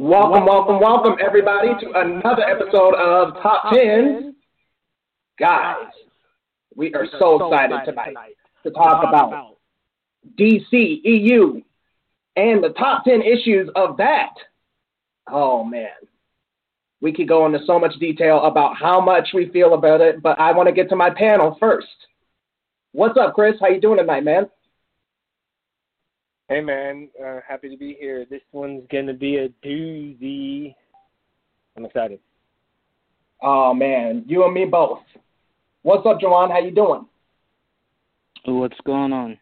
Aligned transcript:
Welcome, 0.00 0.46
welcome, 0.46 0.80
welcome, 0.80 1.16
everybody, 1.22 1.74
to 1.78 1.92
another 1.94 2.42
episode 2.42 2.94
of 2.94 3.34
Top 3.42 3.70
10. 3.74 4.34
Guys, 5.38 5.88
we 6.74 6.94
are 6.94 7.06
so 7.18 7.36
excited 7.36 7.80
tonight 7.84 8.34
to 8.62 8.70
talk 8.70 9.04
about 9.06 9.58
DC, 10.38 11.02
EU, 11.04 11.60
and 12.34 12.64
the 12.64 12.70
top 12.78 13.04
10 13.04 13.20
issues 13.20 13.68
of 13.76 13.98
that. 13.98 14.30
Oh, 15.30 15.64
man. 15.64 15.90
We 17.02 17.12
could 17.12 17.28
go 17.28 17.44
into 17.44 17.58
so 17.66 17.78
much 17.78 17.92
detail 18.00 18.44
about 18.44 18.78
how 18.78 19.02
much 19.02 19.28
we 19.34 19.50
feel 19.50 19.74
about 19.74 20.00
it, 20.00 20.22
but 20.22 20.40
I 20.40 20.52
want 20.52 20.66
to 20.70 20.74
get 20.74 20.88
to 20.88 20.96
my 20.96 21.10
panel 21.10 21.58
first. 21.60 21.88
What's 22.92 23.18
up, 23.18 23.34
Chris? 23.34 23.56
How 23.60 23.68
you 23.68 23.82
doing 23.82 23.98
tonight, 23.98 24.24
man? 24.24 24.48
Hey 26.50 26.60
man, 26.60 27.08
uh, 27.24 27.38
happy 27.48 27.68
to 27.68 27.76
be 27.76 27.96
here. 28.00 28.26
This 28.28 28.40
one's 28.50 28.82
gonna 28.90 29.14
be 29.14 29.36
a 29.36 29.50
doozy. 29.64 30.74
I'm 31.76 31.84
excited. 31.84 32.18
Oh 33.40 33.72
man, 33.72 34.24
you 34.26 34.44
and 34.44 34.52
me 34.52 34.64
both. 34.64 34.98
What's 35.82 36.04
up, 36.04 36.20
Joanne? 36.20 36.50
How 36.50 36.58
you 36.58 36.72
doing? 36.72 37.06
What's 38.46 38.76
going 38.84 39.12
on? 39.12 39.38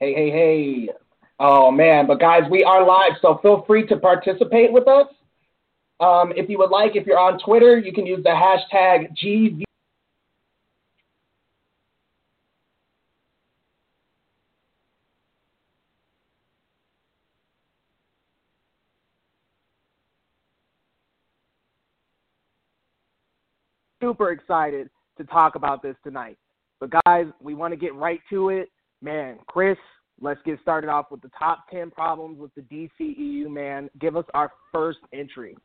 Hey, 0.00 0.12
hey, 0.12 0.30
hey. 0.30 0.88
Oh 1.38 1.70
man, 1.70 2.08
but 2.08 2.18
guys, 2.18 2.42
we 2.50 2.64
are 2.64 2.84
live, 2.84 3.12
so 3.22 3.38
feel 3.40 3.62
free 3.64 3.86
to 3.86 3.96
participate 3.96 4.72
with 4.72 4.88
us. 4.88 5.06
Um, 6.00 6.32
if 6.34 6.50
you 6.50 6.58
would 6.58 6.70
like, 6.70 6.96
if 6.96 7.06
you're 7.06 7.16
on 7.16 7.38
Twitter, 7.38 7.78
you 7.78 7.92
can 7.92 8.06
use 8.06 8.24
the 8.24 8.30
hashtag 8.30 9.14
GV 9.16 9.65
super 24.06 24.30
excited 24.30 24.88
to 25.18 25.24
talk 25.24 25.56
about 25.56 25.82
this 25.82 25.96
tonight. 26.04 26.38
But 26.78 26.92
guys, 27.04 27.26
we 27.40 27.54
want 27.54 27.72
to 27.72 27.76
get 27.76 27.92
right 27.94 28.20
to 28.30 28.50
it. 28.50 28.70
Man, 29.02 29.38
Chris, 29.48 29.76
let's 30.20 30.38
get 30.46 30.60
started 30.62 30.88
off 30.88 31.06
with 31.10 31.22
the 31.22 31.30
top 31.36 31.68
10 31.72 31.90
problems 31.90 32.38
with 32.38 32.52
the 32.54 32.62
DCEU, 32.62 33.50
man. 33.50 33.90
Give 33.98 34.16
us 34.16 34.24
our 34.32 34.52
first 34.72 34.98
entry. 35.12 35.56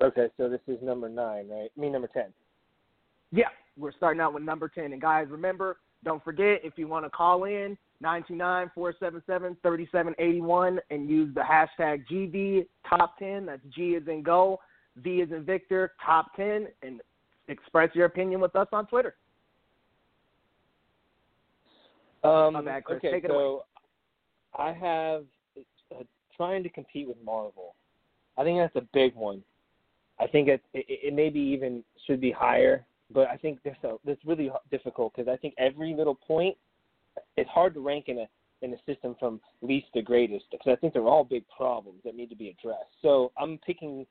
Okay, 0.00 0.28
so 0.36 0.48
this 0.48 0.60
is 0.68 0.78
number 0.82 1.08
nine, 1.08 1.48
right? 1.48 1.70
Me, 1.76 1.90
number 1.90 2.08
10. 2.08 2.26
Yeah, 3.32 3.48
we're 3.76 3.92
starting 3.92 4.20
out 4.20 4.32
with 4.32 4.44
number 4.44 4.68
10. 4.68 4.92
And 4.92 5.00
guys, 5.02 5.26
remember, 5.30 5.78
don't 6.04 6.22
forget 6.22 6.60
if 6.62 6.74
you 6.76 6.86
want 6.86 7.04
to 7.06 7.10
call 7.10 7.44
in, 7.44 7.76
929 8.00 8.70
477 8.74 9.56
3781 9.62 10.78
and 10.90 11.10
use 11.10 11.34
the 11.34 11.40
hashtag 11.40 12.04
GV 12.10 12.66
Top 12.88 13.18
10. 13.18 13.46
That's 13.46 13.60
G 13.74 13.90
is 13.90 14.06
in 14.06 14.22
go. 14.22 14.60
V 15.02 15.20
is 15.20 15.30
in 15.30 15.44
Victor, 15.44 15.92
top 16.04 16.34
10, 16.36 16.68
and 16.82 17.00
express 17.48 17.94
your 17.94 18.06
opinion 18.06 18.40
with 18.40 18.54
us 18.56 18.68
on 18.72 18.86
Twitter. 18.86 19.14
Um, 22.22 22.64
bad, 22.64 22.84
Chris. 22.84 22.98
Okay, 22.98 23.10
Take 23.12 23.24
it 23.24 23.30
so 23.30 23.34
away. 23.34 23.60
I 24.58 24.72
have 24.72 25.24
uh, 25.92 26.02
trying 26.36 26.62
to 26.62 26.68
compete 26.68 27.08
with 27.08 27.16
Marvel. 27.24 27.74
I 28.36 28.44
think 28.44 28.58
that's 28.58 28.76
a 28.76 28.86
big 28.92 29.14
one. 29.14 29.42
I 30.18 30.26
think 30.26 30.48
it, 30.48 30.62
it, 30.74 30.84
it 30.88 31.14
maybe 31.14 31.40
even 31.40 31.82
should 32.06 32.20
be 32.20 32.30
higher, 32.30 32.84
but 33.12 33.28
I 33.28 33.36
think 33.36 33.62
this 33.62 33.76
uh, 33.84 33.94
this 34.04 34.18
really 34.26 34.50
difficult 34.70 35.14
because 35.14 35.28
I 35.32 35.36
think 35.36 35.54
every 35.56 35.94
little 35.94 36.14
point 36.14 36.56
it's 37.36 37.48
hard 37.48 37.74
to 37.74 37.80
rank 37.80 38.06
in 38.08 38.18
a 38.18 38.28
in 38.62 38.74
a 38.74 38.76
system 38.86 39.16
from 39.18 39.40
least 39.62 39.86
to 39.94 40.02
greatest 40.02 40.44
because 40.50 40.70
I 40.70 40.76
think 40.76 40.92
they're 40.92 41.02
all 41.06 41.24
big 41.24 41.44
problems 41.48 42.00
that 42.04 42.14
need 42.14 42.28
to 42.30 42.36
be 42.36 42.50
addressed. 42.50 42.92
So 43.00 43.32
I'm 43.38 43.58
picking 43.64 44.06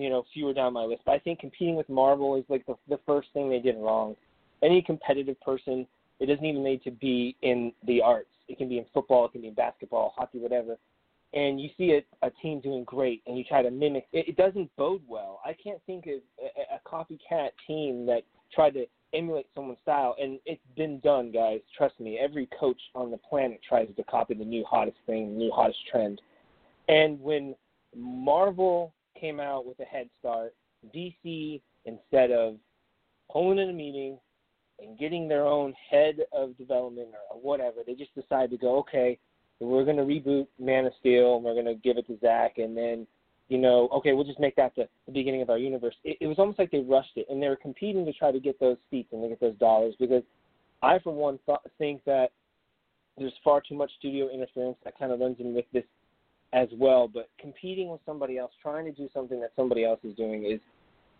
you 0.00 0.10
know 0.10 0.24
fewer 0.32 0.52
down 0.52 0.72
my 0.72 0.84
list. 0.84 1.02
But 1.04 1.12
I 1.12 1.18
think 1.18 1.40
competing 1.40 1.76
with 1.76 1.88
Marvel 1.88 2.36
is 2.36 2.44
like 2.48 2.64
the 2.66 2.76
the 2.88 3.00
first 3.06 3.28
thing 3.32 3.48
they 3.48 3.60
did 3.60 3.76
wrong. 3.76 4.16
Any 4.62 4.82
competitive 4.82 5.40
person, 5.40 5.86
it 6.20 6.26
doesn't 6.26 6.44
even 6.44 6.64
need 6.64 6.82
to 6.84 6.90
be 6.90 7.36
in 7.42 7.72
the 7.86 8.02
arts. 8.02 8.30
It 8.48 8.58
can 8.58 8.68
be 8.68 8.78
in 8.78 8.86
football, 8.92 9.26
it 9.26 9.32
can 9.32 9.42
be 9.42 9.48
in 9.48 9.54
basketball, 9.54 10.14
hockey, 10.16 10.38
whatever. 10.38 10.76
And 11.34 11.60
you 11.60 11.68
see 11.76 11.92
a, 11.92 12.26
a 12.26 12.30
team 12.42 12.60
doing 12.60 12.84
great, 12.84 13.22
and 13.26 13.36
you 13.36 13.44
try 13.44 13.62
to 13.62 13.70
mimic. 13.70 14.06
It, 14.12 14.28
it 14.28 14.36
doesn't 14.36 14.74
bode 14.76 15.02
well. 15.06 15.40
I 15.44 15.54
can't 15.62 15.80
think 15.86 16.06
of 16.06 16.20
a, 16.42 16.76
a 16.76 16.80
copycat 16.88 17.50
team 17.66 18.06
that 18.06 18.22
tried 18.52 18.70
to 18.70 18.86
emulate 19.12 19.46
someone's 19.54 19.78
style, 19.82 20.16
and 20.20 20.38
it's 20.46 20.60
been 20.76 21.00
done, 21.00 21.30
guys. 21.30 21.60
Trust 21.76 22.00
me. 22.00 22.18
Every 22.18 22.48
coach 22.58 22.80
on 22.94 23.10
the 23.10 23.18
planet 23.18 23.60
tries 23.66 23.88
to 23.94 24.02
copy 24.04 24.34
the 24.34 24.44
new 24.44 24.64
hottest 24.64 24.96
thing, 25.06 25.34
the 25.34 25.38
new 25.38 25.52
hottest 25.52 25.78
trend. 25.90 26.20
And 26.88 27.20
when 27.20 27.54
Marvel 27.94 28.92
came 29.20 29.40
out 29.40 29.66
with 29.66 29.78
a 29.80 29.84
head 29.84 30.08
start. 30.18 30.54
DC, 30.94 31.60
instead 31.84 32.30
of 32.30 32.56
holding 33.28 33.62
in 33.62 33.70
a 33.70 33.72
meeting 33.72 34.18
and 34.80 34.98
getting 34.98 35.28
their 35.28 35.44
own 35.44 35.74
head 35.90 36.20
of 36.32 36.56
development 36.56 37.08
or 37.30 37.40
whatever, 37.40 37.78
they 37.86 37.94
just 37.94 38.14
decided 38.14 38.50
to 38.50 38.56
go, 38.56 38.78
okay, 38.78 39.18
we're 39.60 39.84
going 39.84 39.96
to 39.96 40.02
reboot 40.02 40.46
Man 40.58 40.86
of 40.86 40.92
Steel 41.00 41.36
and 41.36 41.44
we're 41.44 41.54
going 41.54 41.66
to 41.66 41.74
give 41.74 41.98
it 41.98 42.06
to 42.06 42.18
Zack, 42.20 42.58
and 42.58 42.76
then, 42.76 43.06
you 43.48 43.58
know, 43.58 43.88
okay, 43.92 44.12
we'll 44.12 44.24
just 44.24 44.38
make 44.38 44.54
that 44.56 44.72
the, 44.76 44.88
the 45.06 45.12
beginning 45.12 45.42
of 45.42 45.50
our 45.50 45.58
universe. 45.58 45.94
It, 46.04 46.18
it 46.20 46.26
was 46.26 46.38
almost 46.38 46.58
like 46.58 46.70
they 46.70 46.78
rushed 46.78 47.16
it, 47.16 47.26
and 47.28 47.42
they 47.42 47.48
were 47.48 47.56
competing 47.56 48.04
to 48.04 48.12
try 48.12 48.30
to 48.30 48.38
get 48.38 48.60
those 48.60 48.76
seats 48.90 49.08
and 49.12 49.22
to 49.22 49.28
get 49.28 49.40
those 49.40 49.56
dollars 49.56 49.94
because 49.98 50.22
I, 50.82 51.00
for 51.00 51.12
one, 51.12 51.40
think 51.76 52.04
that 52.04 52.30
there's 53.16 53.32
far 53.42 53.60
too 53.60 53.74
much 53.74 53.90
studio 53.98 54.28
interference 54.28 54.76
that 54.84 54.96
kind 54.96 55.10
of 55.10 55.18
runs 55.18 55.36
in 55.40 55.54
with 55.54 55.64
this 55.72 55.84
as 56.52 56.68
well. 56.72 57.08
But 57.08 57.28
competing 57.40 57.90
with 57.90 58.00
somebody 58.06 58.38
else, 58.38 58.52
trying 58.62 58.84
to 58.86 58.92
do 58.92 59.08
something 59.12 59.40
that 59.40 59.52
somebody 59.56 59.84
else 59.84 60.00
is 60.02 60.14
doing, 60.16 60.44
is 60.44 60.60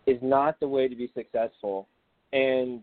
is 0.05 0.17
not 0.21 0.59
the 0.59 0.67
way 0.67 0.87
to 0.87 0.95
be 0.95 1.11
successful. 1.13 1.87
And 2.33 2.81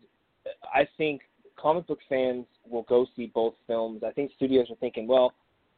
I 0.73 0.87
think 0.97 1.23
comic 1.57 1.87
book 1.87 1.99
fans 2.09 2.47
will 2.69 2.83
go 2.83 3.07
see 3.17 3.31
both 3.35 3.55
films. 3.67 4.03
I 4.07 4.13
think 4.13 4.33
studios 4.37 4.67
are 4.71 4.77
thinking, 4.77 5.07
well, 5.07 5.33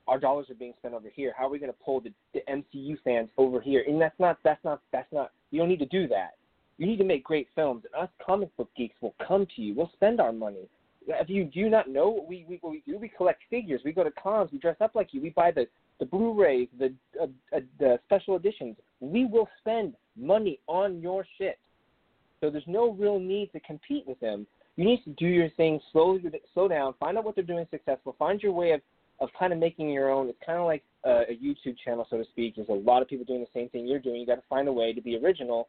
our 0.06 0.18
dollars 0.18 0.46
are 0.50 0.54
being 0.54 0.74
spent 0.78 0.94
over 0.94 1.08
here. 1.14 1.34
How 1.36 1.46
are 1.46 1.50
we 1.50 1.58
going 1.58 1.72
to 1.72 1.78
pull 1.84 2.00
the, 2.00 2.12
the 2.34 2.40
MCU 2.50 2.96
fans 3.04 3.28
over 3.36 3.60
here? 3.60 3.84
And 3.86 4.00
that's 4.00 4.18
not 4.18 4.38
that's 4.42 4.62
not 4.64 4.80
that's 4.92 5.12
not. 5.12 5.32
You 5.50 5.60
don't 5.60 5.68
need 5.68 5.78
to 5.80 5.86
do 5.86 6.08
that. 6.08 6.32
You 6.78 6.86
need 6.86 6.98
to 6.98 7.04
make 7.04 7.24
great 7.24 7.48
films, 7.54 7.84
and 7.84 8.04
us 8.04 8.10
comic 8.24 8.56
book 8.56 8.70
geeks 8.76 8.94
will 9.00 9.14
come 9.26 9.46
to 9.56 9.62
you. 9.62 9.74
We'll 9.74 9.90
spend 9.94 10.20
our 10.20 10.32
money. 10.32 10.68
If 11.06 11.28
you 11.28 11.44
do 11.44 11.68
not 11.68 11.88
know 11.88 12.08
what 12.08 12.28
we, 12.28 12.44
we 12.48 12.58
what 12.60 12.70
we 12.70 12.82
do, 12.86 12.98
we 12.98 13.08
collect 13.08 13.42
figures. 13.50 13.80
We 13.84 13.92
go 13.92 14.04
to 14.04 14.10
cons. 14.10 14.50
We 14.52 14.58
dress 14.58 14.76
up 14.80 14.94
like 14.94 15.08
you. 15.12 15.20
We 15.20 15.30
buy 15.30 15.50
the 15.50 15.66
the 15.98 16.06
Blu-rays, 16.06 16.68
the 16.78 16.92
uh, 17.20 17.26
uh, 17.54 17.60
the 17.78 17.98
special 18.06 18.36
editions. 18.36 18.76
We 19.00 19.24
will 19.24 19.48
spend 19.60 19.94
money 20.16 20.60
on 20.66 21.00
your 21.00 21.26
shit. 21.38 21.58
So 22.40 22.50
there's 22.50 22.64
no 22.66 22.92
real 22.92 23.18
need 23.18 23.50
to 23.52 23.60
compete 23.60 24.06
with 24.06 24.20
them. 24.20 24.46
You 24.76 24.84
need 24.84 25.02
to 25.04 25.10
do 25.10 25.26
your 25.26 25.50
thing 25.50 25.80
slowly, 25.90 26.22
slow 26.54 26.68
down, 26.68 26.94
find 27.00 27.18
out 27.18 27.24
what 27.24 27.34
they're 27.34 27.44
doing 27.44 27.66
successful, 27.70 28.14
find 28.18 28.40
your 28.40 28.52
way 28.52 28.72
of 28.72 28.80
of 29.20 29.28
kind 29.36 29.52
of 29.52 29.58
making 29.58 29.90
your 29.90 30.10
own. 30.10 30.28
It's 30.28 30.38
kind 30.46 30.58
of 30.58 30.66
like 30.66 30.84
a, 31.04 31.22
a 31.30 31.36
YouTube 31.36 31.76
channel, 31.84 32.06
so 32.08 32.18
to 32.18 32.24
speak. 32.26 32.54
There's 32.56 32.68
a 32.68 32.72
lot 32.72 33.02
of 33.02 33.08
people 33.08 33.24
doing 33.24 33.40
the 33.40 33.58
same 33.58 33.68
thing 33.70 33.86
you're 33.86 33.98
doing. 33.98 34.20
You 34.20 34.26
got 34.26 34.36
to 34.36 34.48
find 34.48 34.68
a 34.68 34.72
way 34.72 34.92
to 34.92 35.00
be 35.00 35.16
original 35.16 35.68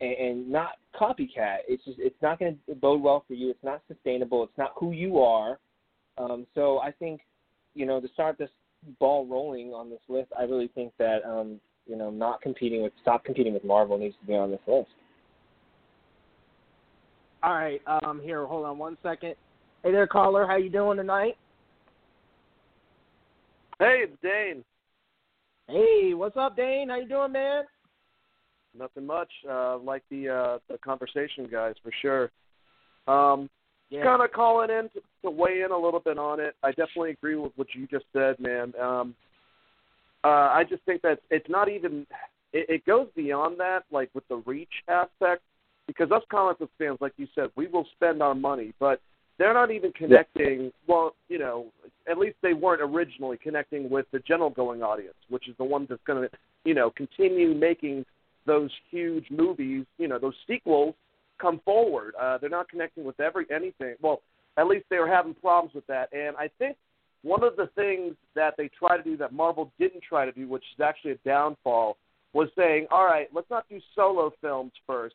and, 0.00 0.12
and 0.12 0.50
not 0.50 0.72
copycat. 0.94 1.58
It's 1.68 1.84
just 1.84 1.98
it's 1.98 2.20
not 2.22 2.38
going 2.38 2.58
to 2.68 2.74
bode 2.74 3.00
well 3.00 3.24
for 3.26 3.34
you. 3.34 3.50
It's 3.50 3.64
not 3.64 3.82
sustainable. 3.88 4.44
It's 4.44 4.58
not 4.58 4.72
who 4.76 4.92
you 4.92 5.20
are. 5.20 5.58
Um, 6.18 6.46
so 6.54 6.78
I 6.80 6.92
think 6.92 7.22
you 7.74 7.86
know 7.86 8.00
to 8.00 8.08
start 8.08 8.36
this 8.38 8.50
ball 8.98 9.26
rolling 9.26 9.72
on 9.72 9.90
this 9.90 10.00
list, 10.08 10.28
I 10.38 10.42
really 10.42 10.68
think 10.68 10.92
that 10.98 11.24
um, 11.24 11.60
you 11.86 11.96
know 11.96 12.10
not 12.10 12.40
competing 12.40 12.82
with 12.82 12.92
stop 13.02 13.24
competing 13.24 13.54
with 13.54 13.64
Marvel 13.64 13.98
needs 13.98 14.16
to 14.20 14.26
be 14.26 14.34
on 14.34 14.50
this 14.50 14.60
list. 14.66 14.88
All 17.42 17.54
right, 17.54 17.80
um, 17.86 18.20
here, 18.22 18.44
hold 18.46 18.66
on 18.66 18.78
one 18.78 18.98
second. 19.02 19.34
Hey 19.82 19.92
there, 19.92 20.06
caller. 20.06 20.46
How 20.46 20.56
you 20.56 20.68
doing 20.68 20.98
tonight? 20.98 21.36
Hey, 23.78 24.04
it's 24.04 24.16
Dane. 24.22 24.62
Hey, 25.68 26.12
what's 26.12 26.36
up, 26.36 26.54
Dane? 26.54 26.90
How 26.90 26.96
you 26.96 27.08
doing, 27.08 27.32
man? 27.32 27.64
Nothing 28.78 29.06
much. 29.06 29.30
Uh, 29.48 29.78
like 29.78 30.02
the 30.10 30.28
uh, 30.28 30.58
the 30.68 30.78
conversation, 30.78 31.48
guys, 31.50 31.74
for 31.82 31.90
sure. 32.02 32.30
Um, 33.06 33.48
Yeah. 33.90 34.04
kind 34.04 34.22
of 34.22 34.30
calling 34.32 34.70
in 34.70 34.88
to, 34.90 35.00
to 35.22 35.30
weigh 35.30 35.62
in 35.62 35.72
a 35.72 35.76
little 35.76 36.00
bit 36.00 36.16
on 36.16 36.38
it. 36.38 36.54
I 36.62 36.70
definitely 36.70 37.10
agree 37.10 37.34
with 37.34 37.52
what 37.56 37.66
you 37.74 37.88
just 37.88 38.04
said, 38.12 38.38
man. 38.38 38.72
Um, 38.80 39.14
uh, 40.22 40.28
I 40.28 40.64
just 40.68 40.82
think 40.84 41.02
that 41.02 41.20
it's 41.30 41.48
not 41.48 41.68
even. 41.68 42.06
It, 42.52 42.66
it 42.68 42.86
goes 42.86 43.08
beyond 43.16 43.58
that, 43.58 43.80
like 43.90 44.10
with 44.14 44.26
the 44.28 44.36
reach 44.46 44.68
aspect, 44.88 45.42
because 45.86 46.12
us 46.12 46.22
comic 46.30 46.58
book 46.58 46.70
fans, 46.78 46.98
like 47.00 47.14
you 47.16 47.26
said, 47.34 47.50
we 47.56 47.66
will 47.66 47.86
spend 47.96 48.22
our 48.22 48.34
money, 48.34 48.72
but 48.78 49.00
they're 49.38 49.54
not 49.54 49.70
even 49.70 49.92
connecting. 49.92 50.70
Well, 50.86 51.14
you 51.28 51.38
know, 51.38 51.66
at 52.08 52.18
least 52.18 52.36
they 52.42 52.52
weren't 52.52 52.82
originally 52.82 53.38
connecting 53.42 53.88
with 53.88 54.06
the 54.12 54.20
general 54.20 54.50
going 54.50 54.82
audience, 54.82 55.14
which 55.30 55.48
is 55.48 55.56
the 55.58 55.64
one 55.64 55.86
that's 55.88 56.02
going 56.06 56.28
to, 56.28 56.36
you 56.64 56.74
know, 56.74 56.90
continue 56.90 57.54
making 57.54 58.04
those 58.46 58.70
huge 58.90 59.26
movies, 59.30 59.86
you 59.98 60.08
know, 60.08 60.18
those 60.18 60.34
sequels 60.46 60.94
come 61.40 61.60
forward. 61.64 62.14
Uh, 62.20 62.38
they're 62.38 62.50
not 62.50 62.68
connecting 62.68 63.04
with 63.04 63.18
every 63.20 63.46
anything. 63.54 63.94
Well, 64.00 64.20
at 64.56 64.66
least 64.66 64.84
they 64.90 64.98
were 64.98 65.08
having 65.08 65.34
problems 65.34 65.74
with 65.74 65.86
that, 65.86 66.12
and 66.12 66.36
I 66.36 66.50
think 66.58 66.76
one 67.22 67.44
of 67.44 67.56
the 67.56 67.68
things 67.74 68.14
that 68.34 68.54
they 68.56 68.70
try 68.78 68.96
to 68.96 69.02
do 69.02 69.16
that 69.18 69.32
Marvel 69.32 69.72
didn't 69.78 70.02
try 70.02 70.24
to 70.24 70.32
do, 70.32 70.48
which 70.48 70.64
is 70.74 70.80
actually 70.80 71.12
a 71.12 71.18
downfall, 71.24 71.96
was 72.32 72.48
saying, 72.56 72.86
all 72.90 73.04
right, 73.04 73.28
let's 73.34 73.50
not 73.50 73.68
do 73.68 73.80
solo 73.94 74.32
films 74.40 74.72
first. 74.86 75.14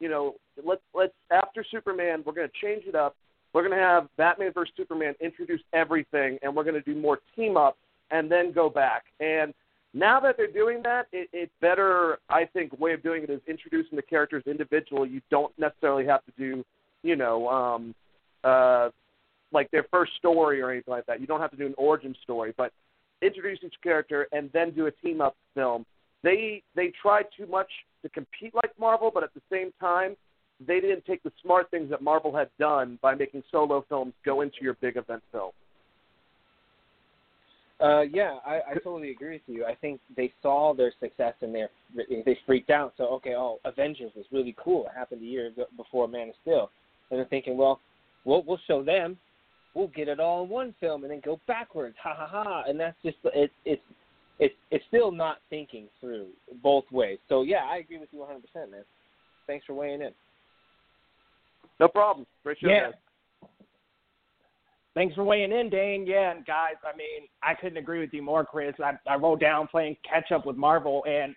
You 0.00 0.08
know, 0.08 0.34
let's 0.64 0.82
let's 0.94 1.12
after 1.30 1.64
Superman, 1.70 2.22
we're 2.26 2.32
going 2.32 2.48
to 2.48 2.66
change 2.66 2.84
it 2.86 2.94
up. 2.94 3.16
We're 3.52 3.62
going 3.62 3.78
to 3.78 3.84
have 3.84 4.08
Batman 4.16 4.52
versus 4.52 4.74
Superman 4.76 5.14
introduce 5.20 5.60
everything, 5.72 6.38
and 6.42 6.54
we're 6.54 6.64
going 6.64 6.74
to 6.74 6.80
do 6.82 7.00
more 7.00 7.20
team 7.36 7.56
up, 7.56 7.76
and 8.10 8.30
then 8.30 8.52
go 8.52 8.68
back. 8.68 9.04
And 9.20 9.54
now 9.94 10.18
that 10.20 10.36
they're 10.36 10.50
doing 10.50 10.82
that, 10.82 11.06
it, 11.12 11.28
it's 11.32 11.52
better. 11.60 12.18
I 12.28 12.44
think 12.46 12.78
way 12.80 12.92
of 12.92 13.02
doing 13.02 13.22
it 13.22 13.30
is 13.30 13.40
introducing 13.46 13.94
the 13.94 14.02
characters 14.02 14.42
individually. 14.46 15.08
You 15.08 15.20
don't 15.30 15.56
necessarily 15.56 16.04
have 16.06 16.24
to 16.24 16.32
do, 16.36 16.64
you 17.02 17.14
know, 17.14 17.48
um, 17.48 17.94
uh, 18.42 18.90
like 19.52 19.70
their 19.70 19.86
first 19.92 20.12
story 20.18 20.60
or 20.60 20.70
anything 20.70 20.92
like 20.92 21.06
that. 21.06 21.20
You 21.20 21.28
don't 21.28 21.40
have 21.40 21.52
to 21.52 21.56
do 21.56 21.66
an 21.66 21.74
origin 21.78 22.14
story, 22.24 22.52
but 22.56 22.72
introduce 23.22 23.60
each 23.64 23.74
character 23.82 24.26
and 24.32 24.50
then 24.52 24.72
do 24.72 24.86
a 24.86 24.90
team 24.90 25.20
up 25.20 25.36
film. 25.54 25.86
They 26.24 26.62
they 26.74 26.92
tried 27.00 27.26
too 27.36 27.46
much 27.46 27.70
to 28.02 28.08
compete 28.08 28.54
like 28.54 28.72
Marvel, 28.78 29.12
but 29.14 29.22
at 29.22 29.32
the 29.34 29.42
same 29.50 29.72
time, 29.80 30.16
they 30.66 30.80
didn't 30.80 31.04
take 31.04 31.22
the 31.22 31.32
smart 31.42 31.70
things 31.70 31.90
that 31.90 32.02
Marvel 32.02 32.34
had 32.34 32.48
done 32.58 32.98
by 33.00 33.14
making 33.14 33.44
solo 33.52 33.84
films 33.88 34.12
go 34.24 34.40
into 34.40 34.56
your 34.60 34.74
big 34.74 34.96
event 34.96 35.22
film. 35.30 35.52
Uh, 37.80 38.02
yeah, 38.02 38.38
I, 38.46 38.60
I 38.70 38.74
totally 38.74 39.10
agree 39.10 39.32
with 39.32 39.42
you. 39.46 39.64
I 39.64 39.74
think 39.74 40.00
they 40.16 40.32
saw 40.42 40.74
their 40.74 40.92
success 41.00 41.34
and 41.40 41.54
they 41.54 41.66
they 42.24 42.38
freaked 42.46 42.70
out. 42.70 42.94
So 42.96 43.04
okay, 43.14 43.34
oh, 43.34 43.58
Avengers 43.64 44.12
was 44.14 44.24
really 44.30 44.54
cool. 44.62 44.86
It 44.86 44.92
happened 44.96 45.22
a 45.22 45.26
year 45.26 45.48
ago 45.48 45.66
before 45.76 46.06
Man 46.06 46.28
of 46.28 46.34
Steel, 46.42 46.70
and 47.10 47.18
they're 47.18 47.26
thinking, 47.26 47.56
well, 47.56 47.80
we'll 48.24 48.44
we'll 48.46 48.60
show 48.66 48.82
them 48.82 49.18
we'll 49.74 49.88
get 49.88 50.08
it 50.08 50.20
all 50.20 50.44
in 50.44 50.48
one 50.48 50.74
film 50.80 51.02
and 51.02 51.12
then 51.12 51.20
go 51.24 51.40
backwards. 51.46 51.96
Ha 52.02 52.14
ha 52.16 52.26
ha. 52.26 52.64
And 52.66 52.78
that's 52.78 52.96
just 53.04 53.18
it, 53.24 53.50
it's 53.64 53.82
it's 54.38 54.54
it's 54.70 54.84
still 54.88 55.12
not 55.12 55.38
thinking 55.50 55.86
through 56.00 56.28
both 56.62 56.84
ways. 56.90 57.18
So 57.28 57.42
yeah, 57.42 57.64
I 57.64 57.78
agree 57.78 57.98
with 57.98 58.08
you 58.12 58.20
100%, 58.20 58.70
man. 58.70 58.84
Thanks 59.46 59.66
for 59.66 59.74
weighing 59.74 60.00
in. 60.00 60.12
No 61.80 61.88
problem. 61.88 62.26
Great 62.42 62.58
show, 62.60 62.68
Yeah. 62.68 62.86
guys. 62.86 62.94
Thanks 64.94 65.14
for 65.16 65.24
weighing 65.24 65.50
in, 65.52 65.70
Dane. 65.70 66.06
Yeah, 66.06 66.30
and 66.30 66.46
guys, 66.46 66.74
I 66.84 66.96
mean, 66.96 67.28
I 67.42 67.54
couldn't 67.54 67.78
agree 67.78 68.00
with 68.00 68.12
you 68.12 68.22
more, 68.22 68.44
Chris. 68.44 68.74
I, 68.78 68.92
I 69.08 69.16
wrote 69.16 69.40
down 69.40 69.66
playing 69.66 69.96
catch 70.08 70.30
up 70.30 70.46
with 70.46 70.56
Marvel, 70.56 71.04
and 71.08 71.34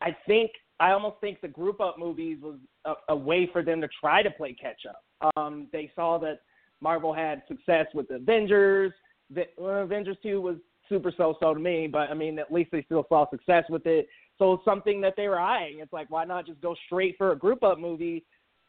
I 0.00 0.16
think 0.26 0.50
I 0.80 0.92
almost 0.92 1.16
think 1.20 1.40
the 1.40 1.48
group 1.48 1.80
up 1.80 1.98
movies 1.98 2.38
was 2.42 2.56
a, 2.84 2.94
a 3.10 3.16
way 3.16 3.48
for 3.52 3.62
them 3.62 3.80
to 3.82 3.88
try 4.00 4.22
to 4.22 4.30
play 4.30 4.54
catch 4.54 4.82
up. 4.88 5.32
Um, 5.36 5.68
they 5.72 5.92
saw 5.94 6.18
that 6.18 6.40
Marvel 6.80 7.12
had 7.12 7.42
success 7.46 7.86
with 7.94 8.08
the 8.08 8.16
Avengers. 8.16 8.92
The, 9.30 9.44
well, 9.58 9.82
Avengers 9.82 10.16
two 10.22 10.40
was 10.40 10.56
super 10.88 11.12
so 11.16 11.36
so 11.40 11.54
to 11.54 11.60
me, 11.60 11.86
but 11.86 12.10
I 12.10 12.14
mean, 12.14 12.38
at 12.38 12.52
least 12.52 12.70
they 12.72 12.82
still 12.82 13.06
saw 13.08 13.28
success 13.30 13.64
with 13.68 13.86
it. 13.86 14.08
So 14.38 14.60
something 14.64 15.00
that 15.02 15.14
they 15.16 15.28
were 15.28 15.38
eyeing. 15.38 15.78
It's 15.78 15.92
like, 15.92 16.10
why 16.10 16.24
not 16.24 16.46
just 16.46 16.60
go 16.60 16.74
straight 16.86 17.16
for 17.16 17.32
a 17.32 17.38
group 17.38 17.62
up 17.62 17.78
movie? 17.78 18.24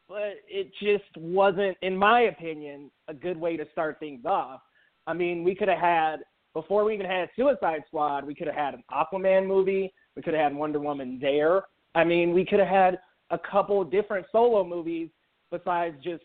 But 0.07 0.35
it 0.47 0.71
just 0.79 1.17
wasn't, 1.17 1.77
in 1.81 1.97
my 1.97 2.21
opinion, 2.21 2.91
a 3.07 3.13
good 3.13 3.37
way 3.37 3.57
to 3.57 3.65
start 3.71 3.99
things 3.99 4.25
off. 4.25 4.61
I 5.07 5.13
mean, 5.13 5.43
we 5.43 5.55
could 5.55 5.67
have 5.67 5.79
had 5.79 6.17
before 6.55 6.85
we 6.85 6.93
even 6.93 7.05
had 7.05 7.29
Suicide 7.35 7.83
Squad, 7.87 8.25
we 8.25 8.33
could 8.33 8.47
have 8.47 8.55
had 8.55 8.73
an 8.73 8.83
Aquaman 8.91 9.45
movie. 9.45 9.93
We 10.15 10.21
could 10.21 10.33
have 10.33 10.41
had 10.41 10.55
Wonder 10.55 10.79
Woman 10.79 11.19
there. 11.21 11.63
I 11.95 12.03
mean, 12.05 12.33
we 12.33 12.45
could 12.45 12.59
have 12.59 12.69
had 12.69 12.99
a 13.29 13.37
couple 13.37 13.83
different 13.83 14.25
solo 14.31 14.63
movies 14.63 15.09
besides 15.51 15.95
just 16.01 16.23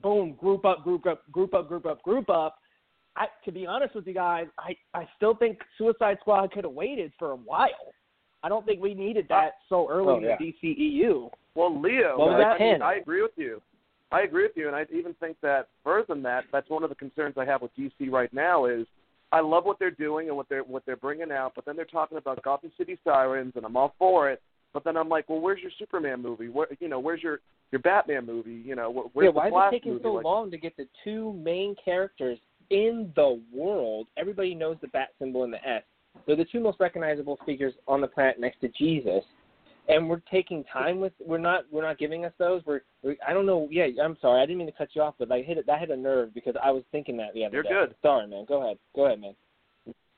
boom, 0.00 0.34
group 0.34 0.64
up, 0.64 0.84
group 0.84 1.06
up, 1.06 1.30
group 1.32 1.54
up, 1.54 1.68
group 1.68 1.86
up, 1.86 2.02
group 2.02 2.30
up. 2.30 2.56
I, 3.16 3.26
to 3.44 3.52
be 3.52 3.66
honest 3.66 3.94
with 3.96 4.06
you 4.06 4.14
guys, 4.14 4.46
I, 4.58 4.76
I 4.96 5.08
still 5.16 5.34
think 5.34 5.58
Suicide 5.76 6.18
Squad 6.20 6.52
could 6.52 6.64
have 6.64 6.72
waited 6.72 7.12
for 7.18 7.32
a 7.32 7.36
while. 7.36 7.68
I 8.44 8.48
don't 8.48 8.64
think 8.64 8.80
we 8.80 8.94
needed 8.94 9.26
that 9.28 9.46
uh, 9.46 9.50
so 9.68 9.88
early 9.90 10.08
Oh, 10.12 10.16
in 10.18 10.22
yeah. 10.24 10.36
the 10.38 10.54
DCEU. 10.62 11.30
Well, 11.54 11.80
Leo, 11.80 12.16
I, 12.30 12.58
mean, 12.58 12.82
I 12.82 12.94
agree 12.94 13.22
with 13.22 13.32
you. 13.36 13.60
I 14.10 14.22
agree 14.22 14.44
with 14.44 14.56
you, 14.56 14.66
and 14.66 14.76
I 14.76 14.86
even 14.92 15.14
think 15.14 15.36
that 15.42 15.68
further 15.82 16.06
than 16.08 16.22
that, 16.22 16.44
that's 16.52 16.68
one 16.68 16.82
of 16.82 16.88
the 16.88 16.96
concerns 16.96 17.34
I 17.36 17.44
have 17.44 17.62
with 17.62 17.70
DC 17.76 18.10
right 18.10 18.32
now 18.32 18.66
is 18.66 18.86
I 19.32 19.40
love 19.40 19.64
what 19.64 19.78
they're 19.78 19.90
doing 19.90 20.28
and 20.28 20.36
what 20.36 20.48
they're 20.48 20.62
what 20.62 20.84
they're 20.86 20.96
bringing 20.96 21.32
out, 21.32 21.52
but 21.54 21.64
then 21.64 21.74
they're 21.74 21.84
talking 21.84 22.18
about 22.18 22.42
Gotham 22.42 22.70
City 22.78 22.98
Sirens, 23.04 23.54
and 23.56 23.64
I'm 23.64 23.76
all 23.76 23.94
for 23.98 24.30
it. 24.30 24.40
But 24.72 24.84
then 24.84 24.96
I'm 24.96 25.08
like, 25.08 25.28
well, 25.28 25.40
where's 25.40 25.60
your 25.60 25.70
Superman 25.78 26.20
movie? 26.20 26.48
Where 26.48 26.68
you 26.80 26.88
know, 26.88 27.00
where's 27.00 27.22
your 27.22 27.40
your 27.72 27.80
Batman 27.80 28.26
movie? 28.26 28.62
You 28.64 28.76
know, 28.76 28.92
wh- 28.92 29.16
where's 29.16 29.32
yeah, 29.34 29.48
why 29.48 29.50
the 29.50 29.56
is 29.56 29.62
it 29.68 29.70
taking 29.76 29.92
movie? 29.94 30.04
so 30.04 30.12
Like, 30.14 30.24
long 30.24 30.50
to 30.50 30.58
get 30.58 30.76
the 30.76 30.86
two 31.02 31.32
main 31.32 31.74
characters 31.84 32.38
in 32.70 33.12
the 33.16 33.40
world? 33.52 34.06
Everybody 34.16 34.54
knows 34.54 34.76
the 34.80 34.88
bat 34.88 35.08
symbol 35.18 35.44
and 35.44 35.52
the 35.52 35.68
S. 35.68 35.82
They're 36.26 36.36
the 36.36 36.44
two 36.44 36.60
most 36.60 36.78
recognizable 36.78 37.38
figures 37.44 37.74
on 37.88 38.00
the 38.00 38.06
planet 38.06 38.38
next 38.38 38.60
to 38.60 38.68
Jesus, 38.68 39.24
and 39.88 40.08
we're 40.08 40.22
taking 40.30 40.64
time 40.72 41.00
with. 41.00 41.12
We're 41.24 41.38
not. 41.38 41.64
We're 41.70 41.82
not 41.82 41.98
giving 41.98 42.24
us 42.24 42.32
those. 42.38 42.62
We're. 42.66 42.80
we 43.02 43.16
I 43.26 43.32
don't 43.32 43.46
know. 43.46 43.68
Yeah, 43.70 43.86
I'm 44.02 44.16
sorry. 44.20 44.40
I 44.42 44.46
didn't 44.46 44.58
mean 44.58 44.66
to 44.66 44.72
cut 44.72 44.88
you 44.94 45.02
off, 45.02 45.14
but 45.18 45.30
I 45.30 45.42
hit 45.42 45.58
it. 45.58 45.66
That 45.66 45.80
hit 45.80 45.90
a 45.90 45.96
nerve 45.96 46.32
because 46.34 46.54
I 46.62 46.70
was 46.70 46.82
thinking 46.92 47.16
that 47.18 47.34
the 47.34 47.44
other 47.44 47.54
You're 47.54 47.62
day. 47.64 47.68
good. 47.70 47.94
Sorry, 48.02 48.26
man. 48.26 48.44
Go 48.46 48.62
ahead. 48.62 48.78
Go 48.96 49.06
ahead, 49.06 49.20
man. 49.20 49.34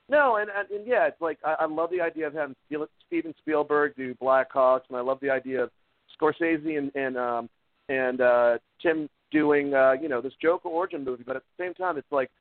No, 0.09 0.37
and, 0.37 0.49
and 0.57 0.69
and 0.71 0.87
yeah, 0.87 1.07
it's 1.07 1.19
like 1.21 1.37
I, 1.45 1.55
I 1.61 1.65
love 1.65 1.89
the 1.91 1.99
idea 2.01 2.27
of 2.27 2.33
having 2.33 2.55
Steven 3.07 3.33
Spielberg 3.39 3.95
do 3.97 4.15
Black 4.15 4.51
Hawks, 4.51 4.85
and 4.89 4.97
I 4.97 5.01
love 5.01 5.19
the 5.21 5.29
idea 5.29 5.63
of 5.63 5.69
Scorsese 6.19 6.77
and 6.77 6.91
and 6.95 7.17
um 7.17 7.49
and 7.89 8.21
uh 8.21 8.57
Tim 8.81 9.09
doing 9.31 9.73
uh 9.73 9.93
you 10.01 10.07
know 10.07 10.21
this 10.21 10.33
Joker 10.41 10.69
origin 10.69 11.03
movie. 11.03 11.23
But 11.27 11.35
at 11.35 11.43
the 11.57 11.63
same 11.63 11.73
time, 11.73 11.97
it's 11.97 12.11
like, 12.11 12.31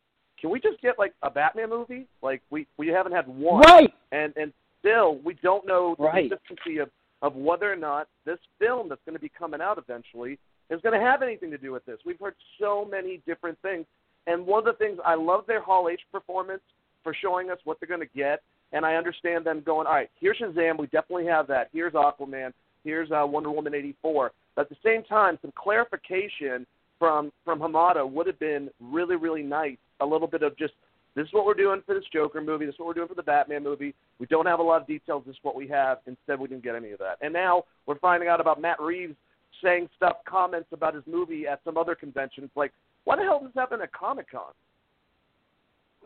can 0.41 0.51
we 0.51 0.61
just 0.61 0.81
get 0.81 0.97
like 0.97 1.13
a 1.23 1.31
Batman 1.31 1.71
movie? 1.71 2.07
Like 2.23 2.41
we 2.51 2.69
we 2.79 2.87
haven't 2.87 3.13
had 3.13 3.27
one, 3.27 3.63
Right. 3.63 3.93
and 4.13 4.33
and 4.37 4.53
still 4.79 5.19
we 5.25 5.35
don't 5.43 5.67
know 5.67 5.97
the 5.99 6.05
Right. 6.05 6.31
consistency 6.31 6.79
of 6.79 6.89
of 7.23 7.35
whether 7.35 7.73
or 7.73 7.77
not 7.77 8.09
this 8.25 8.39
film 8.59 8.89
that's 8.89 9.01
going 9.07 9.15
to 9.15 9.21
be 9.21 9.31
coming 9.39 9.61
out 9.61 9.79
eventually 9.79 10.39
is 10.71 10.81
going 10.83 10.99
to 10.99 11.05
have 11.05 11.23
anything 11.23 11.51
to 11.51 11.59
do 11.59 11.73
with 11.73 11.85
this. 11.87 11.99
We've 12.05 12.19
heard 12.19 12.35
so 12.61 12.85
many 12.85 13.23
different 13.27 13.59
things, 13.63 13.87
and 14.27 14.47
one 14.47 14.59
of 14.59 14.65
the 14.65 14.73
things 14.85 14.99
I 15.05 15.15
love 15.15 15.45
their 15.47 15.63
Hall 15.63 15.89
H 15.91 16.01
performance 16.13 16.63
for 17.03 17.15
showing 17.23 17.51
us 17.51 17.59
what 17.65 17.79
they're 17.79 17.89
going 17.89 18.01
to 18.01 18.19
get, 18.19 18.43
and 18.73 18.85
I 18.85 18.97
understand 18.97 19.47
them 19.47 19.63
going, 19.65 19.87
all 19.87 19.95
right, 19.95 20.11
here's 20.21 20.39
Shazam, 20.39 20.79
we 20.79 20.87
definitely 20.87 21.27
have 21.27 21.47
that. 21.49 21.69
Here's 21.73 21.93
Aquaman, 21.93 22.53
here's 22.85 23.11
uh, 23.13 23.25
Wonder 23.27 23.51
Woman 23.51 23.75
'84. 23.75 24.33
But 24.57 24.63
at 24.63 24.69
the 24.71 24.77
same 24.85 25.05
time, 25.05 25.39
some 25.41 25.53
clarification 25.57 26.67
from 26.99 27.31
from 27.45 27.61
Hamada 27.61 28.11
would 28.11 28.27
have 28.27 28.39
been 28.39 28.71
really 28.81 29.17
really 29.17 29.43
nice. 29.43 29.77
A 30.01 30.07
little 30.07 30.27
bit 30.27 30.43
of 30.43 30.57
just 30.59 30.73
this 31.17 31.27
is 31.27 31.33
what 31.33 31.47
we're 31.47 31.55
doing 31.55 31.83
for 31.85 31.95
this 31.95 32.05
Joker 32.13 32.41
movie. 32.43 32.67
This 32.67 32.75
is 32.75 32.79
what 32.79 32.89
we're 32.89 32.95
doing 32.95 33.09
for 33.09 33.15
the 33.15 33.23
Batman 33.23 33.65
movie. 33.65 33.95
We 34.19 34.27
don't 34.27 34.47
have 34.47 34.61
a 34.61 34.63
lot 34.63 34.83
of 34.83 34.87
details. 34.87 35.25
This 35.27 35.35
is 35.35 35.41
what 35.43 35.57
we 35.57 35.67
have. 35.69 35.99
Instead, 36.07 36.39
we 36.39 36.47
didn't 36.47 36.63
get 36.63 36.75
any 36.75 36.93
of 36.93 36.99
that. 36.99 37.17
And 37.23 37.33
now 37.33 37.65
we're 37.87 37.99
finding 37.99 38.29
out 38.29 38.41
about 38.41 38.61
Matt 38.61 38.81
Reeves 38.81 39.17
saying 39.65 39.89
stuff, 39.97 40.17
comments 40.29 40.69
about 40.73 40.95
his 40.95 41.05
movie 41.07 41.47
at 41.47 41.61
some 41.65 41.79
other 41.79 41.95
convention. 41.95 42.45
It's 42.45 42.57
like, 42.57 42.73
why 43.05 43.17
the 43.17 43.23
hell 43.23 43.41
does 43.41 43.49
this 43.49 43.59
happen 43.59 43.81
at 43.81 43.93
Comic 43.93 44.31
Con? 44.31 44.53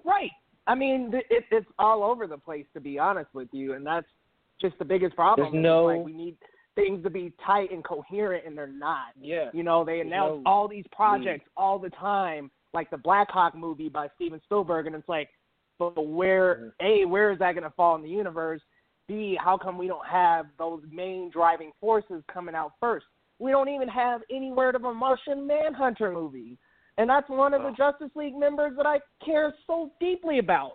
Right. 0.05 0.31
I 0.67 0.76
mean, 0.76 1.11
it, 1.12 1.45
it's 1.50 1.67
all 1.79 2.05
over 2.05 2.29
the 2.29 2.38
place, 2.38 2.67
to 2.75 2.81
be 2.81 2.99
honest 2.99 3.29
with 3.35 3.49
you, 3.50 3.73
and 3.73 3.85
that's 3.85 4.07
just 4.61 4.79
the 4.79 4.85
biggest 4.85 5.17
problem. 5.17 5.50
There's 5.52 5.62
no- 5.62 5.87
like, 5.87 6.05
we 6.05 6.12
need 6.12 6.37
things 6.76 7.02
to 7.02 7.11
be 7.11 7.33
tight 7.45 7.73
and 7.73 7.83
coherent, 7.83 8.47
and 8.47 8.57
they're 8.57 8.69
not. 8.69 9.09
Yeah. 9.21 9.50
You 9.52 9.64
know, 9.64 9.85
they 9.85 10.00
announce 10.00 10.43
no 10.45 10.50
all 10.50 10.69
these 10.69 10.85
projects 10.93 11.45
mm. 11.45 11.52
all 11.57 11.79
the 11.79 11.90
time, 11.90 12.50
like 12.73 12.91
the 12.91 12.99
Black 12.99 13.31
Hawk 13.31 13.55
movie 13.57 13.89
by 13.89 14.09
Steven 14.17 14.41
Spielberg, 14.45 14.87
and 14.87 14.95
it's 14.95 15.09
like, 15.09 15.29
but 15.79 16.07
where 16.07 16.73
mm-hmm. 16.81 17.05
a 17.05 17.05
where 17.07 17.33
is 17.33 17.39
that 17.39 17.53
going 17.53 17.65
to 17.65 17.71
fall 17.71 17.97
in 17.97 18.03
the 18.03 18.09
universe? 18.09 18.61
B 19.09 19.37
how 19.43 19.59
come 19.59 19.79
we 19.79 19.87
don't 19.87 20.07
have 20.07 20.47
those 20.59 20.83
main 20.91 21.31
driving 21.31 21.73
forces 21.81 22.23
coming 22.33 22.55
out 22.55 22.73
first? 22.79 23.07
We 23.39 23.50
don't 23.50 23.69
even 23.69 23.89
have 23.89 24.21
any 24.31 24.53
word 24.53 24.75
of 24.75 24.85
a 24.85 24.93
Martian 24.93 25.47
Manhunter 25.47 26.12
movie, 26.12 26.59
and 26.99 27.09
that's 27.09 27.29
one 27.29 27.55
of 27.55 27.62
the. 27.62 27.73
Justice 27.77 28.11
League 28.15 28.37
members 28.37 28.73
that 28.77 28.87
I 28.87 28.99
care 29.25 29.55
so 29.67 29.91
deeply 30.00 30.39
about. 30.39 30.73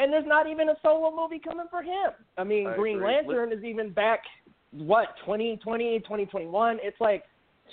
And 0.00 0.12
there's 0.12 0.26
not 0.26 0.48
even 0.48 0.68
a 0.68 0.76
solo 0.80 1.14
movie 1.14 1.40
coming 1.40 1.66
for 1.70 1.82
him. 1.82 2.12
I 2.36 2.44
mean, 2.44 2.68
I 2.68 2.76
Green 2.76 2.98
agree. 2.98 3.16
Lantern 3.16 3.52
is 3.52 3.64
even 3.64 3.90
back. 3.90 4.20
What 4.70 5.08
2020, 5.24 6.00
2021? 6.00 6.78
It's 6.82 7.00
like 7.00 7.24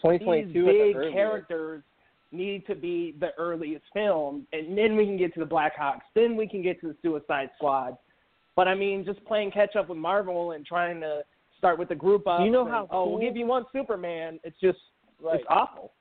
2022 0.02 0.54
these 0.54 0.96
big 0.96 1.14
characters 1.14 1.84
need 2.36 2.66
to 2.68 2.76
be 2.76 3.16
the 3.20 3.30
earliest 3.38 3.86
films, 3.94 4.46
and 4.54 4.78
then 4.78 4.96
we 4.96 5.06
can 5.06 5.18
get 5.18 5.34
to 5.34 5.40
the 5.40 5.46
Blackhawks. 5.46 6.02
Then 6.14 6.36
we 6.36 6.48
can 6.48 6.62
get 6.62 6.80
to 6.82 6.88
the 6.88 6.96
Suicide 7.02 7.50
Squad. 7.56 7.98
But 8.56 8.68
I 8.68 8.76
mean, 8.76 9.04
just 9.06 9.24
playing 9.26 9.52
catch 9.52 9.76
up 9.76 9.90
with 9.90 9.98
Marvel 9.98 10.52
and 10.52 10.66
trying 10.66 11.02
to 11.02 11.24
start 11.58 11.78
with 11.78 11.90
the 11.90 11.96
group 11.96 12.28
up. 12.28 12.42
You 12.42 12.52
know 12.52 12.62
and, 12.62 12.70
how 12.70 12.88
oh, 12.92 13.10
we'll 13.10 13.20
give 13.20 13.36
you 13.36 13.46
one 13.46 13.66
Superman. 13.74 14.40
It's 14.44 14.60
just 14.60 14.80
Right. 15.22 15.40
it's 15.40 15.46
awful. 15.50 15.94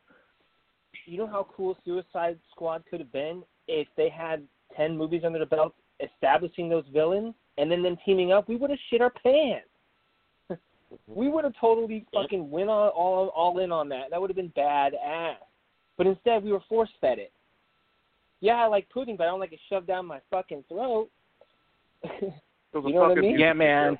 you 1.07 1.19
know 1.19 1.27
how 1.27 1.47
cool 1.57 1.77
Suicide 1.85 2.39
Squad 2.51 2.85
could 2.89 3.01
have 3.01 3.13
been 3.13 3.43
if 3.69 3.87
they 3.97 4.09
had 4.09 4.47
ten 4.77 4.97
movies 4.97 5.23
under 5.25 5.39
the 5.39 5.47
belt 5.47 5.75
establishing 6.01 6.69
those 6.69 6.85
villains 6.93 7.35
and 7.59 7.71
then 7.71 7.83
them 7.83 7.97
teaming 8.05 8.33
up? 8.33 8.49
We 8.49 8.57
would 8.57 8.71
have 8.71 8.79
shit 8.91 9.01
our 9.01 9.11
pants. 9.11 9.69
we 11.07 11.29
would 11.29 11.45
have 11.45 11.55
totally 11.61 12.07
fucking 12.13 12.51
went 12.51 12.69
all, 12.69 12.89
all 12.89 13.29
all 13.29 13.59
in 13.59 13.71
on 13.73 13.89
that. 13.91 14.11
That 14.11 14.21
would 14.21 14.31
have 14.31 14.37
been 14.37 14.53
badass. 14.57 15.37
But 15.97 16.07
instead, 16.07 16.43
we 16.43 16.53
were 16.53 16.63
force 16.69 16.91
fed 17.01 17.19
it. 17.19 17.33
yeah, 18.41 18.55
I 18.55 18.67
like 18.67 18.89
pudding, 18.91 19.17
but 19.17 19.25
I 19.25 19.27
don't 19.27 19.41
like 19.41 19.53
it 19.53 19.61
shoved 19.69 19.87
down 19.87 20.07
my 20.07 20.21
fucking 20.31 20.65
throat. 20.69 21.09
It 22.03 22.33
was 22.75 22.85
a 22.85 22.89
You 22.89 22.95
know 22.95 23.01
what 23.03 23.19
I 23.19 23.21
mean? 23.21 23.39
Yeah, 23.39 23.53
man. 23.53 23.99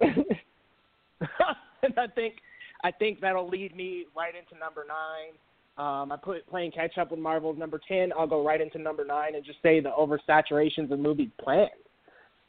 and 0.00 1.98
I 1.98 2.06
think 2.14 2.36
I 2.82 2.90
think 2.90 3.20
that'll 3.20 3.48
lead 3.48 3.76
me 3.76 4.06
right 4.16 4.34
into 4.34 4.58
number 4.58 4.86
nine. 4.86 5.34
Um, 5.76 6.12
I 6.12 6.16
put 6.16 6.46
playing 6.48 6.72
catch 6.72 6.98
up 6.98 7.10
with 7.10 7.20
Marvel's 7.20 7.58
number 7.58 7.80
ten. 7.86 8.12
I'll 8.18 8.26
go 8.26 8.44
right 8.44 8.60
into 8.60 8.78
number 8.78 9.04
nine 9.04 9.34
and 9.34 9.44
just 9.44 9.58
say 9.62 9.80
the 9.80 9.90
oversaturations 9.90 10.90
of 10.90 10.98
movies 10.98 11.30
planned. 11.42 11.70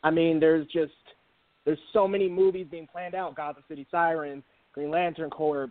I 0.04 0.12
mean, 0.12 0.40
there's 0.40 0.68
just 0.68 0.94
there's 1.66 1.80
so 1.94 2.08
many 2.08 2.30
movies 2.30 2.68
being 2.70 2.88
planned 2.88 3.16
out. 3.16 3.36
Gotham 3.36 3.64
City 3.68 3.86
Sirens, 3.92 4.44
Green 4.74 4.92
Lantern 4.92 5.30
Corps, 5.30 5.70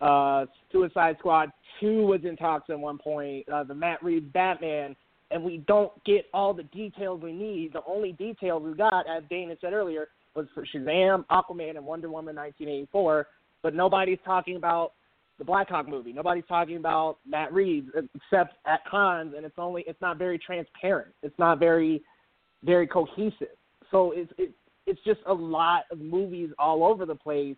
uh, 0.00 0.46
Suicide 0.72 1.16
Squad 1.18 1.50
two 1.80 2.06
was 2.06 2.20
in 2.24 2.36
talks 2.36 2.70
at 2.70 2.78
one 2.78 2.98
point. 2.98 3.48
Uh, 3.48 3.64
the 3.64 3.74
Matt 3.74 4.02
Reeves 4.02 4.26
Batman, 4.32 4.94
and 5.30 5.42
we 5.42 5.58
don't 5.66 5.92
get 6.04 6.26
all 6.32 6.54
the 6.54 6.64
details 6.64 7.22
we 7.22 7.32
need. 7.32 7.72
The 7.72 7.82
only 7.86 8.12
details 8.12 8.62
we 8.62 8.74
got, 8.74 9.06
as 9.08 9.22
Dana 9.28 9.54
said 9.60 9.72
earlier, 9.72 10.08
was 10.34 10.46
for 10.54 10.64
Shazam, 10.64 11.24
Aquaman, 11.30 11.76
and 11.76 11.84
Wonder 11.84 12.08
Woman 12.08 12.36
1984. 12.36 13.26
But 13.62 13.74
nobody's 13.74 14.18
talking 14.24 14.56
about 14.56 14.92
the 15.38 15.44
Black 15.44 15.68
Hawk 15.68 15.88
movie. 15.88 16.12
Nobody's 16.12 16.44
talking 16.48 16.76
about 16.76 17.18
Matt 17.26 17.52
Reeves 17.52 17.88
except 17.94 18.54
at 18.66 18.84
cons, 18.88 19.34
and 19.36 19.44
it's 19.44 19.58
only 19.58 19.84
it's 19.86 20.00
not 20.00 20.18
very 20.18 20.38
transparent. 20.38 21.12
It's 21.22 21.38
not 21.38 21.58
very 21.58 22.02
very 22.62 22.86
cohesive. 22.86 23.56
So 23.90 24.12
it's 24.12 24.30
it, 24.38 24.52
it's 24.86 25.00
just 25.04 25.20
a 25.26 25.32
lot 25.32 25.84
of 25.90 25.98
movies 25.98 26.50
all 26.58 26.84
over 26.84 27.06
the 27.06 27.14
place 27.14 27.56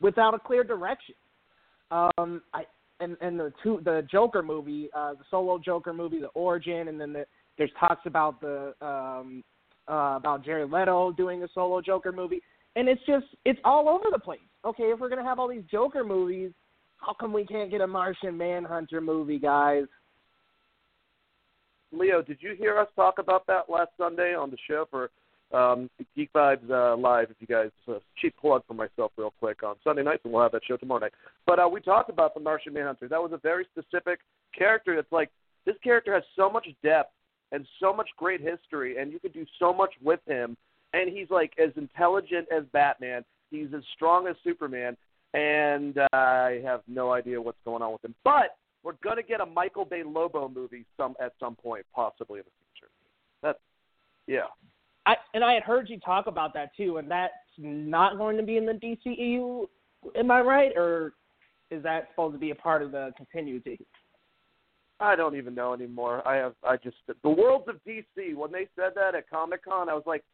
without 0.00 0.34
a 0.34 0.38
clear 0.38 0.62
direction. 0.62 1.14
Um, 1.90 2.42
I 2.52 2.64
and 3.00 3.16
and 3.20 3.38
the 3.38 3.52
two 3.62 3.80
the 3.84 4.06
Joker 4.10 4.42
movie, 4.42 4.88
uh, 4.94 5.14
the 5.14 5.24
solo 5.30 5.58
Joker 5.58 5.92
movie, 5.92 6.20
the 6.20 6.28
origin, 6.28 6.88
and 6.88 7.00
then 7.00 7.12
the, 7.12 7.26
there's 7.58 7.70
talks 7.78 8.06
about 8.06 8.40
the 8.40 8.74
um, 8.80 9.44
uh, 9.88 10.16
about 10.16 10.44
Jared 10.44 10.70
Leto 10.70 11.12
doing 11.12 11.42
a 11.42 11.48
solo 11.54 11.80
Joker 11.80 12.12
movie, 12.12 12.40
and 12.74 12.88
it's 12.88 13.02
just 13.06 13.26
it's 13.44 13.60
all 13.64 13.88
over 13.88 14.06
the 14.10 14.18
place. 14.18 14.40
Okay, 14.64 14.84
if 14.84 14.98
we're 14.98 15.08
gonna 15.08 15.24
have 15.24 15.38
all 15.38 15.48
these 15.48 15.64
Joker 15.70 16.04
movies, 16.04 16.50
how 16.96 17.14
come 17.14 17.32
we 17.32 17.46
can't 17.46 17.70
get 17.70 17.80
a 17.80 17.86
Martian 17.86 18.36
Manhunter 18.36 19.00
movie, 19.00 19.38
guys? 19.38 19.84
Leo, 21.92 22.20
did 22.20 22.38
you 22.40 22.54
hear 22.58 22.78
us 22.78 22.88
talk 22.96 23.18
about 23.18 23.46
that 23.46 23.70
last 23.70 23.90
Sunday 23.96 24.34
on 24.34 24.50
the 24.50 24.56
show 24.68 24.86
for 24.90 25.10
um, 25.52 25.88
Geek 26.14 26.32
Vibes 26.32 26.68
uh, 26.70 26.96
Live? 26.96 27.30
If 27.30 27.36
you 27.40 27.46
guys, 27.46 27.70
uh, 27.88 27.98
cheap 28.16 28.34
plug 28.40 28.62
for 28.66 28.74
myself, 28.74 29.12
real 29.16 29.32
quick 29.38 29.62
on 29.62 29.76
Sunday 29.84 30.02
nights, 30.02 30.22
and 30.24 30.32
we'll 30.32 30.42
have 30.42 30.52
that 30.52 30.62
show 30.66 30.76
tomorrow 30.76 31.00
night. 31.00 31.12
But 31.46 31.58
uh, 31.58 31.68
we 31.70 31.80
talked 31.80 32.10
about 32.10 32.34
the 32.34 32.40
Martian 32.40 32.72
Manhunter. 32.72 33.08
That 33.08 33.22
was 33.22 33.32
a 33.32 33.38
very 33.38 33.66
specific 33.72 34.20
character. 34.56 34.96
That's 34.96 35.12
like 35.12 35.30
this 35.64 35.76
character 35.82 36.14
has 36.14 36.22
so 36.36 36.50
much 36.50 36.66
depth 36.82 37.12
and 37.52 37.66
so 37.80 37.92
much 37.92 38.08
great 38.16 38.40
history, 38.40 38.98
and 38.98 39.12
you 39.12 39.20
could 39.20 39.32
do 39.32 39.46
so 39.58 39.72
much 39.72 39.92
with 40.02 40.20
him. 40.26 40.56
And 40.92 41.10
he's 41.14 41.30
like 41.30 41.52
as 41.58 41.70
intelligent 41.76 42.48
as 42.56 42.64
Batman. 42.72 43.24
He's 43.50 43.68
as 43.76 43.82
strong 43.94 44.26
as 44.26 44.34
Superman, 44.42 44.96
and 45.34 45.98
uh, 45.98 46.06
I 46.12 46.60
have 46.64 46.80
no 46.88 47.12
idea 47.12 47.40
what's 47.40 47.58
going 47.64 47.82
on 47.82 47.92
with 47.92 48.04
him. 48.04 48.14
But 48.24 48.56
we're 48.82 48.94
gonna 49.04 49.22
get 49.22 49.40
a 49.40 49.46
Michael 49.46 49.84
Bay 49.84 50.02
Lobo 50.04 50.48
movie 50.48 50.84
some 50.96 51.14
at 51.20 51.32
some 51.38 51.54
point, 51.56 51.84
possibly 51.94 52.40
in 52.40 52.44
the 52.44 52.50
future. 52.74 52.90
That's 53.42 53.58
yeah. 54.26 54.46
I 55.06 55.14
and 55.34 55.44
I 55.44 55.54
had 55.54 55.62
heard 55.62 55.88
you 55.88 55.98
talk 56.00 56.26
about 56.26 56.52
that 56.54 56.76
too, 56.76 56.98
and 56.98 57.10
that's 57.10 57.32
not 57.58 58.18
going 58.18 58.36
to 58.36 58.42
be 58.42 58.56
in 58.56 58.66
the 58.66 58.72
DCEU. 58.72 59.66
Am 60.16 60.30
I 60.30 60.40
right, 60.40 60.72
or 60.76 61.14
is 61.70 61.82
that 61.84 62.08
supposed 62.10 62.34
to 62.34 62.38
be 62.38 62.50
a 62.50 62.54
part 62.54 62.82
of 62.82 62.92
the 62.92 63.12
continuity? 63.16 63.78
I 64.98 65.14
don't 65.14 65.36
even 65.36 65.54
know 65.54 65.74
anymore. 65.74 66.26
I 66.26 66.36
have 66.36 66.54
I 66.62 66.76
just 66.76 66.96
the 67.22 67.28
worlds 67.28 67.66
of 67.68 67.76
DC. 67.86 68.34
When 68.34 68.50
they 68.50 68.68
said 68.76 68.92
that 68.96 69.14
at 69.14 69.30
Comic 69.30 69.64
Con, 69.64 69.88
I 69.88 69.94
was 69.94 70.04
like, 70.06 70.24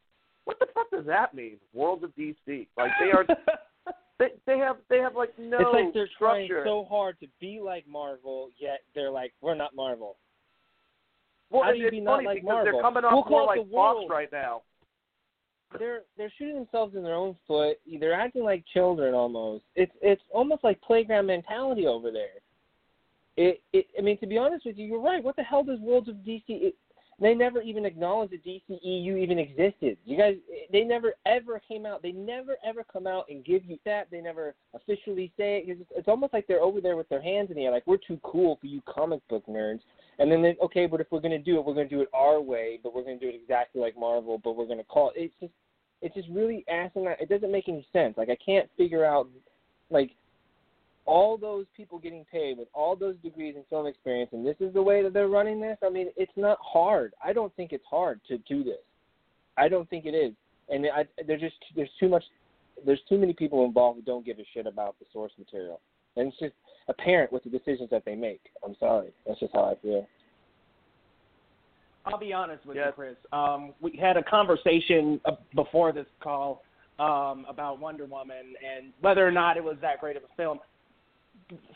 what 0.44 0.58
the 0.58 0.66
fuck 0.72 0.90
does 0.90 1.06
that 1.06 1.34
mean? 1.34 1.58
Worlds 1.74 2.04
of 2.04 2.14
DC. 2.16 2.66
Like 2.76 2.92
they 2.98 3.10
are 3.10 3.26
they 4.18 4.28
they 4.46 4.58
have 4.58 4.76
they 4.88 4.98
have 4.98 5.16
like 5.16 5.36
no 5.38 5.58
it's 5.58 5.68
like 5.72 5.94
they're 5.94 6.08
trying 6.18 6.48
so 6.64 6.86
hard 6.88 7.18
to 7.20 7.26
be 7.40 7.60
like 7.62 7.86
Marvel, 7.88 8.48
yet 8.58 8.80
they're 8.94 9.10
like, 9.10 9.32
we're 9.40 9.54
not 9.54 9.74
Marvel. 9.74 10.16
Well, 11.52 11.62
how 11.62 11.70
do 11.70 11.76
it's 11.76 11.84
you 11.84 11.90
be 11.90 12.00
not 12.00 12.24
like 12.24 12.42
because 12.42 12.64
they're 12.64 12.72
Marvel? 12.72 12.80
coming 12.80 13.04
off 13.04 13.12
We'll 13.12 13.38
more 13.38 13.46
like 13.46 13.70
Fox 13.70 14.04
right 14.10 14.32
now. 14.32 14.62
They're 15.78 16.00
they're 16.16 16.32
shooting 16.38 16.56
themselves 16.56 16.94
in 16.96 17.02
their 17.02 17.14
own 17.14 17.36
foot. 17.46 17.78
They're 18.00 18.18
acting 18.18 18.42
like 18.42 18.64
children 18.72 19.14
almost. 19.14 19.64
It's 19.74 19.92
it's 20.02 20.22
almost 20.30 20.64
like 20.64 20.80
playground 20.80 21.26
mentality 21.26 21.86
over 21.86 22.10
there. 22.10 22.40
It, 23.36 23.62
it 23.72 23.86
I 23.98 24.02
mean, 24.02 24.18
to 24.18 24.26
be 24.26 24.36
honest 24.36 24.66
with 24.66 24.76
you, 24.76 24.86
you're 24.86 25.00
right. 25.00 25.22
What 25.22 25.36
the 25.36 25.42
hell 25.42 25.64
does 25.64 25.78
Worlds 25.80 26.08
of 26.08 26.16
DC? 26.16 26.42
It, 26.48 26.74
they 27.20 27.34
never 27.34 27.60
even 27.60 27.84
acknowledged 27.84 28.32
that 28.32 28.44
DCEU 28.44 29.18
even 29.18 29.38
existed. 29.38 29.96
You 30.04 30.16
guys, 30.16 30.36
they 30.72 30.82
never 30.82 31.14
ever 31.26 31.60
came 31.66 31.86
out. 31.86 32.02
They 32.02 32.12
never 32.12 32.56
ever 32.66 32.84
come 32.90 33.06
out 33.06 33.26
and 33.28 33.44
give 33.44 33.64
you 33.64 33.78
that. 33.84 34.08
They 34.10 34.20
never 34.20 34.54
officially 34.74 35.32
say 35.36 35.58
it. 35.58 35.78
It's, 35.80 35.90
it's 35.94 36.08
almost 36.08 36.32
like 36.32 36.46
they're 36.46 36.60
over 36.60 36.80
there 36.80 36.96
with 36.96 37.08
their 37.08 37.22
hands 37.22 37.50
in 37.50 37.56
the 37.56 37.64
air, 37.66 37.70
like 37.70 37.86
we're 37.86 37.96
too 37.96 38.18
cool 38.22 38.58
for 38.60 38.66
you 38.66 38.80
comic 38.86 39.20
book 39.28 39.44
nerds. 39.46 39.80
And 40.18 40.30
then 40.30 40.42
they, 40.42 40.56
okay, 40.62 40.86
but 40.86 41.00
if 41.00 41.06
we're 41.10 41.20
gonna 41.20 41.38
do 41.38 41.56
it, 41.56 41.64
we're 41.64 41.74
gonna 41.74 41.88
do 41.88 42.00
it 42.00 42.08
our 42.12 42.40
way. 42.40 42.78
But 42.82 42.94
we're 42.94 43.04
gonna 43.04 43.18
do 43.18 43.28
it 43.28 43.34
exactly 43.40 43.80
like 43.80 43.96
Marvel. 43.96 44.40
But 44.42 44.56
we're 44.56 44.66
gonna 44.66 44.84
call 44.84 45.10
it. 45.10 45.20
It's 45.20 45.34
just, 45.40 45.52
it's 46.00 46.14
just 46.14 46.28
really 46.28 46.64
asinine. 46.68 47.16
It 47.20 47.28
doesn't 47.28 47.52
make 47.52 47.68
any 47.68 47.86
sense. 47.92 48.14
Like 48.16 48.30
I 48.30 48.36
can't 48.44 48.68
figure 48.76 49.04
out, 49.04 49.28
like 49.90 50.12
all 51.04 51.36
those 51.36 51.66
people 51.76 51.98
getting 51.98 52.24
paid 52.30 52.58
with 52.58 52.68
all 52.74 52.94
those 52.94 53.16
degrees 53.22 53.54
and 53.56 53.64
film 53.68 53.86
experience, 53.86 54.30
and 54.32 54.46
this 54.46 54.56
is 54.60 54.72
the 54.72 54.82
way 54.82 55.02
that 55.02 55.12
they're 55.12 55.28
running 55.28 55.60
this. 55.60 55.76
I 55.84 55.90
mean, 55.90 56.08
it's 56.16 56.32
not 56.36 56.58
hard. 56.62 57.12
I 57.24 57.32
don't 57.32 57.54
think 57.56 57.72
it's 57.72 57.84
hard 57.90 58.20
to 58.28 58.38
do 58.38 58.62
this. 58.62 58.78
I 59.56 59.68
don't 59.68 59.88
think 59.90 60.06
it 60.06 60.14
is. 60.14 60.32
And 60.68 60.86
I, 60.86 61.04
there's 61.26 61.40
just 61.40 61.56
there's 61.74 61.90
too 61.98 62.08
much, 62.08 62.24
there's 62.86 63.00
too 63.08 63.18
many 63.18 63.32
people 63.32 63.64
involved 63.64 63.98
who 63.98 64.04
don't 64.04 64.24
give 64.24 64.38
a 64.38 64.44
shit 64.54 64.66
about 64.66 64.96
the 65.00 65.06
source 65.12 65.32
material, 65.38 65.80
and 66.16 66.28
it's 66.28 66.38
just 66.38 66.54
apparent 66.88 67.32
with 67.32 67.44
the 67.44 67.50
decisions 67.50 67.90
that 67.90 68.04
they 68.04 68.14
make. 68.14 68.40
I'm 68.64 68.76
sorry, 68.78 69.10
that's 69.26 69.40
just 69.40 69.52
how 69.52 69.64
I 69.64 69.74
feel. 69.82 70.06
I'll 72.04 72.18
be 72.18 72.32
honest 72.32 72.66
with 72.66 72.76
Yes. 72.76 72.88
you, 72.88 72.92
Chris. 72.94 73.16
Um, 73.32 73.74
we 73.80 73.96
had 74.00 74.16
a 74.16 74.22
conversation 74.24 75.20
uh, 75.24 75.32
before 75.54 75.92
this 75.92 76.06
call 76.20 76.62
um, 76.98 77.46
about 77.48 77.78
Wonder 77.78 78.06
Woman 78.06 78.54
and 78.64 78.92
whether 79.00 79.26
or 79.26 79.30
not 79.30 79.56
it 79.56 79.62
was 79.62 79.76
that 79.82 80.00
great 80.00 80.16
of 80.16 80.22
a 80.24 80.36
film. 80.36 80.58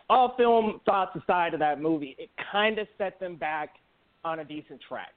All 0.09 0.35
film 0.37 0.81
thoughts 0.85 1.17
aside 1.23 1.55
of 1.55 1.61
that 1.61 1.81
movie, 1.81 2.15
it 2.19 2.31
kind 2.53 2.79
of 2.79 2.87
set 2.99 3.19
them 3.21 3.37
back 3.37 3.71
on 4.25 4.41
a 4.41 4.45
decent 4.45 4.81
track. 4.89 5.15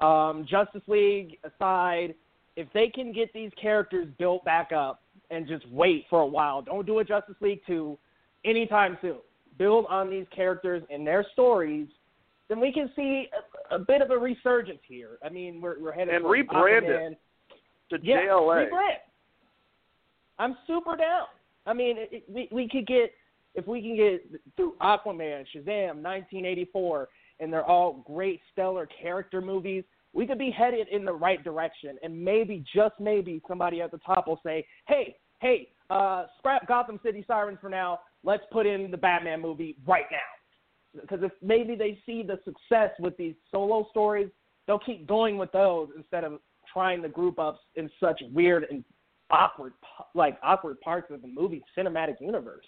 Um, 0.00 0.46
Justice 0.48 0.82
League 0.86 1.38
aside, 1.44 2.14
if 2.56 2.68
they 2.74 2.88
can 2.88 3.12
get 3.12 3.32
these 3.32 3.50
characters 3.60 4.08
built 4.18 4.44
back 4.44 4.72
up 4.72 5.02
and 5.30 5.46
just 5.46 5.68
wait 5.70 6.04
for 6.10 6.20
a 6.20 6.26
while, 6.26 6.62
don't 6.62 6.86
do 6.86 6.98
a 6.98 7.04
Justice 7.04 7.36
League 7.40 7.60
2 7.66 7.96
anytime 8.44 8.98
soon. 9.00 9.18
Build 9.58 9.86
on 9.88 10.10
these 10.10 10.26
characters 10.34 10.82
and 10.90 11.06
their 11.06 11.24
stories, 11.32 11.88
then 12.48 12.60
we 12.60 12.72
can 12.72 12.90
see 12.94 13.28
a, 13.70 13.76
a 13.76 13.78
bit 13.78 14.02
of 14.02 14.10
a 14.10 14.18
resurgence 14.18 14.80
here. 14.86 15.18
I 15.24 15.28
mean, 15.30 15.60
we're, 15.60 15.80
we're 15.80 15.92
headed 15.92 16.14
And 16.14 16.24
towards 16.24 16.48
rebrand 16.48 16.82
it. 17.12 17.18
To 17.90 17.98
Yeah, 18.02 18.16
JLA. 18.28 18.70
rebrand. 18.70 18.96
I'm 20.38 20.56
super 20.66 20.96
down. 20.96 21.26
I 21.66 21.72
mean, 21.72 21.96
it, 21.98 22.08
it, 22.12 22.24
we 22.28 22.48
we 22.52 22.68
could 22.68 22.86
get 22.86 23.12
if 23.56 23.66
we 23.66 23.80
can 23.80 23.96
get 23.96 24.40
through 24.56 24.74
Aquaman, 24.80 25.44
Shazam, 25.54 26.02
1984, 26.02 27.08
and 27.40 27.52
they're 27.52 27.64
all 27.64 28.04
great, 28.06 28.40
stellar 28.52 28.86
character 28.86 29.40
movies. 29.40 29.84
We 30.12 30.26
could 30.26 30.38
be 30.38 30.50
headed 30.50 30.88
in 30.88 31.04
the 31.04 31.12
right 31.12 31.42
direction, 31.42 31.96
and 32.02 32.24
maybe, 32.24 32.64
just 32.74 32.94
maybe, 33.00 33.42
somebody 33.48 33.82
at 33.82 33.90
the 33.90 33.98
top 33.98 34.26
will 34.28 34.40
say, 34.44 34.66
"Hey, 34.86 35.16
hey, 35.40 35.70
uh, 35.90 36.26
scrap 36.38 36.66
Gotham 36.66 37.00
City 37.02 37.24
Sirens 37.26 37.58
for 37.60 37.68
now. 37.68 38.00
Let's 38.22 38.44
put 38.50 38.66
in 38.66 38.90
the 38.90 38.96
Batman 38.96 39.40
movie 39.40 39.76
right 39.86 40.06
now." 40.10 41.00
Because 41.00 41.22
if 41.22 41.32
maybe 41.42 41.74
they 41.74 42.00
see 42.06 42.22
the 42.22 42.40
success 42.44 42.90
with 42.98 43.16
these 43.16 43.34
solo 43.50 43.86
stories, 43.90 44.30
they'll 44.66 44.78
keep 44.78 45.06
going 45.06 45.36
with 45.36 45.52
those 45.52 45.90
instead 45.96 46.24
of 46.24 46.40
trying 46.72 47.02
to 47.02 47.08
group 47.08 47.38
up 47.38 47.60
in 47.74 47.90
such 48.00 48.22
weird 48.32 48.66
and 48.70 48.84
awkward, 49.30 49.74
like 50.14 50.38
awkward 50.42 50.80
parts 50.80 51.10
of 51.10 51.20
the 51.20 51.28
movie 51.28 51.62
cinematic 51.76 52.20
universe. 52.20 52.64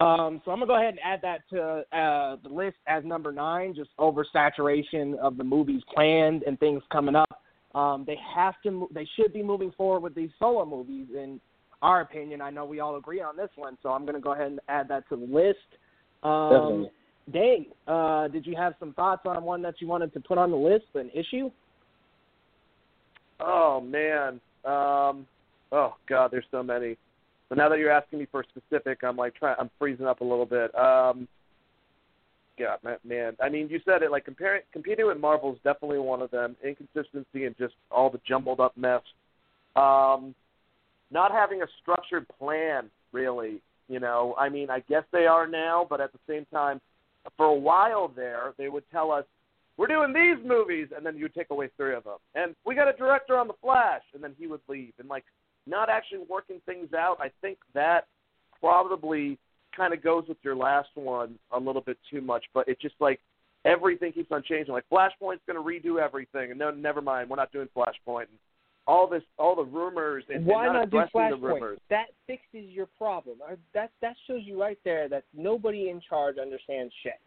Um, 0.00 0.40
so 0.44 0.50
I'm 0.50 0.58
gonna 0.58 0.66
go 0.66 0.76
ahead 0.76 0.90
and 0.90 1.00
add 1.04 1.20
that 1.22 1.48
to 1.50 1.84
uh, 1.96 2.36
the 2.42 2.48
list 2.48 2.76
as 2.86 3.04
number 3.04 3.32
nine. 3.32 3.74
Just 3.74 3.90
oversaturation 3.98 5.16
of 5.18 5.36
the 5.36 5.44
movies 5.44 5.82
planned 5.94 6.42
and 6.44 6.58
things 6.58 6.82
coming 6.90 7.14
up. 7.14 7.42
Um, 7.74 8.04
they 8.06 8.16
have 8.34 8.54
to. 8.62 8.88
They 8.92 9.06
should 9.16 9.32
be 9.32 9.42
moving 9.42 9.72
forward 9.72 10.00
with 10.00 10.14
these 10.14 10.30
solo 10.38 10.64
movies. 10.64 11.08
In 11.14 11.38
our 11.82 12.00
opinion, 12.00 12.40
I 12.40 12.48
know 12.48 12.64
we 12.64 12.80
all 12.80 12.96
agree 12.96 13.20
on 13.20 13.36
this 13.36 13.50
one. 13.56 13.76
So 13.82 13.90
I'm 13.90 14.06
gonna 14.06 14.20
go 14.20 14.32
ahead 14.32 14.46
and 14.46 14.60
add 14.68 14.88
that 14.88 15.06
to 15.10 15.16
the 15.16 15.26
list. 15.26 15.58
Um, 16.22 16.50
Definitely. 16.50 16.90
Dave, 17.32 17.66
uh, 17.86 18.28
did 18.28 18.46
you 18.46 18.56
have 18.56 18.74
some 18.80 18.92
thoughts 18.94 19.22
on 19.26 19.42
one 19.44 19.62
that 19.62 19.74
you 19.80 19.86
wanted 19.86 20.12
to 20.14 20.20
put 20.20 20.38
on 20.38 20.50
the 20.50 20.56
list, 20.56 20.86
an 20.94 21.10
issue? 21.14 21.50
Oh 23.38 23.80
man. 23.80 24.40
Um 24.64 25.26
oh 25.72 25.94
god, 26.08 26.30
there's 26.30 26.44
so 26.50 26.62
many. 26.62 26.96
But 27.50 27.58
now 27.58 27.68
that 27.68 27.78
you're 27.78 27.90
asking 27.90 28.20
me 28.20 28.26
for 28.30 28.44
specific, 28.44 29.00
I'm 29.02 29.16
like 29.16 29.34
trying 29.34 29.56
I'm 29.58 29.70
freezing 29.78 30.06
up 30.06 30.22
a 30.22 30.24
little 30.24 30.46
bit. 30.46 30.74
Um 30.74 31.28
yeah, 32.60 32.76
man. 33.04 33.36
I 33.42 33.48
mean, 33.48 33.68
you 33.68 33.80
said 33.84 34.02
it. 34.02 34.10
Like 34.10 34.24
comparing 34.24 34.62
competing 34.72 35.06
with 35.06 35.18
Marvel 35.18 35.52
is 35.52 35.58
definitely 35.64 35.98
one 35.98 36.20
of 36.22 36.30
them. 36.30 36.56
Inconsistency 36.64 37.44
and 37.46 37.56
just 37.58 37.74
all 37.90 38.10
the 38.10 38.20
jumbled 38.26 38.60
up 38.60 38.76
mess. 38.76 39.02
Um, 39.76 40.34
not 41.10 41.32
having 41.32 41.62
a 41.62 41.66
structured 41.80 42.26
plan, 42.38 42.90
really. 43.12 43.60
You 43.88 43.98
know, 43.98 44.34
I 44.38 44.48
mean, 44.48 44.70
I 44.70 44.80
guess 44.88 45.04
they 45.10 45.26
are 45.26 45.48
now, 45.48 45.86
but 45.88 46.00
at 46.00 46.12
the 46.12 46.18
same 46.28 46.46
time, 46.52 46.80
for 47.36 47.46
a 47.46 47.54
while 47.54 48.08
there, 48.14 48.52
they 48.56 48.68
would 48.68 48.84
tell 48.92 49.10
us, 49.10 49.24
"We're 49.76 49.88
doing 49.88 50.12
these 50.12 50.44
movies," 50.44 50.88
and 50.94 51.04
then 51.04 51.16
you'd 51.16 51.34
take 51.34 51.50
away 51.50 51.70
three 51.76 51.94
of 51.94 52.04
them, 52.04 52.18
and 52.34 52.54
we 52.64 52.74
got 52.74 52.88
a 52.88 52.92
director 52.92 53.36
on 53.36 53.48
the 53.48 53.54
Flash, 53.54 54.02
and 54.14 54.22
then 54.22 54.36
he 54.38 54.46
would 54.46 54.60
leave, 54.68 54.92
and 54.98 55.08
like 55.08 55.24
not 55.66 55.88
actually 55.88 56.20
working 56.28 56.60
things 56.66 56.92
out. 56.94 57.18
I 57.20 57.30
think 57.40 57.58
that 57.74 58.06
probably 58.60 59.38
kind 59.76 59.94
of 59.94 60.02
goes 60.02 60.24
with 60.28 60.38
your 60.42 60.56
last 60.56 60.88
one 60.94 61.38
a 61.52 61.58
little 61.58 61.82
bit 61.82 61.98
too 62.10 62.20
much, 62.20 62.44
but 62.52 62.66
it's 62.68 62.80
just 62.80 62.96
like 63.00 63.20
everything 63.64 64.12
keeps 64.12 64.32
on 64.32 64.42
changing. 64.42 64.72
Like 64.72 64.84
Flashpoint's 64.90 65.42
going 65.46 65.56
to 65.56 65.62
redo 65.62 66.00
everything, 66.00 66.50
and 66.50 66.58
no, 66.58 66.70
never 66.70 67.00
mind, 67.00 67.30
we're 67.30 67.36
not 67.36 67.52
doing 67.52 67.68
Flashpoint. 67.76 68.22
And 68.22 68.38
all 68.86 69.06
this, 69.06 69.22
all 69.38 69.54
the 69.54 69.64
rumors, 69.64 70.24
and 70.28 70.44
why 70.44 70.66
and 70.66 70.74
not, 70.74 70.92
not 70.92 71.12
do 71.12 71.18
Flashpoint? 71.18 71.76
That 71.90 72.06
fixes 72.26 72.70
your 72.70 72.86
problem. 72.98 73.38
Uh, 73.46 73.56
That 73.74 73.90
that 74.00 74.16
shows 74.26 74.40
you 74.44 74.60
right 74.60 74.78
there 74.84 75.08
that 75.08 75.24
nobody 75.34 75.90
in 75.90 76.00
charge 76.00 76.36
understands 76.38 76.92
shit. 77.02 77.20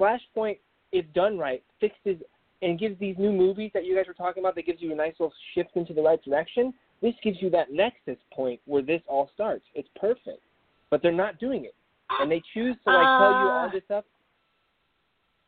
Flashpoint, 0.00 0.58
if 0.92 1.10
done 1.12 1.38
right, 1.38 1.62
fixes 1.80 2.20
and 2.62 2.78
gives 2.78 2.98
these 2.98 3.16
new 3.18 3.32
movies 3.32 3.70
that 3.74 3.84
you 3.84 3.94
guys 3.94 4.06
were 4.06 4.14
talking 4.14 4.42
about. 4.42 4.54
That 4.54 4.66
gives 4.66 4.80
you 4.80 4.92
a 4.92 4.96
nice 4.96 5.12
little 5.18 5.34
shift 5.54 5.70
into 5.76 5.92
the 5.92 6.02
right 6.02 6.22
direction. 6.22 6.72
This 7.02 7.14
gives 7.22 7.40
you 7.40 7.50
that 7.50 7.72
nexus 7.72 8.18
point 8.32 8.60
where 8.64 8.82
this 8.82 9.02
all 9.06 9.30
starts. 9.34 9.64
It's 9.74 9.88
perfect, 10.00 10.42
but 10.90 11.02
they're 11.02 11.12
not 11.12 11.38
doing 11.38 11.64
it, 11.64 11.74
and 12.20 12.30
they 12.30 12.42
choose 12.54 12.76
to 12.84 12.92
like 12.92 13.04
tell 13.04 13.30
you 13.30 13.48
all 13.48 13.66
ah. 13.66 13.70
this 13.72 13.84
stuff. 13.84 14.04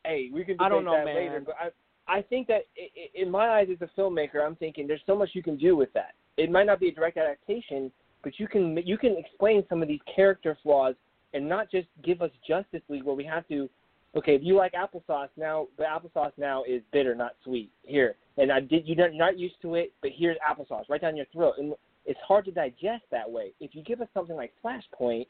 Hey, 0.05 0.29
we 0.33 0.43
can 0.45 0.55
debate 0.55 0.65
I 0.65 0.69
don't 0.69 0.85
know, 0.85 0.93
that 0.93 1.05
man. 1.05 1.15
later, 1.15 1.43
but 1.45 1.55
I 1.59 1.69
I 2.09 2.21
think 2.23 2.47
that 2.47 2.65
in 3.13 3.29
my 3.29 3.49
eyes 3.49 3.67
as 3.71 3.77
a 3.81 3.99
filmmaker, 3.99 4.43
I'm 4.43 4.55
thinking 4.55 4.87
there's 4.87 5.01
so 5.05 5.15
much 5.15 5.29
you 5.33 5.43
can 5.43 5.57
do 5.57 5.75
with 5.75 5.93
that. 5.93 6.13
It 6.37 6.49
might 6.51 6.65
not 6.65 6.79
be 6.79 6.89
a 6.89 6.91
direct 6.91 7.17
adaptation, 7.17 7.91
but 8.23 8.39
you 8.39 8.47
can 8.47 8.77
you 8.85 8.97
can 8.97 9.15
explain 9.17 9.63
some 9.69 9.81
of 9.81 9.87
these 9.87 9.99
character 10.13 10.57
flaws 10.63 10.95
and 11.33 11.47
not 11.47 11.69
just 11.69 11.87
give 12.03 12.21
us 12.21 12.31
Justice 12.47 12.81
League 12.89 13.03
where 13.03 13.15
we 13.15 13.25
have 13.25 13.47
to. 13.49 13.69
Okay, 14.15 14.35
if 14.35 14.41
you 14.43 14.55
like 14.55 14.73
applesauce 14.73 15.29
now, 15.37 15.67
the 15.77 15.83
applesauce 15.83 16.31
now 16.37 16.63
is 16.63 16.81
bitter, 16.91 17.13
not 17.13 17.35
sweet. 17.43 17.69
Here, 17.83 18.15
and 18.37 18.51
I 18.51 18.59
did 18.59 18.87
you're 18.87 19.09
not- 19.11 19.37
used 19.37 19.61
to 19.61 19.75
it, 19.75 19.93
but 20.01 20.11
here's 20.11 20.37
applesauce 20.39 20.89
right 20.89 20.99
down 20.99 21.15
your 21.15 21.27
throat, 21.27 21.55
and 21.59 21.75
it's 22.05 22.19
hard 22.21 22.45
to 22.45 22.51
digest 22.51 23.03
that 23.11 23.29
way. 23.29 23.53
If 23.59 23.75
you 23.75 23.83
give 23.83 24.01
us 24.01 24.07
something 24.13 24.35
like 24.35 24.51
Flashpoint, 24.63 25.27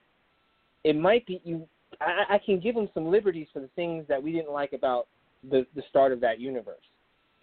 it 0.86 0.96
might 0.96 1.26
be 1.26 1.42
you. 1.44 1.68
I, 2.00 2.36
I 2.36 2.38
can 2.38 2.60
give 2.60 2.76
them 2.76 2.88
some 2.94 3.10
liberties 3.10 3.48
for 3.52 3.60
the 3.60 3.68
things 3.76 4.06
that 4.08 4.22
we 4.22 4.32
didn't 4.32 4.52
like 4.52 4.72
about 4.72 5.08
the 5.50 5.66
the 5.76 5.84
start 5.90 6.14
of 6.14 6.22
that 6.22 6.40
universe, 6.40 6.86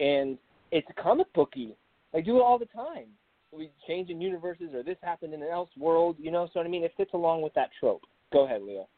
and 0.01 0.39
it's 0.71 0.89
comic 0.97 1.31
booky. 1.35 1.75
They 2.15 2.23
do 2.23 2.39
it 2.39 2.43
all 2.43 2.59
the 2.59 2.67
time. 2.67 3.09
We 3.53 3.71
change 3.87 4.09
in 4.09 4.23
universes, 4.23 4.75
or 4.75 4.83
this 4.83 4.97
happened 5.03 5.35
in 5.35 5.43
an 5.43 5.49
else 5.51 5.71
world. 5.77 6.17
You 6.19 6.31
know, 6.31 6.47
so 6.47 6.61
what 6.61 6.67
I 6.67 6.71
mean, 6.71 6.83
it 6.83 6.95
fits 6.97 7.13
along 7.13 7.43
with 7.43 7.53
that 7.55 7.71
trope. 7.79 8.03
Go 8.33 8.47
ahead, 8.47 8.63
Leo. 8.63 8.89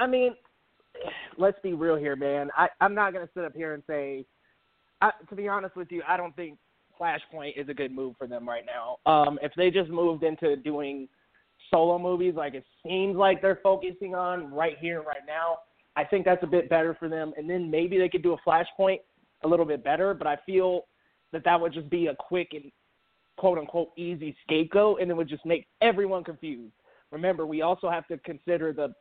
I 0.00 0.06
mean, 0.06 0.34
let's 1.38 1.58
be 1.62 1.74
real 1.74 1.96
here, 1.96 2.16
man. 2.16 2.50
I, 2.56 2.68
I'm 2.80 2.94
not 2.94 3.12
going 3.12 3.24
to 3.24 3.32
sit 3.34 3.44
up 3.44 3.54
here 3.54 3.74
and 3.74 3.82
say, 3.86 4.24
I, 5.02 5.10
to 5.28 5.36
be 5.36 5.46
honest 5.46 5.76
with 5.76 5.92
you, 5.92 6.02
I 6.08 6.16
don't 6.16 6.34
think 6.34 6.58
Flashpoint 6.98 7.56
is 7.56 7.68
a 7.68 7.74
good 7.74 7.92
move 7.92 8.16
for 8.18 8.26
them 8.26 8.48
right 8.48 8.64
now. 8.66 8.96
Um, 9.10 9.38
if 9.42 9.52
they 9.56 9.70
just 9.70 9.90
moved 9.90 10.24
into 10.24 10.56
doing 10.56 11.06
solo 11.70 11.98
movies 11.98 12.34
like 12.34 12.54
it 12.54 12.64
seems 12.84 13.16
like 13.16 13.40
they're 13.40 13.60
focusing 13.62 14.14
on 14.14 14.52
right 14.52 14.76
here, 14.80 15.02
right 15.02 15.22
now, 15.26 15.58
I 15.96 16.04
think 16.04 16.24
that's 16.24 16.42
a 16.42 16.46
bit 16.46 16.70
better 16.70 16.96
for 16.98 17.08
them. 17.08 17.32
And 17.36 17.48
then 17.48 17.70
maybe 17.70 17.98
they 17.98 18.08
could 18.08 18.22
do 18.22 18.34
a 18.34 18.48
Flashpoint 18.48 19.00
a 19.44 19.48
little 19.48 19.66
bit 19.66 19.84
better, 19.84 20.14
but 20.14 20.26
I 20.26 20.36
feel 20.46 20.86
that 21.32 21.44
that 21.44 21.60
would 21.60 21.72
just 21.72 21.90
be 21.90 22.06
a 22.06 22.14
quick 22.14 22.48
and 22.52 22.72
quote 23.36 23.58
unquote 23.58 23.88
easy 23.96 24.36
scapegoat, 24.42 25.00
and 25.00 25.10
it 25.10 25.14
would 25.14 25.28
just 25.28 25.44
make 25.46 25.66
everyone 25.80 26.24
confused. 26.24 26.72
Remember, 27.10 27.46
we 27.46 27.62
also 27.62 27.90
have 27.90 28.06
to 28.08 28.18
consider 28.18 28.72
the 28.72 28.94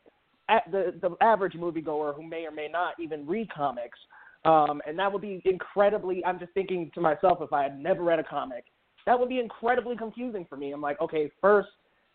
the 0.71 0.93
the 1.01 1.15
average 1.21 1.53
moviegoer 1.53 2.15
who 2.15 2.23
may 2.23 2.45
or 2.45 2.51
may 2.51 2.67
not 2.67 2.93
even 2.99 3.25
read 3.25 3.51
comics, 3.51 3.97
um, 4.45 4.81
and 4.87 4.97
that 4.97 5.11
would 5.11 5.21
be 5.21 5.41
incredibly. 5.45 6.23
I'm 6.25 6.39
just 6.39 6.53
thinking 6.53 6.91
to 6.95 7.01
myself, 7.01 7.39
if 7.41 7.53
I 7.53 7.63
had 7.63 7.79
never 7.79 8.03
read 8.03 8.19
a 8.19 8.23
comic, 8.23 8.65
that 9.05 9.19
would 9.19 9.29
be 9.29 9.39
incredibly 9.39 9.95
confusing 9.95 10.45
for 10.49 10.57
me. 10.57 10.71
I'm 10.71 10.81
like, 10.81 10.99
okay, 11.01 11.31
first 11.41 11.69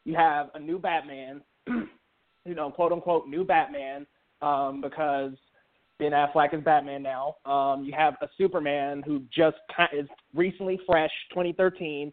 you 0.05 0.15
have 0.15 0.51
a 0.55 0.61
new 0.61 0.79
Batman, 0.79 1.41
you 1.67 2.55
know, 2.55 2.71
quote 2.71 2.93
unquote 2.93 3.29
new 3.29 3.45
Batman, 3.45 4.07
um, 4.43 4.81
because 4.81 5.33
Ben 5.99 6.13
Affleck 6.13 6.55
is 6.55 6.63
Batman 6.63 7.03
now. 7.03 7.37
Um, 7.47 7.85
you 7.85 7.93
have 7.97 8.15
a 8.21 8.29
Superman 8.37 9.03
who 9.07 9.23
just 9.35 9.57
is 9.93 10.09
recently 10.35 10.79
fresh, 10.87 11.13
2013. 11.31 12.13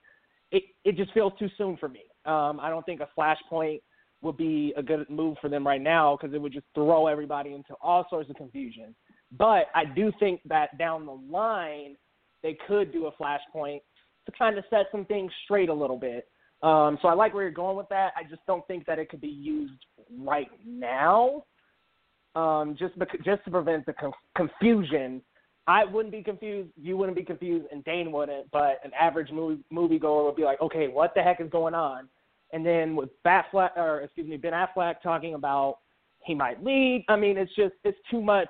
It 0.52 0.64
it 0.84 0.98
just 0.98 1.12
feels 1.14 1.34
too 1.40 1.50
soon 1.58 1.78
for 1.78 1.90
me. 1.90 2.04
Um, 2.26 2.60
I 2.60 2.70
don't 2.70 2.86
think 2.86 3.02
a 3.02 3.10
Flashpoint 3.18 3.82
would 4.22 4.38
be 4.38 4.74
a 4.78 4.84
good 4.84 5.10
move 5.10 5.38
for 5.42 5.50
them 5.50 5.66
right 5.66 5.82
now 5.82 6.16
because 6.16 6.34
it 6.34 6.42
would 6.42 6.54
just 6.54 6.66
throw 6.76 7.08
everybody 7.08 7.54
into 7.54 7.74
all 7.82 8.06
sorts 8.10 8.30
of 8.30 8.36
confusion. 8.36 8.96
But 9.38 9.68
I 9.74 9.86
do 9.86 10.12
think 10.20 10.42
that 10.46 10.78
down 10.78 11.06
the 11.06 11.20
line 11.32 11.96
they 12.44 12.58
could 12.68 12.92
do 12.92 13.08
a 13.08 13.12
Flashpoint 13.14 13.82
to 14.26 14.32
kind 14.38 14.58
of 14.58 14.64
set 14.70 14.88
some 14.92 15.06
things 15.06 15.32
straight 15.44 15.70
a 15.70 15.74
little 15.74 15.98
bit. 15.98 16.28
Um, 16.64 17.00
so 17.02 17.08
I 17.08 17.14
like 17.14 17.34
where 17.34 17.44
you're 17.44 17.52
going 17.52 17.78
with 17.78 17.90
that. 17.90 18.14
I 18.16 18.24
just 18.24 18.42
don't 18.46 18.66
think 18.68 18.86
that 18.86 19.00
it 19.00 19.10
could 19.10 19.22
be 19.22 19.28
used 19.28 19.86
right 20.20 20.50
now 20.66 21.44
um, 22.36 22.76
just 22.78 22.98
bec- 22.98 23.24
just 23.24 23.44
to 23.46 23.52
prevent 23.52 23.86
the 23.86 23.94
con- 23.94 24.14
confusion. 24.36 25.22
I 25.68 25.86
wouldn't 25.86 26.12
be 26.12 26.24
confused, 26.24 26.70
you 26.76 26.98
wouldn't 26.98 27.18
be 27.18 27.24
confused, 27.24 27.68
and 27.72 27.84
Dane 27.84 28.12
wouldn't. 28.12 28.50
But 28.52 28.80
an 28.84 28.92
average 29.00 29.32
movie 29.32 29.64
moviegoer 29.72 30.26
would 30.26 30.36
be 30.36 30.44
like, 30.44 30.62
okay, 30.62 30.88
what 30.88 31.14
the 31.16 31.22
heck 31.22 31.40
is 31.40 31.50
going 31.50 31.74
on? 31.74 32.08
And 32.54 32.66
then 32.66 32.96
with 32.96 33.10
Batfleck, 33.26 33.78
or 33.78 34.02
excuse 34.02 34.28
me, 34.28 34.38
Ben 34.38 34.54
Affleck 34.54 35.02
talking 35.02 35.36
about 35.36 35.78
he 36.24 36.36
might 36.36 36.64
leave. 36.64 37.02
I 37.08 37.16
mean, 37.16 37.38
it's 37.38 37.54
just 37.56 37.76
it's 37.84 37.98
too 38.10 38.22
much. 38.22 38.50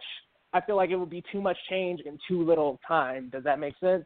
I 0.53 0.61
feel 0.61 0.75
like 0.75 0.89
it 0.89 0.97
would 0.97 1.09
be 1.09 1.23
too 1.31 1.41
much 1.41 1.57
change 1.69 2.01
in 2.01 2.17
too 2.27 2.43
little 2.43 2.79
time. 2.87 3.29
Does 3.31 3.43
that 3.43 3.59
make 3.59 3.75
sense? 3.79 4.05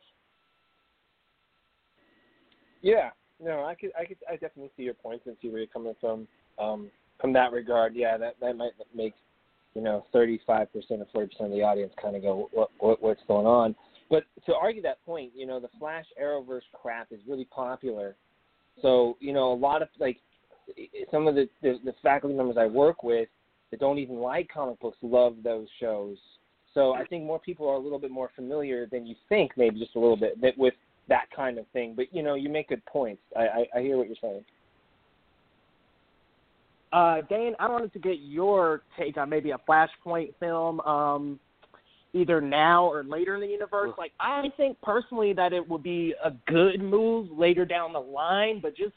Yeah, 2.81 3.09
no, 3.43 3.63
I 3.63 3.73
could, 3.73 3.91
I 3.99 4.05
could, 4.05 4.17
I 4.29 4.33
definitely 4.33 4.69
see 4.77 4.83
your 4.83 4.93
points 4.93 5.25
and 5.25 5.35
see 5.41 5.49
where 5.49 5.57
you're 5.57 5.67
coming 5.67 5.95
from. 5.99 6.27
Um, 6.59 6.91
from 7.19 7.33
that 7.33 7.51
regard, 7.51 7.95
yeah, 7.95 8.17
that 8.17 8.35
that 8.41 8.55
might 8.55 8.73
make, 8.93 9.13
you 9.73 9.81
know, 9.81 10.05
35 10.13 10.71
percent 10.71 11.01
or 11.01 11.07
40 11.11 11.27
percent 11.27 11.51
of 11.51 11.51
the 11.51 11.63
audience 11.63 11.93
kind 12.01 12.15
of 12.15 12.21
go, 12.21 12.49
what, 12.51 12.69
what, 12.77 13.01
what's 13.01 13.21
going 13.27 13.47
on? 13.47 13.75
But 14.09 14.25
to 14.45 14.53
argue 14.53 14.81
that 14.83 15.03
point, 15.03 15.31
you 15.35 15.47
know, 15.47 15.59
the 15.59 15.69
Flash 15.79 16.05
Arrowverse 16.21 16.61
crap 16.73 17.07
is 17.11 17.19
really 17.27 17.45
popular. 17.45 18.15
So, 18.81 19.17
you 19.19 19.33
know, 19.33 19.51
a 19.51 19.55
lot 19.55 19.81
of 19.81 19.89
like 19.99 20.17
some 21.11 21.27
of 21.27 21.35
the, 21.35 21.47
the 21.61 21.79
the 21.83 21.93
faculty 22.01 22.35
members 22.35 22.57
I 22.59 22.65
work 22.65 23.03
with 23.03 23.29
that 23.71 23.79
don't 23.79 23.99
even 23.99 24.17
like 24.17 24.49
comic 24.53 24.79
books 24.79 24.97
love 25.01 25.37
those 25.43 25.67
shows. 25.79 26.17
So 26.73 26.93
I 26.93 27.05
think 27.05 27.23
more 27.23 27.39
people 27.39 27.69
are 27.69 27.75
a 27.75 27.79
little 27.79 27.99
bit 27.99 28.11
more 28.11 28.29
familiar 28.35 28.85
than 28.85 29.05
you 29.05 29.15
think, 29.29 29.53
maybe 29.55 29.79
just 29.79 29.95
a 29.95 29.99
little 29.99 30.17
bit, 30.17 30.41
that 30.41 30.57
with 30.57 30.73
that 31.07 31.25
kind 31.33 31.57
of 31.57 31.65
thing. 31.71 31.93
But 31.95 32.07
you 32.11 32.21
know, 32.21 32.35
you 32.35 32.49
make 32.49 32.69
good 32.69 32.85
points. 32.85 33.21
I, 33.35 33.41
I, 33.41 33.65
I 33.77 33.81
hear 33.81 33.97
what 33.97 34.07
you're 34.07 34.17
saying. 34.21 34.43
Uh, 36.91 37.21
Dane, 37.29 37.55
I 37.59 37.67
wanted 37.67 37.91
to 37.93 37.99
get 37.99 38.19
your 38.21 38.83
take 38.97 39.17
on 39.17 39.29
maybe 39.29 39.51
a 39.51 39.57
Flashpoint 39.67 40.33
film, 40.39 40.79
um, 40.81 41.39
either 42.15 42.39
now 42.39 42.85
or 42.85 43.03
later 43.03 43.35
in 43.35 43.41
the 43.41 43.47
universe. 43.47 43.91
Like, 43.97 44.13
I 44.19 44.45
think 44.57 44.77
personally 44.81 45.33
that 45.33 45.53
it 45.53 45.67
would 45.69 45.83
be 45.83 46.15
a 46.23 46.31
good 46.47 46.81
move 46.81 47.29
later 47.37 47.65
down 47.65 47.93
the 47.93 47.99
line, 47.99 48.59
but 48.61 48.75
just 48.75 48.93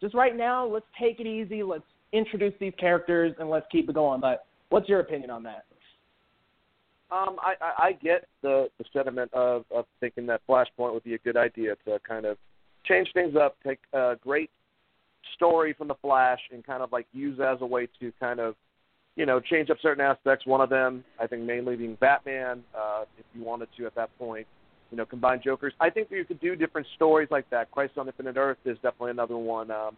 just 0.00 0.14
right 0.14 0.36
now, 0.36 0.66
let's 0.66 0.86
take 1.00 1.18
it 1.18 1.26
easy. 1.26 1.62
Let's 1.62 1.82
introduce 2.12 2.54
these 2.60 2.72
characters 2.78 3.34
and 3.40 3.48
let's 3.50 3.66
keep 3.70 3.88
it 3.88 3.94
going. 3.94 4.20
But 4.20 4.44
what's 4.68 4.88
your 4.88 5.00
opinion 5.00 5.30
on 5.30 5.42
that? 5.44 5.64
Um, 7.10 7.36
I, 7.40 7.54
I, 7.60 7.86
I 7.86 7.92
get 7.92 8.26
the, 8.42 8.68
the 8.78 8.84
sentiment 8.92 9.32
of, 9.32 9.64
of 9.74 9.86
thinking 9.98 10.26
that 10.26 10.42
Flashpoint 10.48 10.92
would 10.92 11.04
be 11.04 11.14
a 11.14 11.18
good 11.18 11.36
idea 11.36 11.74
to 11.86 11.98
kind 12.06 12.26
of 12.26 12.36
change 12.84 13.08
things 13.14 13.34
up, 13.34 13.56
take 13.66 13.78
a 13.92 14.16
great 14.22 14.50
story 15.34 15.72
from 15.72 15.88
the 15.88 15.94
Flash, 16.02 16.40
and 16.52 16.64
kind 16.64 16.82
of 16.82 16.92
like 16.92 17.06
use 17.12 17.40
as 17.40 17.58
a 17.60 17.66
way 17.66 17.88
to 17.98 18.12
kind 18.20 18.40
of, 18.40 18.54
you 19.18 19.26
know, 19.26 19.40
change 19.40 19.68
up 19.68 19.78
certain 19.82 20.02
aspects. 20.02 20.46
One 20.46 20.60
of 20.60 20.70
them, 20.70 21.04
I 21.20 21.26
think, 21.26 21.42
mainly 21.42 21.74
being 21.74 21.96
Batman. 21.96 22.62
Uh, 22.72 23.02
if 23.18 23.26
you 23.34 23.42
wanted 23.42 23.68
to 23.76 23.84
at 23.84 23.94
that 23.96 24.16
point, 24.16 24.46
you 24.92 24.96
know, 24.96 25.04
combine 25.04 25.42
Jokers. 25.44 25.74
I 25.80 25.90
think 25.90 26.08
that 26.08 26.16
you 26.16 26.24
could 26.24 26.40
do 26.40 26.54
different 26.54 26.86
stories 26.94 27.26
like 27.28 27.50
that. 27.50 27.68
Crisis 27.72 27.98
on 27.98 28.06
Infinite 28.06 28.36
Earth 28.36 28.58
is 28.64 28.76
definitely 28.76 29.10
another 29.10 29.36
one. 29.36 29.72
Um, 29.72 29.96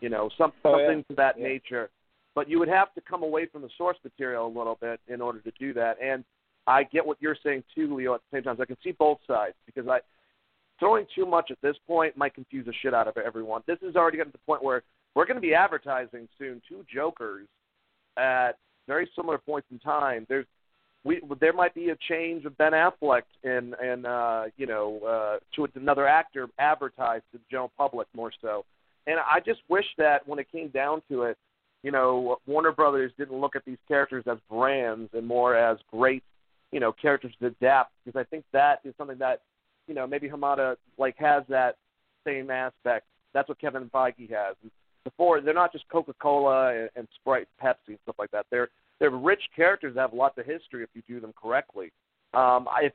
you 0.00 0.08
know, 0.08 0.28
some, 0.36 0.52
Oh, 0.64 0.76
yeah. 0.76 0.88
something 0.88 1.04
to 1.04 1.14
that 1.14 1.38
Yeah. 1.38 1.46
nature. 1.46 1.90
But 2.34 2.48
you 2.50 2.58
would 2.58 2.68
have 2.68 2.92
to 2.94 3.00
come 3.00 3.22
away 3.22 3.46
from 3.46 3.62
the 3.62 3.70
source 3.78 3.96
material 4.02 4.46
a 4.46 4.48
little 4.48 4.74
bit 4.74 5.00
in 5.06 5.20
order 5.20 5.38
to 5.38 5.50
do 5.52 5.72
that. 5.74 5.96
And 6.02 6.24
I 6.66 6.82
get 6.82 7.06
what 7.06 7.18
you're 7.20 7.36
saying 7.36 7.62
too, 7.72 7.94
Leo. 7.94 8.14
At 8.14 8.20
the 8.30 8.36
same 8.36 8.42
time, 8.42 8.56
I 8.60 8.64
can 8.66 8.76
see 8.82 8.90
both 8.90 9.20
sides 9.28 9.54
because 9.64 9.86
I 9.88 10.00
throwing 10.80 11.06
too 11.14 11.24
much 11.24 11.52
at 11.52 11.60
this 11.62 11.76
point 11.86 12.16
might 12.16 12.34
confuse 12.34 12.66
the 12.66 12.72
shit 12.82 12.92
out 12.92 13.06
of 13.06 13.16
everyone. 13.16 13.62
This 13.64 13.78
is 13.80 13.94
already 13.94 14.16
getting 14.18 14.32
to 14.32 14.38
the 14.38 14.44
point 14.44 14.62
where 14.62 14.82
we're 15.14 15.24
going 15.24 15.36
to 15.36 15.40
be 15.40 15.54
advertising 15.54 16.28
soon 16.36 16.60
two 16.68 16.84
Jokers 16.92 17.46
at 18.16 18.52
very 18.86 19.08
similar 19.16 19.38
points 19.38 19.68
in 19.70 19.78
time. 19.78 20.26
There's 20.28 20.46
we 21.04 21.20
there 21.40 21.52
might 21.52 21.74
be 21.74 21.90
a 21.90 21.96
change 22.08 22.44
of 22.44 22.56
Ben 22.58 22.72
Affleck 22.72 23.22
and 23.44 23.74
and 23.74 24.06
uh, 24.06 24.44
you 24.56 24.66
know 24.66 25.00
uh, 25.06 25.38
to 25.54 25.68
another 25.78 26.06
actor 26.06 26.48
advertised 26.58 27.24
to 27.32 27.38
the 27.38 27.44
general 27.50 27.72
public 27.76 28.08
more 28.14 28.32
so. 28.40 28.64
And 29.06 29.18
I 29.20 29.38
just 29.44 29.60
wish 29.68 29.84
that 29.98 30.26
when 30.26 30.38
it 30.38 30.50
came 30.50 30.68
down 30.68 31.00
to 31.08 31.22
it, 31.22 31.38
you 31.82 31.92
know, 31.92 32.38
Warner 32.46 32.72
Brothers 32.72 33.12
didn't 33.16 33.40
look 33.40 33.54
at 33.54 33.64
these 33.64 33.78
characters 33.86 34.24
as 34.28 34.38
brands 34.50 35.10
and 35.12 35.24
more 35.24 35.56
as 35.56 35.78
great, 35.92 36.24
you 36.72 36.80
know, 36.80 36.92
characters 36.92 37.32
to 37.40 37.46
adapt 37.46 37.92
because 38.04 38.18
I 38.18 38.24
think 38.24 38.44
that 38.52 38.80
is 38.84 38.92
something 38.98 39.18
that, 39.18 39.42
you 39.86 39.94
know, 39.94 40.06
maybe 40.06 40.28
Hamada 40.28 40.74
like 40.98 41.16
has 41.18 41.44
that 41.48 41.76
same 42.26 42.50
aspect. 42.50 43.06
That's 43.32 43.48
what 43.48 43.60
Kevin 43.60 43.88
Feige 43.94 44.28
has. 44.30 44.56
Before 45.06 45.40
they're 45.40 45.54
not 45.54 45.70
just 45.70 45.88
Coca 45.88 46.12
Cola 46.20 46.74
and, 46.74 46.90
and 46.96 47.06
Sprite, 47.14 47.46
Pepsi, 47.62 47.88
and 47.90 47.98
stuff 48.02 48.16
like 48.18 48.32
that. 48.32 48.44
They're 48.50 48.68
they're 48.98 49.10
rich 49.10 49.42
characters 49.54 49.94
that 49.94 50.00
have 50.00 50.12
lots 50.12 50.36
of 50.36 50.46
history 50.46 50.82
if 50.82 50.88
you 50.94 51.02
do 51.06 51.20
them 51.20 51.32
correctly. 51.40 51.92
Um, 52.34 52.66
I 52.68 52.90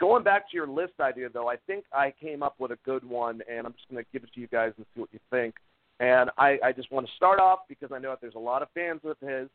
going 0.00 0.24
back 0.24 0.50
to 0.50 0.56
your 0.56 0.66
list 0.66 0.94
idea 0.98 1.28
though, 1.28 1.48
I 1.48 1.54
think 1.68 1.84
I 1.92 2.12
came 2.20 2.42
up 2.42 2.56
with 2.58 2.72
a 2.72 2.78
good 2.84 3.08
one, 3.08 3.42
and 3.48 3.64
I'm 3.64 3.72
just 3.74 3.88
going 3.88 4.02
to 4.02 4.10
give 4.12 4.24
it 4.24 4.32
to 4.34 4.40
you 4.40 4.48
guys 4.48 4.72
and 4.76 4.84
see 4.92 5.00
what 5.00 5.10
you 5.12 5.20
think. 5.30 5.54
And 6.00 6.30
I, 6.36 6.58
I 6.64 6.72
just 6.72 6.90
want 6.90 7.06
to 7.06 7.12
start 7.14 7.38
off 7.38 7.60
because 7.68 7.90
I 7.92 7.98
know 8.00 8.10
that 8.10 8.20
there's 8.20 8.34
a 8.34 8.40
lot 8.40 8.62
of 8.62 8.68
fans 8.74 9.00
of 9.04 9.16
his. 9.20 9.48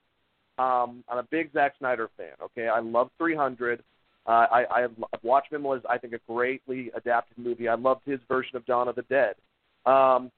Um, 0.57 1.03
I'm 1.09 1.17
a 1.17 1.27
big 1.29 1.51
Zack 1.53 1.73
Snyder 1.77 2.09
fan. 2.17 2.33
Okay, 2.41 2.67
I 2.67 2.79
love 2.79 3.09
300. 3.17 3.83
Uh, 4.25 4.29
I, 4.29 4.65
I 4.69 4.87
Watchmen 5.23 5.63
was 5.63 5.81
I 5.89 5.97
think 5.97 6.13
a 6.13 6.19
greatly 6.31 6.91
adapted 6.95 7.37
movie. 7.37 7.67
I 7.67 7.75
loved 7.75 8.01
his 8.05 8.19
version 8.27 8.55
of 8.55 8.65
Dawn 8.65 8.87
of 8.87 8.95
the 8.95 9.01
Dead. 9.03 9.35
Um, 9.85 10.31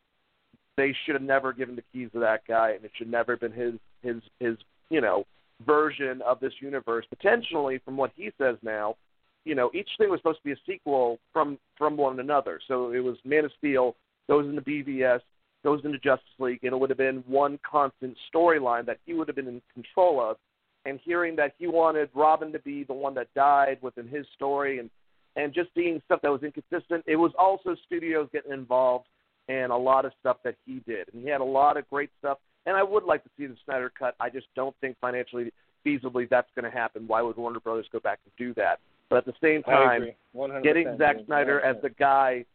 they 0.78 0.96
should 1.06 1.16
have 1.16 1.24
never 1.24 1.54
given 1.54 1.76
the 1.76 1.84
keys 1.92 2.10
to 2.14 2.20
that 2.20 2.42
guy, 2.48 2.72
and 2.72 2.84
it 2.84 2.92
should 2.96 3.10
never 3.10 3.34
have 3.34 3.42
been 3.42 3.52
his 3.52 3.74
his 4.02 4.22
his 4.40 4.58
you 4.90 5.02
know 5.02 5.26
version 5.66 6.22
of 6.22 6.40
this 6.40 6.54
universe. 6.60 7.06
Potentially, 7.10 7.80
from 7.86 7.98
what 7.98 8.12
he 8.16 8.32
says 8.38 8.58
now, 8.64 8.96
you 9.46 9.56
know, 9.56 9.70
each 9.74 9.90
thing 9.98 10.10
was 10.10 10.20
supposed 10.20 10.40
to 10.40 10.44
be 10.44 10.52
a 10.52 10.58
sequel 10.66 11.20
from 11.32 11.58
from 11.78 11.98
one 11.98 12.20
another. 12.20 12.60
So 12.68 12.92
it 12.92 13.00
was 13.00 13.18
Man 13.26 13.46
of 13.46 13.52
Steel 13.58 13.96
goes 14.28 14.46
into 14.46 14.62
BVS, 14.62 15.20
goes 15.64 15.82
into 15.84 15.98
Justice 16.00 16.28
League, 16.40 16.64
and 16.64 16.74
it 16.74 16.80
would 16.80 16.90
have 16.90 16.98
been 16.98 17.24
one 17.28 17.60
constant 17.70 18.18
storyline 18.34 18.86
that 18.86 19.00
he 19.06 19.14
would 19.14 19.28
have 19.28 19.36
been 19.36 19.48
in 19.48 19.62
control 19.74 20.22
of. 20.22 20.38
And 20.86 21.00
hearing 21.04 21.36
that 21.38 21.54
he 21.58 21.68
wanted 21.68 22.10
Robin 22.14 22.52
to 22.52 22.60
be 22.60 22.84
the 22.84 22.94
one 22.94 23.14
that 23.16 23.34
died 23.34 23.78
within 23.82 24.08
his 24.08 24.26
story, 24.36 24.80
and 24.80 24.90
and 25.36 25.54
just 25.54 25.70
seeing 25.76 26.02
stuff 26.06 26.22
that 26.22 26.32
was 26.32 26.44
inconsistent, 26.44 27.04
it 27.08 27.16
was 27.16 27.32
also 27.38 27.76
studios 27.86 28.30
getting 28.32 28.52
involved 28.52 29.08
and 29.50 29.72
a 29.72 29.78
lot 29.78 30.06
of 30.06 30.12
stuff 30.20 30.38
that 30.44 30.56
he 30.66 30.82
did, 30.88 31.14
and 31.14 31.24
he 31.24 31.30
had 31.30 31.42
a 31.42 31.46
lot 31.46 31.78
of 31.78 31.90
great 31.90 32.10
stuff. 32.20 32.38
And 32.66 32.78
I 32.78 32.84
would 32.84 33.04
like 33.04 33.24
to 33.24 33.30
see 33.38 33.46
the 33.46 33.58
Snyder 33.66 33.92
cut. 33.98 34.16
I 34.20 34.30
just 34.30 34.48
don't 34.56 34.76
think 34.80 34.96
financially 35.02 35.52
feasibly 35.86 36.30
that's 36.30 36.48
going 36.56 36.70
to 36.70 36.76
happen. 36.76 37.04
Why 37.08 37.22
would 37.22 37.36
Warner 37.36 37.60
Brothers 37.60 37.88
go 37.92 38.00
back 38.00 38.20
and 38.26 38.34
do 38.38 38.54
that? 38.56 38.80
But 39.10 39.18
at 39.18 39.26
the 39.26 39.34
same 39.42 39.64
time, 39.64 40.08
getting 40.64 40.98
Zack 40.98 41.18
Snyder 41.26 41.60
as 41.62 41.76
the 41.82 41.90
guy, 41.90 42.46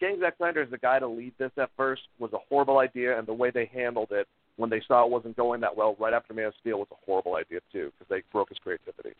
getting 0.00 0.20
Zack 0.20 0.36
Snyder 0.38 0.62
as 0.62 0.70
the 0.70 0.78
guy 0.78 1.00
to 1.00 1.08
lead 1.08 1.34
this 1.38 1.50
at 1.58 1.70
first 1.76 2.02
was 2.18 2.32
a 2.32 2.38
horrible 2.48 2.78
idea, 2.78 3.18
and 3.18 3.26
the 3.26 3.34
way 3.34 3.50
they 3.50 3.68
handled 3.74 4.08
it 4.12 4.28
when 4.56 4.70
they 4.70 4.80
saw 4.86 5.04
it 5.04 5.10
wasn't 5.10 5.36
going 5.36 5.60
that 5.60 5.76
well 5.76 5.96
right 5.98 6.12
after 6.12 6.34
Man 6.34 6.46
of 6.46 6.54
Steel 6.60 6.78
was 6.78 6.88
a 6.92 7.04
horrible 7.04 7.34
idea 7.34 7.60
too 7.72 7.90
because 7.98 8.08
they 8.08 8.22
broke 8.30 8.50
his 8.50 8.58
creativity. 8.58 9.10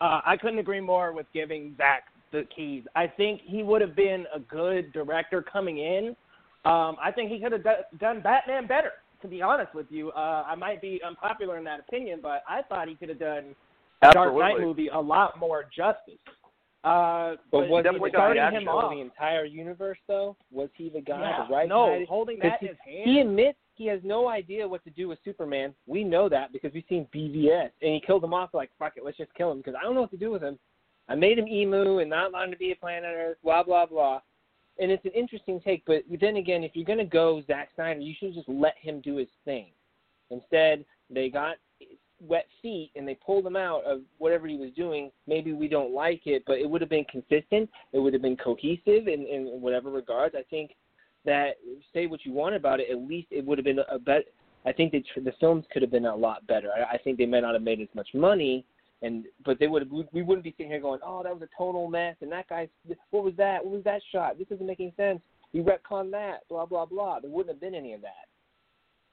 Uh, 0.00 0.20
I 0.24 0.36
couldn't 0.36 0.58
agree 0.58 0.80
more 0.80 1.12
with 1.12 1.26
giving 1.32 1.74
Zack 1.78 2.04
the 2.40 2.46
keys. 2.54 2.84
I 2.94 3.06
think 3.06 3.40
he 3.44 3.62
would 3.62 3.80
have 3.80 3.96
been 3.96 4.24
a 4.34 4.40
good 4.40 4.92
director 4.92 5.42
coming 5.42 5.78
in. 5.78 6.16
Um, 6.64 6.96
I 7.02 7.12
think 7.14 7.30
he 7.30 7.38
could 7.38 7.52
have 7.52 7.62
d- 7.62 7.98
done 7.98 8.20
Batman 8.20 8.66
better 8.66 8.92
to 9.22 9.28
be 9.28 9.42
honest 9.42 9.74
with 9.74 9.86
you. 9.90 10.10
Uh, 10.10 10.44
I 10.46 10.54
might 10.54 10.80
be 10.80 11.00
unpopular 11.06 11.58
in 11.58 11.64
that 11.64 11.80
opinion, 11.80 12.20
but 12.22 12.42
I 12.48 12.62
thought 12.62 12.88
he 12.88 12.94
could 12.94 13.08
have 13.08 13.18
done 13.18 13.54
Absolutely. 14.02 14.40
Dark 14.40 14.58
Knight 14.58 14.60
movie 14.60 14.88
a 14.88 15.00
lot 15.00 15.38
more 15.38 15.64
justice. 15.64 16.18
Uh, 16.84 17.34
but, 17.50 17.62
but 17.62 17.68
was 17.68 17.84
he 17.90 18.08
starting 18.10 18.40
guy 18.40 18.50
him 18.50 18.68
off 18.68 18.92
the 18.92 19.00
entire 19.00 19.44
universe 19.44 19.98
though? 20.06 20.36
Was 20.52 20.68
he 20.76 20.88
the 20.88 21.00
guy, 21.00 21.20
yeah, 21.20 21.46
the 21.46 21.52
right 21.52 21.68
no, 21.68 21.86
guy? 21.86 22.06
holding 22.08 22.38
that 22.40 22.58
he, 22.60 22.66
in 22.66 22.72
his 22.72 22.78
hand. 22.84 23.10
He 23.10 23.20
admits 23.20 23.58
he 23.74 23.86
has 23.86 24.00
no 24.04 24.28
idea 24.28 24.68
what 24.68 24.84
to 24.84 24.90
do 24.90 25.08
with 25.08 25.18
Superman. 25.24 25.74
We 25.86 26.04
know 26.04 26.28
that 26.28 26.52
because 26.52 26.72
we've 26.72 26.84
seen 26.88 27.08
BVS, 27.12 27.70
and 27.82 27.94
he 27.94 28.02
killed 28.06 28.22
him 28.22 28.32
off 28.32 28.50
like 28.54 28.70
fuck 28.78 28.92
it, 28.96 29.04
let's 29.04 29.16
just 29.16 29.34
kill 29.34 29.50
him 29.50 29.58
because 29.58 29.74
I 29.78 29.82
don't 29.82 29.96
know 29.96 30.02
what 30.02 30.12
to 30.12 30.16
do 30.16 30.30
with 30.30 30.42
him. 30.42 30.58
I 31.08 31.14
made 31.14 31.38
him 31.38 31.48
emu 31.48 31.98
and 31.98 32.10
not 32.10 32.30
allowed 32.30 32.44
him 32.44 32.50
to 32.52 32.56
be 32.56 32.72
a 32.72 32.76
planet 32.76 33.14
Earth. 33.16 33.38
Blah 33.42 33.62
blah 33.62 33.86
blah 33.86 34.20
and 34.78 34.90
it's 34.90 35.04
an 35.04 35.12
interesting 35.12 35.60
take. 35.60 35.84
But 35.86 36.02
then 36.20 36.36
again, 36.36 36.64
if 36.64 36.72
you're 36.74 36.84
going 36.84 36.98
to 36.98 37.04
go 37.04 37.42
Zack 37.46 37.70
Snyder, 37.74 38.00
you 38.00 38.14
should 38.18 38.34
just 38.34 38.48
let 38.48 38.74
him 38.80 39.00
do 39.00 39.16
his 39.16 39.28
thing. 39.44 39.68
Instead, 40.30 40.84
they 41.08 41.28
got 41.28 41.56
wet 42.20 42.46
feet 42.62 42.90
and 42.96 43.06
they 43.06 43.14
pulled 43.14 43.46
him 43.46 43.56
out 43.56 43.84
of 43.84 44.00
whatever 44.18 44.46
he 44.46 44.56
was 44.56 44.70
doing. 44.76 45.10
Maybe 45.26 45.52
we 45.52 45.68
don't 45.68 45.94
like 45.94 46.22
it, 46.26 46.42
but 46.46 46.58
it 46.58 46.68
would 46.68 46.80
have 46.80 46.90
been 46.90 47.04
consistent. 47.04 47.70
It 47.92 47.98
would 47.98 48.12
have 48.12 48.22
been 48.22 48.36
cohesive 48.36 49.08
in, 49.08 49.26
in 49.26 49.60
whatever 49.60 49.90
regards. 49.90 50.34
I 50.36 50.42
think 50.50 50.72
that 51.24 51.56
say 51.92 52.06
what 52.06 52.24
you 52.24 52.32
want 52.32 52.54
about 52.54 52.80
it, 52.80 52.90
at 52.90 52.98
least 52.98 53.28
it 53.30 53.44
would 53.44 53.58
have 53.58 53.64
been 53.64 53.80
a 53.90 53.98
better. 53.98 54.24
I 54.64 54.72
think 54.72 54.92
that 54.92 55.04
the 55.16 55.32
films 55.38 55.64
could 55.72 55.82
have 55.82 55.92
been 55.92 56.06
a 56.06 56.16
lot 56.16 56.46
better. 56.46 56.70
I, 56.72 56.94
I 56.94 56.98
think 56.98 57.18
they 57.18 57.26
may 57.26 57.40
not 57.40 57.54
have 57.54 57.62
made 57.62 57.80
as 57.80 57.88
much 57.94 58.08
money, 58.14 58.64
and 59.02 59.24
but 59.44 59.58
they 59.58 59.66
would 59.66 59.90
we 60.12 60.22
wouldn't 60.22 60.44
be 60.44 60.54
sitting 60.56 60.70
here 60.70 60.80
going, 60.80 61.00
oh, 61.04 61.22
that 61.22 61.32
was 61.32 61.42
a 61.42 61.56
total 61.56 61.88
mess, 61.88 62.16
and 62.20 62.32
that 62.32 62.48
guy's 62.48 62.68
what 63.10 63.24
was 63.24 63.34
that? 63.36 63.64
What 63.64 63.74
was 63.74 63.84
that 63.84 64.00
shot? 64.12 64.38
This 64.38 64.48
isn't 64.50 64.66
making 64.66 64.92
sense. 64.96 65.20
You 65.52 65.62
retcon 65.62 66.10
that, 66.12 66.48
blah 66.48 66.66
blah 66.66 66.86
blah. 66.86 67.20
There 67.20 67.30
wouldn't 67.30 67.54
have 67.54 67.60
been 67.60 67.74
any 67.74 67.92
of 67.92 68.00
that. 68.02 68.26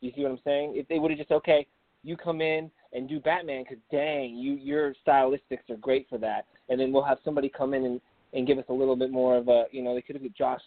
You 0.01 0.11
see 0.15 0.23
what 0.23 0.31
I'm 0.31 0.39
saying? 0.43 0.73
If 0.75 0.87
they 0.87 0.99
would 0.99 1.11
have 1.11 1.17
just 1.17 1.31
okay, 1.31 1.67
you 2.03 2.17
come 2.17 2.41
in 2.41 2.69
and 2.93 3.09
do 3.09 3.19
Batman 3.19 3.63
because 3.63 3.81
dang, 3.91 4.35
you 4.35 4.53
your 4.53 4.93
stylistics 5.05 5.69
are 5.69 5.77
great 5.77 6.07
for 6.09 6.17
that, 6.19 6.45
and 6.69 6.79
then 6.79 6.91
we'll 6.91 7.03
have 7.03 7.19
somebody 7.23 7.49
come 7.49 7.73
in 7.73 7.85
and 7.85 8.01
and 8.33 8.47
give 8.47 8.57
us 8.57 8.65
a 8.69 8.73
little 8.73 8.95
bit 8.95 9.11
more 9.11 9.37
of 9.37 9.47
a 9.47 9.65
you 9.71 9.83
know 9.83 9.93
they 9.93 10.01
could 10.01 10.15
have 10.15 10.23
got 10.23 10.33
Joss 10.35 10.61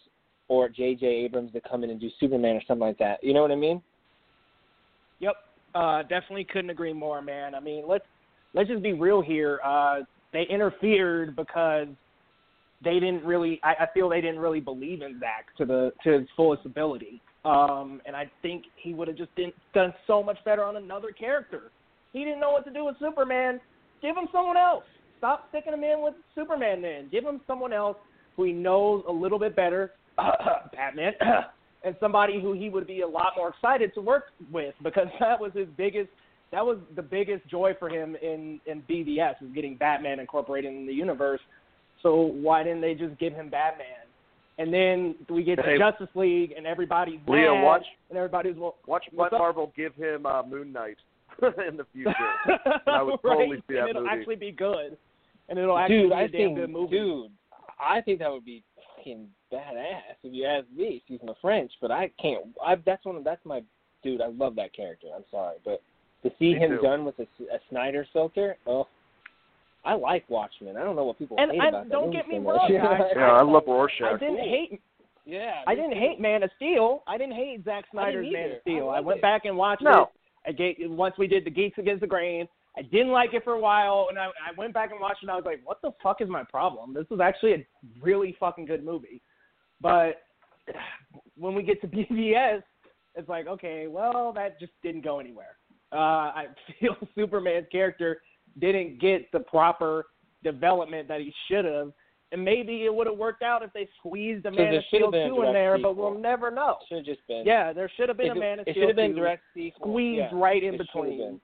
or 0.48 0.68
J.J. 0.68 1.06
Abrams 1.06 1.52
to 1.52 1.60
come 1.60 1.82
in 1.82 1.90
and 1.90 2.00
do 2.00 2.08
Superman 2.20 2.56
or 2.56 2.62
something 2.68 2.86
like 2.86 2.98
that. 2.98 3.22
You 3.22 3.34
know 3.34 3.42
what 3.42 3.50
I 3.50 3.56
mean? 3.56 3.82
Yep, 5.18 5.34
uh, 5.74 6.02
definitely 6.02 6.44
couldn't 6.44 6.70
agree 6.70 6.92
more, 6.92 7.20
man. 7.20 7.54
I 7.54 7.60
mean, 7.60 7.84
let's 7.88 8.04
let's 8.56 8.68
just 8.68 8.82
be 8.82 8.94
real 8.94 9.22
here. 9.22 9.60
Uh, 9.64 10.00
they 10.32 10.44
interfered 10.50 11.36
because 11.36 11.86
they 12.82 12.94
didn't 12.94 13.24
really. 13.24 13.60
I, 13.62 13.84
I 13.84 13.86
feel 13.94 14.08
they 14.08 14.20
didn't 14.20 14.40
really 14.40 14.60
believe 14.60 15.02
in 15.02 15.20
Zack 15.20 15.56
to 15.58 15.64
the 15.64 15.92
to 16.02 16.18
his 16.18 16.28
fullest 16.34 16.66
ability. 16.66 17.22
Um, 17.44 18.00
and 18.04 18.16
I 18.16 18.28
think 18.42 18.64
he 18.76 18.92
would 18.92 19.06
have 19.06 19.16
just 19.16 19.32
been, 19.36 19.52
done 19.72 19.94
so 20.08 20.20
much 20.20 20.36
better 20.44 20.64
on 20.64 20.76
another 20.76 21.12
character. 21.12 21.70
He 22.12 22.24
didn't 22.24 22.40
know 22.40 22.50
what 22.50 22.64
to 22.64 22.72
do 22.72 22.84
with 22.84 22.96
Superman. 22.98 23.60
Give 24.02 24.16
him 24.16 24.26
someone 24.32 24.56
else. 24.56 24.82
Stop 25.18 25.46
sticking 25.50 25.72
him 25.72 25.84
in 25.84 26.02
with 26.02 26.14
Superman 26.34 26.82
then. 26.82 27.08
Give 27.12 27.22
him 27.22 27.40
someone 27.46 27.72
else 27.72 27.98
who 28.36 28.44
he 28.44 28.52
knows 28.52 29.04
a 29.08 29.12
little 29.12 29.38
bit 29.38 29.54
better, 29.54 29.92
Batman, 30.72 31.12
and 31.84 31.94
somebody 32.00 32.40
who 32.40 32.52
he 32.52 32.68
would 32.68 32.86
be 32.86 33.02
a 33.02 33.08
lot 33.08 33.34
more 33.36 33.50
excited 33.50 33.94
to 33.94 34.00
work 34.00 34.24
with 34.52 34.74
because 34.82 35.06
that 35.20 35.40
was 35.40 35.52
his 35.54 35.68
biggest 35.76 36.08
that 36.52 36.64
was 36.64 36.78
the 36.94 37.02
biggest 37.02 37.46
joy 37.48 37.72
for 37.78 37.88
him 37.88 38.16
in 38.22 38.60
in 38.66 38.82
BVS 38.88 39.42
is 39.42 39.52
getting 39.54 39.76
Batman 39.76 40.20
incorporated 40.20 40.72
in 40.72 40.86
the 40.86 40.92
universe. 40.92 41.40
So 42.02 42.14
why 42.20 42.62
didn't 42.62 42.82
they 42.82 42.94
just 42.94 43.18
give 43.18 43.32
him 43.32 43.48
Batman? 43.50 43.86
And 44.58 44.72
then 44.72 45.14
we 45.28 45.42
get 45.44 45.56
to 45.56 45.78
Justice 45.78 46.08
League, 46.14 46.52
and 46.56 46.66
everybody's 46.66 47.20
Leah, 47.26 47.52
mad, 47.52 47.62
watch- 47.62 47.86
and 48.08 48.16
everybody's 48.16 48.56
well, 48.56 48.76
Watch 48.86 49.04
What's? 49.12 49.32
Marvel 49.32 49.72
give 49.76 49.94
him 49.94 50.24
uh, 50.24 50.42
Moon 50.44 50.72
Knight 50.72 50.96
in 51.68 51.76
the 51.76 51.84
future. 51.92 52.14
I 52.86 53.02
would 53.02 53.20
totally 53.22 53.56
right? 53.56 53.64
see 53.68 53.74
that 53.74 53.80
and 53.80 53.90
it'll 53.90 54.02
movie. 54.04 54.14
actually 54.18 54.36
be 54.36 54.52
good, 54.52 54.96
and 55.50 55.58
it'll 55.58 55.76
actually 55.76 55.98
dude, 56.02 56.10
be 56.10 56.14
a 56.14 56.18
I 56.18 56.26
damn 56.26 56.30
think, 56.30 56.56
good 56.56 56.70
movie. 56.70 56.96
dude, 56.96 57.30
I 57.78 58.00
think 58.00 58.20
that 58.20 58.30
would 58.30 58.46
be 58.46 58.62
fucking 58.96 59.28
badass 59.52 60.16
if 60.22 60.32
you 60.32 60.46
ask 60.46 60.66
me. 60.74 60.96
Excuse 60.98 61.20
my 61.22 61.34
French, 61.42 61.72
but 61.82 61.90
I 61.90 62.10
can't. 62.20 62.46
I 62.64 62.76
that's 62.76 63.04
one. 63.04 63.16
Of, 63.16 63.24
that's 63.24 63.44
my 63.44 63.60
dude. 64.02 64.22
I 64.22 64.28
love 64.28 64.54
that 64.56 64.74
character. 64.74 65.08
I'm 65.14 65.24
sorry, 65.30 65.56
but 65.66 65.82
to 66.28 66.34
see 66.38 66.54
Me 66.54 66.60
him 66.60 66.70
too. 66.76 66.82
done 66.82 67.04
with 67.04 67.18
a, 67.18 67.22
a 67.22 67.58
Snyder 67.70 68.06
filter, 68.12 68.56
oh, 68.66 68.86
I 69.84 69.94
like 69.94 70.28
Watchmen. 70.28 70.76
I 70.76 70.82
don't 70.84 70.96
know 70.96 71.04
what 71.04 71.18
people 71.18 71.36
And 71.38 71.52
hate 71.52 71.60
I- 71.60 71.68
about 71.68 71.88
don't 71.88 72.06
movie 72.06 72.16
get 72.16 72.28
me 72.28 72.36
so 72.36 72.40
much. 72.42 72.56
wrong, 72.70 72.72
guys. 72.98 73.00
Yeah, 73.14 73.32
I 73.32 73.42
love 73.42 73.62
Rorschach. 73.66 74.14
I 74.14 74.18
didn't 74.18 74.38
hate. 74.38 74.80
yeah, 75.24 75.62
I 75.66 75.70
me 75.74 75.76
didn't 75.82 75.94
too. 75.94 76.00
hate 76.00 76.20
Man 76.20 76.42
of 76.42 76.50
Steel. 76.56 77.02
I 77.06 77.16
didn't 77.18 77.34
hate 77.36 77.64
Zack 77.64 77.84
Snyder's 77.92 78.26
Man 78.32 78.52
of 78.52 78.56
Steel. 78.62 78.88
I 78.88 78.98
I, 78.98 79.00
went 79.00 79.18
it. 79.18 79.22
back 79.22 79.44
and 79.44 79.56
watched 79.56 79.82
No. 79.82 80.02
it. 80.02 80.08
I 80.48 80.52
gave, 80.52 80.76
once 80.90 81.14
we 81.18 81.26
did 81.26 81.44
the 81.44 81.50
Geeks 81.50 81.78
Against 81.78 82.00
the 82.00 82.06
Grain. 82.06 82.46
I 82.78 82.82
didn't 82.82 83.08
like 83.10 83.32
it 83.32 83.42
for 83.42 83.54
a 83.54 83.58
while, 83.58 84.08
and 84.10 84.18
I, 84.18 84.26
I 84.26 84.52
went 84.58 84.74
back 84.74 84.90
and 84.90 85.00
watched 85.00 85.22
it. 85.22 85.26
and 85.28 85.30
I 85.30 85.36
was 85.36 85.46
like, 85.46 85.60
"What 85.64 85.80
the 85.80 85.92
fuck 86.02 86.20
is 86.20 86.28
my 86.28 86.44
problem? 86.44 86.92
This 86.92 87.06
is 87.10 87.20
actually 87.20 87.52
a 87.54 87.66
really 88.02 88.36
fucking 88.38 88.66
good 88.66 88.84
movie." 88.84 89.22
But 89.80 90.22
when 91.38 91.54
we 91.54 91.62
get 91.62 91.80
to 91.80 91.86
BVS, 91.88 92.62
it's 93.14 93.28
like, 93.30 93.46
okay, 93.46 93.86
well, 93.86 94.30
that 94.34 94.60
just 94.60 94.72
didn't 94.82 95.02
go 95.04 95.20
anywhere. 95.20 95.56
Uh, 95.92 95.96
I 95.96 96.46
feel 96.80 96.96
Superman's 97.14 97.66
character 97.70 98.20
didn't 98.58 99.00
get 99.00 99.30
the 99.32 99.40
proper 99.40 100.06
development 100.42 101.08
that 101.08 101.20
he 101.20 101.32
should 101.48 101.64
have, 101.64 101.92
and 102.32 102.44
maybe 102.44 102.84
it 102.84 102.94
would 102.94 103.06
have 103.06 103.16
worked 103.16 103.42
out 103.42 103.62
if 103.62 103.72
they 103.72 103.88
squeezed 103.98 104.44
a 104.46 104.50
So 104.50 104.56
Man 104.56 104.74
of 104.74 104.82
Steel 104.88 105.10
been 105.10 105.28
two 105.28 105.42
in 105.42 105.52
there, 105.52 105.76
sequel. 105.76 105.94
but 105.94 106.00
we'll 106.02 106.18
never 106.20 106.50
know. 106.50 106.76
Should 106.88 106.98
have 106.98 107.06
just 107.06 107.26
been. 107.28 107.44
Yeah, 107.46 107.72
there 107.72 107.90
should 107.96 108.08
have 108.08 108.16
been 108.18 108.28
If 108.32 108.36
a 108.36 108.40
Man 108.40 108.58
of 108.60 108.66
it 108.66 108.72
Steel 108.72 108.82
should 108.82 108.88
have 108.88 108.96
been 108.96 109.10
2 109.12 109.16
direct 109.16 109.42
squeezed 109.78 110.18
yeah. 110.18 110.28
right 110.32 110.62
in 110.62 110.74
It 110.74 110.78
between. 110.78 111.40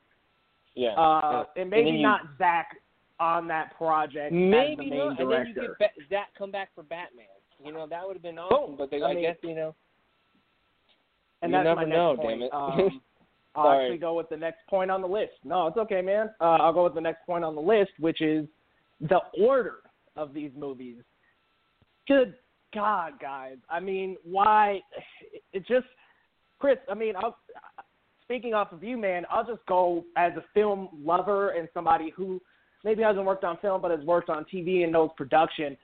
Yeah. 0.74 0.90
Uh, 0.90 1.44
and 1.57 1.68
maybe 1.70 1.90
you- 1.90 2.02
not 2.02 2.22
Zack 2.38 2.76
on 3.20 3.46
that 3.48 3.76
project 3.76 4.33
Maybe 4.33 4.72
as 4.72 4.76
the 4.78 4.85
main 4.85 4.98
not. 4.98 5.20
And 5.20 5.31
then 5.31 5.46
you 5.46 5.55
director. 5.55 5.76
get 5.78 5.96
ba- 5.96 6.05
Zack 6.11 6.28
come 6.37 6.50
back 6.50 6.70
for 6.74 6.83
Batman. 6.83 7.26
You 7.64 7.72
know 7.72 7.87
that 7.87 8.05
would 8.07 8.14
have 8.16 8.22
been 8.22 8.38
awesome. 8.38 8.70
Boom. 8.70 8.76
But 8.78 8.90
they, 8.90 9.00
I 9.02 9.11
I, 9.11 9.14
mean- 9.14 9.22
guess 9.22 9.37
you 9.44 9.55
know. 9.55 9.74
and 11.42 11.52
you 11.52 11.59
that's 11.59 11.64
never 11.64 11.76
my 11.76 11.85
next 11.85 11.96
know, 11.96 12.16
point. 12.16 12.40
damn 12.40 12.42
it. 12.42 12.52
Um, 12.52 13.00
I'll 13.55 13.65
Sorry. 13.65 13.85
actually 13.85 13.99
go 13.99 14.15
with 14.15 14.29
the 14.31 14.37
next 14.37 14.67
point 14.69 14.91
on 14.91 15.03
the 15.03 15.09
list. 15.09 15.33
No, 15.45 15.67
it's 15.67 15.77
okay, 15.77 16.01
man. 16.01 16.31
Uh, 16.41 16.57
I'll 16.61 16.73
go 16.73 16.85
with 16.85 16.95
the 16.95 17.01
next 17.01 17.27
point 17.27 17.45
on 17.45 17.55
the 17.55 17.61
list, 17.61 17.91
which 17.99 18.21
is 18.21 18.47
the 19.01 19.21
order 19.38 19.81
of 20.17 20.33
these 20.33 20.51
movies. 20.57 20.97
Good 22.09 22.35
God, 22.75 23.12
guys! 23.21 23.57
I 23.69 23.81
mean, 23.81 24.17
why? 24.25 24.81
It 25.55 25.67
just, 25.67 25.87
Chris. 26.59 26.79
I 26.91 26.95
mean, 26.95 27.15
I'll, 27.15 27.37
speaking 28.23 28.55
off 28.55 28.73
of 28.73 28.83
you, 28.83 28.97
man, 28.97 29.27
I'll 29.31 29.45
just 29.47 29.61
go 29.67 30.03
as 30.17 30.33
a 30.38 30.45
film 30.55 30.88
lover 31.05 31.51
and 31.51 31.69
somebody 31.75 32.11
who 32.17 32.41
maybe 32.83 33.03
hasn't 33.03 33.27
worked 33.27 33.45
on 33.45 33.59
film 33.59 33.83
but 33.83 33.91
has 33.91 34.01
worked 34.01 34.31
on 34.31 34.47
TV 34.53 34.83
and 34.85 34.93
knows 34.93 35.11
production. 35.15 35.77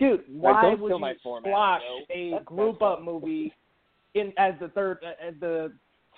Dude, 0.00 0.24
why 0.28 0.74
would 0.74 0.88
you 0.88 0.88
format, 0.88 1.16
squash 1.20 1.82
yo. 1.88 2.14
a 2.14 2.30
That's- 2.30 2.44
group 2.46 2.78
that's 2.80 2.98
up 2.98 3.02
movie 3.04 3.52
in 4.14 4.32
as 4.36 4.54
the 4.60 4.68
third 4.70 4.98
as 5.04 5.34
the 5.38 5.72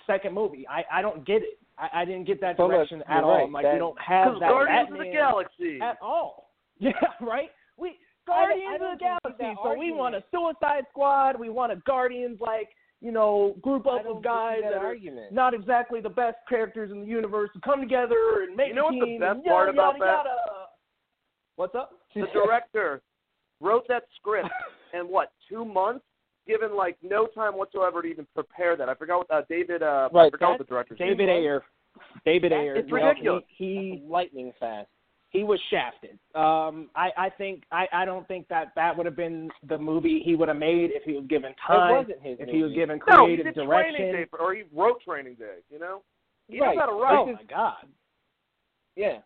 second 0.07 0.33
movie? 0.33 0.67
I 0.67 0.83
I 0.91 1.01
don't 1.01 1.25
get 1.25 1.41
it. 1.41 1.59
I, 1.77 2.01
I 2.01 2.05
didn't 2.05 2.25
get 2.25 2.39
that 2.41 2.55
So 2.57 2.67
much- 2.67 2.75
direction 2.75 3.03
at 3.07 3.15
you're 3.17 3.23
all. 3.25 3.35
right, 3.35 3.43
I'm 3.43 3.51
like, 3.51 3.63
that- 3.63 3.73
we 3.73 3.79
don't 3.79 3.99
have 3.99 4.39
that 4.39 4.49
Guardians 4.49 4.91
of 4.91 4.97
the 4.97 5.11
Galaxy. 5.11 5.79
at 5.81 5.97
all. 6.01 6.51
Yeah, 6.79 6.91
right. 7.21 7.51
We 7.77 7.97
Guardians 8.27 8.63
I 8.73 8.77
don't 8.77 8.93
of 8.93 8.99
the 8.99 9.03
Galaxy. 9.05 9.43
that 9.43 9.55
So 9.63 9.77
we 9.77 9.91
want 9.93 10.15
a. 10.15 10.23
Suicide 10.31 10.83
Squad. 10.89 11.39
We 11.39 11.49
want 11.49 11.71
a 11.71 11.77
Guardians 11.87 12.39
like 12.41 12.69
you 13.01 13.11
know 13.11 13.55
group 13.61 13.85
up 13.87 14.03
don't 14.03 14.17
of 14.17 14.23
guys 14.23 14.59
that, 14.63 14.71
that 14.73 14.81
are 14.81 14.87
argument. 14.87 15.31
not 15.33 15.53
exactly 15.53 16.01
the 16.01 16.09
best 16.09 16.37
characters 16.49 16.91
in 16.91 17.01
the 17.01 17.07
universe 17.07 17.49
to 17.53 17.59
come 17.61 17.79
together 17.81 18.43
and 18.47 18.55
make 18.55 18.69
You 18.69 18.75
know 18.75 18.87
a 18.89 18.93
what 18.95 19.05
the 19.05 19.17
best 19.19 19.45
part 19.45 19.67
yada, 19.67 19.71
about 19.71 19.97
yada, 19.97 19.99
that? 19.99 20.15
Yada. 20.25 20.35
What's 21.55 21.75
up? 21.75 21.91
the 22.13 22.25
director 22.33 23.01
wrote 23.61 23.85
that 23.87 24.03
script 24.17 24.49
in 24.93 25.01
what 25.07 25.31
two 25.49 25.63
months, 25.65 26.03
given 26.47 26.75
like 26.75 26.97
no 27.01 27.27
time 27.27 27.53
whatsoever 27.57 28.01
to 28.01 28.07
even 28.07 28.27
prepare 28.33 28.75
that. 28.77 28.89
I 28.89 28.95
forgot 28.95 29.17
what 29.19 29.31
uh, 29.31 29.41
David. 29.49 29.83
Uh, 29.83 30.09
I 30.11 30.15
Right, 30.15 30.31
forgot 30.31 30.49
what 30.51 30.57
the 30.59 30.63
director's 30.65 30.97
David 30.97 31.27
name 31.27 31.43
was. 31.43 31.43
Ayer. 31.43 31.63
David 32.25 32.51
That's- 32.51 32.63
Ayer. 32.63 32.75
it's 32.75 32.89
you 32.89 32.97
know, 32.99 33.05
ridiculous. 33.07 33.43
He, 33.47 33.65
he 34.01 34.03
lightning 34.07 34.51
fast. 34.59 34.89
he 35.29 35.43
was 35.43 35.59
shafted. 35.69 36.17
Um, 36.33 36.89
I, 36.95 37.09
I 37.17 37.29
think 37.29 37.63
I, 37.71 37.87
I 37.93 38.05
don't 38.05 38.27
think 38.27 38.47
that 38.49 38.67
that 38.75 38.95
would 38.95 39.05
have 39.05 39.15
been 39.15 39.49
the 39.67 39.77
movie 39.77 40.21
he 40.23 40.35
would 40.35 40.47
have 40.49 40.57
made 40.57 40.91
if 40.93 41.03
he 41.03 41.13
was 41.13 41.25
given 41.27 41.51
It 41.51 41.57
time, 41.67 41.95
wasn't 41.95 42.21
his 42.21 42.33
if 42.39 42.47
movie. 42.47 42.57
he 42.57 42.63
was 42.63 42.73
given 42.73 42.99
No, 43.07 43.27
he 43.27 43.35
creative 43.35 43.45
did 43.45 43.55
Training 43.55 43.69
direction. 43.69 44.11
Day, 44.13 44.25
for, 44.29 44.39
or 44.39 44.53
he 44.53 44.63
wrote 44.73 45.01
Training 45.07 45.35
Day. 45.35 45.57
You 45.69 45.79
know, 45.79 46.01
he 46.47 46.59
Right. 46.61 46.75
knows 46.75 46.79
how 46.81 46.85
to 46.87 46.91
Oh 46.93 47.01
write. 47.01 47.25
This 47.27 47.35
my 47.49 47.55
god! 47.55 47.87
Yeah. 48.95 49.17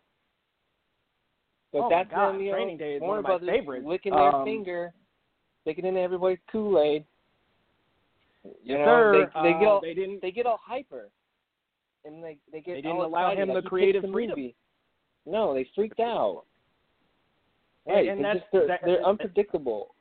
But 1.72 1.78
Oh 1.78 1.90
my 1.90 1.96
that's 1.98 2.10
God, 2.10 2.32
when 2.32 2.40
you 2.40 2.50
know, 2.50 2.56
Training 2.56 2.76
Day 2.78 2.94
is 2.94 3.00
Warner 3.00 3.08
one 3.10 3.18
of 3.18 3.22
my 3.24 3.28
Brothers 3.30 3.48
favorites. 3.48 3.86
licking 3.86 4.12
their 4.12 4.34
Um, 4.34 4.44
finger, 4.44 4.92
sticking 5.62 5.86
in 5.86 5.96
everybody's 5.96 6.38
Kool 6.50 6.80
Aid. 6.80 7.04
You 8.64 8.78
know, 8.78 8.84
Sir, 8.84 9.12
they 9.42 9.52
they 9.52 9.58
get 9.58 9.66
uh, 9.66 9.70
all 9.70 9.80
they 9.82 9.94
didn't. 9.94 10.22
they 10.22 10.30
get 10.30 10.46
all 10.46 10.60
hyper, 10.64 11.08
and 12.04 12.24
they 12.24 12.38
they 12.50 12.60
get 12.60 12.76
They 12.76 12.80
didn't 12.82 12.92
all 12.96 13.06
allow 13.06 13.34
him 13.34 13.48
like 13.50 13.62
the 13.62 13.68
creative 13.68 14.02
freedom. 14.10 14.38
movie. 14.38 14.54
No, 15.26 15.52
they 15.54 15.68
freaked 15.74 16.00
out. 16.00 16.44
Right, 17.86 18.08
and 18.08 18.22
that's- 18.24 18.40
just 18.40 18.52
they're, 18.52 18.66
that- 18.66 18.80
they're 18.84 19.04
unpredictable. 19.04 19.94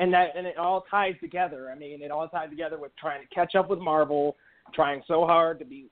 and 0.00 0.12
that 0.12 0.30
and 0.36 0.46
it 0.46 0.56
all 0.56 0.84
ties 0.90 1.14
together. 1.20 1.70
I 1.70 1.76
mean, 1.78 2.02
it 2.02 2.10
all 2.10 2.26
ties 2.28 2.50
together 2.50 2.78
with 2.78 2.90
trying 2.96 3.20
to 3.26 3.32
catch 3.34 3.54
up 3.54 3.68
with 3.70 3.78
Marvel, 3.78 4.36
trying 4.74 5.02
so 5.06 5.26
hard 5.26 5.58
to 5.60 5.64
be 5.64 5.86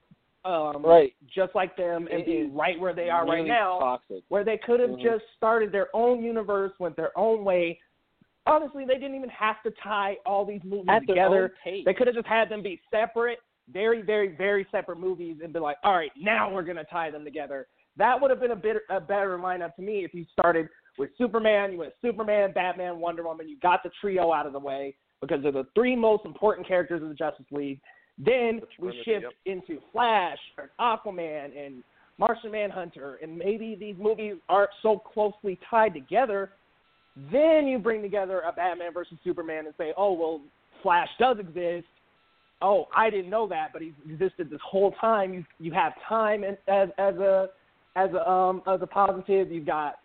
um 0.44 0.83
Right. 0.85 1.14
just 1.33 1.55
like 1.55 1.77
them 1.77 2.09
and 2.11 2.21
It 2.21 2.27
be 2.27 2.42
right 2.53 2.79
where 2.81 2.94
they 2.94 3.11
are 3.11 3.27
right 3.27 3.44
now. 3.47 3.79
Toxic. 3.81 4.23
where 4.29 4.44
they 4.44 4.57
could 4.59 4.81
have 4.81 4.90
Mhm. 4.90 5.03
just 5.03 5.25
started 5.37 5.71
their 5.73 5.94
own 5.94 6.23
universe, 6.25 6.73
went 6.81 6.97
their 6.97 7.16
own 7.18 7.44
way. 7.44 7.81
Honestly, 8.46 8.85
they 8.87 8.94
didn't 8.94 9.14
even 9.14 9.29
have 9.29 9.62
to 9.64 9.72
tie 9.83 10.16
all 10.24 10.44
these 10.44 10.62
movies 10.64 10.87
At 10.88 11.03
their 11.07 11.16
together. 11.16 11.42
own 11.44 11.51
pace. 11.62 11.85
They 11.85 11.94
could 11.94 12.07
have 12.07 12.16
just 12.16 12.27
had 12.27 12.48
them 12.48 12.62
be 12.62 12.81
separate, 12.90 13.38
very, 13.70 14.03
very, 14.03 14.35
very 14.37 14.66
separate 14.70 14.98
movies, 14.98 15.37
and 15.42 15.53
be 15.53 15.59
like, 15.59 15.77
all 15.85 15.94
right, 15.94 16.12
now 16.16 16.51
we're 16.53 16.62
gonna 16.62 16.85
tie 16.85 17.11
them 17.11 17.24
together. 17.24 17.66
That 17.96 18.20
would 18.20 18.31
have 18.31 18.40
been 18.40 18.53
a 18.53 18.57
bit 18.57 18.79
a 18.88 19.01
better 19.01 19.37
lineup 19.38 19.74
to 19.77 19.83
me 19.83 20.05
if 20.05 20.14
you 20.14 20.24
started 20.33 20.68
with 20.98 21.11
Superman, 21.18 21.72
you 21.72 21.79
went 21.79 21.92
Superman, 22.03 22.53
Batman, 22.53 22.98
Wonder 22.98 23.22
Woman. 23.22 23.48
You 23.48 23.59
got 23.61 23.83
the 23.83 23.90
trio 24.01 24.33
out 24.33 24.46
of 24.46 24.53
the 24.53 24.59
way 24.59 24.94
because 25.20 25.42
they're 25.42 25.53
the 25.53 25.66
three 25.74 25.96
most 25.96 26.24
important 26.24 26.66
characters 26.66 27.03
of 27.03 27.09
the 27.09 27.14
Justice 27.14 27.46
League. 27.51 27.81
Then 28.18 28.61
The 28.79 28.87
we 28.87 28.92
shift 29.05 29.24
yep. 29.24 29.33
into 29.46 29.81
Flash 29.92 30.38
or 30.57 30.70
Aquaman 30.81 31.57
and 31.57 31.85
Martian 32.18 32.51
Manhunter, 32.51 33.18
and 33.22 33.37
maybe 33.37 33.77
these 33.79 33.94
movies 33.96 34.35
aren't 34.48 34.70
so 34.83 34.98
closely 34.98 35.59
tied 35.70 35.94
together. 35.94 36.51
Then 37.33 37.66
you 37.66 37.78
bring 37.78 38.02
together 38.02 38.40
a 38.40 38.52
Batman 38.52 38.92
versus 38.92 39.18
Superman 39.24 39.66
and 39.66 39.74
say, 39.76 39.92
oh 39.96 40.12
well, 40.12 40.40
Flash 40.83 41.09
does 41.18 41.38
exist. 41.38 41.87
Oh, 42.61 42.87
I 42.96 43.11
didn't 43.11 43.31
know 43.31 43.48
that, 43.48 43.68
but 43.72 43.83
he's 43.83 43.92
existed 44.09 44.50
this 44.50 44.61
whole 44.64 44.92
time. 45.00 45.35
You 45.35 45.44
you 45.59 45.72
have 45.72 45.92
time 46.09 46.44
and, 46.44 46.57
as 46.68 46.88
as 46.98 47.14
a 47.16 47.48
as 47.96 48.11
a 48.12 48.28
um 48.28 48.62
as 48.66 48.81
a 48.83 48.87
positive. 48.87 49.50
You've 49.50 49.66
got 49.66 49.96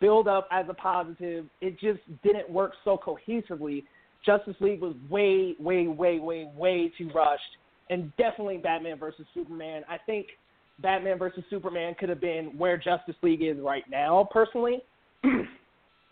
build 0.00 0.28
up 0.28 0.48
as 0.50 0.66
a 0.68 0.74
positive. 0.74 1.46
It 1.60 1.78
just 1.80 2.00
didn't 2.22 2.48
work 2.50 2.72
so 2.84 2.98
cohesively. 2.98 3.84
Justice 4.24 4.56
League 4.60 4.80
was 4.80 4.94
way, 5.08 5.54
way, 5.58 5.86
way, 5.86 6.18
way, 6.18 6.50
way 6.54 6.92
too 6.98 7.10
rushed, 7.14 7.42
and 7.88 8.14
definitely 8.16 8.58
Batman 8.58 8.98
versus 8.98 9.24
Superman. 9.32 9.84
I 9.88 9.96
think 10.04 10.26
Batman 10.80 11.18
versus 11.18 11.44
Superman 11.48 11.94
could 11.98 12.08
have 12.08 12.20
been 12.20 12.56
where 12.58 12.76
Justice 12.76 13.14
League 13.22 13.42
is 13.42 13.56
right 13.60 13.84
now, 13.90 14.28
personally. 14.30 14.82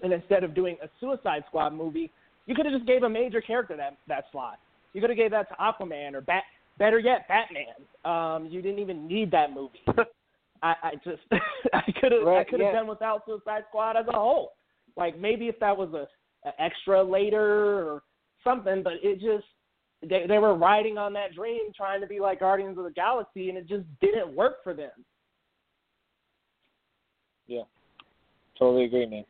and 0.03 0.13
instead 0.13 0.45
of 0.45 0.55
doing 0.55 0.77
a 0.83 0.89
Suicide 1.01 1.45
Squad 1.49 1.75
movie, 1.75 2.11
you 2.47 2.55
could 2.55 2.67
have 2.67 2.75
just 2.75 2.87
gave 2.87 3.03
a 3.03 3.09
major 3.09 3.41
character 3.41 3.77
that 3.77 3.97
that 4.09 4.25
slot. 4.33 4.59
You 4.93 5.01
could 5.01 5.11
have 5.11 5.17
gave 5.17 5.31
that 5.33 5.49
to 5.49 5.55
Aquaman 5.57 6.15
or 6.15 6.21
Bat. 6.21 6.43
Better 6.79 6.99
yet, 6.99 7.27
Batman. 7.29 7.75
Um, 8.05 8.49
you 8.51 8.61
didn't 8.61 8.79
even 8.79 9.07
need 9.07 9.31
that 9.31 9.53
movie. 9.53 9.81
I, 10.63 10.75
I 10.83 10.93
just 11.05 11.23
I 11.73 11.83
could 12.01 12.13
have 12.13 12.27
I 12.27 12.45
could 12.45 12.61
have 12.61 12.73
yeah. 12.73 12.81
done 12.81 12.87
without 12.87 13.25
Suicide 13.27 13.65
Squad 13.69 13.97
as 13.97 14.07
a 14.09 14.13
whole. 14.13 14.53
Like 14.97 15.19
maybe 15.19 15.49
if 15.49 15.59
that 15.61 15.77
was 15.77 15.93
a, 15.93 16.07
a 16.49 16.63
extra 16.63 17.03
later 17.03 17.89
or 17.89 18.03
something, 18.45 18.83
but 18.83 18.95
it 19.03 19.21
just 19.21 19.47
they 20.03 20.27
they 20.27 20.39
were 20.39 20.55
riding 20.55 20.99
on 20.99 21.13
that 21.15 21.35
dream 21.35 21.73
trying 21.77 22.01
to 22.01 22.07
be 22.07 22.21
like 22.21 22.41
Guardians 22.41 22.79
of 22.79 22.85
the 22.85 22.91
Galaxy 22.91 23.49
and 23.49 23.59
it 23.59 23.69
just 23.69 23.85
didn't 24.01 24.35
work 24.35 24.63
for 24.63 24.75
them. 24.75 24.91
Yeah, 27.47 27.63
totally 28.59 28.85
agree, 28.85 29.07
man. 29.07 29.25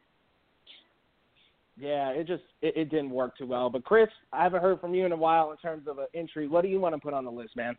Yeah, 1.78 2.08
it 2.10 2.26
just 2.26 2.42
it, 2.62 2.76
it 2.76 2.90
didn't 2.90 3.10
work 3.10 3.36
too 3.36 3.46
well. 3.46 3.68
But 3.68 3.84
Chris, 3.84 4.08
I 4.32 4.42
haven't 4.42 4.62
heard 4.62 4.80
from 4.80 4.94
you 4.94 5.04
in 5.04 5.12
a 5.12 5.16
while 5.16 5.50
in 5.50 5.56
terms 5.58 5.86
of 5.86 5.98
an 5.98 6.06
entry. 6.14 6.48
What 6.48 6.62
do 6.62 6.68
you 6.68 6.80
want 6.80 6.94
to 6.94 7.00
put 7.00 7.12
on 7.12 7.24
the 7.24 7.30
list, 7.30 7.54
man? 7.56 7.76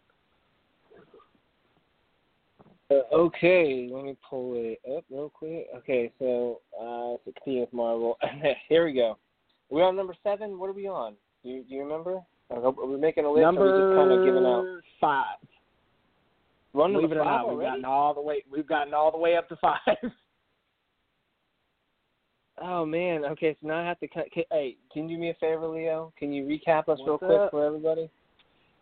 Uh, 2.90 3.02
okay, 3.14 3.90
let 3.92 4.06
me 4.06 4.16
pull 4.30 4.54
it 4.56 4.80
up 4.96 5.04
real 5.10 5.30
quick. 5.30 5.68
Okay, 5.76 6.12
so 6.20 6.62
uh, 6.80 7.18
16th 7.48 7.74
Marvel. 7.74 8.18
Here 8.70 8.86
we 8.86 8.94
go. 8.94 9.18
We're 9.70 9.84
on 9.84 9.96
number 9.96 10.16
seven. 10.24 10.58
What 10.58 10.70
are 10.70 10.74
we 10.74 10.88
on? 10.88 11.16
Do 11.44 11.50
you, 11.50 11.64
do 11.64 11.76
you 11.76 11.84
remember? 11.84 12.22
Are 12.50 12.72
we 12.72 12.98
making 12.98 13.26
a 13.26 13.30
list? 13.32 13.40
or 13.40 13.46
Number 13.46 13.66
we 13.66 13.94
just 13.94 13.98
kind 13.98 14.12
of 14.12 14.26
giving 14.26 14.46
out? 14.46 14.64
five. 15.02 15.38
On 16.74 16.94
Believe 16.94 17.12
it 17.12 17.18
or 17.18 17.26
not, 17.26 17.48
we've 17.48 17.56
already? 17.56 17.70
gotten 17.72 17.86
all 17.86 18.14
the 18.14 18.22
way 18.22 18.44
we've 18.52 18.68
gotten 18.68 18.94
all 18.94 19.12
the 19.12 19.18
way 19.18 19.36
up 19.36 19.50
to 19.50 19.56
five. 19.58 19.80
Oh 22.62 22.86
man. 22.86 23.24
Okay, 23.26 23.56
so 23.62 23.68
now 23.68 23.80
I 23.80 23.86
have 23.86 24.00
to. 24.00 24.08
cut. 24.08 24.32
Can, 24.32 24.44
hey, 24.52 24.78
can 24.92 25.08
you 25.08 25.16
do 25.16 25.22
me 25.22 25.30
a 25.30 25.34
favor, 25.36 25.68
Leo? 25.68 26.12
Can 26.18 26.34
you 26.34 26.44
recap 26.44 26.90
us 26.90 27.00
real 27.00 27.14
What's 27.14 27.26
quick 27.26 27.40
up? 27.40 27.52
for 27.52 27.66
everybody? 27.66 28.10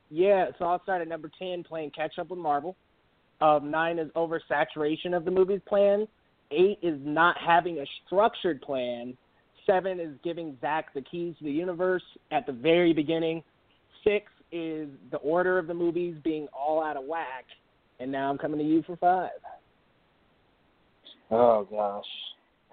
Yeah, 0.10 0.48
so 0.58 0.66
I'll 0.66 0.82
start 0.84 1.02
at 1.02 1.08
number 1.08 1.32
10, 1.40 1.64
playing 1.64 1.92
catch 1.92 2.20
up 2.20 2.30
with 2.30 2.40
Marvel. 2.40 2.76
Um, 3.42 3.72
nine 3.72 4.00
is 4.00 4.10
oversaturation 4.16 5.16
of 5.16 5.26
the 5.26 5.32
movie's 5.32 5.62
plan. 5.68 6.08
Eight 6.52 6.78
is 6.82 7.00
not 7.04 7.36
having 7.46 7.80
a 7.80 7.86
structured 8.06 8.62
plan. 8.62 9.18
Seven 9.66 10.00
is 10.00 10.16
giving 10.24 10.58
Zack 10.62 10.94
the 10.94 11.02
keys 11.02 11.36
to 11.40 11.44
the 11.44 11.52
universe 11.52 12.04
at 12.32 12.46
the 12.46 12.52
very 12.52 12.94
beginning. 12.94 13.44
Six 14.04 14.28
is 14.52 14.88
the 15.12 15.18
order 15.18 15.58
of 15.58 15.68
the 15.68 15.74
movies 15.74 16.16
being 16.24 16.48
all 16.54 16.84
out 16.84 16.98
of 16.98 17.06
whack. 17.06 17.46
And 18.00 18.12
now 18.12 18.30
I'm 18.30 18.38
coming 18.38 18.60
to 18.60 18.66
you 18.66 18.84
for 18.84 18.96
five. 18.98 19.32
Oh 21.32 21.68
gosh, 21.70 22.06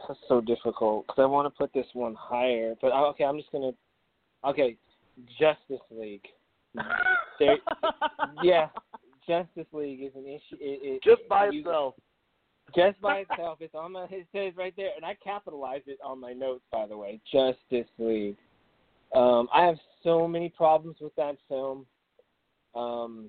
that's 0.08 0.20
so 0.28 0.40
difficult 0.40 1.06
because 1.06 1.22
I 1.22 1.26
want 1.26 1.46
to 1.46 1.50
put 1.56 1.72
this 1.72 1.86
one 1.92 2.14
higher, 2.18 2.74
but 2.80 2.88
uh, 2.92 3.08
okay, 3.10 3.24
I'm 3.24 3.38
just 3.38 3.52
gonna. 3.52 3.72
Okay, 4.44 4.76
Justice 5.38 5.80
League. 5.90 6.26
There, 7.38 7.56
yeah, 8.42 8.68
Justice 9.26 9.66
League 9.72 10.02
is 10.02 10.12
an 10.16 10.26
issue. 10.26 10.56
It, 10.60 10.80
it, 10.82 11.02
Just 11.02 11.28
by 11.28 11.48
you- 11.50 11.60
itself. 11.60 11.94
just 12.74 13.00
by 13.00 13.18
itself. 13.30 13.58
It's 13.60 13.74
on 13.74 13.92
my 13.92 14.04
it 14.10 14.26
says 14.32 14.54
right 14.56 14.74
there, 14.76 14.90
and 14.96 15.04
I 15.04 15.16
capitalized 15.22 15.88
it 15.88 15.98
on 16.04 16.18
my 16.20 16.32
notes. 16.32 16.64
By 16.72 16.86
the 16.86 16.96
way, 16.96 17.20
Justice 17.30 17.90
League. 17.98 18.36
Um, 19.14 19.48
I 19.54 19.64
have 19.66 19.76
so 20.02 20.26
many 20.26 20.48
problems 20.48 20.96
with 21.00 21.14
that 21.16 21.36
film. 21.48 21.86
Um, 22.74 23.28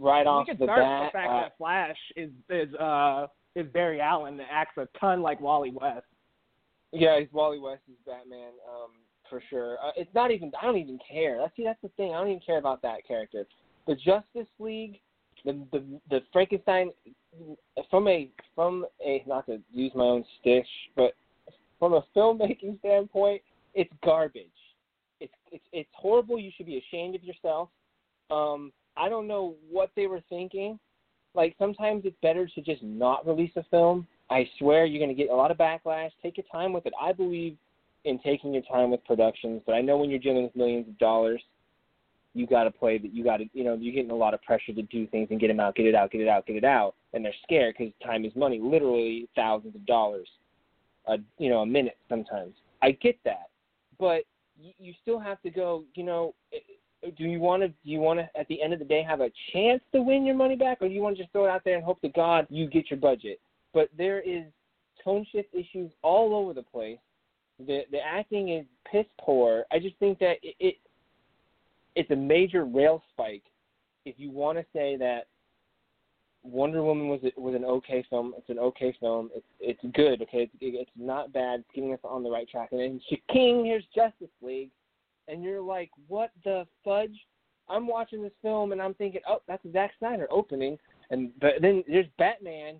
right 0.00 0.26
off 0.26 0.46
we 0.48 0.52
could 0.52 0.60
the 0.60 0.64
start 0.66 0.80
bat, 0.80 1.00
with 1.02 1.12
the 1.12 1.18
fact 1.18 1.30
uh, 1.30 1.40
that 1.42 1.56
Flash 1.58 1.96
is 2.16 2.30
is 2.50 2.74
uh 2.74 3.26
is 3.56 3.66
Barry 3.72 4.00
Allen 4.00 4.36
that 4.36 4.46
acts 4.52 4.76
a 4.76 4.86
ton 5.00 5.22
like 5.22 5.40
Wally 5.40 5.72
West. 5.72 6.04
Yeah, 6.92 7.18
he's 7.18 7.32
Wally 7.32 7.58
West 7.58 7.82
is 7.88 7.96
Batman, 8.06 8.52
um, 8.68 8.90
for 9.28 9.42
sure. 9.50 9.76
Uh, 9.84 9.90
it's 9.96 10.14
not 10.14 10.30
even. 10.30 10.52
I 10.60 10.66
don't 10.66 10.76
even 10.76 10.98
care. 11.10 11.38
That's 11.38 11.56
see, 11.56 11.64
that's 11.64 11.80
the 11.82 11.88
thing. 11.96 12.12
I 12.14 12.18
don't 12.18 12.28
even 12.28 12.40
care 12.44 12.58
about 12.58 12.82
that 12.82 13.06
character. 13.08 13.44
The 13.86 13.94
Justice 13.96 14.50
League, 14.58 15.00
the 15.44 15.58
the 15.72 15.82
the 16.10 16.20
Frankenstein, 16.32 16.92
from 17.90 18.06
a 18.08 18.30
from 18.54 18.86
a 19.04 19.24
not 19.26 19.46
to 19.46 19.60
use 19.72 19.92
my 19.94 20.04
own 20.04 20.24
stitch, 20.40 20.68
but 20.94 21.14
from 21.78 21.94
a 21.94 22.04
filmmaking 22.14 22.78
standpoint, 22.80 23.42
it's 23.74 23.92
garbage. 24.04 24.46
It's 25.20 25.32
it's 25.50 25.64
it's 25.72 25.90
horrible. 25.94 26.38
You 26.38 26.50
should 26.56 26.66
be 26.66 26.78
ashamed 26.78 27.14
of 27.14 27.24
yourself. 27.24 27.70
Um, 28.30 28.72
I 28.96 29.08
don't 29.08 29.26
know 29.26 29.54
what 29.70 29.90
they 29.96 30.06
were 30.06 30.22
thinking. 30.28 30.78
Like 31.36 31.54
sometimes 31.58 32.02
it's 32.06 32.16
better 32.22 32.46
to 32.46 32.60
just 32.62 32.82
not 32.82 33.26
release 33.26 33.52
a 33.56 33.62
film. 33.64 34.06
I 34.30 34.48
swear 34.58 34.86
you're 34.86 35.04
going 35.04 35.14
to 35.14 35.22
get 35.22 35.30
a 35.30 35.36
lot 35.36 35.50
of 35.50 35.58
backlash. 35.58 36.10
Take 36.22 36.38
your 36.38 36.46
time 36.50 36.72
with 36.72 36.86
it. 36.86 36.94
I 37.00 37.12
believe 37.12 37.56
in 38.04 38.18
taking 38.20 38.54
your 38.54 38.62
time 38.62 38.90
with 38.90 39.04
productions, 39.04 39.62
but 39.66 39.74
I 39.74 39.82
know 39.82 39.98
when 39.98 40.10
you're 40.10 40.18
dealing 40.18 40.44
with 40.44 40.56
millions 40.56 40.88
of 40.88 40.98
dollars, 40.98 41.42
you 42.34 42.46
got 42.46 42.64
to 42.64 42.70
play 42.70 42.98
that. 42.98 43.12
You 43.12 43.22
got 43.24 43.38
to, 43.38 43.44
you 43.52 43.64
know, 43.64 43.74
you're 43.74 43.94
getting 43.94 44.10
a 44.10 44.16
lot 44.16 44.34
of 44.34 44.42
pressure 44.42 44.72
to 44.72 44.82
do 44.82 45.06
things 45.08 45.28
and 45.30 45.40
get 45.40 45.48
them 45.48 45.60
out, 45.60 45.74
get 45.74 45.86
it 45.86 45.94
out, 45.94 46.10
get 46.10 46.20
it 46.20 46.28
out, 46.28 46.46
get 46.46 46.56
it 46.56 46.64
out, 46.64 46.94
and 47.12 47.24
they're 47.24 47.34
scared 47.42 47.74
because 47.76 47.92
time 48.04 48.24
is 48.24 48.32
money. 48.34 48.60
Literally 48.62 49.28
thousands 49.34 49.74
of 49.74 49.84
dollars, 49.86 50.28
a 51.06 51.16
you 51.38 51.48
know, 51.48 51.60
a 51.60 51.66
minute 51.66 51.96
sometimes. 52.08 52.54
I 52.82 52.92
get 52.92 53.18
that, 53.24 53.48
but 53.98 54.24
you, 54.60 54.72
you 54.78 54.94
still 55.02 55.18
have 55.18 55.40
to 55.42 55.50
go. 55.50 55.84
You 55.94 56.04
know, 56.04 56.34
do 57.16 57.24
you 57.24 57.40
want 57.40 57.62
to? 57.62 57.68
Do 57.68 57.74
you 57.84 58.00
want 58.00 58.20
to 58.20 58.28
at 58.38 58.48
the 58.48 58.62
end 58.62 58.72
of 58.72 58.78
the 58.78 58.84
day 58.84 59.02
have 59.02 59.20
a 59.20 59.30
chance 59.52 59.82
to 59.92 60.02
win 60.02 60.24
your 60.24 60.34
money 60.34 60.56
back, 60.56 60.78
or 60.80 60.88
do 60.88 60.94
you 60.94 61.02
want 61.02 61.16
to 61.16 61.22
just 61.22 61.32
throw 61.32 61.44
it 61.44 61.50
out 61.50 61.62
there 61.64 61.76
and 61.76 61.84
hope 61.84 62.00
to 62.02 62.08
God 62.08 62.46
you 62.50 62.68
get 62.68 62.90
your 62.90 62.98
budget? 62.98 63.40
But 63.72 63.90
there 63.96 64.20
is 64.20 64.44
tone 65.02 65.26
shift 65.30 65.54
issues 65.54 65.90
all 66.02 66.34
over 66.34 66.52
the 66.52 66.62
place. 66.62 66.98
The 67.58 67.82
the 67.90 67.98
acting 68.04 68.50
is 68.50 68.66
piss 68.90 69.06
poor. 69.20 69.64
I 69.72 69.78
just 69.78 69.96
think 69.96 70.18
that 70.18 70.36
it, 70.42 70.54
it 70.60 70.76
it's 71.94 72.10
a 72.10 72.16
major 72.16 72.64
rail 72.64 73.02
spike. 73.12 73.44
If 74.04 74.16
you 74.18 74.30
want 74.30 74.58
to 74.58 74.64
say 74.72 74.96
that 74.96 75.26
Wonder 76.42 76.82
Woman 76.82 77.08
was 77.08 77.20
was 77.36 77.54
an 77.54 77.64
okay 77.64 78.04
film, 78.08 78.34
it's 78.36 78.48
an 78.48 78.58
okay 78.58 78.94
film. 79.00 79.30
It's 79.34 79.46
it's 79.60 79.94
good. 79.94 80.22
Okay, 80.22 80.42
it's 80.42 80.52
it's 80.60 80.90
not 80.96 81.32
bad. 81.32 81.60
It's 81.60 81.68
getting 81.74 81.92
us 81.92 82.00
on 82.04 82.22
the 82.22 82.30
right 82.30 82.48
track. 82.48 82.68
And 82.72 82.80
then 82.80 83.00
King, 83.32 83.64
here's 83.64 83.84
Justice 83.94 84.28
League, 84.42 84.70
and 85.28 85.42
you're 85.42 85.62
like, 85.62 85.90
what 86.08 86.30
the 86.44 86.66
fudge? 86.84 87.16
I'm 87.68 87.86
watching 87.86 88.22
this 88.22 88.32
film 88.42 88.72
and 88.72 88.80
I'm 88.80 88.94
thinking, 88.94 89.20
oh, 89.28 89.42
that's 89.48 89.64
a 89.64 89.72
Zack 89.72 89.92
Snyder 89.98 90.26
opening, 90.30 90.78
and 91.10 91.30
but 91.40 91.54
then 91.60 91.82
there's 91.88 92.06
Batman 92.18 92.76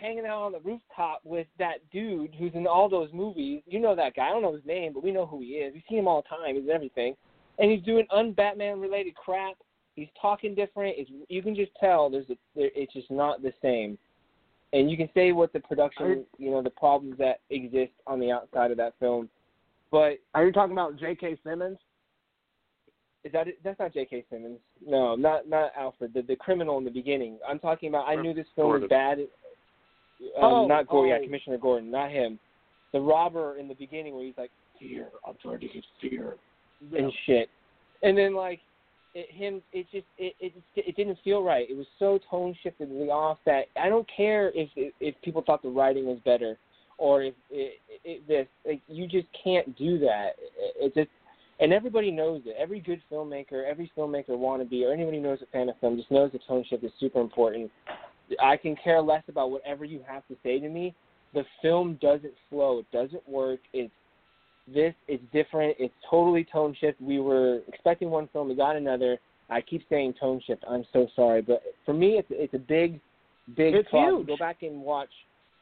hanging 0.00 0.26
out 0.26 0.42
on 0.42 0.52
the 0.52 0.60
rooftop 0.60 1.20
with 1.24 1.46
that 1.58 1.78
dude 1.92 2.34
who's 2.38 2.54
in 2.54 2.66
all 2.66 2.88
those 2.88 3.10
movies. 3.12 3.62
You 3.66 3.80
know 3.80 3.94
that 3.94 4.16
guy. 4.16 4.28
I 4.28 4.30
don't 4.30 4.42
know 4.42 4.54
his 4.54 4.64
name, 4.64 4.92
but 4.92 5.02
we 5.02 5.12
know 5.12 5.26
who 5.26 5.40
he 5.40 5.48
is. 5.48 5.74
We 5.74 5.84
see 5.88 5.96
him 5.96 6.08
all 6.08 6.22
the 6.22 6.28
time. 6.28 6.56
He's 6.56 6.70
everything, 6.72 7.14
and 7.58 7.70
he's 7.70 7.82
doing 7.82 8.06
un-Batman 8.10 8.80
related 8.80 9.14
crap. 9.14 9.56
He's 9.94 10.08
talking 10.20 10.54
different. 10.54 10.96
It's, 10.98 11.10
you 11.28 11.42
can 11.42 11.54
just 11.54 11.70
tell 11.78 12.10
there's 12.10 12.28
a, 12.30 12.36
there, 12.56 12.70
it's 12.74 12.92
just 12.92 13.10
not 13.10 13.42
the 13.42 13.52
same. 13.62 13.96
And 14.72 14.90
you 14.90 14.96
can 14.96 15.08
say 15.14 15.30
what 15.30 15.52
the 15.52 15.60
production, 15.60 16.24
you 16.36 16.50
know, 16.50 16.60
the 16.60 16.70
problems 16.70 17.16
that 17.18 17.40
exist 17.50 17.92
on 18.08 18.18
the 18.18 18.32
outside 18.32 18.72
of 18.72 18.76
that 18.78 18.94
film, 18.98 19.28
but 19.94 20.18
Are 20.34 20.44
you 20.44 20.50
talking 20.50 20.72
about 20.72 20.98
J.K. 20.98 21.38
Simmons? 21.46 21.78
is 23.22 23.32
that 23.32 23.46
it? 23.46 23.58
that's 23.62 23.78
not 23.78 23.94
J.K. 23.94 24.24
Simmons? 24.28 24.58
No, 24.84 25.14
not 25.14 25.48
not 25.48 25.70
Alfred, 25.78 26.12
the 26.12 26.22
the 26.22 26.34
criminal 26.34 26.78
in 26.78 26.84
the 26.84 26.90
beginning. 26.90 27.38
I'm 27.48 27.60
talking 27.60 27.88
about. 27.88 28.08
I 28.08 28.16
knew 28.16 28.34
this 28.34 28.46
film 28.56 28.80
was 28.80 28.88
bad. 28.90 29.20
Um, 29.20 29.26
Oh, 30.36 30.66
not 30.66 30.88
Gordon, 30.88 31.12
oh. 31.12 31.20
yeah, 31.20 31.24
Commissioner 31.24 31.58
Gordon, 31.58 31.90
not 31.92 32.10
him. 32.10 32.38
The 32.92 33.00
robber 33.00 33.56
in 33.58 33.68
the 33.68 33.74
beginning 33.74 34.14
where 34.16 34.24
he's 34.24 34.34
like, 34.36 34.50
"Fear, 34.80 35.08
I'm 35.26 35.34
trying 35.40 35.60
to 35.60 35.68
get 35.68 35.84
fear," 36.00 36.36
and 36.96 37.12
shit, 37.26 37.48
and 38.02 38.18
then 38.18 38.34
like 38.34 38.60
it, 39.14 39.30
him, 39.30 39.62
it 39.72 39.86
just 39.92 40.06
it, 40.18 40.34
it 40.40 40.52
it 40.74 40.96
didn't 40.96 41.18
feel 41.22 41.42
right. 41.44 41.70
It 41.70 41.76
was 41.76 41.86
so 42.00 42.18
tone 42.28 42.56
shiftedly 42.64 43.10
off 43.10 43.38
that 43.46 43.66
I 43.80 43.88
don't 43.88 44.08
care 44.14 44.50
if 44.56 44.68
if 45.00 45.14
people 45.22 45.42
thought 45.46 45.62
the 45.62 45.68
writing 45.68 46.04
was 46.06 46.18
better 46.24 46.58
or 46.98 47.22
if 47.22 47.34
it, 47.50 47.80
it, 48.04 48.26
this 48.28 48.46
like 48.66 48.80
you 48.88 49.06
just 49.06 49.26
can't 49.42 49.76
do 49.76 49.98
that. 49.98 50.30
It, 50.58 50.86
it 50.86 50.94
just 50.94 51.10
and 51.60 51.72
everybody 51.72 52.10
knows 52.10 52.42
it. 52.46 52.56
Every 52.58 52.80
good 52.80 53.00
filmmaker, 53.10 53.64
every 53.64 53.90
filmmaker 53.96 54.30
wannabe, 54.30 54.84
or 54.84 54.92
anybody 54.92 55.18
who 55.18 55.22
knows 55.22 55.38
a 55.42 55.46
fan 55.46 55.68
of 55.68 55.76
film 55.80 55.96
just 55.96 56.10
knows 56.10 56.32
the 56.32 56.40
tone 56.46 56.64
shift 56.68 56.82
is 56.84 56.90
super 56.98 57.20
important. 57.20 57.70
I 58.42 58.56
can 58.56 58.76
care 58.82 59.00
less 59.00 59.22
about 59.28 59.50
whatever 59.50 59.84
you 59.84 60.00
have 60.06 60.26
to 60.28 60.36
say 60.42 60.58
to 60.58 60.68
me. 60.68 60.94
The 61.32 61.44
film 61.62 61.98
doesn't 62.00 62.32
flow. 62.48 62.78
It 62.78 62.86
doesn't 62.92 63.28
work. 63.28 63.60
It's 63.72 63.92
this. 64.72 64.94
It's 65.08 65.22
different. 65.32 65.76
It's 65.78 65.94
totally 66.08 66.46
tone 66.50 66.76
shift. 66.80 67.00
We 67.00 67.20
were 67.20 67.60
expecting 67.68 68.10
one 68.10 68.28
film. 68.32 68.48
We 68.48 68.54
got 68.54 68.76
another. 68.76 69.18
I 69.50 69.60
keep 69.60 69.82
saying 69.90 70.14
tone 70.18 70.40
shift. 70.46 70.64
I'm 70.68 70.84
so 70.92 71.06
sorry, 71.14 71.42
but 71.42 71.62
for 71.84 71.92
me, 71.92 72.18
it's 72.18 72.28
it's 72.30 72.54
a 72.54 72.58
big, 72.58 73.00
big 73.56 73.74
It's 73.74 73.88
problem. 73.90 74.20
huge. 74.20 74.26
Go 74.28 74.36
back 74.38 74.62
and 74.62 74.80
watch. 74.80 75.10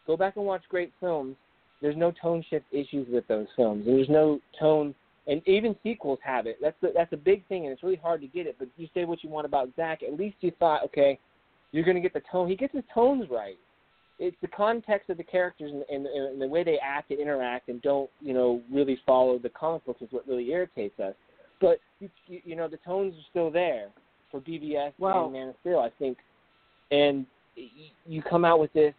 Go 0.06 0.16
back 0.16 0.36
and 0.36 0.44
watch 0.44 0.62
great 0.68 0.92
films. 1.00 1.36
There's 1.80 1.96
no 1.96 2.12
tone 2.22 2.44
shift 2.48 2.66
issues 2.70 3.06
with 3.10 3.26
those 3.28 3.46
films. 3.56 3.84
There's 3.86 4.08
no 4.08 4.40
tone, 4.58 4.94
and 5.26 5.46
even 5.46 5.74
sequels 5.82 6.20
have 6.22 6.46
it. 6.46 6.58
That's 6.60 6.76
the, 6.80 6.92
that's 6.94 7.12
a 7.12 7.16
big 7.16 7.46
thing, 7.48 7.64
and 7.64 7.72
it's 7.72 7.82
really 7.82 7.96
hard 7.96 8.20
to 8.20 8.28
get 8.28 8.46
it. 8.46 8.56
But 8.58 8.68
you 8.76 8.88
say 8.94 9.04
what 9.04 9.24
you 9.24 9.30
want 9.30 9.46
about 9.46 9.68
Zack. 9.76 10.02
At 10.02 10.18
least 10.18 10.36
you 10.40 10.52
thought, 10.58 10.84
okay, 10.84 11.18
you're 11.72 11.84
going 11.84 11.96
to 11.96 12.00
get 12.00 12.12
the 12.12 12.22
tone. 12.30 12.48
He 12.48 12.54
gets 12.54 12.72
his 12.72 12.84
tones 12.94 13.26
right. 13.30 13.56
It's 14.18 14.36
the 14.40 14.48
context 14.48 15.10
of 15.10 15.16
the 15.16 15.24
characters 15.24 15.72
and, 15.72 15.82
and, 15.90 16.06
and 16.06 16.40
the 16.40 16.46
way 16.46 16.62
they 16.62 16.78
act 16.78 17.10
and 17.10 17.18
interact 17.18 17.68
and 17.68 17.82
don't, 17.82 18.08
you 18.20 18.34
know, 18.34 18.60
really 18.72 19.00
follow 19.04 19.38
the 19.38 19.48
comic 19.48 19.84
books 19.84 20.02
is 20.02 20.08
what 20.12 20.28
really 20.28 20.48
irritates 20.50 21.00
us. 21.00 21.14
But 21.60 21.80
you, 21.98 22.08
you, 22.26 22.54
know, 22.54 22.68
the 22.68 22.76
tones 22.78 23.14
are 23.14 23.26
still 23.30 23.50
there 23.50 23.88
for 24.30 24.40
BVS 24.40 24.92
Well- 24.98 25.24
and 25.24 25.32
Man 25.32 25.48
of 25.48 25.54
Steel, 25.62 25.80
I 25.80 25.90
think. 25.98 26.18
And 26.90 27.26
you 28.06 28.22
come 28.22 28.44
out 28.44 28.60
with 28.60 28.72
this, 28.74 28.94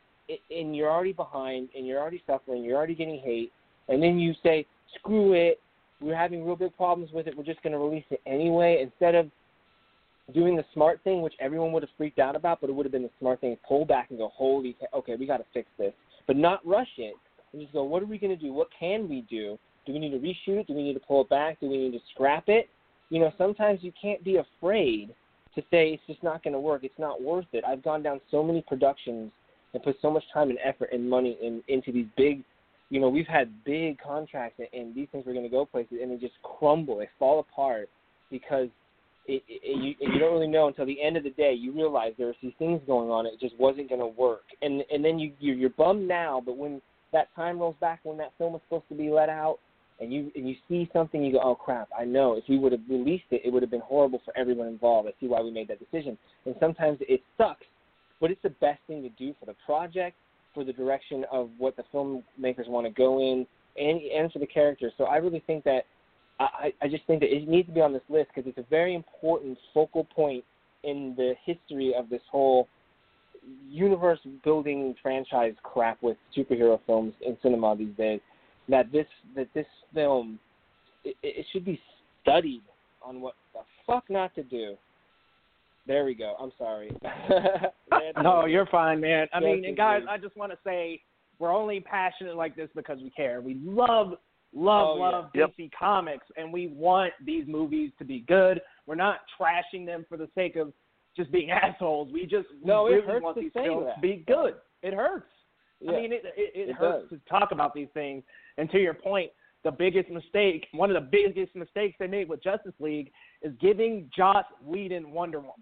and 0.49 0.75
you're 0.75 0.89
already 0.89 1.13
behind, 1.13 1.69
and 1.75 1.85
you're 1.85 1.99
already 1.99 2.23
suffering, 2.25 2.63
you're 2.63 2.77
already 2.77 2.95
getting 2.95 3.19
hate, 3.19 3.51
and 3.89 4.01
then 4.01 4.19
you 4.19 4.33
say, 4.41 4.65
"Screw 4.95 5.33
it, 5.33 5.59
we're 6.01 6.15
having 6.15 6.45
real 6.45 6.55
big 6.55 6.75
problems 6.75 7.11
with 7.11 7.27
it. 7.27 7.35
We're 7.35 7.43
just 7.43 7.61
going 7.61 7.73
to 7.73 7.79
release 7.79 8.05
it 8.09 8.21
anyway." 8.25 8.81
Instead 8.81 9.15
of 9.15 9.29
doing 10.33 10.55
the 10.55 10.65
smart 10.73 11.01
thing, 11.03 11.21
which 11.21 11.33
everyone 11.39 11.71
would 11.73 11.83
have 11.83 11.89
freaked 11.97 12.19
out 12.19 12.35
about, 12.35 12.61
but 12.61 12.69
it 12.69 12.73
would 12.73 12.85
have 12.85 12.93
been 12.93 13.03
the 13.03 13.09
smart 13.19 13.41
thing, 13.41 13.55
to 13.55 13.61
pull 13.67 13.85
back 13.85 14.09
and 14.09 14.17
go, 14.17 14.29
"Holy, 14.29 14.75
okay, 14.93 15.15
we 15.15 15.25
got 15.25 15.37
to 15.37 15.45
fix 15.53 15.67
this," 15.77 15.93
but 16.27 16.37
not 16.37 16.65
rush 16.65 16.97
it. 16.97 17.15
And 17.51 17.61
just 17.61 17.73
go, 17.73 17.83
"What 17.83 18.01
are 18.01 18.07
we 18.07 18.17
going 18.17 18.35
to 18.35 18.41
do? 18.41 18.53
What 18.53 18.69
can 18.77 19.09
we 19.09 19.21
do? 19.21 19.59
Do 19.85 19.93
we 19.93 19.99
need 19.99 20.11
to 20.11 20.19
reshoot 20.19 20.59
it? 20.59 20.67
Do 20.67 20.73
we 20.73 20.83
need 20.83 20.93
to 20.93 20.99
pull 21.01 21.21
it 21.21 21.29
back? 21.29 21.59
Do 21.59 21.69
we 21.69 21.77
need 21.77 21.91
to 21.91 22.01
scrap 22.13 22.47
it?" 22.47 22.69
You 23.09 23.19
know, 23.19 23.31
sometimes 23.37 23.83
you 23.83 23.91
can't 24.01 24.23
be 24.23 24.37
afraid 24.37 25.13
to 25.55 25.61
say 25.69 25.89
it's 25.89 26.03
just 26.07 26.23
not 26.23 26.41
going 26.41 26.53
to 26.53 26.59
work. 26.59 26.83
It's 26.83 26.97
not 26.97 27.21
worth 27.21 27.45
it. 27.53 27.63
I've 27.63 27.83
gone 27.83 28.01
down 28.01 28.21
so 28.31 28.41
many 28.41 28.61
productions 28.61 29.31
and 29.73 29.83
put 29.83 29.95
so 30.01 30.11
much 30.11 30.23
time 30.33 30.49
and 30.49 30.59
effort 30.63 30.89
and 30.91 31.09
money 31.09 31.37
in, 31.41 31.63
into 31.67 31.91
these 31.91 32.05
big, 32.17 32.43
you 32.89 32.99
know, 32.99 33.09
we've 33.09 33.27
had 33.27 33.51
big 33.63 33.97
contracts 33.99 34.59
and, 34.59 34.67
and 34.73 34.95
these 34.95 35.07
things 35.11 35.25
were 35.25 35.33
going 35.33 35.45
to 35.45 35.49
go 35.49 35.65
places 35.65 35.97
and 36.01 36.11
they 36.11 36.17
just 36.17 36.35
crumble. 36.43 36.97
They 36.97 37.09
fall 37.17 37.39
apart 37.39 37.89
because 38.29 38.67
it, 39.25 39.41
it, 39.47 39.61
it, 39.63 39.83
you, 39.83 39.95
and 40.01 40.13
you 40.13 40.19
don't 40.19 40.33
really 40.33 40.47
know 40.47 40.67
until 40.67 40.85
the 40.85 41.01
end 41.01 41.15
of 41.15 41.23
the 41.23 41.29
day. 41.31 41.53
You 41.53 41.71
realize 41.71 42.13
there 42.17 42.27
was 42.27 42.35
these 42.41 42.53
things 42.59 42.81
going 42.85 43.09
on. 43.09 43.25
It 43.25 43.39
just 43.39 43.57
wasn't 43.57 43.89
going 43.89 44.01
to 44.01 44.07
work, 44.07 44.43
and 44.61 44.83
and 44.91 45.03
then 45.03 45.17
you 45.17 45.31
you're, 45.39 45.55
you're 45.55 45.69
bummed 45.69 46.07
now. 46.07 46.41
But 46.45 46.57
when 46.57 46.81
that 47.13 47.33
time 47.35 47.59
rolls 47.59 47.75
back, 47.79 48.01
when 48.03 48.17
that 48.17 48.33
film 48.37 48.53
was 48.53 48.61
supposed 48.65 48.89
to 48.89 48.95
be 48.95 49.09
let 49.09 49.29
out, 49.29 49.59
and 50.01 50.11
you 50.11 50.29
and 50.35 50.47
you 50.47 50.55
see 50.67 50.89
something, 50.91 51.23
you 51.23 51.31
go, 51.31 51.41
oh 51.41 51.55
crap! 51.55 51.87
I 51.97 52.03
know 52.03 52.33
if 52.35 52.43
we 52.49 52.57
would 52.57 52.73
have 52.73 52.81
released 52.89 53.25
it, 53.31 53.41
it 53.45 53.53
would 53.53 53.63
have 53.63 53.71
been 53.71 53.81
horrible 53.81 54.21
for 54.25 54.37
everyone 54.37 54.67
involved. 54.67 55.07
I 55.07 55.13
see 55.21 55.27
why 55.27 55.41
we 55.41 55.51
made 55.51 55.69
that 55.69 55.79
decision. 55.79 56.17
And 56.45 56.55
sometimes 56.59 56.97
it 57.01 57.21
sucks, 57.37 57.65
but 58.23 58.31
it's 58.31 58.41
the 58.41 58.49
best 58.61 58.79
thing 58.87 59.01
to 59.01 59.09
do 59.09 59.35
for 59.37 59.45
the 59.45 59.55
project, 59.65 60.15
for 60.53 60.63
the 60.63 60.71
direction 60.71 61.25
of 61.29 61.49
what 61.57 61.75
the 61.75 61.83
filmmakers 61.93 62.69
want 62.69 62.87
to 62.87 62.93
go 62.93 63.19
in, 63.19 63.45
and 63.75 64.01
and 64.01 64.31
for 64.31 64.39
the 64.39 64.47
characters. 64.47 64.93
So 64.97 65.03
I 65.03 65.17
really 65.17 65.43
think 65.45 65.65
that 65.65 65.81
I, 66.39 66.73
I 66.81 66.87
just 66.87 67.05
think 67.05 67.19
that 67.19 67.35
it 67.35 67.49
needs 67.49 67.67
to 67.67 67.73
be 67.73 67.81
on 67.81 67.91
this 67.91 68.01
list 68.07 68.29
because 68.33 68.47
it's 68.47 68.57
a 68.65 68.69
very 68.69 68.95
important 68.95 69.57
focal 69.73 70.05
point 70.05 70.41
in 70.85 71.13
the 71.17 71.33
history 71.45 71.93
of 71.93 72.09
this 72.09 72.21
whole 72.31 72.69
universe 73.67 74.19
building 74.45 74.95
franchise 75.03 75.53
crap 75.61 76.01
with 76.01 76.15
superhero 76.35 76.79
films 76.85 77.13
in 77.27 77.37
cinema 77.43 77.75
these 77.75 77.93
days. 77.97 78.21
That 78.69 78.89
this 78.93 79.07
that 79.35 79.49
this 79.53 79.67
film 79.93 80.39
it, 81.03 81.17
it 81.21 81.45
should 81.51 81.65
be 81.65 81.77
studied 82.21 82.61
on 83.03 83.19
what 83.19 83.33
the 83.53 83.59
fuck 83.85 84.05
not 84.09 84.33
to 84.35 84.43
do. 84.43 84.77
There 85.85 86.05
we 86.05 86.13
go. 86.15 86.35
I'm 86.39 86.51
sorry. 86.57 86.91
no, 88.23 88.45
you're 88.45 88.65
fine, 88.67 89.01
man. 89.01 89.27
I 89.33 89.39
mean, 89.39 89.65
and 89.65 89.75
guys, 89.75 90.01
I 90.09 90.17
just 90.17 90.35
want 90.37 90.51
to 90.51 90.57
say 90.63 91.01
we're 91.39 91.53
only 91.53 91.79
passionate 91.81 92.35
like 92.35 92.55
this 92.55 92.69
because 92.75 92.99
we 93.01 93.09
care. 93.09 93.41
We 93.41 93.55
love, 93.63 94.13
love, 94.53 94.87
Oh, 94.87 94.95
yeah. 94.97 95.01
love 95.09 95.29
Yep. 95.35 95.49
DC 95.59 95.71
Comics, 95.77 96.25
and 96.37 96.53
we 96.53 96.67
want 96.67 97.13
these 97.25 97.45
movies 97.47 97.91
to 97.99 98.05
be 98.05 98.19
good. 98.21 98.61
We're 98.85 98.95
not 98.95 99.19
trashing 99.39 99.85
them 99.85 100.05
for 100.07 100.17
the 100.17 100.29
sake 100.35 100.55
of 100.55 100.71
just 101.17 101.31
being 101.31 101.51
assholes. 101.51 102.09
We 102.13 102.25
just 102.25 102.47
No, 102.63 102.83
we 102.83 102.91
it 102.91 102.93
really 102.95 103.07
hurts 103.07 103.23
want 103.23 103.37
to 103.37 103.41
these 103.41 103.51
say 103.53 103.63
films 103.65 103.85
that. 103.87 103.95
to 103.95 104.01
be 104.01 104.23
good. 104.27 104.55
It 104.83 104.93
hurts. 104.93 105.25
Yeah. 105.81 105.91
I 105.91 105.95
mean, 106.01 106.13
it 106.13 106.21
it, 106.37 106.51
it, 106.55 106.69
It 106.69 106.75
hurts 106.75 107.09
does. 107.09 107.19
to 107.19 107.29
talk 107.29 107.51
about 107.51 107.73
these 107.73 107.89
things. 107.93 108.23
And 108.57 108.69
to 108.71 108.79
your 108.79 108.93
point, 108.93 109.31
the 109.65 109.71
biggest 109.71 110.09
mistake, 110.09 110.67
one 110.73 110.93
of 110.93 111.01
the 111.01 111.09
biggest 111.09 111.55
mistakes 111.55 111.95
they 111.99 112.07
made 112.07 112.29
with 112.29 112.43
Justice 112.43 112.73
League 112.79 113.11
is 113.41 113.53
giving 113.59 114.09
Joss 114.15 114.45
Whedon 114.63 115.11
Wonder 115.11 115.39
Woman. 115.39 115.53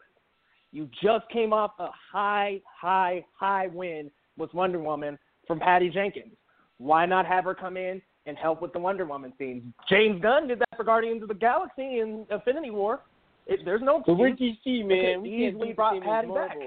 You 0.72 0.90
just 1.04 1.28
came 1.30 1.52
off 1.54 1.72
a 1.80 1.90
high, 2.12 2.62
high, 2.66 3.26
high 3.38 3.68
win 3.68 4.10
with 4.38 4.54
Wonder 4.54 4.80
Woman 4.80 5.18
from 5.46 5.60
Patty 5.60 5.90
Jenkins. 5.90 6.34
Why 6.78 7.06
not 7.06 7.26
have 7.26 7.44
her 7.44 7.54
come 7.54 7.78
in 7.78 8.02
and 8.26 8.38
help 8.38 8.62
with 8.62 8.74
the 8.74 8.80
Wonder 8.80 9.06
Woman 9.06 9.34
scenes? 9.38 9.64
James 9.90 10.22
Gunn 10.22 10.48
did 10.48 10.60
that 10.60 10.70
for 10.78 10.84
Guardians 10.84 11.22
of 11.22 11.28
the 11.28 11.34
Galaxy 11.36 12.00
in 12.00 12.26
Infinity 12.32 12.72
War. 12.72 13.02
It, 13.48 13.60
there's 13.66 13.82
no 13.82 14.02
But 14.06 14.16
we're. 14.16 14.30
DC, 14.32 14.86
man. 14.86 15.22
We 15.22 15.30
easily 15.30 15.50
can't 15.50 15.60
do 15.60 15.68
the 15.68 15.74
brought 15.74 16.04
Patty 16.04 16.28
back. 16.28 16.58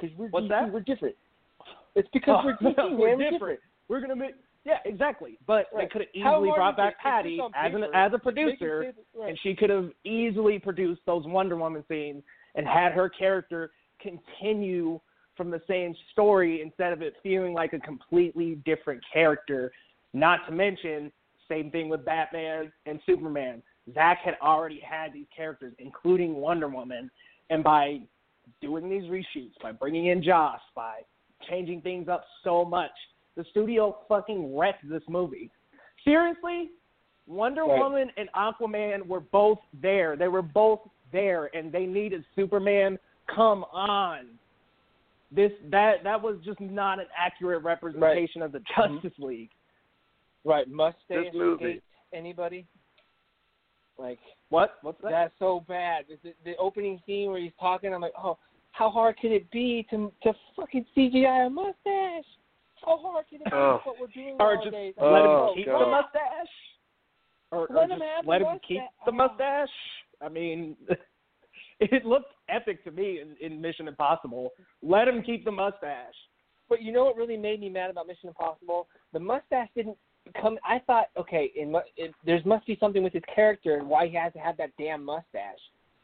Because 0.00 0.16
we're 0.16 0.28
What's 0.28 0.46
DC, 0.46 0.48
that? 0.50 0.72
we're 0.72 0.80
different. 0.80 1.16
It's 1.96 2.08
because 2.12 2.44
Oh, 2.44 2.46
we're 2.46 2.56
DC, 2.72 2.76
man. 2.76 2.98
we're 2.98 3.16
We're 3.16 3.30
different. 3.30 3.60
We're 3.88 4.00
gonna 4.00 4.16
make 4.16 4.34
yeah, 4.64 4.78
exactly. 4.84 5.38
But 5.46 5.66
they 5.74 5.86
could 5.86 6.02
have 6.02 6.10
easily 6.14 6.50
brought 6.54 6.76
back 6.76 6.92
it? 6.94 7.02
Patty 7.02 7.40
as 7.56 7.72
an 7.74 7.84
as 7.94 8.12
a 8.12 8.16
it 8.16 8.22
producer, 8.22 8.92
right. 9.18 9.30
and 9.30 9.38
she 9.42 9.54
could 9.54 9.70
have 9.70 9.90
easily 10.04 10.58
produced 10.58 11.00
those 11.06 11.24
Wonder 11.26 11.56
Woman 11.56 11.82
scenes 11.88 12.22
and 12.58 12.66
had 12.66 12.92
her 12.92 13.08
character 13.08 13.70
continue 14.00 15.00
from 15.36 15.50
the 15.50 15.62
same 15.68 15.94
story 16.12 16.60
instead 16.60 16.92
of 16.92 17.00
it 17.00 17.14
feeling 17.22 17.54
like 17.54 17.72
a 17.72 17.78
completely 17.78 18.56
different 18.66 19.00
character. 19.10 19.72
Not 20.12 20.44
to 20.46 20.52
mention, 20.52 21.10
same 21.48 21.70
thing 21.70 21.88
with 21.88 22.04
Batman 22.04 22.70
and 22.84 23.00
Superman. 23.06 23.62
Zack 23.94 24.18
had 24.24 24.34
already 24.42 24.80
had 24.80 25.12
these 25.12 25.26
characters, 25.34 25.72
including 25.78 26.34
Wonder 26.34 26.68
Woman, 26.68 27.10
and 27.48 27.62
by 27.62 28.00
doing 28.60 28.90
these 28.90 29.04
reshoots, 29.04 29.54
by 29.62 29.72
bringing 29.72 30.06
in 30.06 30.22
Joss, 30.22 30.60
by 30.74 31.00
changing 31.48 31.80
things 31.82 32.08
up 32.08 32.24
so 32.42 32.64
much, 32.64 32.90
the 33.36 33.44
studio 33.50 33.98
fucking 34.08 34.56
wrecked 34.56 34.88
this 34.88 35.02
movie. 35.08 35.50
Seriously, 36.04 36.70
Wonder 37.28 37.62
Right. 37.62 37.78
Woman 37.78 38.10
and 38.16 38.28
Aquaman 38.34 39.06
were 39.06 39.20
both 39.20 39.58
there. 39.80 40.16
They 40.16 40.28
were 40.28 40.42
both 40.42 40.80
there, 41.12 41.50
and 41.54 41.72
they 41.72 41.86
needed 41.86 42.24
Superman. 42.36 42.98
Come 43.34 43.64
on, 43.72 44.26
this 45.30 45.52
that 45.70 46.04
that 46.04 46.20
was 46.20 46.36
just 46.44 46.60
not 46.60 46.98
an 46.98 47.06
accurate 47.16 47.62
representation 47.62 48.42
of 48.42 48.52
the 48.52 48.58
mm-hmm. 48.58 48.94
Justice 48.94 49.18
League. 49.18 49.50
Right, 50.44 50.68
mustache 50.68 50.96
This 51.08 51.26
movie. 51.34 51.82
Anybody? 52.14 52.66
Like 53.98 54.18
What? 54.48 54.76
What's 54.82 55.00
that? 55.02 55.10
that's 55.10 55.34
so 55.38 55.64
bad. 55.68 56.04
The, 56.22 56.32
the 56.44 56.56
opening 56.56 57.00
scene 57.04 57.30
where 57.30 57.40
he's 57.40 57.52
talking, 57.60 57.92
I'm 57.92 58.00
like, 58.00 58.12
oh, 58.16 58.38
how 58.72 58.88
hard 58.90 59.16
could 59.20 59.32
it 59.32 59.50
be 59.50 59.86
to 59.90 60.12
to 60.22 60.32
fucking 60.56 60.86
CGI 60.96 61.48
a 61.48 61.50
mustache? 61.50 62.24
How 62.84 62.96
hard 62.96 63.26
can 63.28 63.40
it 63.40 63.44
be? 63.44 63.50
Oh. 63.52 63.80
What 63.84 63.96
we're 64.00 64.06
doing 64.06 64.36
or 64.40 64.56
just 64.56 64.66
let 64.66 64.94
Oh, 65.00 65.48
him 65.48 65.56
keep 65.56 65.66
God. 65.66 65.80
the 65.80 65.84
oh. 65.84 65.90
mustache, 65.90 66.54
or, 67.50 67.66
or 67.66 67.76
Let 67.76 67.90
him 67.90 67.98
just 67.98 68.28
let 68.28 68.40
him 68.40 68.46
mustache. 68.46 68.68
keep 68.68 68.80
the 69.04 69.12
mustache. 69.12 69.68
I 70.20 70.28
mean, 70.28 70.76
it 71.80 72.04
looked 72.04 72.32
epic 72.48 72.84
to 72.84 72.90
me 72.90 73.20
in, 73.20 73.36
in 73.44 73.60
Mission 73.60 73.88
Impossible. 73.88 74.50
Let 74.82 75.08
him 75.08 75.22
keep 75.22 75.44
the 75.44 75.52
mustache. 75.52 76.14
But 76.68 76.82
you 76.82 76.92
know 76.92 77.04
what 77.04 77.16
really 77.16 77.36
made 77.36 77.60
me 77.60 77.68
mad 77.68 77.90
about 77.90 78.06
Mission 78.06 78.28
Impossible? 78.28 78.88
The 79.12 79.20
mustache 79.20 79.68
didn't 79.74 79.96
come. 80.40 80.58
I 80.64 80.80
thought, 80.86 81.06
okay, 81.16 81.50
in, 81.56 81.72
mu- 81.72 81.80
it, 81.96 82.14
there's 82.26 82.44
must 82.44 82.66
be 82.66 82.76
something 82.78 83.02
with 83.02 83.12
his 83.12 83.22
character 83.34 83.76
and 83.76 83.88
why 83.88 84.08
he 84.08 84.14
has 84.16 84.32
to 84.34 84.38
have 84.38 84.56
that 84.58 84.70
damn 84.78 85.04
mustache. 85.04 85.58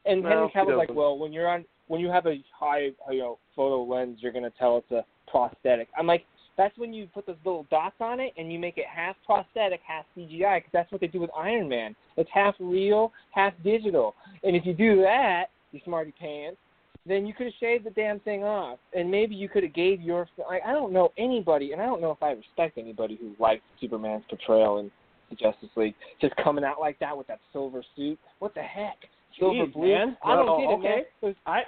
And 0.06 0.22
No, 0.22 0.28
Henry 0.28 0.50
Cavill's 0.54 0.78
like, 0.78 0.94
well, 0.94 1.18
when 1.18 1.32
you're 1.32 1.48
on, 1.48 1.64
when 1.88 2.00
you 2.00 2.08
have 2.08 2.26
a 2.26 2.42
high, 2.58 2.90
you 3.10 3.18
know, 3.18 3.38
photo 3.54 3.82
lens, 3.82 4.18
you're 4.20 4.32
gonna 4.32 4.52
tell 4.58 4.78
it's 4.78 4.90
a 4.90 5.04
prosthetic. 5.30 5.88
I'm 5.98 6.06
like, 6.06 6.24
that's 6.56 6.76
when 6.78 6.92
you 6.92 7.06
put 7.12 7.26
those 7.26 7.36
little 7.44 7.66
dots 7.70 7.96
on 8.00 8.20
it 8.20 8.32
and 8.36 8.52
you 8.52 8.58
make 8.58 8.78
it 8.78 8.86
half 8.92 9.16
prosthetic, 9.26 9.80
half 9.86 10.04
CGI, 10.16 10.58
because 10.58 10.70
that's 10.72 10.92
what 10.92 11.00
they 11.00 11.06
do 11.06 11.20
with 11.20 11.30
Iron 11.36 11.68
Man. 11.68 11.94
It's 12.16 12.30
half 12.32 12.54
real, 12.60 13.12
half 13.32 13.52
digital. 13.62 14.14
And 14.42 14.54
if 14.54 14.64
you 14.64 14.72
do 14.74 15.02
that, 15.02 15.46
you 15.72 15.80
smarty 15.84 16.12
pants, 16.18 16.58
then 17.06 17.26
you 17.26 17.34
could 17.34 17.46
have 17.46 17.54
shaved 17.60 17.84
the 17.84 17.90
damn 17.90 18.18
thing 18.20 18.44
off, 18.44 18.78
and 18.94 19.10
maybe 19.10 19.34
you 19.34 19.48
could 19.48 19.62
have 19.62 19.74
gave 19.74 20.00
your. 20.00 20.26
Like, 20.48 20.62
I 20.66 20.72
don't 20.72 20.92
know 20.92 21.12
anybody, 21.18 21.72
and 21.72 21.82
I 21.82 21.84
don't 21.86 22.00
know 22.00 22.10
if 22.12 22.22
I 22.22 22.30
respect 22.30 22.78
anybody 22.78 23.18
who 23.20 23.34
likes 23.38 23.62
Superman's 23.80 24.24
portrayal 24.28 24.78
in 24.78 24.90
the 25.28 25.36
Justice 25.36 25.68
League, 25.76 25.94
just 26.20 26.34
coming 26.36 26.64
out 26.64 26.80
like 26.80 26.98
that 27.00 27.14
with 27.16 27.26
that 27.26 27.40
silver 27.52 27.82
suit. 27.94 28.18
What 28.38 28.54
the 28.54 28.62
heck? 28.62 28.96
Silver 29.38 29.66
Jeez, 29.66 29.72
blue. 29.74 29.92
man. 29.92 30.16
I 30.24 30.34
don't 30.36 30.46
Well, 30.46 30.56
get 30.58 30.64
it, 30.64 30.72
okay. 30.78 30.88
man. 30.96 31.04
Was- 31.22 31.34
I 31.44 31.62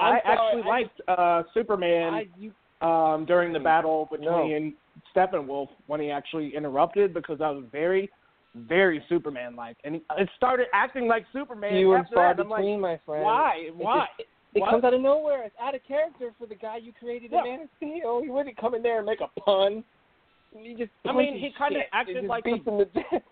I'm 0.00 0.14
I 0.14 0.18
actually 0.24 0.62
I 0.62 0.66
liked 0.68 1.00
uh, 1.08 1.42
Superman 1.54 2.14
I, 2.14 2.28
you, 2.38 2.52
um, 2.80 3.24
during 3.26 3.52
the 3.52 3.58
Mm. 3.58 3.64
battle 3.64 4.08
between 4.10 4.68
No. 4.68 4.72
Steppenwolf 5.14 5.68
when 5.86 6.00
he 6.00 6.10
actually 6.10 6.54
interrupted 6.54 7.12
because 7.14 7.40
I 7.40 7.50
was 7.50 7.64
very, 7.72 8.10
very 8.54 9.02
Superman 9.08 9.56
like, 9.56 9.76
and 9.84 9.96
he, 9.96 10.02
it 10.16 10.28
started 10.36 10.66
acting 10.72 11.06
like 11.08 11.24
Superman. 11.32 11.76
you 11.76 11.94
after 11.94 12.14
far 12.14 12.34
that. 12.34 12.42
I'm 12.42 12.48
like, 12.48 12.60
between, 12.60 12.80
my 12.80 12.98
friend. 13.04 13.24
why? 13.24 13.54
It 13.66 13.76
Why? 13.76 14.06
just- 14.18 14.28
it 14.54 14.60
What? 14.60 14.70
comes 14.70 14.84
out 14.84 14.94
of 14.94 15.00
nowhere. 15.02 15.44
It's 15.44 15.54
out 15.60 15.74
of 15.74 15.84
character 15.86 16.32
for 16.38 16.46
the 16.46 16.54
guy 16.54 16.78
you 16.78 16.92
created 16.98 17.30
Yeah. 17.32 17.40
in 17.44 17.50
Man 17.50 17.60
of 17.62 17.68
Steel. 17.76 18.22
He 18.22 18.30
wouldn't 18.30 18.56
come 18.56 18.74
in 18.74 18.82
there 18.82 18.96
and 18.98 19.06
make 19.06 19.20
a 19.20 19.28
pun. 19.40 19.84
He 20.56 20.74
just 20.74 20.90
I 21.04 21.12
mean, 21.12 21.36
he 21.38 21.50
kinda 21.52 21.80
acted 21.92 22.24
like 22.24 22.44
beats 22.44 22.64
the- 22.64 22.70
him 22.70 22.78
to 22.78 22.84
death. 22.86 23.22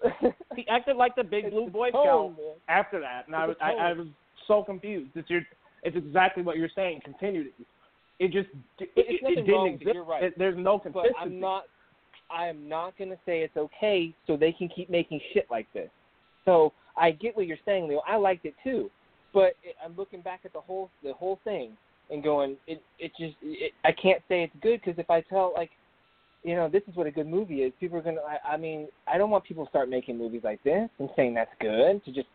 he 0.56 0.68
acted 0.68 0.96
like 0.96 1.14
the 1.16 1.24
big 1.24 1.46
It's 1.46 1.54
blue 1.54 1.70
boy 1.70 1.88
scout 1.90 2.34
after 2.68 3.00
that, 3.00 3.26
and 3.26 3.34
I 3.34 3.46
was 3.46 3.56
I, 3.60 3.72
I 3.72 3.92
was 3.94 4.06
so 4.46 4.62
confused. 4.62 5.10
It's 5.16 5.28
your, 5.30 5.40
it's 5.82 5.96
exactly 5.96 6.42
what 6.42 6.56
you're 6.58 6.68
saying. 6.74 7.00
Continuity. 7.04 7.52
It 7.58 7.66
just 8.26 8.48
it, 8.80 8.90
It's 8.96 9.22
it, 9.22 9.26
it 9.26 9.34
didn't 9.36 9.54
wrong 9.54 9.68
exist. 9.68 9.94
You're 9.94 10.04
right. 10.04 10.24
It- 10.24 10.38
there's 10.38 10.56
no 10.56 10.78
consistency. 10.78 11.14
but. 11.14 11.22
I'm 11.22 11.38
not. 11.40 11.64
I 12.30 12.46
am 12.48 12.68
not 12.68 12.98
going 12.98 13.08
to 13.10 13.16
say 13.24 13.40
it's 13.40 13.56
okay, 13.56 14.14
so 14.26 14.36
they 14.36 14.52
can 14.52 14.68
keep 14.68 14.90
making 14.90 15.18
shit 15.32 15.46
like 15.50 15.66
this. 15.72 15.88
So 16.44 16.74
I 16.94 17.12
get 17.12 17.34
what 17.36 17.46
you're 17.46 17.56
saying, 17.64 17.88
Leo. 17.88 18.02
I 18.06 18.16
liked 18.16 18.44
it 18.44 18.54
too, 18.62 18.90
but 19.32 19.54
it, 19.62 19.76
I'm 19.82 19.96
looking 19.96 20.20
back 20.20 20.40
at 20.44 20.52
the 20.52 20.60
whole 20.60 20.90
the 21.02 21.12
whole 21.14 21.40
thing 21.44 21.76
and 22.10 22.22
going, 22.22 22.56
it 22.66 22.82
it 22.98 23.12
just 23.18 23.34
it, 23.42 23.72
I 23.84 23.92
can't 23.92 24.22
say 24.28 24.42
it's 24.42 24.52
good 24.60 24.80
because 24.84 24.98
if 24.98 25.08
I 25.10 25.20
tell 25.22 25.52
like, 25.56 25.70
you 26.42 26.54
know, 26.54 26.68
this 26.68 26.82
is 26.88 26.96
what 26.96 27.06
a 27.06 27.10
good 27.10 27.26
movie 27.26 27.62
is, 27.62 27.72
people 27.80 27.98
are 27.98 28.02
gonna. 28.02 28.20
I, 28.20 28.54
I 28.54 28.56
mean, 28.56 28.88
I 29.06 29.16
don't 29.16 29.30
want 29.30 29.44
people 29.44 29.64
to 29.64 29.70
start 29.70 29.88
making 29.88 30.18
movies 30.18 30.42
like 30.44 30.62
this 30.64 30.88
and 30.98 31.08
saying 31.16 31.34
that's 31.34 31.50
good 31.60 32.04
to 32.04 32.12
just 32.12 32.28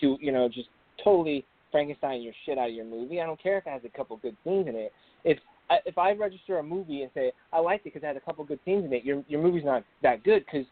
do 0.00 0.16
you 0.20 0.32
know 0.32 0.48
just 0.48 0.68
totally 1.02 1.44
Frankenstein 1.70 2.22
your 2.22 2.34
shit 2.46 2.58
out 2.58 2.68
of 2.68 2.74
your 2.74 2.84
movie. 2.84 3.20
I 3.20 3.26
don't 3.26 3.42
care 3.42 3.58
if 3.58 3.66
it 3.66 3.70
has 3.70 3.82
a 3.84 3.96
couple 3.96 4.16
good 4.18 4.36
scenes 4.44 4.68
in 4.68 4.74
it. 4.74 4.92
If 5.24 5.38
if 5.86 5.98
I 5.98 6.12
register 6.12 6.58
a 6.58 6.62
movie 6.62 7.02
and 7.02 7.10
say 7.14 7.32
I 7.52 7.60
liked 7.60 7.86
it 7.86 7.94
because 7.94 8.02
it 8.02 8.06
had 8.06 8.16
a 8.16 8.20
couple 8.20 8.44
good 8.44 8.60
scenes 8.64 8.84
in 8.84 8.92
it, 8.92 9.04
your 9.04 9.22
your 9.28 9.42
movie's 9.42 9.64
not 9.64 9.84
that 10.02 10.24
good 10.24 10.44
because 10.44 10.66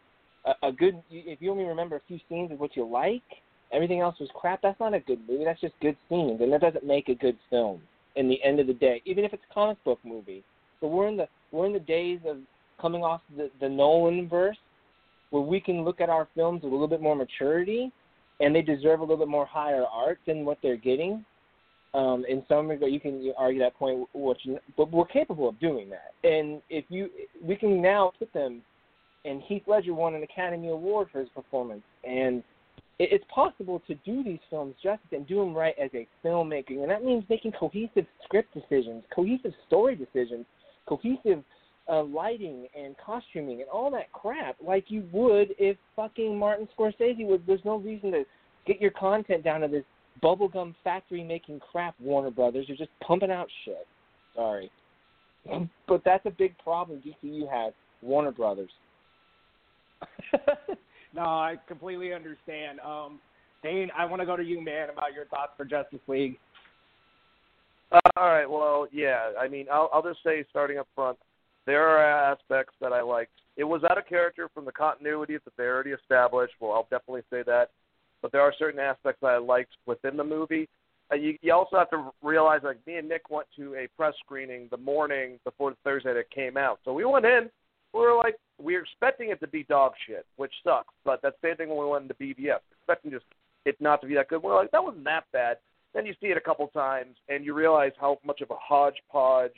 a, 0.44 0.68
a 0.68 0.72
good 0.72 1.02
if 1.10 1.40
you 1.40 1.50
only 1.50 1.64
remember 1.64 1.96
a 1.96 2.00
few 2.06 2.18
scenes 2.28 2.50
of 2.52 2.60
what 2.60 2.76
you 2.76 2.86
like, 2.86 3.22
everything 3.72 4.00
else 4.00 4.16
was 4.18 4.28
crap. 4.34 4.62
That's 4.62 4.80
not 4.80 4.94
a 4.94 5.00
good 5.00 5.20
movie. 5.28 5.44
That's 5.44 5.60
just 5.60 5.74
good 5.80 5.96
scenes, 6.08 6.40
and 6.40 6.52
that 6.52 6.60
doesn't 6.60 6.84
make 6.84 7.08
a 7.08 7.14
good 7.14 7.36
film. 7.50 7.80
In 8.16 8.28
the 8.28 8.42
end 8.42 8.58
of 8.58 8.66
the 8.66 8.74
day, 8.74 9.00
even 9.04 9.24
if 9.24 9.32
it's 9.32 9.42
a 9.48 9.54
comic 9.54 9.82
book 9.84 10.00
movie, 10.04 10.42
so 10.80 10.88
we're 10.88 11.08
in 11.08 11.16
the 11.16 11.28
we're 11.52 11.66
in 11.66 11.72
the 11.72 11.78
days 11.78 12.18
of 12.26 12.38
coming 12.80 13.04
off 13.04 13.20
the 13.36 13.50
the 13.60 13.68
Nolan 13.68 14.28
verse, 14.28 14.56
where 15.30 15.42
we 15.42 15.60
can 15.60 15.84
look 15.84 16.00
at 16.00 16.08
our 16.08 16.26
films 16.34 16.62
with 16.62 16.72
a 16.72 16.74
little 16.74 16.88
bit 16.88 17.00
more 17.00 17.14
maturity, 17.14 17.92
and 18.40 18.54
they 18.54 18.62
deserve 18.62 19.00
a 19.00 19.02
little 19.02 19.18
bit 19.18 19.28
more 19.28 19.46
higher 19.46 19.84
art 19.84 20.18
than 20.26 20.44
what 20.44 20.58
they're 20.62 20.76
getting. 20.76 21.24
Um, 21.94 22.24
in 22.28 22.42
some 22.48 22.68
regard, 22.68 22.92
you 22.92 23.00
can 23.00 23.32
argue 23.36 23.60
that 23.60 23.74
point, 23.76 24.06
which, 24.14 24.46
but 24.76 24.90
we're 24.90 25.06
capable 25.06 25.48
of 25.48 25.58
doing 25.58 25.90
that. 25.90 26.12
And 26.28 26.60
if 26.68 26.84
you, 26.88 27.08
we 27.42 27.56
can 27.56 27.80
now 27.80 28.12
put 28.18 28.32
them. 28.32 28.62
And 29.24 29.42
Heath 29.42 29.62
Ledger 29.66 29.94
won 29.94 30.14
an 30.14 30.22
Academy 30.22 30.68
Award 30.68 31.08
for 31.10 31.20
his 31.20 31.28
performance, 31.34 31.82
and 32.04 32.42
it, 32.98 33.08
it's 33.12 33.24
possible 33.34 33.82
to 33.86 33.94
do 33.96 34.22
these 34.22 34.38
films 34.48 34.74
justice 34.82 35.08
and 35.12 35.26
do 35.26 35.36
them 35.36 35.54
right 35.54 35.74
as 35.82 35.90
a 35.92 36.06
filmmaker, 36.24 36.80
and 36.82 36.90
that 36.90 37.04
means 37.04 37.24
making 37.28 37.52
cohesive 37.52 38.06
script 38.24 38.54
decisions, 38.54 39.02
cohesive 39.14 39.52
story 39.66 39.96
decisions, 39.96 40.46
cohesive 40.86 41.42
uh, 41.88 42.02
lighting 42.02 42.66
and 42.78 42.94
costuming 43.04 43.60
and 43.60 43.70
all 43.70 43.90
that 43.90 44.12
crap, 44.12 44.56
like 44.64 44.84
you 44.88 45.04
would 45.12 45.54
if 45.58 45.76
fucking 45.96 46.38
Martin 46.38 46.68
Scorsese 46.78 47.26
would. 47.26 47.46
There's 47.46 47.64
no 47.64 47.76
reason 47.76 48.12
to 48.12 48.24
get 48.66 48.80
your 48.80 48.90
content 48.90 49.44
down 49.44 49.62
to 49.62 49.68
this 49.68 49.84
bubblegum 50.22 50.74
factory 50.84 51.24
making 51.24 51.60
crap, 51.60 51.94
Warner 52.00 52.30
Brothers. 52.30 52.66
You're 52.68 52.76
just 52.76 52.90
pumping 53.06 53.30
out 53.30 53.48
shit. 53.64 53.86
Sorry. 54.34 54.70
but 55.88 56.02
that's 56.04 56.26
a 56.26 56.30
big 56.30 56.56
problem 56.58 57.02
DCU 57.02 57.50
has. 57.50 57.72
Warner 58.02 58.32
Brothers. 58.32 58.70
no, 61.14 61.22
I 61.22 61.56
completely 61.66 62.12
understand. 62.12 62.80
Um, 62.80 63.18
Dane, 63.62 63.90
I 63.96 64.04
want 64.04 64.20
to 64.20 64.26
go 64.26 64.36
to 64.36 64.44
you, 64.44 64.62
man, 64.62 64.90
about 64.90 65.14
your 65.14 65.24
thoughts 65.26 65.52
for 65.56 65.64
Justice 65.64 66.00
League. 66.06 66.38
Uh, 67.90 67.98
all 68.16 68.28
right. 68.28 68.48
Well, 68.48 68.86
yeah. 68.92 69.30
I 69.40 69.48
mean, 69.48 69.66
I'll 69.72 69.90
I'll 69.92 70.02
just 70.02 70.22
say, 70.22 70.44
starting 70.50 70.78
up 70.78 70.86
front, 70.94 71.18
there 71.68 71.86
are 71.86 72.32
aspects 72.32 72.72
that 72.80 72.94
I 72.94 73.02
liked. 73.02 73.32
It 73.58 73.64
was 73.64 73.82
out 73.90 73.98
of 73.98 74.06
character 74.06 74.48
from 74.54 74.64
the 74.64 74.72
continuity 74.72 75.34
that 75.34 75.52
they 75.58 75.64
already 75.64 75.90
established. 75.90 76.54
Well, 76.60 76.72
I'll 76.72 76.88
definitely 76.90 77.24
say 77.28 77.42
that. 77.44 77.72
But 78.22 78.32
there 78.32 78.40
are 78.40 78.54
certain 78.58 78.80
aspects 78.80 79.20
that 79.20 79.28
I 79.28 79.36
liked 79.36 79.72
within 79.84 80.16
the 80.16 80.24
movie. 80.24 80.66
Uh, 81.12 81.16
you, 81.16 81.36
you 81.42 81.52
also 81.52 81.76
have 81.76 81.90
to 81.90 82.10
realize, 82.22 82.60
like 82.64 82.78
me 82.86 82.96
and 82.96 83.06
Nick 83.06 83.28
went 83.28 83.46
to 83.56 83.74
a 83.74 83.86
press 83.98 84.14
screening 84.24 84.68
the 84.70 84.78
morning 84.78 85.38
before 85.44 85.70
the 85.70 85.76
Thursday 85.84 86.14
that 86.14 86.18
it 86.18 86.30
came 86.30 86.56
out. 86.56 86.78
So 86.86 86.94
we 86.94 87.04
went 87.04 87.26
in. 87.26 87.50
We 87.92 88.00
were 88.00 88.16
like, 88.16 88.36
we 88.58 88.74
were 88.74 88.82
expecting 88.82 89.28
it 89.28 89.40
to 89.40 89.46
be 89.46 89.64
dog 89.64 89.92
shit, 90.06 90.24
which 90.36 90.52
sucks. 90.64 90.94
But 91.04 91.20
that's 91.22 91.36
the 91.42 91.48
same 91.48 91.56
thing 91.58 91.68
when 91.68 91.78
we 91.78 91.86
went 91.86 92.04
into 92.04 92.14
BVS, 92.14 92.60
expecting 92.78 93.10
just 93.10 93.26
it 93.66 93.76
not 93.78 94.00
to 94.00 94.06
be 94.06 94.14
that 94.14 94.28
good. 94.28 94.42
We're 94.42 94.56
like, 94.56 94.70
that 94.70 94.82
wasn't 94.82 95.04
that 95.04 95.24
bad. 95.34 95.58
Then 95.94 96.06
you 96.06 96.14
see 96.18 96.28
it 96.28 96.38
a 96.38 96.40
couple 96.40 96.66
times, 96.68 97.16
and 97.28 97.44
you 97.44 97.52
realize 97.52 97.92
how 98.00 98.18
much 98.24 98.40
of 98.40 98.50
a 98.50 98.56
hodgepodge, 98.58 99.52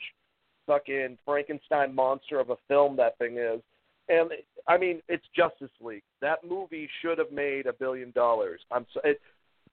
fucking 0.67 1.17
Frankenstein 1.25 1.93
monster 1.93 2.39
of 2.39 2.49
a 2.49 2.57
film 2.67 2.95
that 2.97 3.17
thing 3.17 3.37
is. 3.37 3.61
And 4.09 4.31
I 4.67 4.77
mean, 4.77 5.01
it's 5.07 5.25
Justice 5.35 5.71
League. 5.79 6.03
That 6.21 6.39
movie 6.47 6.89
should 7.01 7.17
have 7.17 7.31
made 7.31 7.65
a 7.65 7.73
billion 7.73 8.11
dollars. 8.11 8.59
I'm 8.71 8.85
so, 8.93 8.99
it, 9.03 9.21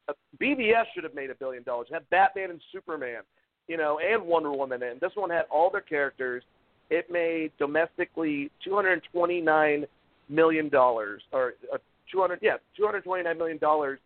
uh, 0.08 0.12
BVS 0.40 0.84
should 0.94 1.04
have 1.04 1.14
made 1.14 1.30
a 1.30 1.34
billion 1.34 1.62
dollars. 1.62 1.88
Had 1.92 2.08
Batman 2.10 2.50
and 2.50 2.60
Superman, 2.72 3.22
you 3.66 3.76
know, 3.76 3.98
and 3.98 4.22
Wonder 4.22 4.52
Woman. 4.52 4.82
And 4.82 5.00
this 5.00 5.12
one 5.14 5.30
had 5.30 5.44
all 5.50 5.70
their 5.70 5.80
characters. 5.80 6.42
It 6.90 7.10
made 7.10 7.52
domestically 7.58 8.50
two 8.64 8.74
hundred 8.74 9.02
twenty 9.12 9.40
nine 9.40 9.84
million 10.28 10.68
dollars, 10.68 11.22
or 11.32 11.54
uh, 11.72 11.78
two 12.10 12.20
hundred, 12.20 12.38
yeah, 12.42 12.56
two 12.76 12.84
hundred 12.84 13.04
twenty 13.04 13.24
nine 13.24 13.38
million 13.38 13.58
dollars. 13.58 13.98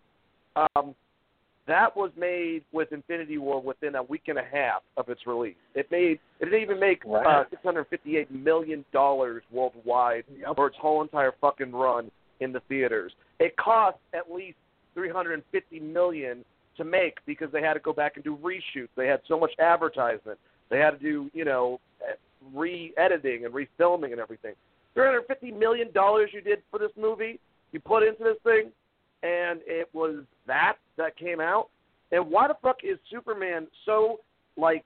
Um, 0.56 0.94
that 1.66 1.96
was 1.96 2.10
made 2.16 2.62
with 2.72 2.92
Infinity 2.92 3.38
War 3.38 3.60
within 3.62 3.94
a 3.94 4.02
week 4.02 4.24
and 4.26 4.38
a 4.38 4.44
half 4.44 4.82
of 4.96 5.08
its 5.08 5.26
release. 5.26 5.54
It 5.74 5.90
made 5.90 6.18
it 6.40 6.46
didn't 6.46 6.60
even 6.62 6.80
make 6.80 7.02
uh, 7.06 7.44
six 7.50 7.62
hundred 7.62 7.86
fifty 7.88 8.16
eight 8.16 8.30
million 8.30 8.84
dollars 8.92 9.42
worldwide 9.52 10.24
Yep. 10.40 10.56
for 10.56 10.66
its 10.66 10.76
whole 10.80 11.02
entire 11.02 11.32
fucking 11.40 11.72
run 11.72 12.10
in 12.40 12.52
the 12.52 12.60
theaters. 12.68 13.12
It 13.38 13.56
cost 13.56 13.98
at 14.12 14.32
least 14.32 14.56
three 14.94 15.10
hundred 15.10 15.34
and 15.34 15.42
fifty 15.52 15.78
million 15.78 16.44
to 16.76 16.84
make 16.84 17.18
because 17.26 17.48
they 17.52 17.60
had 17.62 17.74
to 17.74 17.80
go 17.80 17.92
back 17.92 18.12
and 18.16 18.24
do 18.24 18.36
reshoots. 18.42 18.88
They 18.96 19.06
had 19.06 19.20
so 19.28 19.38
much 19.38 19.52
advertisement. 19.58 20.38
They 20.68 20.78
had 20.78 20.92
to 20.92 20.98
do 20.98 21.30
you 21.32 21.44
know 21.44 21.78
re-editing 22.52 23.44
and 23.44 23.54
refilming 23.54 24.10
and 24.12 24.20
everything. 24.20 24.54
Three 24.94 25.04
hundred 25.04 25.26
fifty 25.28 25.52
million 25.52 25.92
dollars 25.92 26.30
you 26.32 26.40
did 26.40 26.58
for 26.70 26.78
this 26.78 26.90
movie. 26.98 27.38
You 27.72 27.80
put 27.80 28.02
into 28.02 28.24
this 28.24 28.36
thing, 28.44 28.70
and 29.22 29.60
it 29.66 29.88
was 29.92 30.24
that 30.46 30.76
that 30.96 31.16
came 31.16 31.40
out. 31.40 31.68
And 32.10 32.30
why 32.30 32.48
the 32.48 32.56
fuck 32.62 32.78
is 32.84 32.98
Superman 33.10 33.66
so 33.86 34.20
like 34.56 34.84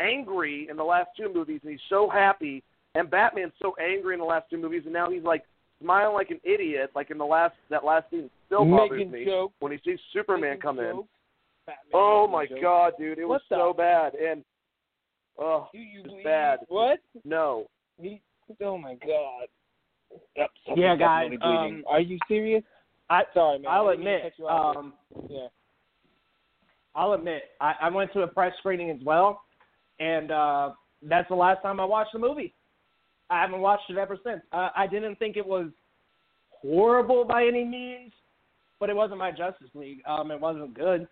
angry 0.00 0.68
in 0.70 0.76
the 0.76 0.84
last 0.84 1.10
two 1.16 1.32
movies, 1.32 1.60
and 1.62 1.70
he's 1.72 1.80
so 1.88 2.08
happy, 2.08 2.62
and 2.94 3.10
Batman's 3.10 3.52
so 3.60 3.74
angry 3.80 4.14
in 4.14 4.20
the 4.20 4.26
last 4.26 4.48
two 4.50 4.56
movies, 4.58 4.82
and 4.84 4.92
now 4.92 5.10
he's 5.10 5.22
like 5.22 5.44
smiling 5.82 6.14
like 6.14 6.30
an 6.30 6.40
idiot, 6.44 6.90
like 6.94 7.10
in 7.10 7.18
the 7.18 7.24
last 7.24 7.54
that 7.70 7.84
last 7.84 8.10
scene 8.10 8.28
still 8.46 8.64
bothers 8.64 8.90
Making 8.98 9.10
me 9.12 9.24
jokes. 9.24 9.54
when 9.60 9.72
he 9.72 9.78
sees 9.84 9.98
Superman 10.12 10.50
Making 10.50 10.62
come 10.62 10.78
in. 10.80 11.02
Batman 11.66 11.90
Oh 11.94 12.26
my 12.26 12.46
jokes. 12.46 12.60
god, 12.62 12.92
dude, 12.98 13.18
it 13.18 13.24
was 13.28 13.40
the- 13.50 13.56
so 13.56 13.72
bad, 13.72 14.14
and 14.14 14.42
oh 15.38 15.68
Do 15.72 15.78
you 15.78 16.02
It's 16.04 16.24
bad. 16.24 16.60
What? 16.68 16.98
no, 17.24 17.66
He, 18.00 18.20
oh 18.62 18.78
my 18.78 18.94
god. 18.94 19.46
Yep, 20.10 20.20
Yeah, 20.36 20.46
something's 20.66 20.98
guys, 20.98 21.30
definitely 21.30 21.56
um, 21.78 21.84
Are 21.86 22.00
you 22.00 22.18
serious? 22.26 22.64
I 23.10 23.22
Sorry, 23.34 23.58
man. 23.58 23.70
I'll 23.70 23.88
I 23.88 23.92
didn't 23.92 24.04
mean 24.04 24.12
to 24.12 24.16
admit, 24.16 24.32
cut 24.32 24.38
you 24.38 24.48
off. 24.48 24.76
um, 24.76 24.92
yeah. 25.28 25.46
I'll 26.94 27.12
admit, 27.12 27.42
I, 27.60 27.74
I 27.82 27.90
went 27.90 28.12
to 28.14 28.22
a 28.22 28.26
press 28.26 28.52
screening 28.58 28.90
as 28.90 28.98
well, 29.04 29.42
and 30.00 30.30
uh, 30.30 30.70
that's 31.02 31.28
the 31.28 31.34
last 31.34 31.62
time 31.62 31.80
I 31.80 31.84
watched 31.84 32.12
the 32.12 32.18
movie. 32.18 32.54
I 33.30 33.40
haven't 33.40 33.60
watched 33.60 33.90
it 33.90 33.98
ever 33.98 34.18
since. 34.24 34.40
Uh, 34.52 34.70
I 34.74 34.86
didn't 34.86 35.16
think 35.18 35.36
it 35.36 35.46
was 35.46 35.68
horrible 36.50 37.24
by 37.24 37.44
any 37.46 37.64
means, 37.64 38.12
but 38.80 38.90
it 38.90 38.96
wasn't 38.96 39.18
my 39.18 39.30
Justice 39.30 39.68
League. 39.74 40.00
Um, 40.06 40.30
it 40.30 40.40
wasn't 40.40 40.74
good. 40.74 41.06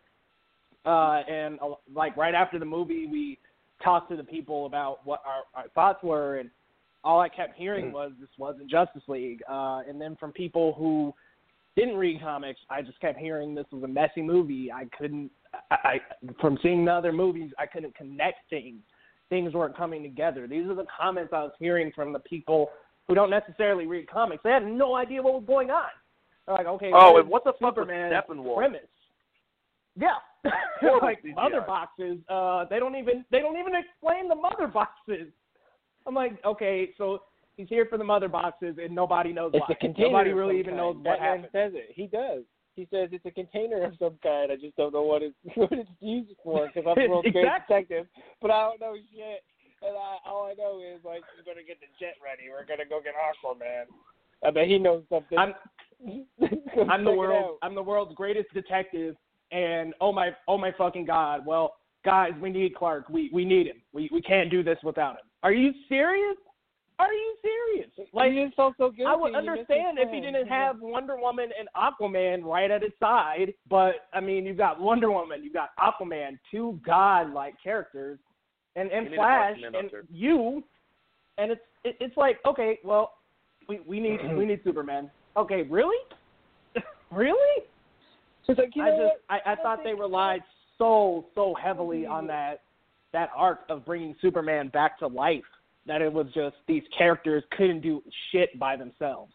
Uh, 0.85 1.23
and 1.29 1.59
uh, 1.61 1.75
like 1.95 2.17
right 2.17 2.35
after 2.35 2.59
the 2.59 2.65
movie, 2.65 3.07
we 3.07 3.39
talked 3.83 4.11
to 4.11 4.17
the 4.17 4.25
people 4.25 4.67
about 4.67 5.07
what 5.07 5.21
our, 5.27 5.63
our 5.63 5.69
thoughts 5.71 6.03
were, 6.03 6.39
and 6.39 6.51
all 7.05 7.21
I 7.21 7.29
kept 7.29 7.57
hearing 7.57 7.93
was 7.93 8.13
this 8.19 8.29
wasn't 8.39 8.71
Justice 8.71 9.03
League. 9.09 9.43
Uh, 9.49 9.83
and 9.89 10.01
then 10.01 10.17
from 10.19 10.33
people 10.33 10.75
who 10.75 11.15
didn't 11.77 11.97
read 11.97 12.21
comics, 12.21 12.61
I 12.71 12.83
just 12.83 12.99
kept 13.01 13.19
hearing 13.19 13.55
this 13.55 13.67
was 13.71 13.83
a 13.83 13.89
messy 13.89 14.23
movie. 14.23 14.71
I 14.73 14.85
couldn't, 14.99 15.31
I, 15.71 15.77
I 15.85 16.01
from 16.41 16.59
seeing 16.63 16.85
the 16.85 16.93
other 16.93 17.13
movies, 17.13 17.51
I 17.59 17.67
couldn't 17.67 17.95
connect 17.95 18.49
things. 18.51 18.81
Things 19.29 19.53
weren't 19.55 19.77
coming 19.77 20.03
together. 20.03 20.47
These 20.47 20.67
are 20.69 20.75
the 20.75 20.87
comments 21.01 21.33
I 21.33 21.43
was 21.43 21.53
hearing 21.59 21.91
from 21.95 22.13
the 22.13 22.21
people 22.21 22.71
who 23.09 23.15
don't 23.15 23.31
necessarily 23.31 23.87
read 23.87 24.09
comics. 24.09 24.43
They 24.45 24.51
had 24.51 24.65
no 24.67 24.95
idea 24.97 25.21
what 25.23 25.35
was 25.35 25.45
going 25.47 25.71
on. 25.71 25.89
They're 26.47 26.55
like, 26.57 26.67
okay, 26.67 26.91
Oh, 26.95 27.19
and 27.19 27.29
what 27.29 27.43
the 27.45 27.53
fuck 27.53 27.61
was 27.77 27.87
Superman's 27.87 28.15
Steppenwolf? 28.15 28.57
premise? 28.57 28.81
Yeah, 29.99 30.11
like 31.03 31.23
CGI. 31.25 31.35
mother 31.35 31.61
boxes. 31.67 32.19
Uh, 32.29 32.67
they 32.71 32.79
don't 32.79 32.95
even 32.97 33.25
they 33.33 33.41
don't 33.41 33.59
even 33.59 33.73
explain 33.75 34.29
the 34.29 34.35
mother 34.35 34.67
boxes. 34.69 35.29
I'm 36.07 36.15
like, 36.15 36.39
okay, 36.45 36.91
so 36.99 37.21
he's 37.57 37.69
here 37.69 37.87
for 37.87 37.99
the 37.99 38.05
mother 38.05 38.29
boxes, 38.29 38.77
and 38.83 38.95
nobody 38.95 39.33
knows 39.33 39.51
It's 39.55 39.61
why. 39.69 39.75
a 39.75 39.77
container. 39.77 40.09
Nobody 40.09 40.33
really 40.33 40.59
even 40.59 40.75
kind. 40.75 40.77
knows 40.79 40.95
what 40.97 41.05
Batman 41.05 41.29
happened. 41.45 41.49
says 41.53 41.73
it. 41.75 41.91
He 41.95 42.07
does. 42.07 42.43
He 42.75 42.87
says 42.91 43.09
it's 43.13 43.25
a 43.25 43.31
container 43.31 43.83
of 43.85 43.95
some 43.99 44.19
kind. 44.23 44.53
I 44.53 44.57
just 44.57 44.77
don't 44.77 44.93
know 44.93 45.03
what 45.03 45.23
it's 45.23 45.35
what 45.57 45.73
it's 45.73 45.89
used 46.01 46.33
for 46.45 46.67
because 46.67 46.85
I'm 46.89 47.03
the 47.03 47.09
world's 47.09 47.29
greatest 47.33 47.53
Exactly. 47.69 47.77
detective, 47.77 48.07
but 48.43 48.51
I 48.51 48.61
don't 48.63 48.81
know 48.81 48.95
shit. 49.15 49.43
And 49.83 49.95
I, 49.97 50.17
all 50.29 50.47
I 50.47 50.55
know 50.55 50.81
is 50.81 51.03
like 51.05 51.23
we're 51.37 51.51
gonna 51.51 51.65
get 51.67 51.79
the 51.81 51.87
jet 51.99 52.15
ready. 52.23 52.51
We're 52.51 52.67
gonna 52.67 52.89
go 52.89 53.01
get 53.03 53.15
Aquaman. 53.15 53.85
I 54.47 54.51
bet 54.51 54.67
he 54.69 54.79
knows 54.79 55.03
something. 55.11 55.39
I'm 55.39 55.55
I'm 56.91 57.05
the 57.05 57.13
world. 57.13 57.59
I'm 57.63 57.75
the 57.75 57.83
world's 57.83 58.15
greatest 58.15 58.53
detective, 58.53 59.17
and 59.53 59.95
oh 60.01 60.13
my 60.13 60.31
oh 60.49 60.59
my 60.59 60.73
fucking 60.77 61.07
god. 61.07 61.47
Well, 61.47 61.77
guys, 62.05 62.33
we 62.41 62.51
need 62.51 62.75
Clark. 62.75 63.09
We 63.09 63.31
we 63.33 63.45
need 63.45 63.67
him. 63.69 63.77
We 63.93 64.09
we 64.13 64.21
can't 64.23 64.51
do 64.51 64.63
this 64.63 64.79
without 64.83 65.13
him. 65.15 65.25
Are 65.43 65.53
you 65.53 65.73
serious? 65.89 66.37
Are 66.99 67.13
you 67.13 67.37
serious? 67.43 67.91
Like 68.13 68.33
you 68.33 68.47
just 68.47 68.57
felt 68.57 68.75
so 68.79 68.91
guilty. 68.91 69.05
I 69.07 69.15
would 69.15 69.35
understand 69.35 69.99
if 69.99 70.11
he 70.11 70.21
didn't 70.21 70.49
have 70.49 70.81
Wonder 70.81 71.17
Woman 71.17 71.51
and 71.59 71.69
Aquaman 71.77 72.43
right 72.43 72.71
at 72.71 72.83
his 72.83 72.93
side, 72.99 73.53
but 73.69 74.07
I 74.15 74.21
mean, 74.21 74.47
you've 74.47 74.57
got 74.57 74.81
Wonder 74.81 75.11
Woman, 75.11 75.45
you've 75.45 75.53
got 75.53 75.71
Aquaman, 75.79 76.39
two 76.51 76.81
god-like 76.87 77.55
characters, 77.63 78.19
and 78.77 78.91
and 78.91 79.11
You 79.11 79.17
Flash 79.17 79.57
and 79.63 79.91
you, 80.11 80.65
and 81.37 81.53
it's 81.53 81.61
it, 81.85 81.97
it's 82.01 82.17
like 82.17 82.39
okay, 82.47 82.79
well, 82.83 83.13
we 83.69 83.81
we 83.87 84.01
need 84.01 84.19
we 84.37 84.47
need 84.47 84.61
Superman. 84.65 85.11
Okay, 85.37 85.63
really, 85.63 85.99
really? 87.11 87.65
It's 88.49 88.59
like 88.59 88.75
you 88.75 88.83
I 88.83 88.91
know 88.91 88.97
just 88.97 89.21
what? 89.29 89.43
I, 89.47 89.53
I 89.53 89.55
don't 89.55 89.65
thought 89.65 89.81
they 89.85 89.93
relied 89.93 90.43
so 90.79 91.27
so 91.35 91.55
heavily 91.63 92.07
on 92.07 92.27
that 92.29 92.63
that 93.13 93.29
arc 93.37 93.61
of 93.69 93.85
bringing 93.85 94.15
Superman 94.23 94.69
back 94.69 94.99
to 95.01 95.07
life 95.07 95.43
that 95.87 96.03
it 96.03 96.13
was 96.13 96.27
just 96.35 96.57
these 96.67 96.83
characters 96.97 97.43
couldn't 97.57 97.81
do 97.81 98.03
shit 98.31 98.59
by 98.59 98.77
themselves. 98.77 99.33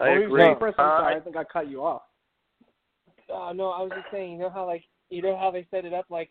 I 0.00 0.08
What 0.08 0.14
were 0.14 0.20
you 0.20 0.26
agree. 0.26 0.40
saying, 0.42 0.56
Chris? 0.56 0.74
I'm 0.78 0.84
Uh, 0.86 0.98
sorry, 0.98 1.14
I- 1.14 1.16
I 1.18 1.20
think 1.20 1.36
I 1.36 1.44
cut 1.44 1.68
you 1.68 1.84
off. 1.84 2.02
Uh, 3.28 3.52
no, 3.52 3.70
I 3.70 3.82
was 3.82 3.92
just 3.92 4.10
saying, 4.10 4.32
you 4.32 4.38
know 4.38 4.50
how 4.50 4.66
like 4.66 4.84
you 5.10 5.22
know 5.22 5.36
how 5.36 5.50
they 5.50 5.64
set 5.70 5.84
it 5.84 5.92
up 5.92 6.06
like 6.10 6.30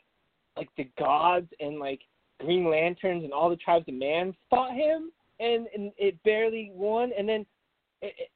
like 0.58 0.70
the 0.76 0.86
gods 0.98 1.52
and 1.60 1.80
like 1.80 2.02
Green 2.40 2.66
Lanterns 2.70 3.24
and 3.24 3.32
all 3.34 3.50
the 3.50 3.56
tribes 3.56 3.88
of 3.88 3.94
man 3.94 4.36
fought 4.50 4.74
him 4.74 5.12
and 5.40 5.68
and 5.76 5.92
it 5.98 6.22
barely 6.24 6.72
won 6.74 7.12
and 7.18 7.28
then 7.30 7.46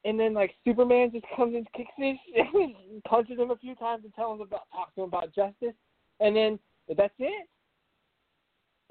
and 0.04 0.18
then 0.18 0.32
like 0.32 0.54
Superman 0.64 1.10
just 1.10 1.26
comes 1.36 1.54
and 1.54 1.66
kicks 1.72 1.90
his 1.96 2.16
and 2.54 3.02
punches 3.04 3.38
him 3.38 3.50
a 3.50 3.56
few 3.56 3.74
times 3.74 4.04
and 4.04 4.14
tells 4.14 4.36
him 4.36 4.46
about 4.46 4.62
talks 4.72 4.94
to 4.94 5.02
him 5.02 5.08
about 5.08 5.34
justice 5.34 5.74
and 6.20 6.34
then 6.36 6.58
that's 6.96 7.14
it. 7.18 7.48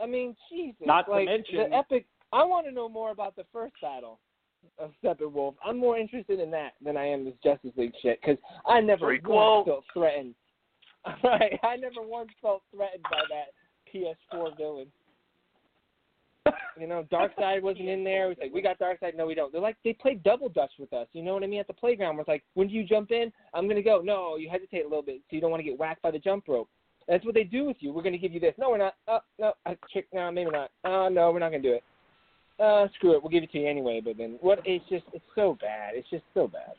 I 0.02 0.06
mean, 0.06 0.36
Jesus. 0.50 0.86
Not 0.86 1.06
to 1.08 1.24
mention- 1.26 1.70
the 1.70 1.76
epic 1.76 2.06
I 2.34 2.43
want 2.43 2.66
to 2.66 2.72
know 2.72 2.89
more 2.89 3.12
about 3.12 3.36
the 3.36 3.46
first 3.54 3.76
battle 3.82 4.20
of 4.78 4.91
Steppenwolf. 5.02 5.56
I'm 5.64 5.78
more 5.78 5.98
interested 5.98 6.39
in 6.39 6.52
that 6.52 6.74
than 6.84 6.98
I 6.98 7.06
am 7.06 7.24
this 7.24 7.36
Justice 7.43 7.72
League 7.78 7.93
shit 8.02 8.20
because 8.22 8.38
I 8.66 8.82
never 8.82 9.18
Prequel. 9.18 9.28
once 9.58 9.68
felt 9.68 9.86
threatened. 9.93 10.36
Right, 11.24 11.60
I 11.64 11.76
never 11.76 12.02
once 12.02 12.32
felt 12.41 12.64
threatened 12.76 13.04
by 13.04 13.22
that 13.30 13.54
PS4 13.93 14.58
villain. 14.58 14.88
You 16.80 16.88
know, 16.88 17.06
Darkseid 17.12 17.62
wasn't 17.62 17.89
in 17.89 18.04
there. 18.04 18.26
It 18.26 18.30
was 18.30 18.38
like, 18.41 18.54
we 18.54 18.62
got 18.62 18.80
Darkseid. 18.80 19.16
No, 19.16 19.26
we 19.26 19.34
don't. 19.36 19.52
They're 19.52 19.62
like, 19.62 19.78
they 19.84 19.93
played 19.93 20.24
double 20.24 20.50
dutch 20.50 20.72
with 20.78 20.91
us. 20.93 21.08
You 21.14 21.24
know 21.24 21.34
what 21.34 21.43
I 21.43 21.48
mean? 21.48 21.60
At 21.60 21.68
the 21.68 21.74
playground, 21.74 22.16
where 22.16 22.22
it's 22.22 22.28
like, 22.28 22.43
when 22.56 22.68
do 22.68 22.74
you 22.74 22.84
jump 22.84 23.12
in? 23.12 23.32
I'm 23.54 23.68
gonna 23.68 23.82
go. 23.82 24.02
No, 24.04 24.36
you 24.38 24.50
hesitate 24.50 24.82
a 24.82 24.88
little 24.88 25.02
bit, 25.04 25.22
so 25.30 25.36
you 25.36 25.41
don't 25.41 25.52
want 25.52 25.60
to 25.62 25.70
get 25.70 25.78
whacked 25.80 26.02
by 26.02 26.12
the 26.12 26.20
jump 26.20 26.46
rope. 26.48 26.70
That's 27.08 27.24
what 27.26 27.36
they 27.36 27.43
do 27.43 27.66
with 27.66 27.78
you. 27.80 27.93
We're 27.93 28.03
gonna 28.03 28.18
give 28.18 28.34
you 28.34 28.39
this. 28.39 28.53
No, 28.58 28.70
we're 28.70 28.78
not. 28.78 28.95
Oh, 29.08 29.20
no, 29.39 29.53
I 29.66 29.78
trick. 29.91 30.08
No, 30.14 30.32
maybe 30.32 30.51
not. 30.51 30.72
Oh, 30.84 31.08
no, 31.10 31.32
we're 31.32 31.39
not 31.39 31.51
gonna 31.51 31.62
do 31.62 31.74
it. 31.74 31.84
Uh, 32.60 32.88
screw 32.95 33.14
it. 33.16 33.22
We'll 33.22 33.32
give 33.32 33.43
it 33.43 33.51
to 33.51 33.60
you 33.60 33.68
anyway. 33.68 34.01
But 34.03 34.18
then, 34.18 34.38
what? 34.41 34.60
It's 34.66 34.88
just, 34.89 35.03
it's 35.14 35.26
so 35.36 35.58
bad. 35.62 35.93
It's 35.93 36.10
just 36.10 36.24
so 36.34 36.47
bad. 36.47 36.74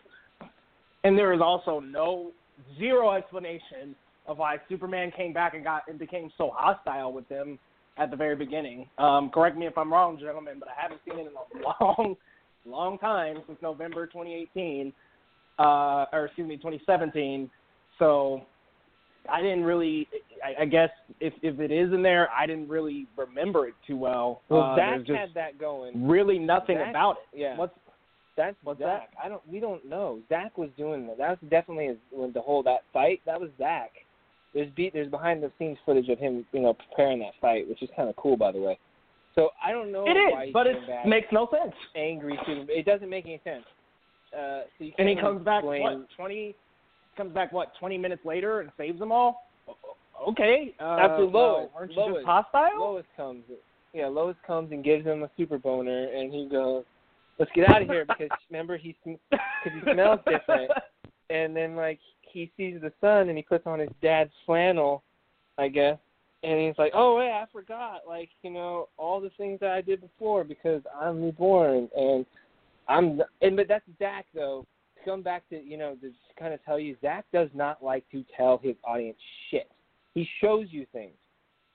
And 1.05 1.17
there 1.17 1.33
is 1.33 1.41
also 1.41 1.81
no 1.81 2.33
zero 2.79 3.13
explanation 3.13 3.95
of 4.27 4.39
why 4.39 4.57
Superman 4.69 5.13
came 5.17 5.33
back 5.33 5.55
and 5.55 5.63
got 5.63 5.83
and 5.89 5.99
became 5.99 6.31
so 6.37 6.51
hostile 6.55 7.13
with 7.13 7.29
them 7.29 7.59
at 7.99 8.11
the 8.11 8.17
very 8.17 8.37
beginning. 8.37 8.89
Um, 8.99 9.31
correct 9.31 9.57
me 9.57 9.67
if 9.67 9.79
I'm 9.79 9.93
wrong, 9.93 10.19
gentlemen, 10.19 10.57
but 10.59 10.69
I 10.69 10.73
haven't 10.81 11.01
seen 11.05 11.19
it 11.19 11.29
in 11.29 11.33
a 11.37 11.85
long, 11.85 12.17
long 12.67 12.99
time 12.99 13.43
since 13.47 13.59
November 13.63 14.07
2018, 14.07 14.93
uh, 15.59 16.07
or 16.13 16.27
excuse 16.27 16.49
me, 16.49 16.57
2017. 16.57 17.51
So 17.99 18.43
I 19.31 19.41
didn't 19.41 19.65
really. 19.65 20.09
I, 20.45 20.63
I 20.63 20.65
guess 20.67 20.91
if 21.21 21.33
if 21.43 21.61
it 21.61 21.73
is 21.73 21.93
in 21.93 22.03
there, 22.03 22.29
I 22.31 22.47
didn't 22.47 22.69
really 22.69 23.07
remember 23.17 23.67
it 23.67 23.75
too 23.87 23.97
well. 23.97 24.43
Well, 24.49 24.63
uh, 24.63 24.77
Zack 24.77 24.99
just 25.07 25.19
had 25.19 25.35
that 25.35 25.59
going. 25.59 26.07
really 26.07 26.39
nothing 26.39 26.77
Zack- 26.79 26.91
about 26.91 27.17
it. 27.33 27.41
Yeah. 27.41 27.57
What's 27.57 27.75
That's 28.37 28.57
What's 28.63 28.81
Zack. 28.81 29.11
I 29.23 29.29
don't. 29.29 29.43
We 29.49 29.61
don't 29.61 29.85
know. 29.89 30.21
Zack 30.29 30.59
was 30.59 30.71
doing 30.77 31.07
that. 31.07 31.19
That 31.19 31.31
was 31.31 31.51
definitely 31.51 31.87
his, 31.87 31.97
when 32.11 32.33
the 32.33 32.41
whole 32.41 32.63
that 32.65 32.81
fight. 32.93 33.21
That 33.27 33.41
was 33.41 33.51
Zack. 33.59 33.93
There's 34.55 34.71
beat. 34.77 34.93
There's 34.93 35.11
behind 35.11 35.43
the 35.43 35.51
scenes 35.59 35.79
footage 35.85 36.09
of 36.09 36.19
him, 36.19 36.47
you 36.53 36.61
know, 36.61 36.75
preparing 36.75 37.19
that 37.21 37.33
fight, 37.41 37.69
which 37.69 37.83
is 37.83 37.91
kind 37.95 38.09
of 38.09 38.17
cool, 38.17 38.37
by 38.37 38.53
the 38.53 38.61
way. 38.61 38.79
So 39.35 39.51
I 39.63 39.71
don't 39.71 39.93
know 39.93 40.05
it 40.07 40.17
why 40.33 40.45
is, 40.45 40.51
but 40.53 40.67
it 40.67 40.77
makes 41.07 41.27
no 41.31 41.49
sense. 41.51 41.75
angry 41.95 42.39
to. 42.47 42.67
It 42.69 42.87
doesn't 42.87 43.11
make 43.11 43.27
any 43.27 43.41
sense. 43.45 43.65
Uh, 44.33 44.63
so 44.79 44.85
you 44.85 44.93
And 44.99 45.09
he 45.09 45.17
comes 45.17 45.45
back 45.45 45.63
what 45.63 46.09
twenty 46.17 46.55
comes 47.17 47.33
back 47.33 47.53
what 47.53 47.73
twenty 47.79 47.99
minutes 47.99 48.23
later 48.25 48.61
and 48.61 48.71
saves 48.77 48.99
them 48.99 49.13
all. 49.13 49.49
Okay, 50.29 50.75
uh, 50.81 50.85
After 50.85 51.25
Lois, 51.25 51.69
you 51.89 51.97
Lois, 51.97 52.15
just 52.17 52.27
hostile? 52.27 52.79
Lois 52.79 53.05
comes. 53.17 53.45
Yeah, 53.93 54.07
Lois 54.07 54.37
comes 54.47 54.73
and 54.73 54.83
gives 54.83 55.05
him 55.05 55.23
a 55.23 55.31
super 55.37 55.59
boner, 55.59 56.09
and 56.09 56.33
he 56.33 56.49
goes, 56.49 56.85
"Let's 57.39 57.51
get 57.55 57.69
out 57.69 57.83
of 57.83 57.89
here," 57.89 58.05
because 58.07 58.31
remember 58.51 58.77
he 58.77 58.97
because 59.05 59.21
he 59.65 59.93
smells 59.93 60.21
different. 60.27 60.71
and 61.31 61.55
then 61.55 61.77
like 61.77 61.99
he 62.23 62.51
sees 62.57 62.81
the 62.81 62.93
sun 63.01 63.29
and 63.29 63.37
he 63.37 63.43
puts 63.43 63.67
on 63.67 63.79
his 63.79 63.91
dad's 64.03 64.33
flannel, 64.45 65.03
I 65.59 65.69
guess, 65.69 65.99
and 66.43 66.61
he's 66.61 66.79
like, 66.79 66.93
"Oh 66.95 67.17
wait, 67.17 67.31
I 67.31 67.45
forgot, 67.53 68.03
like 68.07 68.31
you 68.43 68.51
know 68.51 68.89
all 68.97 69.21
the 69.21 69.31
things 69.37 69.61
that 69.61 69.71
I 69.71 69.81
did 69.81 70.01
before 70.01 70.45
because 70.45 70.83
I'm 70.99 71.23
reborn 71.23 71.89
and 71.97 72.27
I'm 72.89 73.21
and 73.43 73.57
but 73.57 73.69
that's 73.69 73.85
Zack 73.99 74.27
though. 74.35 74.67
Come 75.07 75.23
back 75.23 75.49
to 75.51 75.63
you 75.63 75.79
know 75.79 75.95
to 76.03 76.11
kind 76.37 76.53
of 76.53 76.63
tell 76.65 76.81
you, 76.81 76.97
Zack 77.01 77.25
does 77.33 77.49
not 77.55 77.83
like 77.83 78.05
to 78.11 78.25
tell 78.37 78.59
his 78.63 78.75
audience 78.85 79.17
shit. 79.51 79.71
He 80.15 80.29
shows 80.41 80.67
you 80.71 80.85
things. 80.93 81.15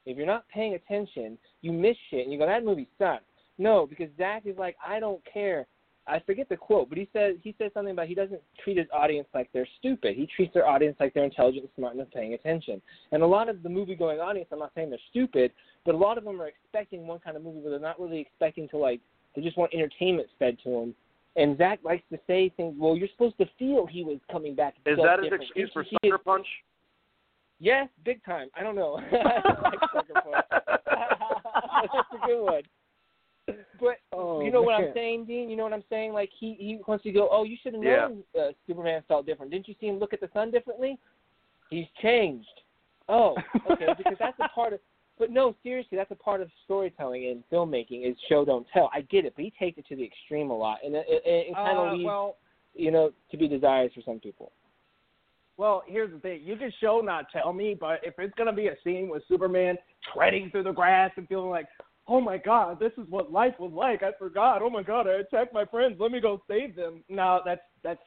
If 0.06 0.18
you're 0.18 0.26
not 0.26 0.48
paying 0.50 0.74
attention, 0.74 1.38
you 1.62 1.72
miss 1.72 1.96
shit 2.10 2.24
and 2.24 2.34
you 2.34 2.40
go, 2.40 2.46
that 2.46 2.66
movie 2.66 2.90
sucks. 2.98 3.24
No, 3.58 3.86
because 3.86 4.10
Zack 4.18 4.44
is 4.46 4.58
like, 4.58 4.76
I 4.86 5.00
don't 5.00 5.22
care. 5.32 5.68
I 6.08 6.20
forget 6.26 6.50
the 6.50 6.58
quote, 6.58 6.90
but 6.90 6.98
he 6.98 7.08
said 7.14 7.36
he 7.44 7.54
said 7.58 7.72
something 7.74 7.92
about 7.92 8.08
he 8.08 8.16
doesn't 8.16 8.42
treat 8.64 8.78
his 8.78 8.88
audience 8.92 9.28
like 9.34 9.50
they're 9.54 9.68
stupid. 9.80 10.16
He 10.18 10.28
treats 10.36 10.54
their 10.54 10.68
audience 10.68 10.98
like 11.00 11.14
they're 11.14 11.24
intelligent, 11.24 11.70
smart, 11.76 11.96
and 11.96 12.12
paying 12.12 12.34
attention. 12.34 12.82
And 13.12 13.22
a 13.22 13.28
lot 13.28 13.48
of 13.48 13.62
the 13.62 13.70
movie 13.70 13.96
going 13.96 14.20
audience, 14.20 14.50
I'm 14.52 14.60
not 14.60 14.72
saying 14.74 14.90
they're 14.90 15.00
stupid, 15.12 15.52
but 15.86 15.94
a 15.94 15.98
lot 15.98 16.18
of 16.18 16.24
them 16.24 16.42
are 16.42 16.48
expecting 16.48 17.06
one 17.06 17.20
kind 17.20 17.38
of 17.38 17.44
movie, 17.44 17.62
but 17.64 17.70
they're 17.70 17.80
not 17.80 18.00
really 18.00 18.20
expecting 18.20 18.68
to 18.70 18.78
like 18.78 19.00
they 19.36 19.42
just 19.42 19.58
want 19.58 19.74
entertainment 19.74 20.28
fed 20.40 20.58
to 20.64 20.70
them. 20.72 20.96
And 21.36 21.58
Zack 21.58 21.80
likes 21.84 22.04
to 22.12 22.20
say 22.28 22.50
things. 22.58 22.76
Well, 22.78 22.96
you're 22.98 23.08
supposed 23.10 23.38
to 23.38 23.46
feel 23.58 23.86
he 23.86 24.04
was 24.04 24.18
coming 24.32 24.54
back. 24.54 24.76
Is 24.86 24.98
so 24.98 25.04
that 25.04 25.20
his 25.20 25.26
different. 25.26 25.44
excuse 25.44 25.70
for 25.74 25.84
Didn't 25.84 25.92
you 25.94 25.98
see 26.04 26.10
sucker 26.10 26.24
punch? 26.24 26.48
Yes, 27.60 27.88
big 28.04 28.24
time. 28.26 28.50
I 28.56 28.64
don't 28.64 28.76
know. 28.76 29.00
I 29.12 29.70
like 29.70 29.80
sucker 29.94 30.14
punch. 30.14 30.46
That's 30.52 32.24
a 32.24 32.28
good 32.28 32.44
one. 32.44 32.62
But 33.80 33.98
Oh, 34.14 34.42
you 34.42 34.52
know 34.52 34.62
what 34.62 34.76
I'm 34.76 34.92
saying, 34.94 35.26
Dean? 35.26 35.50
You 35.50 35.56
know 35.56 35.64
what 35.64 35.74
I'm 35.74 35.84
saying? 35.90 36.14
Like 36.14 36.30
he 36.38 36.56
he 36.60 36.80
wants 36.88 37.04
to 37.04 37.12
go. 37.12 37.28
Oh, 37.32 37.44
you 37.44 37.58
should 37.62 37.74
have 37.74 37.84
Yeah. 37.84 38.08
known 38.08 38.24
uh, 38.40 38.52
Superman 38.68 39.04
felt 39.08 39.26
different. 39.26 39.52
Didn't 39.52 39.68
you 39.68 39.76
see 39.80 39.88
him 39.88 40.00
look 40.00 40.14
at 40.14 40.20
the 40.22 40.30
sun 40.34 40.52
differently? 40.52 40.98
He's 41.70 41.88
changed. 42.02 42.48
Oh, 43.10 43.36
okay. 43.70 43.88
because 43.98 44.18
that's 44.20 44.38
a 44.40 44.48
part 44.50 44.74
of. 44.74 44.80
But 45.22 45.30
no, 45.30 45.56
seriously, 45.62 46.00
that's 46.00 46.10
a 46.10 46.16
part 46.16 46.42
of 46.42 46.50
storytelling 46.66 47.28
and 47.28 47.44
filmmaking 47.54 48.10
is 48.10 48.18
show 48.28 48.44
don't 48.44 48.66
tell. 48.74 48.90
I 48.92 49.02
get 49.02 49.24
it, 49.24 49.34
but 49.36 49.46
he 49.46 49.54
takes 49.60 49.78
it 49.78 49.86
to 49.90 49.96
the 49.96 50.04
extreme 50.04 50.50
a 50.50 50.58
lot, 50.58 50.80
and 50.84 50.96
it, 50.96 51.06
it, 51.08 51.22
it 51.24 51.54
kind 51.54 51.78
of 51.78 51.90
Uh, 51.90 51.94
leaves 51.94 52.06
well, 52.06 52.38
you 52.74 52.90
know 52.90 53.12
to 53.30 53.38
be 53.38 53.48
desired 53.48 53.92
for 53.94 54.02
some 54.02 54.20
people. 54.20 54.52
Well, 55.58 55.84
here's 55.86 56.12
the 56.12 56.18
thing. 56.18 56.42
You 56.44 56.56
can 56.56 56.74
show 56.82 57.02
not 57.02 57.28
tell 57.32 57.54
me, 57.54 57.78
but 57.80 58.00
if 58.02 58.16
it's 58.18 58.34
gonna 58.36 58.52
be 58.52 58.70
a 58.70 58.76
scene 58.84 59.10
with 59.10 59.22
Superman 59.28 59.78
treading 60.12 60.50
through 60.50 60.64
the 60.64 60.72
grass 60.72 61.12
and 61.18 61.28
feeling 61.28 61.52
like, 61.52 61.68
oh 62.08 62.20
my 62.20 62.40
god, 62.40 62.80
this 62.80 62.94
is 62.98 63.08
what 63.08 63.32
life 63.32 63.54
was 63.60 63.72
like. 63.72 64.02
I 64.02 64.14
forgot. 64.18 64.64
Oh 64.64 64.72
my 64.72 64.82
god, 64.82 65.06
I 65.08 65.20
attacked 65.20 65.54
my 65.54 65.66
friends. 65.66 65.98
Let 66.00 66.12
me 66.12 66.20
go 66.20 66.42
save 66.48 66.76
them. 66.76 67.04
No, 67.10 67.42
that's 67.46 67.62
that's 67.84 68.02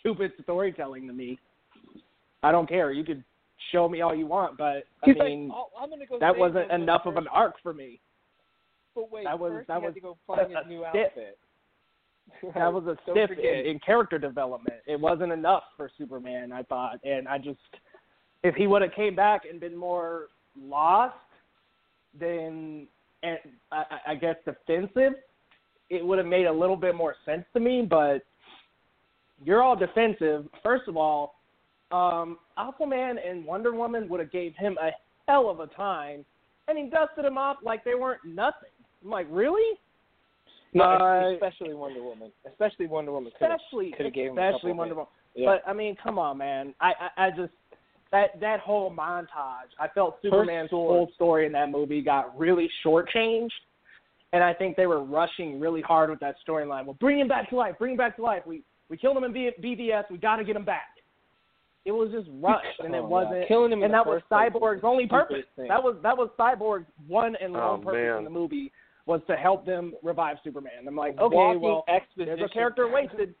stupid 0.00 0.32
storytelling 0.42 1.06
to 1.06 1.12
me. 1.12 1.38
I 2.42 2.50
don't 2.50 2.68
care. 2.68 2.90
You 2.90 3.04
can 3.04 3.24
show 3.70 3.88
me 3.88 4.00
all 4.00 4.14
you 4.14 4.26
want, 4.26 4.56
but 4.58 4.84
I 5.02 5.06
He's 5.06 5.16
mean 5.16 5.48
like, 5.48 5.58
oh, 5.58 5.96
go 6.08 6.18
that 6.18 6.36
wasn't 6.36 6.70
enough 6.70 7.02
of 7.06 7.16
an 7.16 7.28
arc 7.28 7.54
for 7.62 7.72
me. 7.72 8.00
But 8.94 9.10
wait, 9.12 9.24
that 9.24 9.38
was- 9.38 9.52
first 9.52 9.68
that 9.68 9.80
was 9.82 9.94
to 9.94 10.00
go 10.00 10.16
find 10.26 10.48
his 10.48 10.56
a 10.64 10.68
new 10.68 10.84
stiff. 10.90 11.06
outfit. 11.06 11.38
that 12.54 12.72
was 12.72 12.84
a 12.86 12.96
stiff 13.10 13.30
in, 13.30 13.66
in 13.66 13.78
character 13.80 14.18
development. 14.18 14.80
It 14.86 14.98
wasn't 14.98 15.32
enough 15.32 15.64
for 15.76 15.90
Superman, 15.98 16.52
I 16.52 16.62
thought, 16.62 16.98
and 17.04 17.26
I 17.28 17.38
just 17.38 17.58
if 18.42 18.54
he 18.54 18.66
would 18.66 18.82
have 18.82 18.92
came 18.94 19.14
back 19.14 19.42
and 19.48 19.60
been 19.60 19.76
more 19.76 20.26
lost, 20.60 21.16
then 22.18 22.86
and 23.22 23.38
I 23.70 23.84
I 24.08 24.14
guess 24.14 24.36
defensive, 24.44 25.14
it 25.90 26.04
would 26.04 26.18
have 26.18 26.26
made 26.26 26.46
a 26.46 26.52
little 26.52 26.76
bit 26.76 26.94
more 26.94 27.14
sense 27.24 27.44
to 27.54 27.60
me. 27.60 27.82
But 27.88 28.22
you're 29.44 29.62
all 29.62 29.76
defensive. 29.76 30.46
First 30.62 30.88
of 30.88 30.96
all, 30.96 31.34
um, 31.92 32.38
Aquaman 32.58 33.16
and 33.28 33.44
Wonder 33.44 33.72
Woman 33.74 34.08
would 34.08 34.20
have 34.20 34.32
gave 34.32 34.54
him 34.56 34.76
a 34.82 34.90
hell 35.28 35.48
of 35.50 35.60
a 35.60 35.66
time, 35.68 36.24
and 36.68 36.78
he 36.78 36.84
dusted 36.88 37.24
him 37.24 37.38
off 37.38 37.58
like 37.62 37.84
they 37.84 37.94
weren't 37.94 38.24
nothing. 38.24 38.70
I'm 39.04 39.10
like, 39.10 39.26
really? 39.30 39.78
No, 40.74 40.84
Uh, 40.84 41.32
especially 41.34 41.74
Wonder 41.74 42.02
Woman. 42.02 42.32
Especially 42.46 42.86
Wonder 42.86 43.12
Woman. 43.12 43.30
Could've- 43.38 43.52
especially 43.54 43.92
could've 43.92 44.12
gave 44.14 44.30
him 44.30 44.38
especially 44.38 44.72
Wonder. 44.72 44.94
Woman. 44.94 45.08
Yeah. 45.34 45.46
But 45.56 45.68
I 45.68 45.72
mean, 45.74 45.96
come 46.02 46.18
on, 46.18 46.38
man. 46.38 46.74
I 46.80 46.92
I, 47.16 47.26
I 47.26 47.30
just 47.30 47.52
that 48.10 48.38
that 48.40 48.60
whole 48.60 48.90
montage. 48.90 49.70
I 49.78 49.88
felt 49.88 50.18
Superman's 50.22 50.70
whole 50.70 51.10
story 51.14 51.46
in 51.46 51.52
that 51.52 51.70
movie 51.70 52.00
got 52.02 52.38
really 52.38 52.70
shortchanged, 52.84 53.50
and 54.32 54.42
I 54.44 54.52
think 54.54 54.76
they 54.76 54.86
were 54.86 55.02
rushing 55.02 55.58
really 55.60 55.80
hard 55.82 56.10
with 56.10 56.20
that 56.20 56.36
storyline. 56.46 56.84
Well, 56.86 56.96
bring 57.00 57.18
him 57.18 57.28
back 57.28 57.48
to 57.50 57.56
life. 57.56 57.74
Bring 57.78 57.92
him 57.92 57.96
back 57.98 58.16
to 58.16 58.22
life. 58.22 58.42
We 58.46 58.62
we 58.88 58.96
killed 58.98 59.16
him 59.16 59.24
in 59.24 59.32
B- 59.32 59.50
BVS. 59.62 60.04
We 60.10 60.18
got 60.18 60.36
to 60.36 60.44
get 60.44 60.56
him 60.56 60.64
back. 60.64 60.91
It 61.84 61.92
was 61.92 62.10
just 62.12 62.28
rushed, 62.40 62.78
and 62.80 62.94
Oh, 62.94 62.98
it 62.98 63.04
wasn't. 63.04 63.48
Killing 63.48 63.72
him 63.72 63.82
and 63.82 63.92
that 63.92 64.06
was 64.06 64.22
Cyborg's 64.30 64.84
only 64.84 65.06
purpose. 65.06 65.44
thing. 65.56 65.66
That 65.68 65.82
was 65.82 65.96
that 66.02 66.16
was 66.16 66.30
Cyborg's 66.38 66.86
one 67.08 67.34
and 67.36 67.56
Oh, 67.56 67.78
purpose 67.82 67.94
man. 67.98 68.18
in 68.18 68.24
the 68.24 68.30
movie 68.30 68.70
was 69.06 69.20
to 69.26 69.34
help 69.34 69.66
them 69.66 69.94
revive 70.02 70.36
Superman. 70.44 70.86
I'm 70.86 70.94
like, 70.94 71.18
okay, 71.18 71.34
Walking 71.34 71.60
well, 71.60 71.84
exposition. 71.88 72.36
there's 72.38 72.48
a 72.50 72.52
character 72.54 72.88
wasted. 72.88 73.34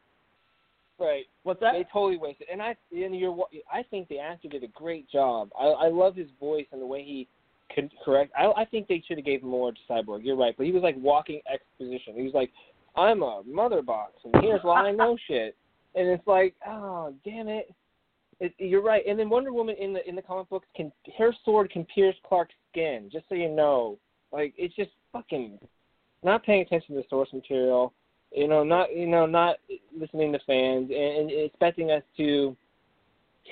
Right. 0.98 1.24
What's 1.44 1.60
that? 1.60 1.72
They 1.72 1.84
totally 1.92 2.16
wasted. 2.18 2.48
And 2.50 2.60
I 2.62 2.76
and 2.92 3.16
you're 3.18 3.36
I 3.72 3.82
think 3.84 4.08
the 4.08 4.18
actor 4.18 4.48
did 4.48 4.64
a 4.64 4.68
great 4.68 5.08
job. 5.10 5.50
I 5.58 5.66
I 5.66 5.88
love 5.88 6.16
his 6.16 6.28
voice 6.40 6.66
and 6.72 6.80
the 6.82 6.86
way 6.86 7.02
he 7.04 7.28
could 7.74 7.90
correct. 8.04 8.32
I 8.36 8.46
I 8.62 8.64
think 8.64 8.88
they 8.88 9.02
should 9.06 9.18
have 9.18 9.24
gave 9.24 9.42
more 9.42 9.72
to 9.72 9.78
Cyborg. 9.88 10.24
You're 10.24 10.36
right, 10.36 10.54
but 10.56 10.66
he 10.66 10.72
was 10.72 10.82
like 10.82 10.96
walking 10.98 11.40
exposition. 11.52 12.14
He 12.16 12.22
was 12.22 12.34
like, 12.34 12.50
I'm 12.96 13.22
a 13.22 13.42
mother 13.46 13.82
box, 13.82 14.12
and 14.24 14.34
here's 14.42 14.62
why 14.62 14.88
I 14.88 14.92
know 14.92 15.16
shit. 15.28 15.56
And 15.94 16.08
it's 16.08 16.26
like, 16.26 16.54
oh 16.66 17.14
damn 17.24 17.48
it. 17.48 17.70
It, 18.42 18.54
you're 18.58 18.82
right. 18.82 19.02
And 19.06 19.18
then 19.18 19.30
Wonder 19.30 19.52
Woman 19.52 19.76
in 19.78 19.92
the 19.92 20.06
in 20.08 20.16
the 20.16 20.22
comic 20.22 20.48
books 20.50 20.66
can 20.76 20.90
her 21.16 21.34
sword 21.44 21.70
can 21.70 21.86
pierce 21.86 22.16
Clark's 22.26 22.54
skin. 22.70 23.08
Just 23.12 23.28
so 23.28 23.34
you 23.34 23.48
know, 23.48 23.98
like 24.32 24.52
it's 24.56 24.74
just 24.74 24.90
fucking 25.12 25.58
not 26.22 26.44
paying 26.44 26.62
attention 26.62 26.94
to 26.94 27.02
the 27.02 27.06
source 27.08 27.28
material 27.32 27.92
you 28.34 28.48
know, 28.48 28.64
not 28.64 28.94
you 28.94 29.06
know, 29.06 29.26
not 29.26 29.56
listening 29.98 30.32
to 30.32 30.38
fans 30.46 30.90
and, 30.90 31.30
and 31.30 31.30
expecting 31.30 31.90
us 31.90 32.02
to 32.16 32.56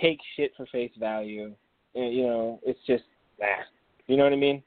take 0.01 0.19
shit 0.37 0.53
for 0.57 0.67
face 0.67 0.93
value. 0.99 1.55
And, 1.95 2.15
you 2.15 2.25
know, 2.25 2.61
it's 2.63 2.79
just 2.87 3.05
nah. 3.39 3.47
You 4.07 4.17
know 4.17 4.25
what 4.25 4.33
I 4.33 4.37
mean? 4.37 4.63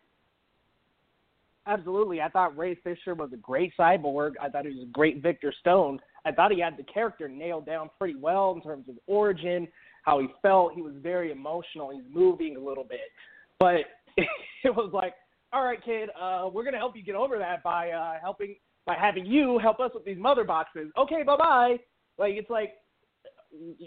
Absolutely. 1.65 2.21
I 2.21 2.29
thought 2.29 2.57
Ray 2.57 2.75
Fisher 2.75 3.15
was 3.15 3.31
a 3.33 3.37
great 3.37 3.71
cyborg. 3.77 4.33
I 4.41 4.49
thought 4.49 4.65
he 4.65 4.73
was 4.73 4.83
a 4.83 4.91
great 4.91 5.21
Victor 5.21 5.53
Stone. 5.61 5.99
I 6.25 6.31
thought 6.31 6.51
he 6.51 6.59
had 6.59 6.77
the 6.77 6.83
character 6.83 7.27
nailed 7.27 7.65
down 7.65 7.89
pretty 7.97 8.15
well 8.15 8.53
in 8.53 8.61
terms 8.61 8.87
of 8.89 8.95
origin, 9.07 9.67
how 10.03 10.19
he 10.19 10.27
felt. 10.41 10.73
He 10.73 10.81
was 10.81 10.93
very 11.01 11.31
emotional. 11.31 11.89
He's 11.89 12.03
moving 12.09 12.55
a 12.55 12.59
little 12.59 12.83
bit. 12.83 13.11
But 13.59 13.81
it 14.17 14.75
was 14.75 14.91
like, 14.93 15.13
all 15.51 15.63
right, 15.63 15.83
kid, 15.83 16.09
uh, 16.19 16.49
we're 16.51 16.69
to 16.69 16.77
help 16.77 16.95
you 16.95 17.03
get 17.03 17.15
over 17.15 17.37
that 17.37 17.63
by 17.63 17.91
uh, 17.91 18.13
helping, 18.21 18.55
by 18.85 18.95
having 18.99 19.25
you 19.25 19.59
help 19.59 19.79
us 19.79 19.91
with 19.93 20.05
these 20.05 20.17
mother 20.17 20.43
boxes. 20.43 20.91
Okay, 20.97 21.23
bye 21.23 21.37
bye. 21.37 21.77
Like, 22.17 22.33
it's 22.33 22.49
like, 22.49 22.73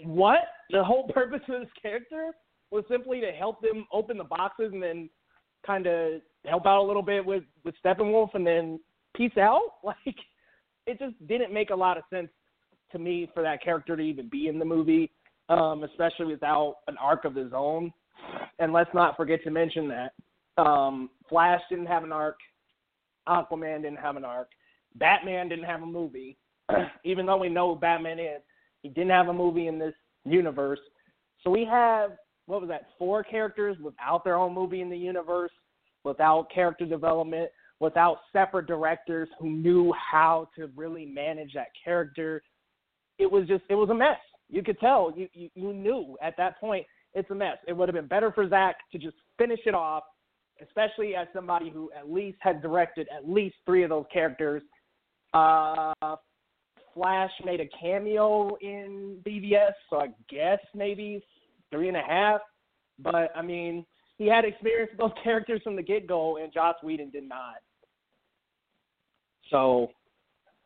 what? 0.03 0.39
The 0.69 0.83
whole 0.83 1.07
purpose 1.13 1.41
of 1.49 1.61
this 1.61 1.69
character 1.81 2.31
was 2.71 2.83
simply 2.89 3.21
to 3.21 3.31
help 3.31 3.61
them 3.61 3.85
open 3.91 4.17
the 4.17 4.23
boxes 4.23 4.71
and 4.73 4.83
then 4.83 5.09
kind 5.65 5.87
of 5.87 6.21
help 6.45 6.65
out 6.65 6.81
a 6.81 6.87
little 6.87 7.01
bit 7.01 7.25
with 7.25 7.43
with 7.63 7.75
Steppenwolf 7.83 8.29
and 8.33 8.45
then 8.45 8.79
peace 9.15 9.37
out. 9.37 9.61
Like 9.83 10.15
it 10.85 10.99
just 10.99 11.15
didn't 11.27 11.53
make 11.53 11.69
a 11.69 11.75
lot 11.75 11.97
of 11.97 12.03
sense 12.09 12.29
to 12.91 12.99
me 12.99 13.29
for 13.33 13.43
that 13.43 13.61
character 13.61 13.95
to 13.95 14.01
even 14.01 14.29
be 14.29 14.47
in 14.47 14.57
the 14.57 14.65
movie, 14.65 15.11
um, 15.49 15.83
especially 15.83 16.25
without 16.25 16.77
an 16.87 16.95
arc 16.99 17.25
of 17.25 17.35
his 17.35 17.51
own. 17.53 17.91
and 18.59 18.73
let's 18.73 18.93
not 18.93 19.15
forget 19.15 19.43
to 19.43 19.51
mention 19.51 19.87
that 19.89 20.61
um, 20.61 21.09
Flash 21.29 21.61
didn't 21.69 21.85
have 21.85 22.03
an 22.03 22.11
arc, 22.11 22.37
Aquaman 23.27 23.81
didn't 23.81 23.99
have 23.99 24.15
an 24.15 24.25
arc, 24.25 24.49
Batman 24.95 25.49
didn't 25.49 25.65
have 25.65 25.81
a 25.81 25.85
movie. 25.85 26.37
Even 27.03 27.25
though 27.25 27.37
we 27.37 27.49
know 27.49 27.75
Batman 27.75 28.19
is, 28.19 28.41
he 28.81 28.89
didn't 28.89 29.11
have 29.11 29.27
a 29.27 29.33
movie 29.33 29.67
in 29.67 29.79
this 29.79 29.93
universe. 30.25 30.79
So 31.43 31.49
we 31.49 31.65
have 31.65 32.11
what 32.47 32.61
was 32.61 32.69
that? 32.69 32.87
Four 32.97 33.23
characters 33.23 33.77
without 33.81 34.23
their 34.23 34.35
own 34.35 34.53
movie 34.53 34.81
in 34.81 34.89
the 34.89 34.97
universe, 34.97 35.51
without 36.03 36.47
character 36.49 36.85
development, 36.85 37.49
without 37.79 38.19
separate 38.33 38.67
directors 38.67 39.29
who 39.39 39.49
knew 39.49 39.93
how 39.93 40.49
to 40.55 40.71
really 40.75 41.05
manage 41.05 41.53
that 41.53 41.67
character. 41.83 42.41
It 43.19 43.29
was 43.29 43.47
just 43.47 43.63
it 43.69 43.75
was 43.75 43.89
a 43.89 43.93
mess. 43.93 44.17
You 44.49 44.63
could 44.63 44.79
tell. 44.79 45.13
You 45.15 45.27
you, 45.33 45.49
you 45.55 45.73
knew 45.73 46.17
at 46.21 46.35
that 46.37 46.59
point 46.59 46.85
it's 47.13 47.29
a 47.31 47.35
mess. 47.35 47.57
It 47.67 47.73
would 47.73 47.89
have 47.89 47.95
been 47.95 48.07
better 48.07 48.31
for 48.31 48.47
Zack 48.47 48.77
to 48.91 48.97
just 48.97 49.15
finish 49.37 49.59
it 49.65 49.73
off, 49.73 50.03
especially 50.61 51.15
as 51.15 51.27
somebody 51.33 51.69
who 51.69 51.89
at 51.97 52.11
least 52.11 52.37
had 52.41 52.61
directed 52.61 53.07
at 53.15 53.27
least 53.27 53.55
three 53.65 53.83
of 53.83 53.89
those 53.89 54.05
characters. 54.11 54.61
Uh, 55.33 55.93
Flash 56.93 57.31
made 57.45 57.59
a 57.59 57.69
cameo 57.79 58.55
in 58.61 59.17
BVS, 59.25 59.73
so 59.89 59.97
I 59.97 60.07
guess 60.29 60.59
maybe 60.73 61.23
three 61.71 61.87
and 61.87 61.97
a 61.97 62.01
half. 62.01 62.41
But 62.99 63.31
I 63.35 63.41
mean, 63.41 63.85
he 64.17 64.27
had 64.27 64.45
experience 64.45 64.91
with 64.91 64.99
those 64.99 65.17
characters 65.23 65.61
from 65.63 65.75
the 65.75 65.83
get 65.83 66.07
go, 66.07 66.37
and 66.37 66.51
Joss 66.51 66.75
Whedon 66.83 67.11
did 67.11 67.27
not. 67.27 67.55
So 69.51 69.89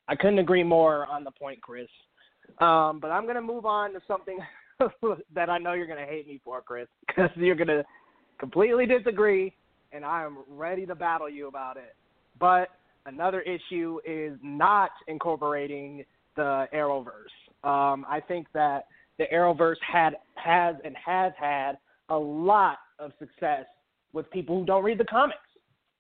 I 0.08 0.16
couldn't 0.16 0.40
agree 0.40 0.64
more 0.64 1.06
on 1.06 1.24
the 1.24 1.32
point, 1.32 1.62
Chris. 1.62 1.88
Um, 2.60 3.00
but 3.00 3.12
I'm 3.12 3.26
gonna 3.26 3.42
move 3.42 3.66
on 3.66 3.94
to 3.94 4.02
something 4.08 4.40
that 5.34 5.50
I 5.50 5.58
know 5.58 5.74
you're 5.74 5.88
gonna 5.88 6.06
hate 6.06 6.28
me 6.28 6.40
for, 6.44 6.62
Chris, 6.62 6.88
because 7.08 7.30
you're 7.36 7.56
gonna 7.56 7.84
completely 8.40 8.86
disagree, 8.86 9.54
and 9.92 10.04
I 10.06 10.24
am 10.24 10.40
ready 10.50 10.86
to 10.86 10.96
battle 10.96 11.30
you 11.30 11.48
about 11.48 11.78
it. 11.78 11.96
But 12.40 12.70
another 13.06 13.42
issue 13.42 14.00
is 14.06 14.38
not 14.44 14.92
incorporating 15.08 16.04
the 16.36 16.68
Arrowverse. 16.74 17.36
Um, 17.64 18.06
I 18.10 18.22
think 18.28 18.48
that 18.54 18.88
the 19.18 19.26
Arrowverse 19.34 19.76
had 19.82 20.16
has 20.36 20.76
and 20.84 20.96
has 20.98 21.34
had 21.40 21.74
a 22.10 22.18
lot 22.18 22.80
of 23.00 23.12
success 23.20 23.66
with 24.14 24.30
people 24.32 24.60
who 24.60 24.66
don't 24.66 24.84
read 24.84 24.98
the 24.98 25.06
comics. 25.06 25.40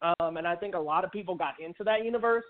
Um, 0.01 0.37
and 0.37 0.47
I 0.47 0.55
think 0.55 0.75
a 0.75 0.79
lot 0.79 1.03
of 1.03 1.11
people 1.11 1.35
got 1.35 1.53
into 1.63 1.83
that 1.83 2.03
universe. 2.03 2.43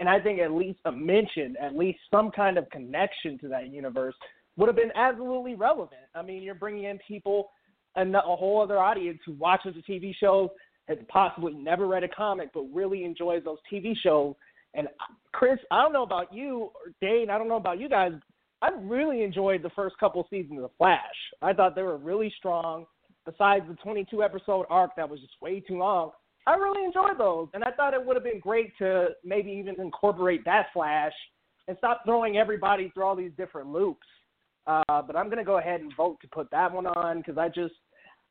And 0.00 0.08
I 0.08 0.18
think 0.18 0.40
at 0.40 0.50
least 0.50 0.80
a 0.86 0.92
mention, 0.92 1.56
at 1.60 1.76
least 1.76 1.98
some 2.10 2.30
kind 2.30 2.56
of 2.56 2.68
connection 2.70 3.38
to 3.40 3.48
that 3.48 3.68
universe 3.68 4.14
would 4.56 4.66
have 4.66 4.76
been 4.76 4.90
absolutely 4.96 5.54
relevant. 5.54 6.00
I 6.14 6.22
mean, 6.22 6.42
you're 6.42 6.54
bringing 6.54 6.84
in 6.84 6.98
people, 7.06 7.50
and 7.96 8.14
a 8.16 8.20
whole 8.20 8.62
other 8.62 8.78
audience 8.78 9.20
who 9.26 9.32
watches 9.34 9.74
the 9.74 9.82
TV 9.82 10.14
shows, 10.18 10.48
has 10.88 10.98
possibly 11.08 11.52
never 11.52 11.86
read 11.86 12.02
a 12.02 12.08
comic, 12.08 12.50
but 12.52 12.62
really 12.72 13.04
enjoys 13.04 13.44
those 13.44 13.58
TV 13.72 13.92
shows. 14.02 14.34
And 14.74 14.88
uh, 14.88 15.14
Chris, 15.32 15.58
I 15.70 15.82
don't 15.82 15.92
know 15.92 16.02
about 16.02 16.32
you, 16.32 16.70
or 16.74 16.92
Dane, 17.00 17.30
I 17.30 17.38
don't 17.38 17.48
know 17.48 17.56
about 17.56 17.78
you 17.78 17.88
guys. 17.88 18.12
I 18.62 18.70
really 18.80 19.22
enjoyed 19.22 19.62
the 19.62 19.70
first 19.70 19.96
couple 19.98 20.26
seasons 20.30 20.62
of 20.62 20.70
Flash. 20.78 21.00
I 21.42 21.52
thought 21.52 21.74
they 21.74 21.82
were 21.82 21.96
really 21.96 22.32
strong 22.38 22.86
besides 23.26 23.64
the 23.68 23.74
22 23.76 24.22
episode 24.22 24.66
arc 24.70 24.96
that 24.96 25.08
was 25.08 25.20
just 25.20 25.34
way 25.40 25.60
too 25.60 25.78
long, 25.78 26.10
I 26.46 26.54
really 26.54 26.84
enjoyed 26.84 27.18
those. 27.18 27.48
And 27.54 27.62
I 27.64 27.70
thought 27.72 27.94
it 27.94 28.04
would 28.04 28.16
have 28.16 28.24
been 28.24 28.40
great 28.40 28.76
to 28.78 29.08
maybe 29.24 29.50
even 29.50 29.80
incorporate 29.80 30.44
that 30.44 30.66
Flash 30.72 31.12
and 31.68 31.76
stop 31.78 32.02
throwing 32.04 32.36
everybody 32.36 32.90
through 32.90 33.04
all 33.04 33.16
these 33.16 33.32
different 33.36 33.68
loops. 33.68 34.06
Uh, 34.66 35.02
but 35.02 35.16
I'm 35.16 35.26
going 35.26 35.38
to 35.38 35.44
go 35.44 35.58
ahead 35.58 35.80
and 35.80 35.92
vote 35.96 36.18
to 36.22 36.28
put 36.28 36.50
that 36.50 36.72
one 36.72 36.86
on 36.86 37.18
because 37.18 37.38
I 37.38 37.48
just, 37.48 37.74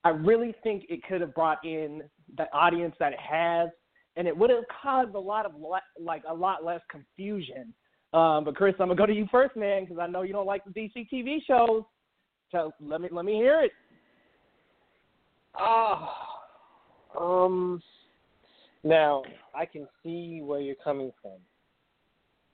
I 0.03 0.09
really 0.09 0.53
think 0.63 0.85
it 0.89 1.03
could 1.03 1.21
have 1.21 1.33
brought 1.33 1.63
in 1.63 2.03
the 2.37 2.51
audience 2.53 2.95
that 2.99 3.13
it 3.13 3.19
has, 3.19 3.69
and 4.15 4.27
it 4.27 4.37
would 4.37 4.49
have 4.49 4.63
caused 4.81 5.15
a 5.15 5.19
lot 5.19 5.45
of 5.45 5.53
le- 5.55 5.81
like 5.99 6.23
a 6.29 6.33
lot 6.33 6.63
less 6.63 6.81
confusion. 6.89 7.73
Um, 8.13 8.43
but 8.45 8.55
Chris, 8.55 8.75
I'm 8.79 8.87
gonna 8.87 8.95
go 8.95 9.05
to 9.05 9.13
you 9.13 9.27
first, 9.31 9.55
man, 9.55 9.83
because 9.83 9.99
I 9.99 10.07
know 10.07 10.21
you 10.21 10.33
don't 10.33 10.45
like 10.45 10.63
the 10.63 10.71
DC 10.71 11.09
TV 11.11 11.39
shows. 11.45 11.83
So 12.51 12.71
let 12.81 13.01
me 13.01 13.09
let 13.11 13.25
me 13.25 13.33
hear 13.33 13.61
it. 13.61 13.71
Oh, 15.59 16.09
um, 17.19 17.81
now 18.83 19.23
I 19.55 19.65
can 19.65 19.87
see 20.03 20.41
where 20.43 20.61
you're 20.61 20.75
coming 20.75 21.11
from. 21.21 21.37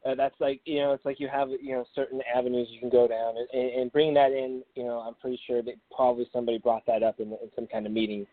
Uh, 0.06 0.14
that's 0.14 0.36
like 0.40 0.62
you 0.66 0.80
know, 0.80 0.94
it's 0.94 1.06
like 1.06 1.20
you 1.20 1.28
have 1.28 1.50
you 1.62 1.72
know 1.72 1.84
certain 1.96 2.22
avenues 2.34 2.68
you 2.72 2.80
can 2.80 2.90
go 2.90 3.08
down, 3.08 3.36
and, 3.38 3.48
and, 3.54 3.82
and 3.82 3.92
bring 3.92 4.14
that 4.14 4.32
in. 4.32 4.62
You 4.76 4.84
know, 4.84 5.00
I'm 5.00 5.16
pretty 5.16 5.40
sure 5.48 5.64
that 5.64 5.74
probably 5.94 6.28
somebody 6.32 6.60
brought 6.60 6.86
that 6.86 7.02
up 7.02 7.20
in, 7.20 7.30
in 7.30 7.50
some 7.56 7.66
kind 7.66 7.86
of 7.88 7.92
meeting, 7.92 8.28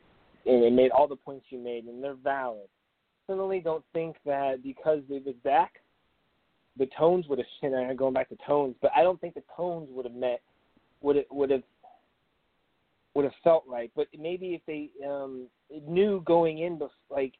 and 0.44 0.62
they 0.62 0.70
made 0.70 0.90
all 0.90 1.08
the 1.08 1.16
points 1.16 1.46
you 1.48 1.58
made, 1.58 1.84
and 1.84 2.04
they're 2.04 2.14
valid. 2.14 2.68
Certainly, 3.26 3.60
don't 3.60 3.84
think 3.94 4.16
that 4.26 4.62
because 4.62 5.00
it 5.08 5.24
was 5.24 5.34
Zack, 5.42 5.76
the 6.78 6.88
tones 6.98 7.26
would 7.28 7.38
have. 7.38 7.46
You 7.62 7.70
know, 7.70 7.94
going 7.96 8.12
back 8.12 8.28
to 8.28 8.36
tones, 8.46 8.74
but 8.82 8.90
I 8.94 9.02
don't 9.02 9.20
think 9.20 9.34
the 9.34 9.42
tones 9.56 9.88
would 9.92 10.04
have 10.04 10.14
met 10.14 10.42
would 11.00 11.16
it 11.16 11.28
would 11.30 11.50
have 11.50 11.62
would 13.14 13.24
have 13.24 13.34
felt 13.44 13.64
right. 13.68 13.90
But 13.94 14.08
maybe 14.18 14.54
if 14.54 14.62
they 14.66 14.90
um, 15.06 15.46
knew 15.86 16.22
going 16.26 16.58
in, 16.58 16.78
bef- 16.78 16.90
like 17.10 17.34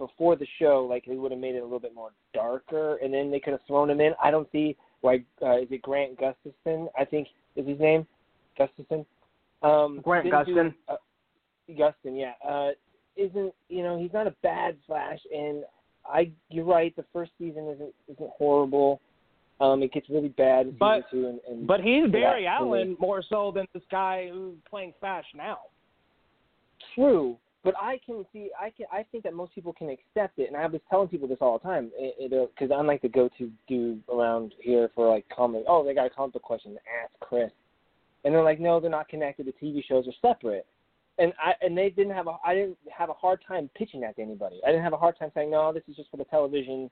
before 0.00 0.34
the 0.34 0.46
show, 0.58 0.86
like 0.88 1.04
they 1.06 1.16
would 1.16 1.30
have 1.30 1.40
made 1.40 1.54
it 1.54 1.58
a 1.60 1.62
little 1.62 1.78
bit 1.78 1.94
more 1.94 2.10
darker, 2.34 2.96
and 2.96 3.12
then 3.12 3.30
they 3.30 3.38
could 3.38 3.52
have 3.52 3.60
thrown 3.66 3.90
him 3.90 4.00
in. 4.00 4.14
I 4.22 4.30
don't 4.32 4.48
see 4.50 4.76
why. 5.02 5.22
Uh, 5.40 5.58
is 5.58 5.68
it 5.70 5.82
Grant 5.82 6.18
Gustafson? 6.18 6.88
I 6.98 7.04
think 7.04 7.28
is 7.54 7.68
his 7.68 7.78
name, 7.78 8.06
Gustafson. 8.58 9.04
Um, 9.62 10.00
Grant 10.02 10.24
didn't 10.24 10.46
do- 10.70 10.74
uh, 10.88 10.96
Gustin, 11.70 12.18
yeah. 12.18 12.32
Uh, 12.48 12.70
isn't 13.16 13.54
you 13.68 13.82
know 13.82 13.98
he's 13.98 14.12
not 14.12 14.26
a 14.26 14.34
bad 14.42 14.76
Flash, 14.86 15.20
and 15.32 15.64
I 16.04 16.32
you're 16.48 16.64
right. 16.64 16.96
The 16.96 17.04
first 17.12 17.32
season 17.38 17.68
isn't 17.68 17.94
isn't 18.08 18.30
horrible. 18.30 19.00
Um, 19.60 19.82
it 19.82 19.92
gets 19.92 20.08
really 20.08 20.30
bad 20.30 20.68
in 20.68 20.76
But- 20.78 21.04
season 21.10 21.20
two, 21.20 21.28
and, 21.28 21.40
and 21.46 21.66
But 21.66 21.80
he's 21.80 22.10
Barry 22.10 22.44
Yeah, 22.44 22.56
Allen 22.56 22.96
more 22.98 23.22
so 23.22 23.52
than 23.54 23.66
this 23.74 23.82
guy 23.90 24.30
who's 24.32 24.56
playing 24.70 24.94
Flash 24.98 25.26
now. 25.34 25.58
True, 26.94 27.36
but 27.62 27.74
I 27.80 28.00
can 28.04 28.24
see. 28.32 28.50
I 28.58 28.70
can. 28.70 28.86
I 28.90 29.04
think 29.10 29.24
that 29.24 29.34
most 29.34 29.54
people 29.54 29.72
can 29.72 29.90
accept 29.90 30.38
it, 30.38 30.48
and 30.48 30.56
I 30.56 30.66
was 30.66 30.80
telling 30.88 31.08
people 31.08 31.28
this 31.28 31.38
all 31.40 31.58
the 31.58 31.68
time. 31.68 31.90
Eh, 31.98 32.24
eh, 32.24 32.28
because 32.28 32.74
I'm 32.74 32.86
like 32.86 33.02
the 33.02 33.08
go-to 33.08 33.50
dude 33.68 34.02
around 34.12 34.54
here 34.60 34.90
for 34.94 35.08
like 35.08 35.26
comic. 35.34 35.64
Oh, 35.68 35.84
they 35.84 35.94
got 35.94 36.06
a 36.06 36.10
comic 36.10 36.34
book 36.34 36.42
question. 36.42 36.76
Ask 37.02 37.12
Chris, 37.20 37.50
and 38.24 38.34
they're 38.34 38.42
like, 38.42 38.60
no, 38.60 38.80
they're 38.80 38.90
not 38.90 39.08
connected. 39.08 39.46
The 39.46 39.66
TV 39.66 39.84
shows 39.86 40.06
are 40.08 40.28
separate. 40.32 40.66
And 41.18 41.34
I 41.38 41.52
and 41.60 41.76
they 41.76 41.90
didn't 41.90 42.14
have 42.14 42.28
a. 42.28 42.36
I 42.44 42.54
didn't 42.54 42.78
have 42.96 43.10
a 43.10 43.14
hard 43.14 43.40
time 43.46 43.68
pitching 43.76 44.00
that 44.00 44.16
to 44.16 44.22
anybody. 44.22 44.60
I 44.66 44.70
didn't 44.70 44.84
have 44.84 44.94
a 44.94 44.98
hard 44.98 45.18
time 45.18 45.30
saying, 45.34 45.50
no, 45.50 45.70
this 45.72 45.82
is 45.86 45.96
just 45.96 46.10
for 46.10 46.16
the 46.16 46.24
television, 46.24 46.90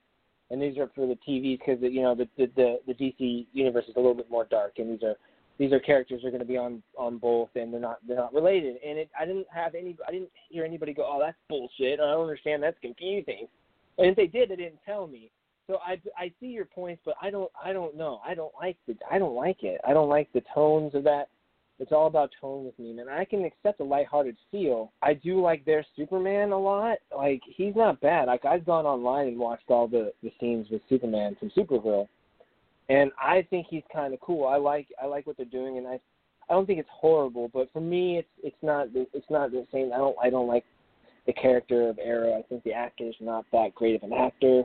and 0.50 0.60
these 0.60 0.76
are 0.76 0.90
for 0.94 1.06
the 1.06 1.18
TVs 1.26 1.60
because 1.60 1.78
you 1.80 2.02
know 2.02 2.14
the, 2.14 2.28
the 2.36 2.50
the 2.56 2.80
the 2.86 2.92
DC 2.92 3.46
universe 3.54 3.86
is 3.88 3.96
a 3.96 4.00
little 4.00 4.14
bit 4.14 4.30
more 4.30 4.44
dark, 4.44 4.74
and 4.76 4.92
these 4.92 5.02
are 5.02 5.16
these 5.59 5.72
are 5.72 5.80
characters 5.80 6.24
are 6.24 6.30
going 6.30 6.40
to 6.40 6.46
be 6.46 6.56
on 6.56 6.82
on 6.96 7.18
both 7.18 7.50
and 7.56 7.72
they're 7.72 7.80
not 7.80 7.98
they're 8.06 8.16
not 8.16 8.32
related. 8.32 8.76
And 8.86 8.98
it 8.98 9.11
i 9.18 9.26
didn't 9.26 9.46
have 9.52 9.74
any 9.74 9.96
i 10.06 10.12
didn't 10.12 10.30
hear 10.48 10.64
anybody 10.64 10.94
go 10.94 11.04
oh 11.04 11.18
that's 11.20 11.36
bullshit 11.48 12.00
i 12.00 12.11
don't 12.11 12.22
understand 12.22 12.62
that's 12.62 12.78
confusing. 12.80 13.48
And 13.98 14.09
if 14.09 14.16
they 14.16 14.26
did 14.26 14.50
they 14.50 14.56
didn't 14.56 14.80
tell 14.86 15.06
me. 15.06 15.30
So 15.66 15.78
i 15.84 16.00
i 16.16 16.32
see 16.40 16.46
your 16.46 16.64
points 16.64 17.02
but 17.04 17.14
i 17.20 17.30
don't 17.30 17.50
i 17.62 17.72
don't 17.72 17.96
know. 17.96 18.20
I 18.24 18.34
don't 18.34 18.52
like 18.61 18.76
the 18.86 18.96
i 19.11 19.18
don't 19.18 19.34
like 19.34 19.62
it. 19.62 19.80
I 19.86 19.92
don't 19.92 20.09
like 20.09 20.32
the 20.32 20.42
tones 20.54 20.94
of 20.94 21.04
that. 21.04 21.28
It's 21.80 21.92
all 21.92 22.09
about 22.09 22.30
tone 22.40 22.64
with 22.64 22.78
me 22.78 22.92
man. 22.92 23.09
I 23.09 23.24
can 23.24 23.44
accept 23.44 23.80
a 23.80 23.84
lighthearted 23.84 24.36
feel 24.52 24.92
i 25.02 25.12
do 25.12 25.40
like 25.40 25.64
their 25.64 25.84
superman 25.96 26.52
a 26.52 26.59
lot. 26.59 26.98
Like 27.16 27.42
he's 27.44 27.74
not 27.74 28.00
bad. 28.00 28.26
Like 28.26 28.44
i've 28.44 28.64
gone 28.64 28.86
online 28.86 29.26
and 29.26 29.38
watched 29.38 29.70
all 29.70 29.88
the 29.88 30.12
the 30.22 30.32
scenes 30.38 30.68
with 30.70 30.82
superman 30.88 31.36
from 31.40 31.50
supergirl 31.50 32.06
and 32.89 33.11
I 33.20 33.47
think 33.51 33.66
he's 33.68 33.82
kind 33.93 34.14
of 34.14 34.20
cool. 34.20 34.47
I 34.47 34.57
like 34.57 34.89
I 35.03 35.07
like 35.07 35.26
what 35.26 35.36
they're 35.36 35.47
doing, 35.47 35.78
and 35.78 35.86
I 35.86 36.01
I 36.49 36.55
don't 36.55 36.66
think 36.66 36.78
it's 36.78 36.89
horrible, 36.91 37.51
but 37.53 37.70
for 37.72 37.80
me, 37.80 38.18
it's 38.18 38.28
it's 38.43 38.62
not 38.62 38.89
it's 38.95 39.30
not 39.30 39.51
the 39.51 39.66
same. 39.72 39.93
I 39.93 39.99
don't 39.99 40.16
I 40.22 40.30
don't 40.30 40.49
like 40.49 40.64
the 41.26 41.32
character 41.32 41.89
of 41.89 41.99
Arrow. 42.03 42.39
I 42.39 42.43
think 42.43 42.64
the 42.64 42.72
actor 42.72 43.05
is 43.05 43.14
not 43.20 43.45
that 43.53 43.74
great 43.74 43.95
of 43.95 44.03
an 44.03 44.12
actor. 44.12 44.64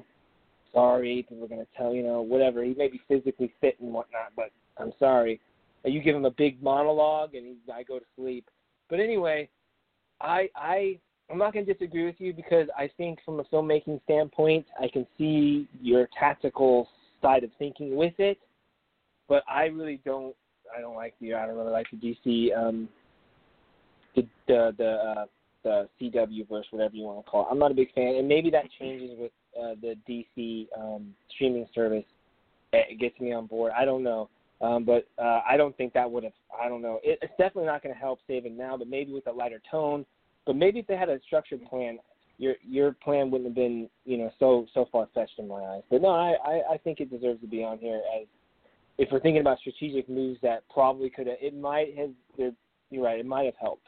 Sorry, 0.74 1.26
people 1.28 1.44
are 1.44 1.50
gonna 1.50 1.68
tell 1.78 1.94
you 1.94 2.04
know 2.04 2.22
whatever. 2.22 2.64
He 2.64 2.74
may 2.74 2.88
be 2.88 3.02
physically 3.08 3.54
fit 3.60 3.78
and 3.82 3.94
whatnot, 3.94 4.32
but 4.36 4.52
I'm 4.78 4.94
sorry. 4.98 5.40
You 5.86 6.02
give 6.02 6.16
him 6.16 6.26
a 6.26 6.32
big 6.32 6.64
monologue, 6.64 7.36
and 7.36 7.46
he, 7.46 7.72
I 7.72 7.84
go 7.84 8.00
to 8.00 8.06
sleep. 8.16 8.50
But 8.90 9.02
anyway, 9.02 9.50
I 10.22 10.50
I 10.56 11.00
I'm 11.30 11.38
not 11.38 11.54
to 11.54 11.66
disagree 11.66 12.06
with 12.06 12.16
you 12.20 12.34
because 12.34 12.68
I 12.78 12.90
think 12.96 13.20
from 13.26 13.40
a 13.42 13.44
filmmaking 13.46 14.02
standpoint, 14.04 14.66
I 14.80 14.88
can 14.88 15.06
see 15.18 15.68
your 15.82 16.08
tactical 16.18 16.88
side 17.24 17.44
of 17.44 17.50
thinking 17.58 17.96
with 17.96 18.14
it, 18.20 18.38
but 19.28 19.44
I 19.48 19.66
really 19.66 20.00
don't. 20.06 20.36
I 20.76 20.82
don't 20.82 20.96
like 20.96 21.16
the. 21.20 21.34
I 21.34 21.48
don't 21.48 21.58
really 21.58 21.72
like 21.72 21.88
the 21.92 21.98
DC. 21.98 22.56
Um, 22.56 22.88
the 24.16 24.28
the 24.48 24.76
the 24.78 24.90
uh, 24.92 25.26
the 25.64 25.90
CW 26.00 26.48
verse, 26.48 26.66
whatever 26.72 26.96
you 26.96 27.04
want 27.06 27.26
to 27.26 27.30
call 27.30 27.44
it. 27.44 27.48
I'm 27.50 27.60
not 27.60 27.72
a 27.72 27.76
big 27.76 27.94
fan, 27.94 28.16
and 28.16 28.28
maybe 28.28 28.52
that 28.52 28.66
changes 28.80 29.12
with 29.18 29.32
uh, 29.60 29.76
the 29.82 29.96
DC 30.08 30.68
um, 30.78 31.14
streaming 31.34 31.66
service. 31.74 32.06
It 32.74 33.00
gets 33.00 33.20
me 33.20 33.34
on 33.34 33.48
board. 33.48 33.72
I 33.78 33.86
don't 33.86 34.04
know. 34.04 34.30
Um, 34.62 34.86
but 34.86 35.08
uh, 35.22 35.42
I 35.48 35.58
don't 35.58 35.76
think 35.76 35.94
that 35.94 36.10
would 36.10 36.24
have. 36.24 36.34
I 36.62 36.70
don't 36.70 36.82
know. 36.82 37.00
It, 37.04 37.20
it's 37.22 37.34
definitely 37.38 37.66
not 37.66 37.84
going 37.84 37.94
to 37.94 38.00
help 38.00 38.20
saving 38.28 38.58
now, 38.58 38.78
but 38.78 38.88
maybe 38.88 39.12
with 39.12 39.28
a 39.28 39.32
lighter 39.32 39.62
tone. 39.70 40.06
But 40.46 40.56
maybe 40.56 40.80
if 40.80 40.88
they 40.88 40.96
had 40.96 41.10
a 41.10 41.20
structured 41.26 41.64
plan, 41.66 42.00
your 42.38 42.56
your 42.68 42.94
plan 42.94 43.32
wouldn't 43.32 43.50
have 43.50 43.56
been 43.56 43.90
you 44.06 44.18
know 44.18 44.32
so 44.40 44.66
so 44.74 44.88
far 44.92 45.08
fetched 45.14 45.38
in 45.38 45.48
my 45.48 45.62
eyes. 45.62 45.84
But 45.90 46.02
no, 46.02 46.10
I, 46.10 46.36
I 46.46 46.74
I 46.74 46.78
think 46.78 47.00
it 47.00 47.10
deserves 47.10 47.42
to 47.42 47.48
be 47.48 47.64
on 47.64 47.78
here 47.78 48.02
as 48.20 48.28
if 48.98 49.10
we're 49.12 49.20
thinking 49.20 49.42
about 49.42 49.60
strategic 49.60 50.10
moves 50.10 50.40
that 50.42 50.64
probably 50.72 51.10
could 51.10 51.28
have. 51.28 51.38
It 51.42 51.56
might 51.56 51.98
have. 51.98 52.12
You're 52.38 53.04
right. 53.04 53.20
It 53.20 53.26
might 53.26 53.46
have 53.46 53.56
helped. 53.60 53.88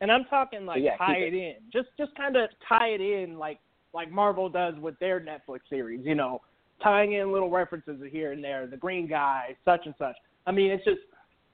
And 0.00 0.10
I'm 0.10 0.24
talking 0.24 0.64
like 0.64 0.82
yeah, 0.82 0.96
tie 0.96 1.14
keep 1.14 1.34
it 1.34 1.36
in, 1.36 1.54
just 1.72 1.88
just 1.98 2.14
kind 2.14 2.36
of 2.36 2.48
tie 2.68 2.88
it 2.88 3.00
in 3.00 3.38
like 3.38 3.58
like 3.92 4.10
Marvel 4.10 4.48
does 4.48 4.74
with 4.80 4.98
their 4.98 5.20
Netflix 5.20 5.60
series. 5.68 6.00
You 6.04 6.14
know, 6.14 6.40
tying 6.82 7.12
in 7.14 7.32
little 7.32 7.50
references 7.50 8.00
here 8.10 8.32
and 8.32 8.42
there, 8.42 8.66
the 8.66 8.76
Green 8.76 9.06
Guy, 9.06 9.56
such 9.64 9.86
and 9.86 9.94
such. 9.98 10.16
I 10.46 10.52
mean, 10.52 10.70
it's 10.70 10.84
just 10.84 11.00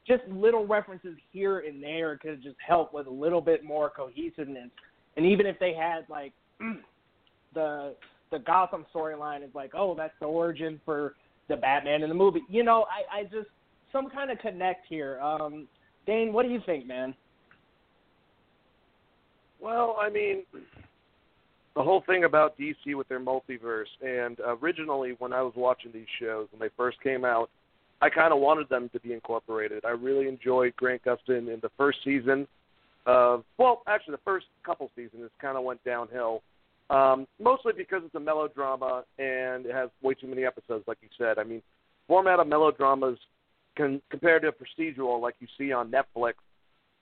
just 0.06 0.22
little 0.28 0.66
references 0.66 1.16
here 1.32 1.60
and 1.60 1.82
there 1.82 2.16
could 2.16 2.42
just 2.42 2.56
help 2.64 2.94
with 2.94 3.06
a 3.08 3.10
little 3.10 3.40
bit 3.40 3.64
more 3.64 3.90
cohesiveness. 3.90 4.70
And 5.16 5.26
even 5.26 5.46
if 5.46 5.58
they 5.58 5.74
had 5.74 6.06
like 6.08 6.32
the 7.54 7.94
the 8.30 8.38
Gotham 8.40 8.84
storyline 8.94 9.42
is 9.42 9.54
like, 9.54 9.72
oh, 9.74 9.94
that's 9.94 10.14
the 10.20 10.26
origin 10.26 10.80
for 10.84 11.14
the 11.48 11.56
Batman 11.56 12.02
in 12.02 12.08
the 12.08 12.14
movie. 12.14 12.42
You 12.48 12.64
know, 12.64 12.86
I 12.90 13.20
I 13.20 13.22
just 13.24 13.48
some 13.92 14.10
kind 14.10 14.30
of 14.30 14.38
connect 14.38 14.86
here. 14.88 15.20
Um, 15.20 15.66
Dane, 16.06 16.32
what 16.32 16.44
do 16.44 16.52
you 16.52 16.60
think, 16.66 16.86
man? 16.86 17.14
Well, 19.60 19.96
I 19.98 20.10
mean, 20.10 20.42
the 21.74 21.82
whole 21.82 22.02
thing 22.06 22.24
about 22.24 22.58
DC 22.58 22.94
with 22.94 23.08
their 23.08 23.20
multiverse, 23.20 23.84
and 24.02 24.38
originally 24.46 25.14
when 25.18 25.32
I 25.32 25.42
was 25.42 25.54
watching 25.56 25.92
these 25.92 26.06
shows 26.20 26.48
when 26.50 26.60
they 26.60 26.72
first 26.76 27.00
came 27.02 27.24
out, 27.24 27.50
I 28.02 28.10
kind 28.10 28.32
of 28.32 28.40
wanted 28.40 28.68
them 28.68 28.90
to 28.92 29.00
be 29.00 29.12
incorporated. 29.12 29.84
I 29.84 29.90
really 29.90 30.28
enjoyed 30.28 30.76
Grant 30.76 31.02
Gustin 31.04 31.52
in 31.52 31.58
the 31.62 31.70
first 31.78 31.98
season 32.04 32.46
of, 33.06 33.44
well, 33.56 33.82
actually 33.86 34.12
the 34.12 34.20
first 34.24 34.46
couple 34.64 34.90
seasons, 34.96 35.22
it 35.24 35.32
kind 35.40 35.56
of 35.56 35.64
went 35.64 35.82
downhill. 35.84 36.42
Um, 36.90 37.26
mostly 37.40 37.72
because 37.76 38.02
it's 38.04 38.14
a 38.14 38.20
melodrama 38.20 39.04
and 39.18 39.66
it 39.66 39.74
has 39.74 39.90
way 40.02 40.14
too 40.14 40.28
many 40.28 40.44
episodes, 40.44 40.84
like 40.86 40.98
you 41.02 41.08
said. 41.18 41.38
I 41.38 41.44
mean, 41.44 41.62
format 42.06 42.38
of 42.38 42.46
melodramas 42.46 43.18
can, 43.76 44.00
compared 44.10 44.42
to 44.42 44.48
a 44.48 44.52
procedural 44.52 45.20
like 45.20 45.34
you 45.40 45.48
see 45.58 45.72
on 45.72 45.90
Netflix, 45.90 46.34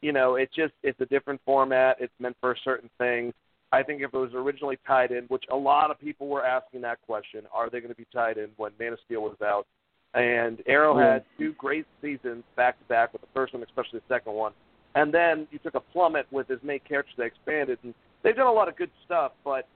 you 0.01 0.13
know, 0.13 0.37
it 0.37 0.51
just 0.55 0.73
it's 0.83 1.01
a 1.01 1.07
different 1.07 1.41
format. 1.45 1.97
It's 2.01 2.13
meant 2.19 2.37
for 2.41 2.53
a 2.53 2.57
certain 2.65 2.91
thing. 2.99 3.33
I 3.73 3.83
think 3.83 4.03
if 4.03 4.15
it 4.15 4.17
was 4.17 4.31
originally 4.35 4.79
tied 4.87 5.11
in, 5.11 5.25
which 5.25 5.45
a 5.51 5.57
lot 5.57 5.91
of 5.91 5.99
people 5.99 6.29
were 6.29 6.45
asking 6.45 6.83
that 6.83 7.01
question, 7.03 7.43
are 7.53 7.69
they 7.69 7.81
going 7.81 7.91
to 7.91 7.97
be 7.97 8.07
tied 8.13 8.39
in 8.39 8.51
when 8.57 8.73
Man 8.79 8.93
of 8.93 8.99
Steel 9.05 9.23
was 9.23 9.37
out? 9.43 9.67
And 10.15 10.63
Arrow 10.67 10.97
had 10.97 11.25
two 11.39 11.55
great 11.55 11.87
seasons 12.01 12.45
back 12.55 12.79
to 12.79 12.85
back 12.85 13.13
with 13.13 13.23
the 13.23 13.29
first 13.35 13.53
one, 13.53 13.63
especially 13.65 13.99
the 13.99 14.15
second 14.15 14.35
one. 14.35 14.53
And 14.95 15.13
then 15.13 15.49
you 15.51 15.59
took 15.59 15.75
a 15.75 15.81
plummet 15.81 16.27
with 16.31 16.49
his 16.49 16.63
main 16.63 16.81
characters 16.81 17.15
that 17.17 17.25
expanded, 17.25 17.79
and 17.83 17.95
they've 18.23 18.37
done 18.37 18.47
a 18.47 18.53
lot 18.53 18.69
of 18.69 18.77
good 18.77 18.91
stuff. 19.05 19.33
But 19.45 19.67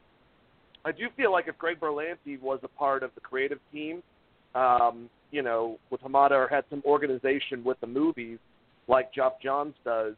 I 0.84 0.92
do 0.92 1.08
feel 1.16 1.32
like 1.32 1.48
if 1.48 1.58
Greg 1.58 1.80
Berlanti 1.80 2.40
was 2.40 2.60
a 2.62 2.68
part 2.68 3.02
of 3.02 3.10
the 3.14 3.20
creative 3.20 3.58
team, 3.72 4.02
um, 4.54 5.10
you 5.30 5.42
know, 5.42 5.78
with 5.90 6.00
Hamada 6.02 6.32
or 6.32 6.48
had 6.48 6.64
some 6.70 6.82
organization 6.86 7.64
with 7.64 7.78
the 7.80 7.86
movies, 7.86 8.38
like 8.86 9.12
Geoff 9.12 9.34
Johns 9.42 9.74
does, 9.84 10.14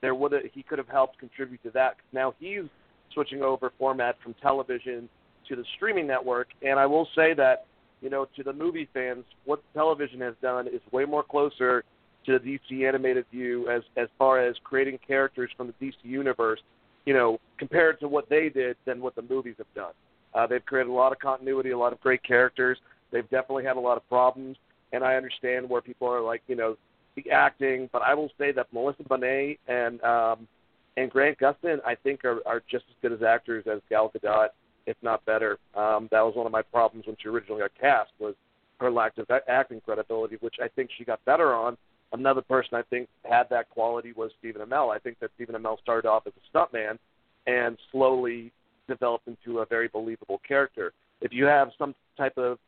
there 0.00 0.14
would 0.14 0.32
he 0.52 0.62
could 0.62 0.78
have 0.78 0.88
helped 0.88 1.18
contribute 1.18 1.62
to 1.62 1.70
that. 1.70 1.96
'Cause 1.96 2.12
now 2.12 2.34
he's 2.38 2.64
switching 3.12 3.42
over 3.42 3.70
format 3.78 4.18
from 4.20 4.34
television 4.34 5.08
to 5.48 5.56
the 5.56 5.64
streaming 5.76 6.06
network, 6.06 6.48
and 6.62 6.78
I 6.78 6.86
will 6.86 7.06
say 7.14 7.34
that 7.34 7.66
you 8.00 8.10
know 8.10 8.26
to 8.36 8.42
the 8.42 8.52
movie 8.52 8.88
fans, 8.92 9.24
what 9.44 9.60
television 9.74 10.20
has 10.20 10.34
done 10.42 10.66
is 10.66 10.80
way 10.92 11.04
more 11.04 11.22
closer 11.22 11.84
to 12.26 12.38
the 12.38 12.58
DC 12.58 12.86
animated 12.86 13.26
view 13.30 13.68
as 13.68 13.82
as 13.96 14.08
far 14.18 14.40
as 14.40 14.56
creating 14.64 14.98
characters 15.06 15.50
from 15.56 15.68
the 15.68 15.86
DC 15.86 15.94
universe, 16.02 16.60
you 17.04 17.14
know, 17.14 17.38
compared 17.58 18.00
to 18.00 18.08
what 18.08 18.28
they 18.28 18.48
did 18.48 18.76
than 18.84 19.00
what 19.00 19.14
the 19.14 19.22
movies 19.22 19.56
have 19.58 19.72
done. 19.74 19.92
Uh, 20.34 20.46
they've 20.46 20.64
created 20.64 20.90
a 20.90 20.92
lot 20.92 21.12
of 21.12 21.18
continuity, 21.18 21.70
a 21.70 21.78
lot 21.78 21.92
of 21.92 22.00
great 22.00 22.22
characters. 22.22 22.78
They've 23.10 23.28
definitely 23.28 23.64
had 23.64 23.76
a 23.76 23.80
lot 23.80 23.96
of 23.96 24.08
problems, 24.08 24.56
and 24.92 25.04
I 25.04 25.16
understand 25.16 25.68
where 25.68 25.82
people 25.82 26.08
are 26.08 26.22
like, 26.22 26.42
you 26.46 26.56
know, 26.56 26.76
the 27.14 27.30
acting, 27.30 27.90
but 27.92 28.02
I 28.02 28.14
will 28.14 28.30
say 28.38 28.52
that 28.52 28.72
Melissa 28.72 29.02
Benoist 29.02 29.58
and 29.68 30.02
um, 30.02 30.48
and 30.96 31.10
Grant 31.10 31.38
Gustin, 31.38 31.78
I 31.86 31.94
think, 31.94 32.24
are, 32.24 32.46
are 32.46 32.62
just 32.70 32.84
as 32.88 32.96
good 33.00 33.12
as 33.12 33.22
actors 33.22 33.64
as 33.70 33.80
Gal 33.88 34.10
Gadot, 34.14 34.48
if 34.86 34.96
not 35.02 35.24
better. 35.24 35.58
Um, 35.74 36.08
that 36.10 36.20
was 36.20 36.34
one 36.34 36.46
of 36.46 36.52
my 36.52 36.62
problems 36.62 37.06
when 37.06 37.16
she 37.22 37.28
originally 37.28 37.62
got 37.62 37.70
cast 37.80 38.10
was 38.18 38.34
her 38.80 38.90
lack 38.90 39.16
of 39.18 39.28
acting 39.48 39.80
credibility, 39.80 40.36
which 40.40 40.56
I 40.62 40.68
think 40.68 40.90
she 40.96 41.04
got 41.04 41.24
better 41.24 41.54
on. 41.54 41.76
Another 42.12 42.42
person 42.42 42.74
I 42.74 42.82
think 42.82 43.08
had 43.24 43.44
that 43.50 43.70
quality 43.70 44.12
was 44.12 44.30
Stephen 44.38 44.62
Amell. 44.62 44.94
I 44.94 44.98
think 44.98 45.18
that 45.20 45.30
Stephen 45.34 45.54
Amell 45.54 45.80
started 45.80 46.06
off 46.06 46.26
as 46.26 46.32
a 46.36 46.56
stuntman 46.56 46.98
and 47.46 47.78
slowly 47.90 48.52
developed 48.88 49.28
into 49.28 49.60
a 49.60 49.66
very 49.66 49.88
believable 49.88 50.40
character. 50.46 50.92
If 51.20 51.32
you 51.32 51.46
have 51.46 51.70
some 51.78 51.94
type 52.16 52.36
of 52.36 52.58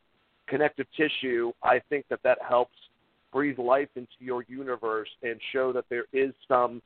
connective 0.46 0.86
tissue, 0.96 1.52
I 1.62 1.80
think 1.88 2.06
that 2.08 2.20
that 2.24 2.38
helps 2.46 2.74
breathe 3.32 3.58
life 3.58 3.88
into 3.96 4.12
your 4.20 4.44
universe 4.48 5.08
and 5.22 5.40
show 5.52 5.72
that 5.72 5.84
there 5.90 6.04
is 6.12 6.32
some, 6.46 6.80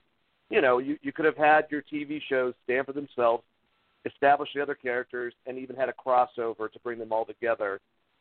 you 0.50 0.60
know, 0.60 0.78
you, 0.78 0.98
you 1.02 1.12
could 1.12 1.26
have 1.26 1.36
had 1.36 1.66
your 1.70 1.82
TV 1.82 2.20
shows 2.28 2.54
stand 2.64 2.86
for 2.86 2.92
themselves, 2.92 3.44
establish 4.06 4.48
the 4.54 4.62
other 4.62 4.74
characters, 4.74 5.34
and 5.46 5.58
even 5.58 5.76
had 5.76 5.88
a 5.88 5.92
crossover 5.92 6.72
to 6.72 6.78
bring 6.82 6.98
them 6.98 7.12
all 7.12 7.24
together. 7.24 7.80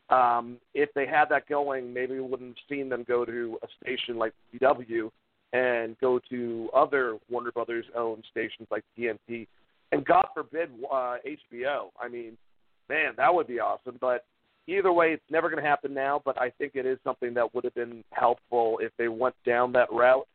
Um, 0.09 0.57
if 0.73 0.89
they 0.93 1.05
had 1.05 1.25
that 1.29 1.47
going, 1.49 1.93
maybe 1.93 2.13
we 2.13 2.21
wouldn't 2.21 2.49
have 2.49 2.65
seen 2.69 2.89
them 2.89 3.03
go 3.07 3.25
to 3.25 3.59
a 3.61 3.67
station 3.83 4.17
like 4.17 4.33
CW 4.53 5.11
and 5.53 5.97
go 5.99 6.19
to 6.29 6.69
other 6.75 7.17
Warner 7.29 7.51
Brothers 7.51 7.85
owned 7.95 8.23
stations 8.31 8.67
like 8.71 8.83
TNT, 8.97 9.47
and 9.91 10.05
God 10.05 10.27
forbid 10.33 10.69
uh, 10.91 11.17
HBO. 11.25 11.89
I 12.01 12.07
mean, 12.09 12.37
man, 12.89 13.13
that 13.17 13.33
would 13.33 13.47
be 13.47 13.59
awesome. 13.59 13.97
But 13.99 14.25
either 14.67 14.91
way, 14.91 15.13
it's 15.13 15.23
never 15.29 15.49
going 15.49 15.61
to 15.61 15.69
happen 15.69 15.93
now. 15.93 16.21
But 16.23 16.39
I 16.39 16.51
think 16.51 16.73
it 16.75 16.85
is 16.85 16.99
something 17.03 17.33
that 17.33 17.53
would 17.53 17.63
have 17.63 17.75
been 17.75 18.03
helpful 18.11 18.79
if 18.81 18.91
they 18.97 19.07
went 19.07 19.35
down 19.45 19.71
that 19.73 19.91
route, 19.91 20.27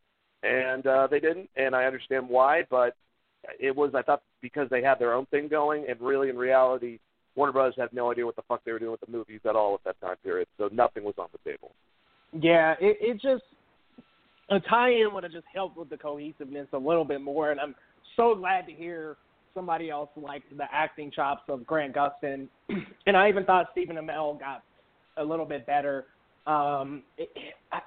and 0.42 0.86
uh, 0.86 1.06
they 1.10 1.20
didn't. 1.20 1.50
And 1.56 1.74
I 1.74 1.84
understand 1.84 2.28
why, 2.28 2.64
but 2.70 2.94
it 3.58 3.74
was 3.74 3.92
I 3.94 4.02
thought 4.02 4.22
because 4.40 4.68
they 4.70 4.82
had 4.82 4.98
their 4.98 5.12
own 5.12 5.26
thing 5.26 5.48
going, 5.48 5.86
and 5.88 6.00
really 6.00 6.28
in 6.28 6.36
reality, 6.36 6.98
Warner 7.34 7.52
Brothers 7.52 7.74
had 7.78 7.92
no 7.92 8.10
idea 8.10 8.26
what 8.26 8.36
the 8.36 8.42
fuck 8.48 8.62
they 8.64 8.72
were 8.72 8.78
doing 8.78 8.92
with 8.92 9.00
the 9.00 9.10
movies 9.10 9.40
at 9.48 9.56
all 9.56 9.74
at 9.74 9.84
that 9.84 10.00
time 10.06 10.16
period. 10.22 10.48
So 10.58 10.68
nothing 10.72 11.04
was 11.04 11.14
on 11.18 11.28
the 11.32 11.50
table. 11.50 11.72
Yeah, 12.32 12.74
it, 12.80 12.98
it 13.00 13.14
just 13.20 13.44
a 14.50 14.60
tie-in 14.60 15.12
would 15.14 15.22
have 15.22 15.32
just 15.32 15.46
helped 15.54 15.76
with 15.76 15.88
the 15.90 15.96
cohesiveness 15.96 16.68
a 16.72 16.78
little 16.78 17.04
bit 17.04 17.20
more, 17.20 17.50
and 17.50 17.60
I'm 17.60 17.74
so 18.16 18.34
glad 18.34 18.66
to 18.66 18.72
hear 18.72 19.16
somebody 19.54 19.90
else 19.90 20.08
liked 20.16 20.56
the 20.56 20.64
acting 20.72 21.10
chops 21.10 21.42
of 21.48 21.66
Grant 21.66 21.94
Gustin, 21.94 22.48
and 23.06 23.16
I 23.16 23.28
even 23.28 23.44
thought 23.44 23.68
Stephen 23.72 23.96
Amell 23.96 24.38
got 24.38 24.62
a 25.16 25.24
little 25.24 25.46
bit 25.46 25.66
better. 25.66 26.06
Um, 26.46 27.02
it, 27.18 27.30
I, 27.70 27.80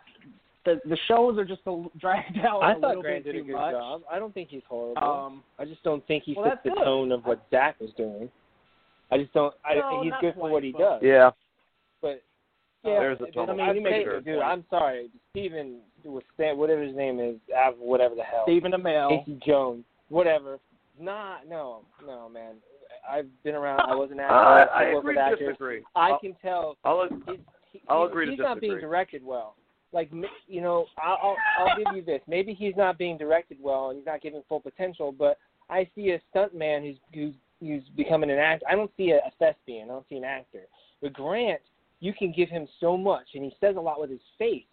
the 0.63 0.79
the 0.85 0.97
shows 1.07 1.37
are 1.37 1.45
just 1.45 1.61
a, 1.67 1.85
dragged 1.99 2.37
out 2.47 2.61
I 2.61 2.71
a 2.71 2.79
thought 2.79 2.87
little 2.89 3.03
Grant 3.03 3.23
bit 3.25 3.33
did 3.33 3.41
a 3.41 3.45
good 3.45 3.53
much. 3.53 3.73
job. 3.73 4.01
I 4.11 4.19
don't 4.19 4.33
think 4.33 4.49
he's 4.49 4.63
horrible. 4.67 5.03
Um, 5.03 5.43
I 5.59 5.65
just 5.65 5.83
don't 5.83 6.05
think 6.07 6.23
he 6.23 6.35
well, 6.35 6.49
fits 6.49 6.61
the 6.63 6.69
good. 6.71 6.83
tone 6.83 7.11
of 7.11 7.23
what 7.25 7.45
Zack 7.51 7.79
was 7.79 7.91
doing. 7.97 8.29
I 9.11 9.17
just 9.17 9.33
don't. 9.33 9.53
I 9.63 9.75
No, 9.75 10.01
he's 10.03 10.11
not 10.11 10.21
good 10.21 10.33
for 10.35 10.49
what 10.49 10.63
he 10.63 10.71
but- 10.71 10.79
does. 10.79 11.01
Yeah, 11.03 11.31
But 12.01 12.21
Yeah, 12.83 12.99
There's 12.99 13.17
a 13.19 13.25
but, 13.25 13.33
total 13.33 13.55
I 13.55 13.57
mean, 13.57 13.67
you 13.67 13.73
you 13.75 13.81
make 13.81 13.91
make 13.91 14.01
a 14.01 14.03
sure. 14.05 14.13
good 14.19 14.25
dude. 14.25 14.35
point. 14.39 14.47
I'm 14.47 14.65
sorry, 14.69 15.09
Steven 15.31 15.79
was 16.03 16.23
saying 16.37 16.57
whatever 16.57 16.83
his 16.83 16.95
name 16.95 17.19
is, 17.19 17.37
Av- 17.55 17.77
whatever 17.79 18.13
the 18.15 18.23
hell, 18.23 18.43
Stephen 18.45 18.71
Amell. 18.73 19.09
Casey 19.25 19.39
Jones, 19.45 19.83
whatever. 20.09 20.59
Nah, 20.99 21.37
no, 21.47 21.81
no, 22.05 22.29
man. 22.29 22.55
I've 23.09 23.27
been 23.43 23.55
around. 23.55 23.81
I 23.81 23.95
was 23.95 24.09
an 24.11 24.19
actor. 24.19 24.33
uh, 24.35 24.65
I 24.65 24.93
worked 24.93 24.97
agree 24.99 25.15
with 25.15 25.23
actors. 25.23 25.39
disagree. 25.49 25.83
I 25.95 26.09
I'll, 26.11 26.19
can 26.19 26.35
tell 26.41 26.77
I'll, 26.83 27.07
he's, 27.27 27.37
he, 27.71 27.81
I'll 27.89 28.03
he- 28.05 28.09
agree 28.11 28.25
to 28.25 28.31
he's 28.31 28.39
not 28.39 28.59
being 28.61 28.79
directed 28.79 29.23
well. 29.23 29.55
Like 29.91 30.11
you 30.47 30.61
know, 30.61 30.85
I'll, 31.01 31.17
I'll 31.21 31.37
I'll 31.67 31.77
give 31.77 31.95
you 31.95 32.03
this. 32.03 32.21
Maybe 32.27 32.53
he's 32.53 32.75
not 32.75 32.97
being 32.97 33.17
directed 33.17 33.57
well 33.61 33.89
and 33.89 33.97
he's 33.97 34.05
not 34.05 34.21
giving 34.21 34.41
full 34.49 34.59
potential. 34.59 35.11
But 35.11 35.37
I 35.69 35.87
see 35.95 36.11
a 36.11 36.21
stunt 36.31 36.53
man 36.55 36.83
who's 36.83 36.97
who's 37.13 37.33
who's 37.59 37.83
becoming 37.95 38.29
an 38.31 38.37
actor. 38.39 38.65
I 38.69 38.75
don't 38.75 38.91
see 38.97 39.11
a, 39.11 39.17
a 39.17 39.31
thespian. 39.39 39.89
I 39.89 39.93
don't 39.93 40.05
see 40.09 40.17
an 40.17 40.23
actor. 40.23 40.63
But 41.01 41.13
Grant, 41.13 41.61
you 41.99 42.13
can 42.13 42.31
give 42.31 42.49
him 42.49 42.67
so 42.79 42.97
much, 42.97 43.27
and 43.33 43.43
he 43.43 43.53
says 43.59 43.75
a 43.77 43.81
lot 43.81 43.99
with 43.99 44.09
his 44.09 44.19
face. 44.37 44.63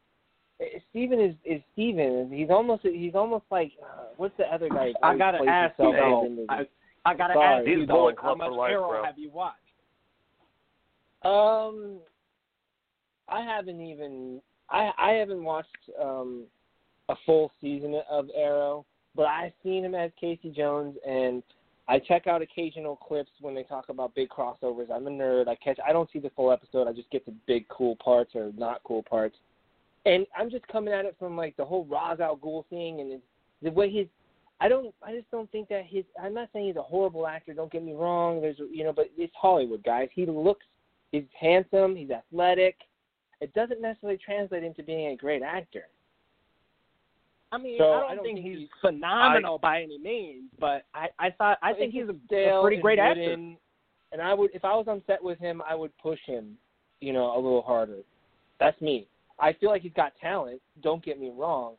Uh, 0.61 0.65
Steven 0.91 1.21
is 1.21 1.35
is 1.45 1.61
Steven. 1.73 2.31
He's 2.33 2.51
almost 2.51 2.83
he's 2.83 3.15
almost 3.15 3.45
like 3.51 3.73
uh, 3.83 4.05
what's 4.17 4.37
the 4.37 4.45
other 4.53 4.69
guy? 4.69 4.89
who 5.01 5.07
I 5.07 5.17
gotta 5.17 5.39
plays 5.39 5.51
ask 5.51 5.77
himself 5.77 5.95
you 5.97 6.01
out 6.03 6.11
though. 6.21 6.27
in 6.27 6.33
movies? 6.37 6.47
I, 6.51 7.11
I 7.11 7.15
gotta 7.15 7.35
Sorry. 7.35 7.59
ask 7.59 7.67
He's 7.69 7.79
you 7.79 7.87
Bullet 7.87 8.17
though. 8.17 8.23
How 8.23 8.35
Club 8.35 8.39
for 8.39 8.51
much 8.51 8.59
life, 8.59 8.71
Arrow 8.73 8.89
bro. 8.89 9.05
have 9.05 9.19
you 9.19 9.31
watched? 9.31 9.59
Um, 11.25 11.99
I 13.29 13.43
haven't 13.45 13.81
even 13.81 14.41
I 14.71 14.91
I 14.99 15.11
haven't 15.13 15.43
watched 15.43 15.69
um 16.03 16.45
a 17.09 17.15
full 17.27 17.51
season 17.61 18.01
of 18.11 18.29
Arrow, 18.37 18.85
but 19.15 19.27
I've 19.27 19.53
seen 19.63 19.85
him 19.85 19.95
as 19.95 20.11
Casey 20.21 20.51
Jones, 20.51 20.97
and 21.07 21.43
I 21.89 21.99
check 21.99 22.27
out 22.27 22.43
occasional 22.43 22.97
clips 22.97 23.31
when 23.41 23.55
they 23.55 23.65
talk 23.65 23.89
about 23.89 24.15
big 24.15 24.29
crossovers. 24.29 24.91
I'm 24.91 25.07
a 25.07 25.11
nerd. 25.11 25.49
I 25.49 25.57
catch. 25.57 25.79
I 25.87 25.93
don't 25.93 26.11
see 26.13 26.21
the 26.21 26.31
full 26.31 26.53
episode. 26.53 26.87
I 26.89 26.93
just 26.93 27.11
get 27.11 27.27
the 27.27 27.35
big 27.47 27.69
cool 27.69 27.97
parts 27.97 28.33
or 28.35 28.53
not 28.57 28.83
cool 28.85 29.03
parts. 29.03 29.37
and 30.07 30.27
I'm 30.37 30.51
just 30.51 30.67
coming 30.69 30.95
at 30.95 31.05
it 31.05 31.17
from 31.19 31.37
like 31.37 31.57
the 31.57 31.65
whole 31.65 31.85
Ra's 31.85 32.21
al 32.21 32.37
Ghul 32.37 32.65
thing 32.69 33.01
and 33.01 33.21
the 33.63 33.71
way 33.71 33.91
his. 33.91 34.07
I 34.61 34.69
don't. 34.69 34.95
I 35.03 35.13
just 35.13 35.31
don't 35.33 35.51
think 35.51 35.69
that 35.71 35.85
his. 35.87 36.05
I'm 36.23 36.35
not 36.35 36.51
saying 36.53 36.67
he's 36.67 36.77
a 36.77 36.83
horrible 36.83 37.27
actor. 37.27 37.53
Don't 37.53 37.73
get 37.73 37.83
me 37.83 37.95
wrong. 37.95 38.41
There's 38.41 38.59
you 38.71 38.85
know, 38.85 38.93
but 38.93 39.11
it's 39.17 39.35
Hollywood, 39.37 39.83
guys. 39.83 40.09
He 40.15 40.25
looks. 40.25 40.65
He's 41.11 41.25
handsome. 41.39 41.97
He's 41.97 42.11
athletic. 42.11 42.77
It 43.41 43.53
doesn't 43.55 43.83
necessarily 43.83 44.21
translate 44.25 44.63
into 44.63 44.85
being 44.85 45.09
a 45.09 45.17
great 45.17 45.43
actor. 45.43 45.89
I 47.53 47.59
mean, 47.59 47.77
So, 47.79 47.85
I, 47.93 48.01
don't 48.01 48.11
I 48.11 48.15
don't 48.17 48.25
think, 48.25 48.37
think 48.39 48.47
he's 48.49 48.59
he's- 48.61 48.71
phenomenal 48.81 49.59
by 49.59 49.83
any 49.83 49.99
means, 49.99 50.45
but 50.59 50.85
I, 50.95 51.09
I 51.19 51.31
thought 51.31 51.59
I 51.63 51.73
think 51.75 51.93
he's 51.93 52.09
a, 52.09 52.13
a 52.35 52.63
pretty 52.63 52.77
and 52.77 52.83
great 52.83 52.99
actor. 52.99 53.33
And 54.13 54.21
I 54.21 54.35
would, 54.35 54.51
if 54.55 54.65
I 54.65 54.75
was 54.75 54.87
on 54.89 55.03
set 55.07 55.23
with 55.23 55.39
him, 55.39 55.63
I 55.69 55.75
would 55.75 55.97
push 55.99 56.19
him, 56.27 56.57
you 57.01 57.13
know, 57.13 57.35
a 57.35 57.37
little 57.41 57.63
harder. 57.63 57.99
That's 58.61 58.79
me. 58.81 59.07
I 59.39 59.53
feel 59.55 59.71
like 59.71 59.83
he's 59.83 59.93
got 59.95 60.13
talent. 60.21 60.61
Don't 60.83 61.03
get 61.05 61.19
me 61.21 61.31
wrong. 61.35 61.77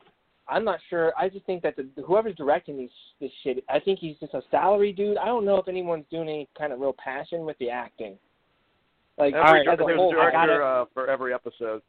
I'm 0.48 0.64
not 0.64 0.78
sure. 0.90 1.12
I 1.18 1.28
just 1.28 1.46
think 1.46 1.62
that 1.62 1.76
the, 1.76 1.88
whoever's 2.04 2.34
directing 2.34 2.76
these 2.76 2.90
this 3.20 3.30
shit, 3.42 3.64
I 3.68 3.78
think 3.80 3.98
he's 4.00 4.16
just 4.18 4.34
a 4.34 4.42
salary 4.50 4.92
dude. 4.92 5.16
I 5.16 5.26
don't 5.26 5.44
know 5.44 5.56
if 5.56 5.68
anyone's 5.68 6.04
doing 6.10 6.28
any 6.28 6.48
kind 6.58 6.72
of 6.72 6.80
real 6.80 6.94
passion 7.02 7.44
with 7.46 7.56
the 7.58 7.70
acting. 7.70 8.18
Like 9.16 9.32
Every, 9.34 9.60
as 9.66 9.78
a 9.80 9.84
there's 9.86 9.96
whole, 9.96 10.14
a 10.14 10.18
I 10.18 10.30
director 10.30 10.58
gotta- 10.58 10.64
uh, 10.64 10.84
for 10.92 11.08
every 11.08 11.32
episode, 11.32 11.82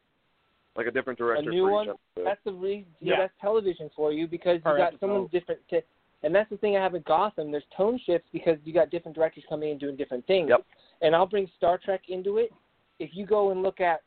like 0.76 0.86
a 0.86 0.90
different 0.90 1.18
director 1.18 1.50
a 1.50 1.52
new 1.52 1.64
for 1.66 1.72
one. 1.72 1.88
That's 2.24 2.40
the 2.44 2.52
reason. 2.52 2.86
Yeah. 3.00 3.16
That's 3.18 3.32
television 3.40 3.90
for 3.94 4.12
you 4.12 4.26
because 4.26 4.60
Per 4.62 4.72
you 4.72 4.78
got 4.78 4.86
episode. 4.88 5.00
someone 5.00 5.28
different. 5.32 5.60
To, 5.70 5.80
and 6.22 6.34
that's 6.34 6.50
the 6.50 6.56
thing 6.56 6.76
I 6.76 6.82
have 6.82 6.92
with 6.92 7.04
Gotham. 7.04 7.50
There's 7.50 7.64
tone 7.76 8.00
shifts 8.04 8.28
because 8.32 8.58
you 8.64 8.72
got 8.72 8.90
different 8.90 9.14
directors 9.16 9.44
coming 9.48 9.70
in 9.70 9.78
doing 9.78 9.96
different 9.96 10.26
things. 10.26 10.48
Yep. 10.48 10.64
And 11.02 11.14
I'll 11.14 11.26
bring 11.26 11.48
Star 11.56 11.78
Trek 11.78 12.02
into 12.08 12.38
it. 12.38 12.52
If 12.98 13.10
you 13.12 13.26
go 13.26 13.50
and 13.50 13.62
look 13.62 13.80
at, 13.80 14.00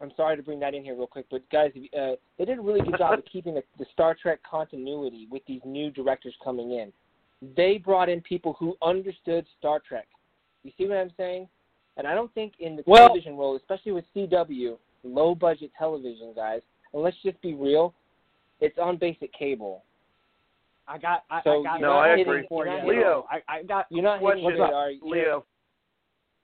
I'm 0.00 0.10
sorry 0.16 0.36
to 0.36 0.42
bring 0.42 0.58
that 0.60 0.74
in 0.74 0.82
here 0.82 0.94
real 0.96 1.06
quick, 1.06 1.26
but 1.30 1.48
guys, 1.50 1.70
uh, 1.98 2.12
they 2.36 2.44
did 2.44 2.58
a 2.58 2.62
really 2.62 2.80
good 2.80 2.96
job 2.98 3.18
of 3.18 3.24
keeping 3.30 3.54
the, 3.54 3.62
the 3.78 3.86
Star 3.92 4.16
Trek 4.20 4.40
continuity 4.48 5.28
with 5.30 5.42
these 5.46 5.60
new 5.64 5.90
directors 5.90 6.34
coming 6.42 6.72
in. 6.72 6.92
They 7.56 7.78
brought 7.78 8.08
in 8.08 8.20
people 8.20 8.54
who 8.58 8.76
understood 8.82 9.46
Star 9.58 9.80
Trek. 9.86 10.08
You 10.64 10.72
see 10.76 10.86
what 10.86 10.96
I'm 10.98 11.12
saying? 11.16 11.48
And 11.96 12.06
I 12.08 12.14
don't 12.14 12.32
think 12.34 12.54
in 12.58 12.74
the 12.74 12.82
Well- 12.86 13.06
television 13.08 13.36
role, 13.36 13.56
especially 13.56 13.92
with 13.92 14.04
CW, 14.14 14.76
low 15.04 15.34
budget 15.34 15.70
television, 15.78 16.32
guys, 16.34 16.60
and 16.92 17.02
let's 17.02 17.16
just 17.22 17.40
be 17.42 17.54
real, 17.54 17.94
it's 18.60 18.78
on 18.78 18.96
basic 18.96 19.32
cable. 19.32 19.82
I 20.86 20.98
got 20.98 21.24
I, 21.30 21.40
So 21.44 21.60
I 21.60 21.62
got 21.62 21.80
No, 21.80 21.88
you're 21.88 21.96
I 21.96 22.08
not 22.08 22.20
agree. 22.20 22.34
hitting- 22.42 22.48
you're 22.50 22.84
Leo. 22.86 23.26
I, 23.30 23.42
I 23.48 23.62
got 23.62 23.86
You're 23.90 24.02
not 24.02 24.20
hitting 24.20 24.42
Question. 24.44 24.62
it, 24.62 24.72
are 24.72 24.90
you? 24.90 25.00
Leo, 25.02 25.44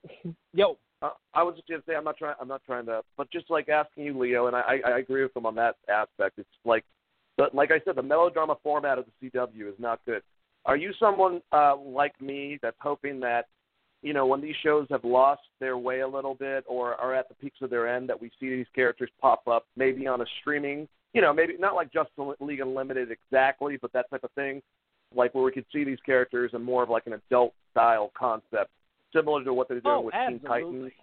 yo. 0.53 0.77
uh, 1.01 1.09
I 1.33 1.43
was 1.43 1.55
just 1.55 1.67
gonna 1.67 1.81
say 1.87 1.95
I'm 1.95 2.03
not 2.03 2.17
trying. 2.17 2.35
I'm 2.41 2.47
not 2.47 2.61
trying 2.65 2.85
to, 2.87 3.01
but 3.17 3.29
just 3.31 3.49
like 3.49 3.69
asking 3.69 4.05
you, 4.05 4.17
Leo, 4.19 4.47
and 4.47 4.55
I, 4.55 4.79
I 4.85 4.97
agree 4.99 5.21
with 5.23 5.35
him 5.35 5.45
on 5.45 5.55
that 5.55 5.75
aspect. 5.89 6.39
It's 6.39 6.49
like, 6.65 6.83
but 7.37 7.53
like 7.53 7.71
I 7.71 7.79
said, 7.85 7.95
the 7.95 8.03
melodrama 8.03 8.55
format 8.63 8.97
of 8.97 9.05
the 9.21 9.29
CW 9.29 9.67
is 9.69 9.75
not 9.79 9.99
good. 10.05 10.21
Are 10.65 10.77
you 10.77 10.91
someone 10.99 11.41
uh, 11.51 11.75
like 11.77 12.19
me 12.21 12.59
that's 12.61 12.77
hoping 12.81 13.19
that, 13.21 13.45
you 14.01 14.13
know, 14.13 14.25
when 14.25 14.41
these 14.41 14.55
shows 14.63 14.87
have 14.89 15.03
lost 15.03 15.41
their 15.59 15.77
way 15.77 15.99
a 15.99 16.07
little 16.07 16.33
bit 16.33 16.63
or 16.67 16.95
are 16.95 17.13
at 17.13 17.29
the 17.29 17.35
peaks 17.35 17.57
of 17.61 17.69
their 17.69 17.87
end, 17.87 18.09
that 18.09 18.19
we 18.19 18.31
see 18.39 18.49
these 18.49 18.65
characters 18.73 19.09
pop 19.19 19.47
up 19.47 19.65
maybe 19.75 20.07
on 20.07 20.21
a 20.21 20.25
streaming, 20.39 20.87
you 21.13 21.21
know, 21.21 21.33
maybe 21.33 21.55
not 21.59 21.75
like 21.75 21.91
Justice 21.93 22.13
League 22.39 22.61
Unlimited 22.61 23.09
exactly, 23.11 23.77
but 23.81 23.93
that 23.93 24.09
type 24.09 24.23
of 24.23 24.31
thing, 24.31 24.61
like 25.13 25.35
where 25.35 25.43
we 25.43 25.51
could 25.51 25.65
see 25.71 25.83
these 25.83 25.99
characters 26.05 26.51
in 26.53 26.63
more 26.63 26.83
of 26.83 26.89
like 26.89 27.05
an 27.05 27.13
adult 27.13 27.53
style 27.71 28.11
concept, 28.17 28.71
similar 29.13 29.43
to 29.43 29.53
what 29.53 29.67
they're 29.67 29.81
doing 29.81 29.95
Oh, 29.95 30.01
with 30.01 30.13
Teen 30.13 30.39
Titans. 30.39 30.47
absolutely. 30.47 30.93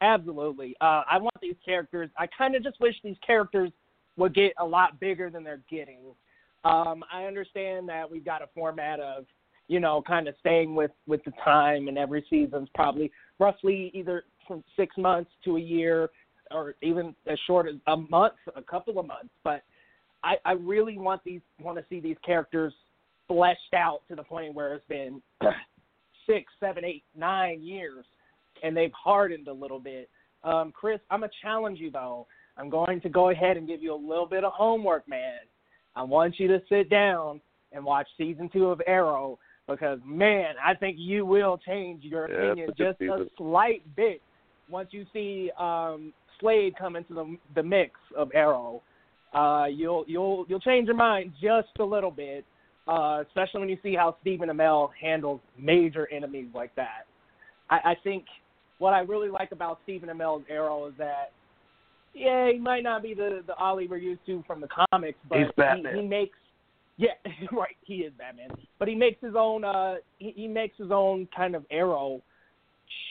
Absolutely. 0.00 0.76
Uh, 0.80 1.02
I 1.08 1.18
want 1.18 1.34
these 1.40 1.54
characters. 1.64 2.10
I 2.18 2.26
kind 2.26 2.56
of 2.56 2.64
just 2.64 2.80
wish 2.80 2.96
these 3.04 3.16
characters 3.24 3.70
would 4.16 4.34
get 4.34 4.52
a 4.58 4.64
lot 4.64 4.98
bigger 4.98 5.30
than 5.30 5.44
they're 5.44 5.62
getting. 5.70 6.00
Um, 6.64 7.04
I 7.12 7.24
understand 7.24 7.88
that 7.88 8.10
we've 8.10 8.24
got 8.24 8.42
a 8.42 8.48
format 8.54 8.98
of, 9.00 9.26
you 9.72 9.80
know, 9.80 10.02
kind 10.06 10.28
of 10.28 10.34
staying 10.40 10.74
with 10.74 10.90
with 11.06 11.24
the 11.24 11.32
time, 11.42 11.88
and 11.88 11.96
every 11.96 12.24
season's 12.28 12.68
probably 12.74 13.10
roughly 13.38 13.90
either 13.94 14.24
from 14.46 14.62
six 14.76 14.94
months 14.98 15.30
to 15.46 15.56
a 15.56 15.60
year, 15.60 16.10
or 16.50 16.74
even 16.82 17.14
as 17.26 17.38
short 17.46 17.66
as 17.66 17.76
a 17.86 17.96
month, 17.96 18.34
a 18.54 18.60
couple 18.60 18.98
of 18.98 19.06
months. 19.06 19.30
But 19.42 19.62
I, 20.22 20.34
I 20.44 20.52
really 20.52 20.98
want 20.98 21.24
these 21.24 21.40
want 21.58 21.78
to 21.78 21.84
see 21.88 22.00
these 22.00 22.18
characters 22.24 22.74
fleshed 23.26 23.72
out 23.74 24.02
to 24.10 24.14
the 24.14 24.22
point 24.22 24.54
where 24.54 24.74
it's 24.74 24.86
been 24.88 25.22
six, 26.26 26.52
seven, 26.60 26.84
eight, 26.84 27.04
nine 27.16 27.62
years, 27.62 28.04
and 28.62 28.76
they've 28.76 28.92
hardened 28.92 29.48
a 29.48 29.52
little 29.54 29.80
bit. 29.80 30.10
Um, 30.44 30.70
Chris, 30.70 31.00
I'm 31.10 31.20
gonna 31.20 31.32
challenge 31.40 31.78
you 31.78 31.90
though. 31.90 32.26
I'm 32.58 32.68
going 32.68 33.00
to 33.00 33.08
go 33.08 33.30
ahead 33.30 33.56
and 33.56 33.66
give 33.66 33.82
you 33.82 33.94
a 33.94 33.96
little 33.96 34.26
bit 34.26 34.44
of 34.44 34.52
homework, 34.52 35.08
man. 35.08 35.38
I 35.96 36.02
want 36.02 36.38
you 36.38 36.46
to 36.48 36.60
sit 36.68 36.90
down 36.90 37.40
and 37.72 37.82
watch 37.82 38.06
season 38.18 38.50
two 38.52 38.66
of 38.66 38.82
Arrow 38.86 39.38
because, 39.68 39.98
man, 40.04 40.54
I 40.64 40.74
think 40.74 40.96
you 40.98 41.24
will 41.24 41.58
change 41.58 42.04
your 42.04 42.28
Yeah, 42.28 42.34
opinion 42.34 42.70
just 42.76 43.00
a 43.00 43.26
slight 43.36 43.82
bit 43.96 44.20
once 44.68 44.88
you 44.92 45.06
see 45.12 45.50
um, 45.58 46.12
Slade 46.40 46.74
come 46.78 46.96
into 46.96 47.14
the 47.14 47.36
the 47.54 47.62
mix 47.62 47.92
of 48.16 48.30
Arrow. 48.34 48.82
Uh, 49.34 49.66
you'll 49.70 50.04
you'll 50.06 50.44
you'll 50.48 50.60
change 50.60 50.86
your 50.86 50.96
mind 50.96 51.32
just 51.40 51.68
a 51.78 51.84
little 51.84 52.10
bit, 52.10 52.44
uh, 52.88 53.22
especially 53.26 53.60
when 53.60 53.68
you 53.68 53.78
see 53.82 53.94
how 53.94 54.16
Stephen 54.20 54.48
Amell 54.48 54.90
handles 55.00 55.40
major 55.58 56.08
enemies 56.12 56.48
like 56.54 56.74
that. 56.74 57.06
I, 57.70 57.92
I 57.92 57.94
think 58.02 58.24
what 58.78 58.92
I 58.92 59.00
really 59.00 59.30
like 59.30 59.52
about 59.52 59.78
Stephen 59.84 60.08
Amell's 60.08 60.44
Arrow 60.50 60.86
is 60.88 60.94
that, 60.98 61.30
yeah, 62.14 62.50
he 62.52 62.58
might 62.58 62.82
not 62.82 63.02
be 63.02 63.14
the 63.14 63.42
the 63.46 63.54
Ollie 63.54 63.86
we're 63.86 63.96
used 63.96 64.26
to 64.26 64.42
from 64.46 64.60
the 64.60 64.68
comics, 64.90 65.18
but 65.28 65.38
He, 65.38 66.00
he 66.00 66.02
makes 66.02 66.36
yeah, 66.96 67.10
right, 67.52 67.76
he 67.82 67.96
is 67.96 68.12
Batman, 68.18 68.50
but 68.78 68.88
he 68.88 68.94
makes 68.94 69.20
his 69.22 69.34
own 69.36 69.64
uh 69.64 69.96
he, 70.18 70.32
he 70.36 70.48
makes 70.48 70.76
his 70.78 70.90
own 70.90 71.28
kind 71.34 71.54
of 71.54 71.64
Arrow 71.70 72.20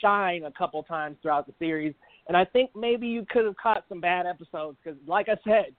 shine 0.00 0.44
a 0.44 0.52
couple 0.52 0.82
times 0.82 1.16
throughout 1.22 1.46
the 1.46 1.54
series, 1.58 1.94
and 2.28 2.36
I 2.36 2.44
think 2.44 2.70
maybe 2.76 3.06
you 3.06 3.26
could 3.28 3.44
have 3.44 3.56
caught 3.56 3.84
some 3.88 4.00
bad 4.00 4.26
episodes 4.26 4.78
because, 4.82 4.98
like 5.06 5.28
I 5.28 5.36
said, 5.44 5.74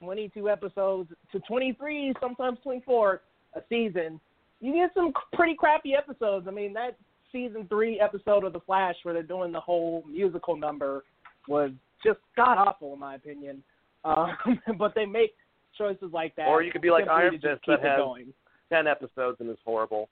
22 0.00 0.48
episodes 0.48 1.10
to 1.30 1.40
23, 1.40 2.14
sometimes 2.20 2.58
24 2.62 3.20
a 3.54 3.60
season. 3.68 4.20
You 4.60 4.72
get 4.74 4.90
some 4.94 5.12
pretty 5.32 5.54
crappy 5.54 5.94
episodes. 5.94 6.46
I 6.48 6.50
mean, 6.50 6.72
that 6.72 6.96
season 7.30 7.66
three 7.68 8.00
episode 8.00 8.44
of 8.44 8.52
The 8.52 8.60
Flash 8.60 8.96
where 9.02 9.14
they're 9.14 9.22
doing 9.22 9.52
the 9.52 9.60
whole 9.60 10.04
musical 10.10 10.56
number 10.56 11.04
was 11.48 11.70
just 12.04 12.18
god 12.36 12.58
awful 12.58 12.94
in 12.94 13.00
my 13.00 13.14
opinion. 13.14 13.62
Um, 14.04 14.36
but 14.80 14.96
they 14.96 15.06
make 15.06 15.32
choices 15.76 16.10
like 16.12 16.34
that. 16.36 16.48
Or 16.48 16.62
you 16.62 16.70
could 16.72 16.82
be 16.82 16.90
like 16.90 17.04
simply 17.04 17.14
Iron 17.22 17.34
just 17.34 17.44
Fist 17.44 17.62
keep 17.64 17.80
that 17.80 17.86
it 17.86 17.90
has- 17.90 17.98
going. 17.98 18.32
Ten 18.70 18.86
episodes 18.86 19.36
and 19.40 19.50
is 19.50 19.58
horrible. 19.64 20.08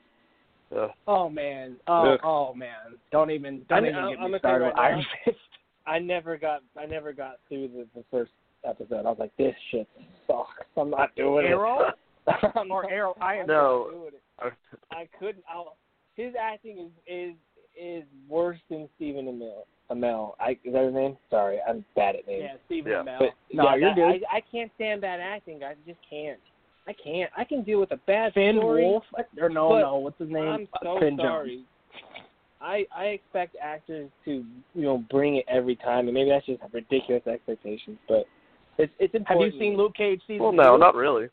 Ugh. 0.77 0.91
Oh 1.09 1.29
man, 1.29 1.77
oh 1.87 2.13
Ugh. 2.13 2.21
oh 2.23 2.55
man, 2.55 2.97
don't 3.11 3.31
even 3.31 3.63
don't 3.69 3.79
I 3.79 3.81
mean, 3.81 3.91
even 3.93 4.05
I'm- 4.05 4.11
get 4.13 4.19
I'm 4.21 4.31
me 4.33 4.39
gonna 4.39 4.41
tell 4.41 4.51
you 4.53 4.57
started 4.59 4.65
right 4.65 4.75
with 4.75 4.79
Iron. 4.79 5.05
Fist. 5.25 5.39
I 5.87 5.99
never 5.99 6.37
got 6.37 6.61
I 6.79 6.87
never 6.87 7.13
got 7.13 7.37
through 7.49 7.69
the, 7.69 7.87
the 7.95 8.05
first 8.11 8.33
episode. 8.65 9.07
I 9.07 9.09
was 9.11 9.17
like, 9.19 9.35
this 9.39 9.55
shit 9.71 9.89
sucks. 10.27 10.67
I'm 10.77 10.91
not 10.91 11.15
doing 11.17 11.47
Arrow 11.47 11.89
it. 11.89 11.95
I'm 12.55 12.71
or 12.71 12.89
Arrow 12.91 13.17
I'm 13.21 13.47
No. 13.47 13.87
not 13.91 13.91
doing 13.99 14.13
it. 14.15 14.53
I 14.93 15.09
couldn't. 15.19 15.43
I'll, 15.53 15.77
his 16.15 16.35
acting 16.41 16.79
is 16.79 16.91
is 17.31 17.35
is 17.81 18.05
worse 18.29 18.59
than 18.71 18.89
Stephen 18.97 19.27
Amell. 19.27 19.65
Amell. 19.91 20.35
I, 20.41 20.53
is 20.65 20.73
that 20.73 20.85
his 20.85 20.95
name? 20.95 21.17
Sorry, 21.31 21.59
I'm 21.69 21.85
bad 21.97 22.17
at 22.17 22.27
names. 22.27 22.45
Yeah, 22.45 22.57
Stephen 22.67 22.93
Yeah. 22.93 23.03
Amell. 23.03 23.19
But 23.19 23.29
no, 23.53 23.65
yeah, 23.65 23.75
you're 23.77 23.89
that- 23.91 23.97
good. 23.97 24.25
I, 24.33 24.37
I 24.37 24.43
can't 24.53 24.71
stand 24.77 25.01
bad 25.01 25.21
acting, 25.21 25.59
guys. 25.59 25.77
I 25.85 25.89
just 25.89 26.01
can't. 26.09 26.39
I 26.89 26.93
can't. 26.93 27.31
I 27.37 27.45
can 27.45 27.63
deal 27.63 27.79
with 27.81 27.93
a 27.93 27.99
bad 28.07 28.33
Finn 28.33 28.57
story. 28.59 28.83
Wolf 28.85 29.05
or 29.41 29.49
no, 29.49 29.69
but 29.69 29.81
no, 29.81 29.97
what's 29.99 30.19
his 30.19 30.31
name? 30.31 30.49
I'm 30.49 30.69
so 30.83 30.99
Finn 30.99 31.17
Jones. 31.17 31.21
sorry. 31.23 31.65
I 32.61 32.85
I 32.95 33.05
expect 33.07 33.57
actors 33.61 34.11
to 34.25 34.31
you 34.75 34.83
know 34.83 34.99
bring 35.11 35.37
it 35.37 35.45
every 35.49 35.77
time, 35.77 36.07
and 36.07 36.15
maybe 36.15 36.31
that's 36.31 36.47
just 36.47 36.61
ridiculous 36.73 37.27
expectations. 37.27 37.99
But 38.09 38.25
it's 38.79 38.93
it's 38.99 39.15
important. 39.15 39.29
Have 39.29 39.37
important. 39.37 39.55
you 39.55 39.61
seen 39.61 39.77
Luke 39.77 39.95
Cage 39.95 40.21
season 40.27 40.43
Well, 40.43 40.53
no, 40.53 40.77
two? 40.77 40.81
not 40.81 40.95
really. 40.95 41.29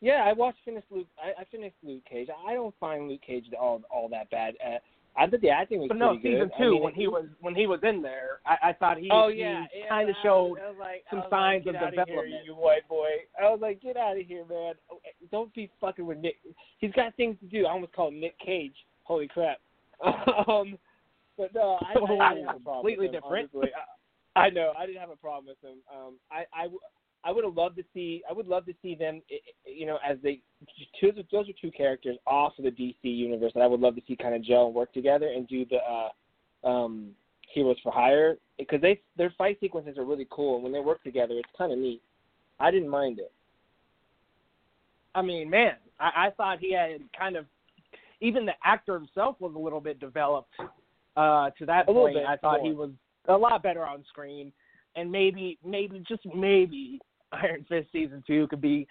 Yeah, 0.00 0.24
I 0.24 0.32
watched 0.32 0.58
finished 0.64 0.86
Luke. 0.90 1.06
I, 1.22 1.42
I 1.42 1.44
finished 1.50 1.76
Luke 1.82 2.02
Cage. 2.08 2.28
I 2.46 2.54
don't 2.54 2.74
find 2.80 3.08
Luke 3.08 3.20
Cage 3.26 3.44
all 3.60 3.82
all 3.90 4.08
that 4.10 4.30
bad. 4.30 4.54
Uh, 4.64 4.78
I 5.18 5.26
thought 5.26 5.40
the 5.40 5.50
acting 5.50 5.80
was 5.80 5.88
But 5.88 5.96
no, 5.98 6.10
pretty 6.14 6.34
season 6.34 6.48
good. 6.48 6.52
two 6.58 6.64
I 6.64 6.70
mean, 6.70 6.82
when 6.84 6.92
it- 6.92 6.96
he 6.96 7.08
was 7.08 7.24
when 7.40 7.54
he 7.54 7.66
was 7.66 7.80
in 7.82 8.00
there, 8.02 8.38
I, 8.46 8.68
I 8.68 8.72
thought 8.72 8.98
he, 8.98 9.08
Oh 9.10 9.28
he 9.28 9.40
yeah, 9.40 9.66
yeah, 9.76 9.88
kind 9.88 10.08
of 10.08 10.16
I 10.16 10.22
showed 10.22 10.44
was- 10.50 10.60
I 10.64 10.68
was 10.70 10.76
like, 10.78 11.04
some 11.10 11.24
signs 11.28 11.66
like, 11.66 11.74
of 11.74 11.80
get 11.92 11.98
outta 11.98 12.04
Here, 12.12 12.24
you 12.46 12.54
white 12.54 12.86
boy. 12.88 13.08
I 13.42 13.50
was 13.50 13.58
like, 13.60 13.82
get 13.82 13.96
out 13.96 14.16
of 14.18 14.24
here, 14.26 14.44
man. 14.48 14.74
Don't 15.32 15.52
be 15.54 15.70
fucking 15.80 16.06
with 16.06 16.18
Nick. 16.18 16.36
He's 16.78 16.92
got 16.92 17.14
things 17.16 17.36
to 17.40 17.46
do. 17.46 17.66
I 17.66 17.70
almost 17.72 17.92
called 17.92 18.14
him 18.14 18.20
Nick 18.20 18.38
Cage. 18.38 18.74
Holy 19.04 19.26
crap. 19.26 19.58
um, 20.48 20.78
but 21.36 21.52
no, 21.54 21.78
I, 21.82 21.90
I 21.90 21.94
didn't 22.34 22.46
have 22.46 22.56
a 22.56 22.60
problem 22.60 22.74
Completely 22.76 23.06
with 23.08 23.14
him, 23.16 23.22
different. 23.22 23.50
honestly. 23.54 23.70
I, 24.36 24.40
I 24.46 24.50
know. 24.50 24.72
I 24.78 24.86
didn't 24.86 25.00
have 25.00 25.10
a 25.10 25.16
problem 25.16 25.46
with 25.46 25.68
him. 25.68 25.78
Um, 25.92 26.14
I 26.30 26.44
I, 26.54 26.62
w- 26.64 26.78
I 27.24 27.32
would 27.32 27.44
have 27.44 27.56
loved 27.56 27.76
to 27.76 27.84
see. 27.92 28.22
I 28.28 28.32
would 28.32 28.46
love 28.46 28.64
to 28.66 28.74
see 28.80 28.94
them. 28.94 29.22
You 29.64 29.86
know, 29.86 29.98
as 30.06 30.18
they 30.22 30.40
two 31.00 31.12
those 31.32 31.48
are 31.48 31.52
two 31.60 31.70
characters 31.70 32.16
off 32.26 32.52
of 32.58 32.64
the 32.64 32.70
DC 32.70 32.94
universe 33.02 33.52
that 33.54 33.60
I 33.60 33.66
would 33.66 33.80
love 33.80 33.96
to 33.96 34.02
see 34.06 34.16
kind 34.16 34.34
of 34.34 34.42
gel 34.42 34.66
and 34.66 34.74
work 34.74 34.92
together 34.92 35.28
and 35.34 35.46
do 35.48 35.64
the 35.66 35.78
uh, 35.78 36.68
um, 36.68 37.10
Heroes 37.52 37.76
for 37.82 37.92
Hire 37.92 38.36
because 38.58 38.80
they 38.80 39.00
their 39.16 39.32
fight 39.36 39.58
sequences 39.60 39.98
are 39.98 40.04
really 40.04 40.26
cool. 40.30 40.56
and 40.56 40.64
When 40.64 40.72
they 40.72 40.80
work 40.80 41.02
together, 41.02 41.34
it's 41.36 41.48
kind 41.56 41.72
of 41.72 41.78
neat. 41.78 42.02
I 42.60 42.70
didn't 42.70 42.88
mind 42.88 43.18
it. 43.18 43.32
I 45.14 45.22
mean, 45.22 45.50
man, 45.50 45.74
I, 45.98 46.26
I 46.26 46.30
thought 46.36 46.58
he 46.60 46.72
had 46.72 47.00
kind 47.18 47.36
of 47.36 47.46
even 48.20 48.46
the 48.46 48.52
actor 48.64 48.94
himself 48.94 49.36
was 49.40 49.54
a 49.54 49.58
little 49.58 49.80
bit 49.80 50.00
developed 50.00 50.54
uh, 51.16 51.50
to 51.58 51.66
that 51.66 51.88
A 51.88 51.92
point. 51.92 52.16
I 52.18 52.36
thought 52.36 52.60
more. 52.60 52.66
he 52.66 52.72
was 52.72 52.90
a 53.28 53.36
lot 53.36 53.62
better 53.62 53.84
on 53.84 54.04
screen, 54.08 54.52
and 54.98 55.10
maybe, 55.10 55.58
maybe 55.64 56.02
just 56.08 56.22
maybe 56.34 57.00
Iron 57.32 57.64
Fist 57.68 57.88
season 57.92 58.22
two 58.26 58.46
could 58.48 58.60
be 58.60 58.86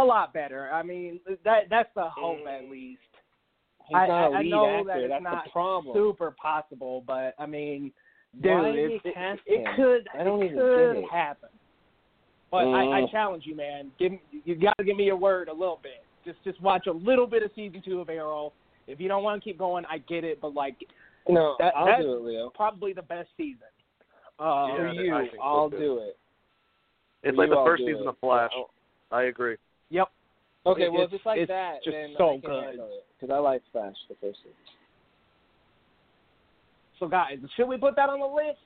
a 0.00 0.04
lot 0.04 0.32
better. 0.32 0.70
I 0.72 0.82
mean, 0.82 1.20
that 1.44 1.64
that's 1.70 1.88
the 1.94 2.08
hope 2.08 2.38
at 2.46 2.68
least. 2.70 3.00
He's 3.88 3.96
I, 3.96 4.06
not 4.06 4.32
a 4.32 4.36
I, 4.36 4.38
I 4.38 4.42
know 4.42 4.66
actor. 4.66 4.84
that 4.88 4.98
it's 5.00 5.10
That's 5.10 5.24
not 5.24 5.50
problem. 5.52 5.94
super 5.96 6.30
possible, 6.40 7.02
but 7.06 7.34
I 7.38 7.46
mean, 7.46 7.90
dude, 8.42 8.52
it, 8.66 9.00
it, 9.04 9.40
it 9.46 9.66
could 9.76 10.08
I 10.18 10.22
don't 10.24 10.42
it 10.42 10.46
even 10.46 10.58
could 10.58 10.90
it. 10.98 11.04
happen. 11.10 11.48
But 12.50 12.58
I, 12.68 12.98
I 12.98 13.00
Mm. 13.02 13.10
challenge 13.10 13.44
you, 13.46 13.54
man. 13.56 13.90
Give 13.98 14.12
me- 14.12 14.22
you 14.44 14.54
got 14.56 14.74
to 14.78 14.84
give 14.84 14.96
me 14.96 15.04
your 15.04 15.16
word 15.16 15.48
a 15.48 15.52
little 15.52 15.80
bit. 15.82 16.02
Just 16.24 16.42
just 16.44 16.60
watch 16.62 16.86
a 16.86 16.92
little 16.92 17.26
bit 17.26 17.42
of 17.42 17.50
season 17.54 17.82
two 17.84 18.00
of 18.00 18.08
Arrow. 18.08 18.52
If 18.86 19.00
you 19.00 19.08
don't 19.08 19.22
want 19.22 19.42
to 19.42 19.44
keep 19.48 19.58
going, 19.58 19.84
I 19.90 19.98
get 19.98 20.24
it. 20.24 20.40
But 20.40 20.54
like, 20.54 20.76
No, 21.28 21.56
That- 21.58 21.74
I'll 21.76 21.86
that's- 21.86 22.02
do 22.04 22.14
it, 22.14 22.22
Leo. 22.22 22.50
probably 22.54 22.92
the 22.94 23.02
best 23.02 23.28
season. 23.36 23.68
Uh, 24.38 24.66
Yeah, 24.68 24.76
For 24.76 24.92
you, 25.22 25.28
I'll 25.42 25.70
too. 25.70 25.78
do 25.78 25.98
it. 25.98 26.16
It's 27.24 27.34
For 27.34 27.42
like 27.42 27.48
you, 27.50 27.54
the 27.56 27.64
first 27.64 27.82
season 27.82 28.02
it. 28.02 28.08
of 28.08 28.18
Flash. 28.18 28.50
Oh, 28.54 28.70
I 29.10 29.24
agree. 29.24 29.56
Yep. 29.90 30.08
Okay, 30.66 30.84
It- 30.84 30.92
well, 30.92 31.02
it's- 31.02 31.08
if 31.12 31.14
it's 31.16 31.26
like 31.26 31.38
it's 31.40 31.48
that, 31.48 31.82
just 31.82 31.94
then 31.94 32.14
so 32.16 32.28
I 32.28 32.32
can 32.32 32.40
good. 32.50 32.64
handle 32.64 32.88
it 32.92 33.06
because 33.18 33.34
I 33.34 33.38
like 33.38 33.62
Flash 33.72 33.96
the 34.08 34.14
first 34.16 34.38
season. 34.38 34.52
So 36.98 37.06
guys, 37.08 37.38
should 37.56 37.68
we 37.68 37.76
put 37.76 37.94
that 37.96 38.08
on 38.08 38.20
the 38.20 38.26
list? 38.26 38.58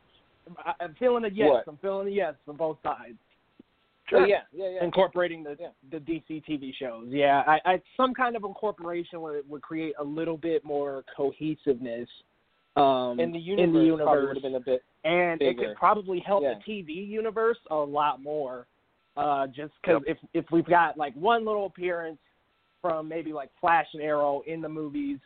I, 0.58 0.72
I'm 0.84 0.94
feeling 0.98 1.24
a 1.24 1.28
yes. 1.28 1.48
What? 1.50 1.64
I'm 1.68 1.76
feeling 1.78 2.08
a 2.08 2.10
yes 2.10 2.34
from 2.44 2.56
both 2.56 2.78
sides. 2.82 3.18
Oh, 4.14 4.24
yeah, 4.26 4.40
yeah, 4.52 4.68
yeah. 4.68 4.84
Incorporating 4.84 5.42
the 5.42 5.56
Yeah. 5.58 5.68
the 5.90 5.98
DC 5.98 6.42
TV 6.44 6.74
shows, 6.74 7.06
yeah. 7.08 7.44
I, 7.46 7.60
I 7.64 7.82
some 7.96 8.12
kind 8.12 8.36
of 8.36 8.44
incorporation 8.44 9.20
would 9.22 9.48
would 9.48 9.62
create 9.62 9.94
a 9.98 10.04
little 10.04 10.36
bit 10.36 10.64
more 10.64 11.04
cohesiveness 11.16 12.08
um, 12.76 13.20
in 13.20 13.32
the 13.32 13.38
universe, 13.38 13.64
in 13.64 13.72
the 13.72 13.80
universe, 13.84 14.26
would 14.28 14.36
have 14.36 14.42
been 14.42 14.54
a 14.54 14.60
bit. 14.60 14.82
and 15.04 15.42
it 15.42 15.58
could 15.58 15.74
probably 15.76 16.20
help 16.20 16.42
Yeah. 16.42 16.54
the 16.54 16.72
TV 16.72 17.06
universe 17.06 17.58
a 17.70 17.76
lot 17.76 18.22
more. 18.22 18.66
Uh, 19.16 19.46
just 19.48 19.72
because 19.82 20.02
if 20.06 20.16
if 20.32 20.50
we've 20.50 20.64
got 20.64 20.96
like 20.96 21.14
one 21.14 21.44
little 21.44 21.66
appearance 21.66 22.18
from 22.80 23.06
maybe 23.08 23.32
like 23.32 23.50
Flash 23.60 23.86
and 23.92 24.02
Arrow 24.02 24.42
in 24.46 24.62
the 24.62 24.68
movies, 24.68 25.18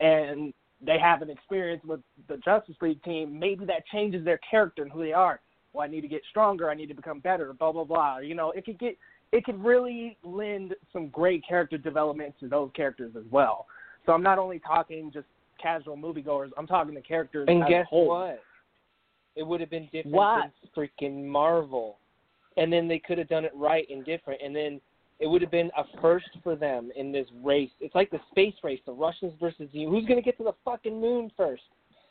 and 0.00 0.52
they 0.82 0.98
have 0.98 1.22
an 1.22 1.30
experience 1.30 1.82
with 1.84 2.00
the 2.28 2.36
Justice 2.38 2.76
League 2.82 3.02
team, 3.02 3.38
maybe 3.38 3.64
that 3.64 3.86
changes 3.86 4.24
their 4.24 4.38
character 4.50 4.82
and 4.82 4.92
who 4.92 5.02
they 5.02 5.12
are. 5.12 5.40
Well, 5.72 5.84
I 5.84 5.88
need 5.90 6.02
to 6.02 6.08
get 6.08 6.22
stronger. 6.28 6.68
I 6.70 6.74
need 6.74 6.88
to 6.88 6.94
become 6.94 7.20
better. 7.20 7.52
Blah 7.54 7.72
blah 7.72 7.84
blah. 7.84 8.18
You 8.18 8.34
know, 8.34 8.50
it 8.50 8.66
could 8.66 8.78
get 8.78 8.98
it 9.32 9.44
could 9.44 9.62
really 9.64 10.18
lend 10.22 10.74
some 10.92 11.08
great 11.08 11.42
character 11.46 11.78
development 11.78 12.34
to 12.40 12.48
those 12.48 12.70
characters 12.74 13.12
as 13.16 13.24
well. 13.30 13.66
So 14.04 14.12
I'm 14.12 14.22
not 14.22 14.38
only 14.38 14.58
talking 14.58 15.10
just 15.12 15.26
casual 15.60 15.96
moviegoers. 15.96 16.50
I'm 16.56 16.66
talking 16.66 16.94
the 16.94 17.00
characters 17.00 17.46
And 17.48 17.62
as 17.62 17.68
guess 17.68 17.82
a 17.84 17.88
whole. 17.88 18.08
what? 18.08 18.40
It 19.36 19.42
would 19.44 19.60
have 19.60 19.70
been 19.70 19.84
different 19.92 20.14
What? 20.16 20.50
than 20.74 20.88
freaking 21.00 21.24
Marvel, 21.24 21.98
and 22.56 22.72
then 22.72 22.88
they 22.88 22.98
could 22.98 23.18
have 23.18 23.28
done 23.28 23.44
it 23.44 23.52
right 23.54 23.86
and 23.90 24.04
different, 24.04 24.40
and 24.42 24.54
then 24.54 24.80
it 25.20 25.26
would 25.26 25.40
have 25.42 25.50
been 25.50 25.70
a 25.76 25.84
first 26.00 26.28
for 26.42 26.56
them 26.56 26.90
in 26.96 27.12
this 27.12 27.26
race. 27.44 27.70
It's 27.80 27.94
like 27.94 28.10
the 28.10 28.20
space 28.30 28.54
race, 28.64 28.80
the 28.86 28.92
Russians 28.92 29.34
versus 29.38 29.68
you. 29.72 29.88
Who's 29.88 30.06
going 30.06 30.16
to 30.18 30.22
get 30.24 30.36
to 30.38 30.44
the 30.44 30.54
fucking 30.64 30.98
moon 31.00 31.30
first? 31.36 31.62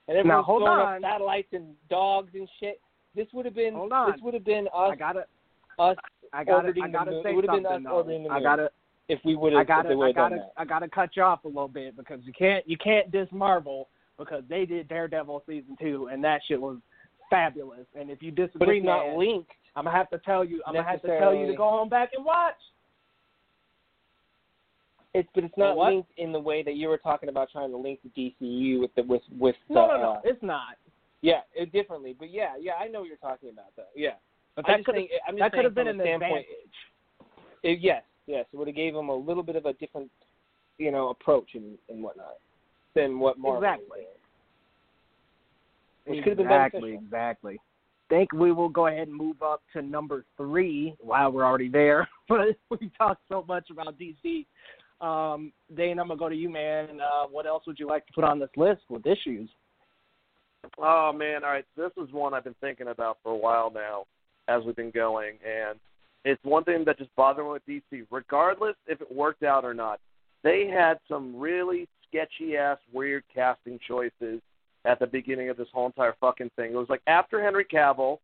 And 0.07 0.17
everyone's 0.17 0.45
hold 0.45 0.61
throwing 0.63 0.79
on. 0.79 0.95
up 0.95 1.01
satellites 1.11 1.47
and 1.51 1.75
dogs 1.89 2.29
and 2.35 2.47
shit. 2.59 2.79
This 3.15 3.27
would 3.33 3.45
have 3.45 3.55
been. 3.55 3.73
Hold 3.73 3.91
on. 3.91 4.11
This 4.11 4.21
would 4.21 4.33
have 4.35 4.45
been 4.45 4.67
us. 4.67 4.91
I 4.91 4.95
gotta, 4.95 5.25
us 5.79 5.97
I 6.33 6.43
gotta, 6.43 6.71
I 6.83 6.87
gotta 6.87 7.21
say 7.23 7.31
It 7.31 7.35
would've 7.35 7.49
been 7.51 7.63
something. 7.63 7.85
us 7.87 7.89
though. 7.91 7.95
orbiting 7.97 8.23
the 8.23 8.29
I 8.29 8.41
gotta, 8.41 8.69
if 9.09 9.19
we 9.25 9.35
would 9.35 9.53
I 9.55 9.63
gotta, 9.63 9.89
I 9.99 10.11
gotta. 10.11 10.47
I 10.55 10.63
gotta 10.63 10.87
cut 10.87 11.09
you 11.15 11.23
off 11.23 11.43
a 11.43 11.47
little 11.47 11.67
bit 11.67 11.97
because 11.97 12.19
you 12.23 12.31
can't, 12.31 12.67
you 12.69 12.77
can't 12.77 13.11
diss 13.11 13.27
Marvel 13.31 13.89
because 14.17 14.43
they 14.47 14.65
did 14.65 14.87
Daredevil 14.87 15.43
season 15.47 15.75
two 15.81 16.09
and 16.11 16.23
that 16.23 16.41
shit 16.47 16.61
was 16.61 16.77
fabulous. 17.29 17.85
And 17.99 18.09
if 18.11 18.21
you 18.21 18.31
But 18.31 18.47
disagree, 18.47 18.77
it's 18.77 18.85
not 18.85 19.07
man, 19.07 19.17
linked. 19.19 19.51
I'm 19.75 19.85
gonna 19.85 19.97
have 19.97 20.09
to 20.11 20.19
tell 20.19 20.45
you, 20.45 20.61
I'm 20.65 20.73
gonna 20.75 20.87
have 20.87 21.01
to 21.01 21.19
tell 21.19 21.33
you 21.33 21.47
to 21.47 21.55
go 21.55 21.63
on 21.63 21.89
back 21.89 22.11
and 22.15 22.23
watch. 22.23 22.55
It's 25.15 25.27
but 25.33 25.43
it's 25.43 25.57
not 25.57 25.75
What? 25.75 25.91
linked 25.91 26.11
in 26.17 26.31
the 26.31 26.39
way 26.39 26.61
that 26.61 26.75
you 26.75 26.87
were 26.87 26.97
talking 26.99 27.29
about 27.29 27.49
trying 27.51 27.71
to 27.71 27.77
link 27.77 27.99
the 28.03 28.09
DCU 28.41 28.79
with 28.79 28.93
the 28.95 29.01
with 29.03 29.23
with 29.39 29.55
the 29.67 29.73
No, 29.73 29.87
no, 29.87 29.97
no, 29.97 30.11
uh, 30.11 30.21
it's 30.23 30.41
not. 30.43 30.77
yeah 31.21 31.41
it, 31.55 31.71
differently. 31.71 32.15
But 32.17 32.29
yeah, 32.29 32.53
yeah, 32.59 32.73
I 32.73 32.87
know 32.87 32.99
what 32.99 33.07
you're 33.07 33.17
talking 33.17 33.49
about 33.49 33.75
though. 33.75 33.83
Yeah, 33.95 34.11
But 34.55 34.67
that 34.67 34.85
could 34.85 34.95
that 35.39 35.51
could 35.51 35.63
have 35.63 35.73
been 35.73 35.87
an 35.87 35.99
standpoint. 35.99 36.45
advantage. 36.45 36.75
It, 37.63 37.79
yes, 37.81 38.03
yes, 38.29 38.45
it 38.53 38.57
would 38.57 38.67
have 38.67 38.75
gave 38.75 38.93
them 38.93 39.09
a 39.09 39.15
little 39.15 39.43
bit 39.43 39.55
of 39.55 39.65
a 39.65 39.73
different 39.73 40.09
you 40.77 40.91
know 40.91 41.09
approach 41.09 41.49
and 41.55 41.77
and 41.89 42.01
whatnot 42.01 42.37
than 42.95 43.19
what 43.19 43.37
Marvel 43.37 43.61
was 43.61 43.75
Exactly. 43.75 43.99
doing. 44.01 44.07
Which 46.05 46.23
could 46.23 46.29
have 46.29 46.37
been 46.37 46.45
exactly, 46.47 46.79
beneficial. 46.81 47.03
exactly. 47.05 47.59
Think 48.09 48.33
we 48.33 48.51
will 48.51 48.69
go 48.69 48.87
ahead 48.87 49.07
and 49.07 49.15
move 49.15 49.43
up 49.43 49.61
to 49.73 49.81
number 49.81 50.25
three 50.37 50.95
while 50.99 51.31
we're 51.31 51.45
already 51.45 51.69
there. 51.69 52.07
But 52.29 52.57
we 52.69 52.91
talked 52.95 53.23
so 53.27 53.43
much 53.47 53.71
about 53.71 53.95
DC. 53.97 54.45
Um, 55.01 55.51
Dane, 55.75 55.99
I'm 55.99 56.09
gonna 56.09 56.19
go 56.19 56.29
to 56.29 56.35
you, 56.35 56.47
man. 56.47 56.99
Uh, 57.01 57.25
what 57.25 57.47
else 57.47 57.63
would 57.65 57.79
you 57.79 57.87
like 57.87 58.05
to 58.05 58.13
put 58.13 58.23
on 58.23 58.37
this 58.37 58.49
list 58.55 58.81
with 58.87 59.07
issues? 59.07 59.49
Oh 60.77 61.11
man, 61.11 61.43
all 61.43 61.49
right. 61.49 61.65
This 61.75 61.91
is 61.97 62.11
one 62.11 62.35
I've 62.35 62.43
been 62.43 62.55
thinking 62.61 62.89
about 62.89 63.17
for 63.23 63.31
a 63.31 63.37
while 63.37 63.71
now, 63.71 64.05
as 64.47 64.63
we've 64.63 64.75
been 64.75 64.91
going, 64.91 65.39
and 65.43 65.79
it's 66.25 66.43
one 66.43 66.63
thing 66.63 66.83
that 66.85 66.97
just 66.97 67.15
bothered 67.15 67.45
me 67.45 67.51
with 67.51 67.65
DC. 67.67 68.05
Regardless 68.11 68.75
if 68.87 69.01
it 69.01 69.11
worked 69.13 69.43
out 69.43 69.63
or 69.65 69.73
not, 69.73 69.99
they 70.43 70.67
had 70.67 70.99
some 71.07 71.35
really 71.37 71.87
sketchy 72.07 72.57
ass, 72.57 72.77
weird 72.93 73.23
casting 73.33 73.79
choices 73.87 74.41
at 74.85 74.99
the 74.99 75.07
beginning 75.07 75.49
of 75.49 75.57
this 75.57 75.67
whole 75.73 75.85
entire 75.85 76.15
fucking 76.19 76.49
thing. 76.55 76.71
It 76.71 76.75
was 76.77 76.89
like 76.89 77.01
after 77.07 77.41
Henry 77.43 77.65
Cavill, 77.65 78.17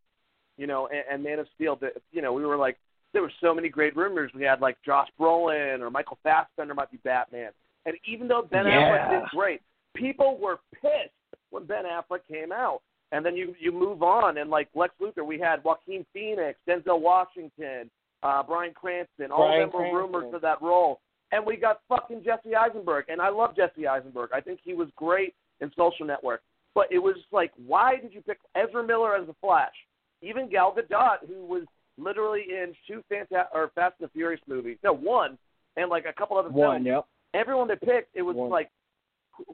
you 0.58 0.68
know, 0.68 0.88
and, 0.88 1.04
and 1.12 1.24
Man 1.24 1.39
of 1.39 1.48
Steel. 1.56 1.76
that- 1.78 2.02
You 2.12 2.22
know, 2.22 2.34
we 2.34 2.46
were 2.46 2.58
like, 2.58 2.78
there 3.14 3.22
were 3.22 3.32
so 3.41 3.54
many 3.54 3.70
great 3.70 3.96
rumors. 3.96 4.32
We 4.34 4.43
had 4.43 4.60
like 4.62 4.78
Josh 4.86 5.08
Brolin 5.20 5.80
or 5.82 5.89
Michael 5.89 6.18
Fassbender 6.24 6.74
might 6.74 6.91
be 6.91 6.98
Batman, 7.04 7.52
and 7.86 7.96
even 8.06 8.28
though 8.28 8.41
Ben 8.41 8.66
Affleck 8.66 9.10
did 9.22 9.30
great, 9.30 9.62
people 9.93 10.38
were 10.38 10.60
pissed 10.74 11.14
when 11.50 11.66
Ben 11.66 11.84
Affleck 11.86 12.22
came 12.30 12.52
out. 12.52 12.82
And 13.11 13.26
then 13.26 13.36
you 13.36 13.56
you 13.60 13.72
move 13.72 14.03
on, 14.03 14.38
and 14.38 14.49
like 14.49 14.68
Lex 14.76 14.94
Luthor, 15.02 15.26
we 15.26 15.40
had 15.40 15.64
Joaquin 15.64 16.06
Phoenix, 16.11 16.60
Denzel 16.68 16.99
Washington, 16.99 17.90
uh, 18.23 18.44
Bryan 18.44 18.73
Cranston. 18.73 19.32
All 19.32 19.48
of 19.48 19.60
them 19.60 19.69
were 19.72 19.80
Cranston. 19.90 19.95
rumors 19.95 20.32
for 20.32 20.40
that 20.40 20.61
role. 20.61 20.99
And 21.32 21.45
we 21.45 21.57
got 21.57 21.82
fucking 21.90 22.23
Jesse 22.23 22.56
Eisenberg, 22.56 23.06
and 23.10 23.22
I 23.22 23.30
love 23.30 23.56
Jesse 23.56 23.88
Eisenberg. 23.88 24.30
I 24.34 24.41
think 24.41 24.60
he 24.64 24.73
was 24.73 24.88
great 24.95 25.34
in 25.60 25.72
Social 25.76 26.06
Network. 26.06 26.41
But 26.73 26.88
it 26.91 26.99
was 26.99 27.15
like, 27.32 27.52
why 27.65 27.95
did 27.95 28.14
you 28.14 28.22
pick 28.22 28.38
Ezra 28.56 28.86
Miller 28.86 29.15
as 29.15 29.26
the 29.27 29.36
Flash? 29.41 29.73
Even 30.22 30.49
Gal 30.49 30.76
Gadot, 30.76 31.27
who 31.27 31.45
was 31.45 31.64
literally 31.98 32.44
in 32.49 32.73
two 32.88 33.03
Fanta- 33.11 33.48
or 33.53 33.72
Fast 33.76 33.95
and 33.99 34.07
the 34.10 34.11
Furious 34.11 34.41
movies, 34.48 34.77
no 34.84 34.94
one, 34.94 35.38
and 35.77 35.90
like 35.90 36.06
a 36.06 36.14
couple 36.14 36.38
other 36.38 36.49
One, 36.49 36.84
films 36.84 36.86
yep. 36.86 37.06
everyone 37.34 37.68
they 37.68 37.76
picked, 37.76 38.15
it 38.15 38.22
was 38.22 38.36
One. 38.36 38.49
like, 38.49 38.69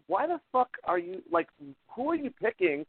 why 0.07 0.28
the 0.28 0.40
fuck 0.52 0.69
are 0.84 0.99
you 0.99 1.22
like? 1.32 1.48
Who 1.95 2.10
are 2.11 2.15
you 2.15 2.32
picking, 2.41 2.86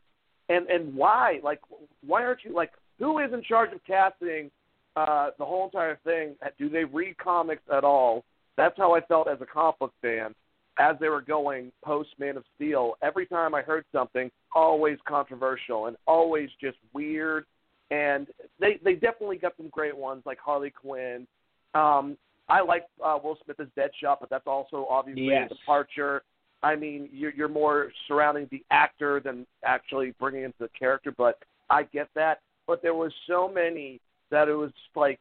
and 0.53 0.67
and 0.69 0.95
why? 0.95 1.41
Like, 1.43 1.61
why 2.07 2.25
aren't 2.25 2.45
you 2.45 2.55
like? 2.55 2.71
Who 2.99 3.19
is 3.19 3.33
in 3.33 3.43
charge 3.43 3.73
of 3.73 3.81
casting 3.85 4.51
uh, 4.97 5.31
the 5.39 5.45
whole 5.45 5.65
entire 5.65 5.99
thing? 6.05 6.35
Do 6.59 6.69
they 6.69 6.85
read 6.85 7.17
comics 7.19 7.63
at 7.75 7.85
all? 7.85 8.25
That's 8.57 8.77
how 8.77 8.95
I 8.95 9.01
felt 9.01 9.29
as 9.29 9.41
a 9.41 9.47
comic 9.47 9.79
book 9.79 9.93
fan 10.03 10.35
as 10.79 10.97
they 11.01 11.09
were 11.09 11.21
going 11.23 11.73
post 11.85 12.11
Man 12.19 12.37
of 12.37 12.45
Steel. 12.57 12.95
Every 13.03 13.27
time 13.27 13.55
I 13.55 13.63
heard 13.63 13.85
something, 13.93 14.31
always 14.55 14.99
controversial 15.07 15.87
and 15.87 15.97
always 16.07 16.49
just 16.61 16.79
weird. 16.93 17.45
And 17.91 18.27
they 18.61 18.79
they 18.85 18.95
definitely 18.95 19.37
got 19.37 19.55
some 19.57 19.69
great 19.69 19.97
ones 19.97 20.23
like 20.25 20.39
Harley 20.39 20.71
Quinn. 20.71 21.27
Um, 21.75 22.17
I 22.49 22.61
like 22.63 22.85
uh, 23.05 23.19
Will 23.23 23.39
Smith 23.45 23.61
as 23.61 23.69
Deadshot, 23.77 24.17
but 24.21 24.29
that's 24.31 24.47
also 24.47 24.87
obviously 24.91 25.27
Yes. 25.27 25.51
a 25.51 25.55
departure. 25.55 26.23
I 26.63 26.77
mean, 26.77 27.09
you're, 27.13 27.33
you're 27.33 27.49
more 27.49 27.91
surrounding 28.07 28.49
the 28.51 28.63
actor 28.71 29.21
than 29.21 29.47
actually 29.65 30.15
bringing 30.21 30.45
into 30.45 30.59
the 30.61 30.69
character, 30.79 31.13
but 31.17 31.39
I 31.71 31.85
get 31.85 32.09
that. 32.15 32.41
But 32.67 32.83
there 32.83 32.95
was 32.95 33.13
so 33.27 33.51
many 33.53 34.01
that 34.31 34.49
it 34.49 34.55
was 34.55 34.71
like, 34.95 35.21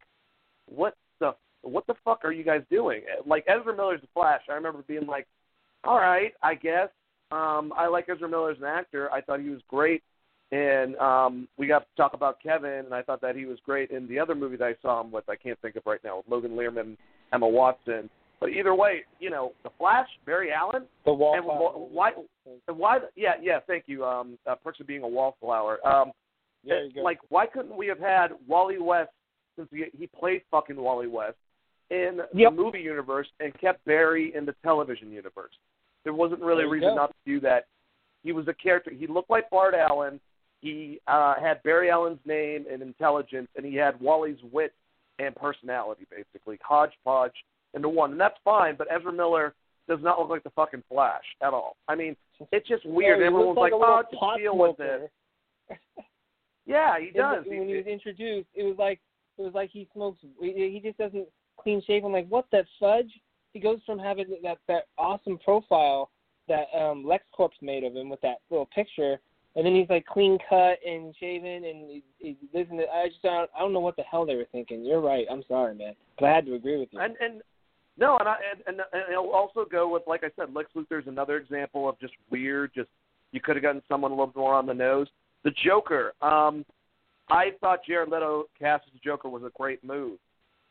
what 0.68 0.96
the 1.20 1.32
what 1.64 1.86
the 1.88 1.96
fuck 2.06 2.24
are 2.24 2.32
you 2.32 2.44
guys 2.44 2.62
doing? 2.70 3.02
Like 3.26 3.46
Ezra 3.48 3.76
Miller's 3.76 4.02
the 4.02 4.08
Flash. 4.14 4.42
I 4.50 4.54
remember 4.54 4.84
being 4.88 5.08
like, 5.08 5.28
all 5.84 5.98
right, 5.98 6.34
I 6.44 6.56
guess. 6.56 6.90
Um, 7.32 7.74
I 7.76 7.88
like 7.88 8.08
Ezra 8.10 8.28
Miller 8.30 8.52
as 8.52 8.58
an 8.58 8.66
actor. 8.66 9.12
I 9.12 9.22
thought 9.22 9.40
he 9.40 9.50
was 9.50 9.62
great, 9.68 10.04
and 10.52 10.96
um, 10.98 11.48
we 11.58 11.66
got 11.66 11.80
to 11.80 11.86
talk 11.96 12.14
about 12.14 12.42
Kevin, 12.42 12.86
and 12.86 12.94
I 12.94 13.02
thought 13.02 13.22
that 13.22 13.36
he 13.36 13.46
was 13.46 13.58
great 13.66 13.90
in 13.90 14.08
the 14.08 14.20
other 14.20 14.36
movie 14.36 14.58
that 14.58 14.66
I 14.66 14.76
saw 14.82 15.02
him 15.02 15.12
with. 15.12 15.28
I 15.30 15.36
can't 15.36 15.60
think 15.62 15.78
of 15.78 15.84
right 15.86 16.04
now. 16.04 16.24
Logan 16.30 16.52
Lerman, 16.52 16.98
Emma 17.34 17.48
Watson. 17.48 18.10
But 18.42 18.50
either 18.50 18.74
way, 18.74 19.02
you 19.20 19.30
know, 19.30 19.54
the 19.64 19.70
Flash, 19.78 20.08
Barry 20.26 20.52
Allen, 20.52 20.88
The 21.06 21.12
and 21.12 21.20
wallflower. 21.20 21.70
wh- 21.74 21.94
why, 21.94 22.12
why? 22.66 22.98
Yeah, 23.16 23.34
yeah. 23.42 23.60
Thank 23.68 23.84
you. 23.86 24.04
Um, 24.04 24.38
a 24.48 24.56
person 24.56 24.86
being 24.88 25.04
a 25.04 25.08
wallflower. 25.08 25.78
Um, 25.88 26.12
go. 26.68 26.90
like, 27.04 27.20
why 27.30 27.46
couldn't 27.46 27.78
we 27.78 27.86
have 27.88 28.00
had 28.00 28.30
Wally 28.48 28.80
West 28.80 29.12
since 29.56 29.70
he, 29.72 29.86
he 29.98 30.08
played 30.08 30.42
fucking 30.50 30.76
Wally 30.76 31.06
West 31.08 31.38
in 31.92 32.22
Yep. 32.34 32.52
the 32.56 32.58
movie 32.64 32.80
universe 32.82 33.28
and 33.40 33.54
kept 33.62 33.86
Barry 33.86 34.34
in 34.36 34.46
the 34.48 34.56
television 34.64 35.12
universe? 35.12 35.54
There 36.04 36.14
wasn't 36.16 36.42
really 36.42 36.64
a 36.64 36.66
There 36.66 36.66
you 36.66 36.72
reason 36.74 36.90
go. 36.90 36.96
not 36.96 37.08
to 37.12 37.16
do 37.32 37.40
that. 37.42 37.66
He 38.24 38.32
was 38.32 38.48
a 38.48 38.54
character. 38.56 38.90
He 38.90 39.06
looked 39.06 39.30
like 39.30 39.50
Bart 39.52 39.76
Allen. 39.76 40.20
He 40.62 41.00
uh, 41.08 41.36
had 41.40 41.62
Barry 41.62 41.92
Allen's 41.92 42.20
name 42.26 42.66
and 42.72 42.82
intelligence, 42.82 43.50
and 43.56 43.64
he 43.64 43.76
had 43.76 44.00
Wally's 44.02 44.38
wit 44.52 44.74
and 45.20 45.36
personality, 45.36 46.08
basically 46.10 46.58
hodgepodge 46.64 47.34
into 47.74 47.90
one, 47.90 48.12
and 48.12 48.20
that's 48.20 48.38
fine. 48.44 48.76
But 48.78 48.88
Ezra 48.92 49.12
Miller 49.12 49.54
does 49.88 50.00
not 50.02 50.20
look 50.20 50.30
like 50.30 50.44
the 50.44 50.50
fucking 50.52 50.84
Flash 50.90 51.24
at 51.42 51.54
all. 51.54 51.76
I 51.88 51.96
mean, 51.96 52.16
it's 52.52 52.68
just 52.68 52.86
weird. 52.86 53.20
Yeah, 53.20 53.28
Everyone's 53.28 53.58
like, 53.58 53.74
a 53.74 53.76
"Oh, 53.76 54.02
just 54.12 54.24
deal 54.38 54.58
with 54.58 54.76
it." 54.80 55.12
Yeah, 56.66 57.00
he 57.00 57.12
does. 57.16 57.44
the- 57.44 57.58
when 57.60 57.68
he 57.68 57.76
was 57.76 57.86
introduced, 57.88 58.48
it 58.54 58.64
was 58.64 58.76
like 58.78 59.00
it 59.38 59.42
was 59.42 59.54
like 59.54 59.70
he 59.72 59.88
smokes. 59.94 60.20
He 60.42 60.82
just 60.84 60.98
doesn't 60.98 61.28
clean 61.58 61.82
shave. 61.86 62.04
I'm 62.06 62.12
like, 62.12 62.28
what 62.30 62.46
that 62.52 62.66
fudge? 62.80 63.12
He 63.54 63.60
goes 63.60 63.80
from 63.86 64.00
having 64.00 64.26
that 64.44 64.58
that 64.68 64.84
awesome 64.98 65.38
profile 65.38 66.10
that 66.48 66.68
um 66.76 67.06
LexCorp's 67.06 67.62
made 67.62 67.84
of 67.84 67.96
him 67.96 68.10
with 68.10 68.22
that 68.22 68.38
little 68.50 68.68
picture, 68.74 69.20
and 69.56 69.66
then 69.66 69.76
he's 69.76 69.90
like 69.90 70.06
clean 70.06 70.38
cut 70.50 70.78
and 70.86 71.14
shaven, 71.20 71.66
and 71.66 71.90
he, 71.90 72.04
he 72.20 72.38
lives 72.54 72.70
in 72.72 72.78
the. 72.78 72.84
I 72.90 73.08
just 73.10 73.22
don't, 73.22 73.50
I 73.56 73.60
don't 73.60 73.74
know 73.74 73.80
what 73.80 73.96
the 73.96 74.04
hell 74.04 74.26
they 74.26 74.36
were 74.36 74.48
thinking. 74.52 74.86
You're 74.86 75.02
right. 75.02 75.26
I'm 75.30 75.44
sorry, 75.48 75.76
man, 75.76 75.96
but 76.20 76.28
I 76.28 76.34
had 76.36 76.46
to 76.46 76.56
agree 76.56 76.78
with 76.80 76.90
you. 76.92 77.00
And 77.00 77.16
and 77.20 77.42
no, 78.02 78.18
and 78.18 78.28
I 78.28 78.36
and, 78.52 78.62
and 78.68 78.82
and 78.92 79.04
it'll 79.12 79.32
also 79.32 79.64
go 79.72 79.88
with 79.88 80.02
like 80.08 80.24
I 80.24 80.32
said, 80.36 80.54
Lex 80.54 80.70
Luthor's 80.76 81.08
another 81.08 81.38
example 81.38 81.88
of 81.88 82.00
just 82.00 82.14
weird. 82.32 82.72
Just 82.76 82.90
you 83.32 83.40
could 83.40 83.56
have 83.56 83.64
gotten 83.64 83.84
someone 83.88 84.12
a 84.12 84.16
little 84.16 84.34
more 84.36 84.56
on 84.56 84.66
the 84.66 84.74
nose. 84.74 85.08
The 85.44 85.52
Joker. 85.64 86.14
Um, 86.22 86.66
I 87.30 87.52
thought 87.62 87.80
Jared 87.88 88.10
Leto 88.10 88.46
cast 88.60 88.84
as 88.88 88.94
the 88.94 89.00
Joker 89.04 89.30
was 89.30 89.44
a 89.44 89.52
great 89.56 89.84
move. 89.84 90.18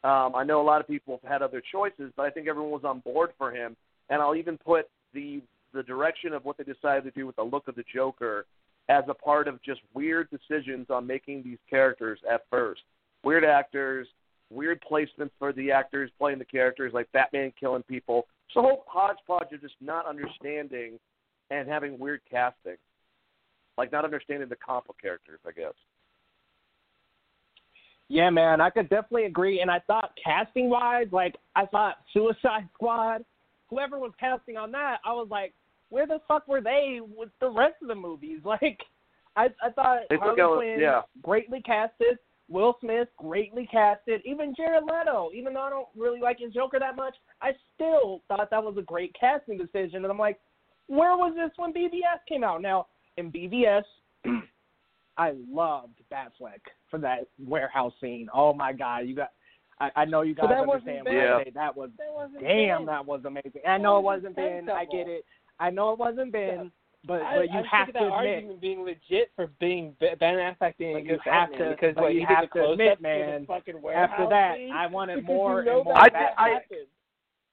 Um, 0.02 0.34
I 0.34 0.44
know 0.44 0.60
a 0.60 0.64
lot 0.64 0.80
of 0.80 0.88
people 0.88 1.20
have 1.22 1.32
had 1.32 1.42
other 1.42 1.62
choices, 1.72 2.12
but 2.16 2.26
I 2.26 2.30
think 2.30 2.48
everyone 2.48 2.72
was 2.72 2.84
on 2.84 3.00
board 3.00 3.30
for 3.38 3.50
him. 3.52 3.76
And 4.10 4.20
I'll 4.20 4.34
even 4.34 4.58
put 4.58 4.88
the 5.14 5.40
the 5.72 5.84
direction 5.84 6.32
of 6.32 6.44
what 6.44 6.58
they 6.58 6.64
decided 6.64 7.04
to 7.04 7.12
do 7.12 7.28
with 7.28 7.36
the 7.36 7.44
look 7.44 7.68
of 7.68 7.76
the 7.76 7.84
Joker 7.94 8.44
as 8.88 9.04
a 9.06 9.14
part 9.14 9.46
of 9.46 9.62
just 9.62 9.80
weird 9.94 10.28
decisions 10.30 10.88
on 10.90 11.06
making 11.06 11.44
these 11.44 11.58
characters 11.68 12.18
at 12.28 12.42
first. 12.50 12.80
Weird 13.22 13.44
actors, 13.44 14.08
weird 14.50 14.82
placements 14.88 15.30
for 15.38 15.52
the 15.52 15.70
actors 15.70 16.10
playing 16.18 16.38
the 16.38 16.44
characters, 16.44 16.92
like 16.92 17.10
Batman 17.12 17.52
killing 17.58 17.82
people. 17.84 18.26
So 18.52 18.60
a 18.60 18.62
whole 18.62 18.84
hodgepodge 18.86 19.52
of 19.52 19.60
just 19.60 19.74
not 19.80 20.06
understanding 20.06 20.98
and 21.50 21.68
having 21.68 21.98
weird 21.98 22.20
casting, 22.30 22.76
like 23.78 23.92
not 23.92 24.04
understanding 24.04 24.48
the 24.48 24.56
comp 24.56 24.88
of 24.88 24.96
characters, 24.98 25.40
I 25.46 25.52
guess. 25.52 25.74
Yeah, 28.08 28.28
man, 28.30 28.60
I 28.60 28.70
could 28.70 28.88
definitely 28.88 29.26
agree. 29.26 29.60
And 29.60 29.70
I 29.70 29.78
thought 29.86 30.10
casting 30.22 30.68
wise, 30.68 31.06
like 31.12 31.36
I 31.54 31.64
thought 31.66 31.98
Suicide 32.12 32.68
Squad, 32.74 33.24
whoever 33.68 34.00
was 34.00 34.10
casting 34.18 34.56
on 34.56 34.72
that, 34.72 34.98
I 35.04 35.12
was 35.12 35.28
like, 35.30 35.54
where 35.90 36.08
the 36.08 36.18
fuck 36.26 36.46
were 36.48 36.60
they 36.60 37.00
with 37.16 37.28
the 37.40 37.48
rest 37.48 37.76
of 37.82 37.88
the 37.88 37.94
movies? 37.94 38.40
Like, 38.44 38.80
I 39.36 39.46
I 39.62 39.70
thought 39.70 40.00
They 40.10 40.16
Harley 40.16 40.56
Quinn 40.56 40.80
yeah. 40.80 41.02
greatly 41.22 41.62
casted, 41.62 42.18
Will 42.50 42.76
Smith 42.80 43.08
greatly 43.16 43.66
casted, 43.70 44.20
even 44.24 44.54
Jared 44.56 44.82
Leto. 44.84 45.30
Even 45.32 45.54
though 45.54 45.62
I 45.62 45.70
don't 45.70 45.88
really 45.96 46.20
like 46.20 46.40
his 46.40 46.52
Joker 46.52 46.80
that 46.80 46.96
much, 46.96 47.14
I 47.40 47.52
still 47.74 48.22
thought 48.28 48.50
that 48.50 48.62
was 48.62 48.76
a 48.76 48.82
great 48.82 49.14
casting 49.18 49.56
decision. 49.56 50.02
And 50.04 50.06
I'm 50.06 50.18
like, 50.18 50.40
where 50.88 51.16
was 51.16 51.32
this 51.36 51.52
when 51.56 51.72
BVS 51.72 52.18
came 52.28 52.42
out? 52.42 52.60
Now 52.60 52.88
in 53.16 53.30
BVS, 53.30 53.84
I 55.16 55.32
loved 55.48 55.94
Batfleck 56.12 56.60
for 56.90 56.98
that 56.98 57.20
warehouse 57.38 57.92
scene. 58.00 58.28
Oh 58.34 58.52
my 58.52 58.72
god, 58.72 59.00
you 59.06 59.14
got. 59.14 59.30
I, 59.78 59.90
I 59.96 60.04
know 60.04 60.20
you 60.22 60.34
guys 60.34 60.46
But 60.48 60.54
that 60.56 60.66
wasn't 60.66 60.88
understand 60.88 61.04
bad. 61.06 61.14
what 61.14 61.40
I 61.40 61.44
say. 61.44 61.50
That 61.54 61.76
was 61.76 61.90
That 61.98 62.12
wasn't 62.12 62.42
damn. 62.42 62.84
bad. 62.84 62.94
That 62.94 63.06
was 63.06 63.20
amazing. 63.24 63.62
I 63.66 63.78
know 63.78 63.96
it 63.98 64.02
wasn't 64.02 64.36
wasn't 64.36 64.66
Ben. 64.66 64.76
I 64.76 64.84
get 64.84 65.08
it. 65.08 65.24
I 65.58 65.70
know 65.70 65.92
it 65.92 65.98
wasn't 65.98 66.32
Ben. 66.32 66.70
But 67.06 67.22
I, 67.22 67.36
but 67.36 67.50
you 67.50 67.58
I'm 67.60 67.64
have 67.64 67.86
sick 67.86 67.94
to 67.94 68.00
of 68.04 68.10
that 68.10 68.16
admit, 68.18 68.34
argument 68.34 68.60
being 68.60 68.84
legit 68.84 69.30
for 69.34 69.46
being 69.58 69.96
Ben 70.00 70.16
Affleck 70.20 70.76
being 70.76 70.92
But 70.94 70.98
a 70.98 71.02
you 71.02 71.08
good 71.08 71.20
have 71.24 71.50
Batman 71.50 71.68
to- 71.70 71.74
because 71.76 71.96
what 71.96 72.14
you 72.14 72.26
have 72.26 72.50
to 72.50 72.70
admit, 72.72 73.00
man, 73.00 73.40
the 73.42 73.46
fucking 73.46 73.80
warehouse 73.80 74.10
after 74.12 74.28
that, 74.28 74.56
scene, 74.58 74.70
I 74.72 74.86
wanted 74.86 75.24
more 75.24 75.60
you 75.60 75.64
know 75.66 75.76
and 75.76 75.84
more 75.86 75.94
that 75.94 76.02
I- 76.02 76.08
that 76.10 76.34
I- 76.36 76.60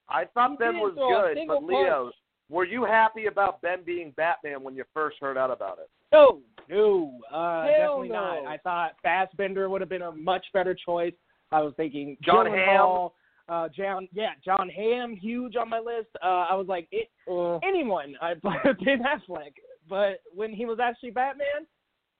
I 0.09 0.25
thought 0.25 0.59
Ben 0.59 0.79
was 0.79 0.93
good, 0.95 1.47
but 1.47 1.63
Leo, 1.63 2.05
punch. 2.05 2.15
were 2.49 2.65
you 2.65 2.83
happy 2.83 3.27
about 3.27 3.61
Ben 3.61 3.83
being 3.83 4.11
Batman 4.11 4.63
when 4.63 4.75
you 4.75 4.83
first 4.93 5.17
heard 5.19 5.37
out 5.37 5.51
about 5.51 5.79
it? 5.79 5.89
No, 6.11 6.41
no, 6.69 7.19
uh, 7.31 7.63
Hell 7.63 7.71
definitely 8.01 8.09
no. 8.09 8.41
not. 8.43 8.45
I 8.47 8.57
thought 8.57 8.95
Fassbender 9.01 9.69
would 9.69 9.81
have 9.81 9.89
been 9.89 10.01
a 10.03 10.11
much 10.11 10.45
better 10.53 10.73
choice. 10.73 11.13
I 11.51 11.61
was 11.61 11.73
thinking 11.75 12.17
John 12.21 12.45
Gyllenhaal, 12.47 13.13
uh, 13.49 13.69
John, 13.69 14.07
yeah, 14.13 14.31
John 14.43 14.69
Hamm, 14.69 15.15
huge 15.15 15.55
on 15.55 15.69
my 15.69 15.79
list. 15.79 16.09
Uh, 16.21 16.45
I 16.49 16.55
was 16.55 16.67
like, 16.67 16.87
it, 16.91 17.09
Uh, 17.29 17.57
anyone, 17.57 18.15
I 18.21 18.33
Ben 18.43 19.01
Affleck. 19.03 19.53
But 19.89 20.19
when 20.35 20.51
he 20.51 20.65
was 20.65 20.79
actually 20.81 21.11
Batman 21.11 21.65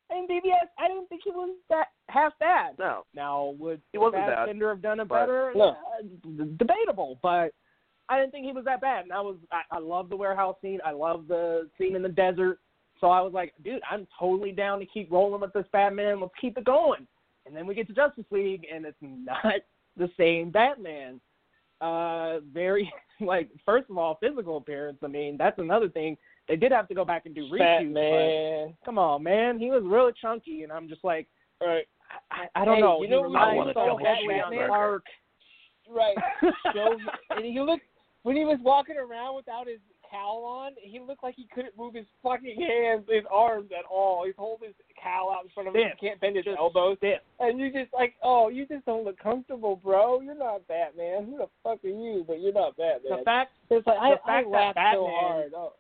in 0.10 0.28
BVS, 0.28 0.70
I 0.80 0.88
didn't 0.88 1.08
think 1.08 1.22
he 1.26 1.32
was 1.32 1.56
that 1.70 1.88
half 2.10 2.32
bad. 2.40 2.76
No. 2.80 3.04
Now, 3.14 3.56
would 3.60 3.82
He 3.92 3.98
wasn't 3.98 4.24
Fassbender 4.24 4.70
have 4.70 4.82
done 4.82 5.00
it 5.02 5.10
better? 5.10 5.52
No. 5.54 5.70
Uh, 5.70 6.46
debatable, 6.58 7.20
but 7.22 7.52
I 8.10 8.20
didn't 8.20 8.32
think 8.32 8.46
he 8.46 8.54
was 8.54 8.66
that 8.66 8.80
bad. 8.80 9.04
And 9.04 9.12
I 9.12 9.20
was, 9.20 9.36
I, 9.52 9.64
I 9.76 9.80
love 9.80 10.10
the 10.10 10.16
warehouse 10.16 10.56
scene. 10.62 10.80
I 10.86 10.92
love 10.92 11.28
the 11.28 11.70
scene 11.78 11.96
in 11.96 12.02
the 12.02 12.10
desert. 12.10 12.60
So 13.02 13.08
I 13.08 13.22
was 13.22 13.34
like, 13.34 13.54
dude, 13.64 13.82
I'm 13.90 14.08
totally 14.18 14.52
down 14.52 14.80
to 14.80 14.86
keep 14.86 15.12
rolling 15.12 15.42
with 15.42 15.54
this 15.54 15.66
Batman. 15.72 16.22
Let's 16.22 16.34
keep 16.40 16.58
it 16.58 16.64
going. 16.64 17.06
And 17.46 17.56
then 17.56 17.68
we 17.68 17.76
get 17.76 17.88
to 17.88 17.94
Justice 17.94 18.26
League, 18.32 18.66
and 18.74 18.86
it's 18.86 18.98
not 19.02 19.62
the 19.98 20.10
same 20.18 20.50
Batman. 20.52 21.20
Uh, 21.82 22.40
very 22.54 22.92
like 23.22 23.50
first 23.66 23.90
of 23.90 23.98
all, 23.98 24.18
physical 24.22 24.58
appearance. 24.58 24.98
I 25.04 25.08
mean, 25.08 25.38
that's 25.38 25.60
another 25.60 25.90
thing. 25.90 26.18
They 26.48 26.56
did 26.56 26.72
have 26.72 26.88
to 26.88 26.96
go 26.96 27.04
back 27.06 27.26
and 27.26 27.36
do 27.36 27.50
reshoots. 27.52 27.94
but 27.94 28.00
man. 28.00 28.74
Come 28.86 28.98
on, 28.98 29.22
man. 29.24 29.60
He 29.60 29.70
was 29.70 29.84
really 29.86 30.14
chunky, 30.22 30.64
and 30.64 30.72
I'm 30.72 30.88
just 30.88 31.04
like, 31.04 31.28
Right. 31.62 31.86
I, 32.32 32.62
I 32.62 32.66
don't 32.66 32.76
Hey, 32.76 32.82
know. 32.82 33.02
you 33.02 33.10
know 33.10 33.24
I 33.36 33.54
wanna 33.54 33.74
so 33.74 33.86
double 33.86 33.98
heavily 34.06 34.36
on 34.36 34.54
cheeseburger. 34.54 34.68
Clark. 34.68 35.04
Right. 35.90 36.16
Show 36.74 36.98
and 37.32 37.46
he 37.46 37.60
looked 37.60 37.84
when 38.24 38.36
he 38.36 38.44
was 38.46 38.60
walking 38.62 38.96
around 38.98 39.36
without 39.36 39.68
his 39.68 39.80
cowl 40.10 40.44
on, 40.46 40.72
he 40.82 41.00
looked 41.00 41.24
like 41.24 41.36
he 41.36 41.48
couldn't 41.54 41.78
move 41.78 41.94
his 41.94 42.06
fucking 42.24 42.56
hands, 42.60 43.06
his 43.10 43.24
arms 43.32 43.70
at 43.78 43.86
all. 43.86 44.26
He's 44.26 44.36
holding 44.38 44.68
his 44.70 44.76
cowl 45.02 45.32
out 45.32 45.44
in 45.44 45.50
front 45.52 45.70
of 45.70 45.76
him. 45.76 45.90
He 46.00 46.08
can't 46.08 46.20
bend 46.20 46.36
his 46.36 46.46
Just 46.46 46.58
elbows. 46.58 46.98
stiff. 46.98 47.20
And 47.40 47.60
you 47.60 47.72
just 47.72 47.94
like, 47.94 48.16
oh, 48.24 48.50
you 48.50 48.66
just 48.66 48.86
don't 48.86 49.06
look 49.06 49.20
comfortable, 49.20 49.76
bro. 49.76 50.22
You're 50.22 50.38
not 50.38 50.68
Batman. 50.68 51.26
Who 51.26 51.38
the 51.38 51.48
fuck 51.64 51.84
are 51.84 51.88
you? 51.88 52.24
But 52.28 52.42
you're 52.42 52.54
not 52.54 52.78
Batman. 52.78 53.20
The 53.20 53.24
fact 53.24 53.52
it's 53.70 53.88
like 53.88 54.00
I, 54.00 54.12
fact 54.16 54.28
I 54.28 54.44
that 54.44 54.50
laughed 54.50 54.78
so 54.94 55.08
hard. 55.10 55.52
Oh, 55.56 55.74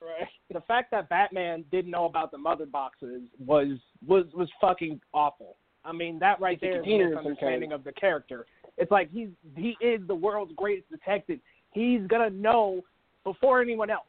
right. 0.00 0.28
the 0.52 0.60
fact 0.62 0.90
that 0.90 1.08
Batman 1.08 1.64
didn't 1.70 1.90
know 1.90 2.06
about 2.06 2.30
the 2.30 2.38
mother 2.38 2.66
boxes 2.66 3.22
was 3.44 3.78
was 4.06 4.26
was 4.34 4.48
fucking 4.60 5.00
awful. 5.12 5.56
I 5.84 5.92
mean, 5.92 6.18
that 6.18 6.40
right 6.40 6.58
It's 6.60 6.60
there 6.60 6.72
is 6.72 6.80
a 6.80 6.82
container 6.82 7.06
of 7.06 7.10
some 7.10 7.24
misunderstanding 7.24 7.72
of 7.72 7.84
the 7.84 7.92
character. 7.92 8.46
It's 8.76 8.90
like 8.90 9.10
he's 9.10 9.28
he 9.56 9.76
is 9.80 10.00
the 10.06 10.14
world's 10.14 10.52
greatest 10.56 10.90
detective. 10.90 11.40
He's 11.72 12.00
gonna 12.08 12.30
know 12.30 12.82
before 13.24 13.60
anyone 13.60 13.90
else. 13.90 14.06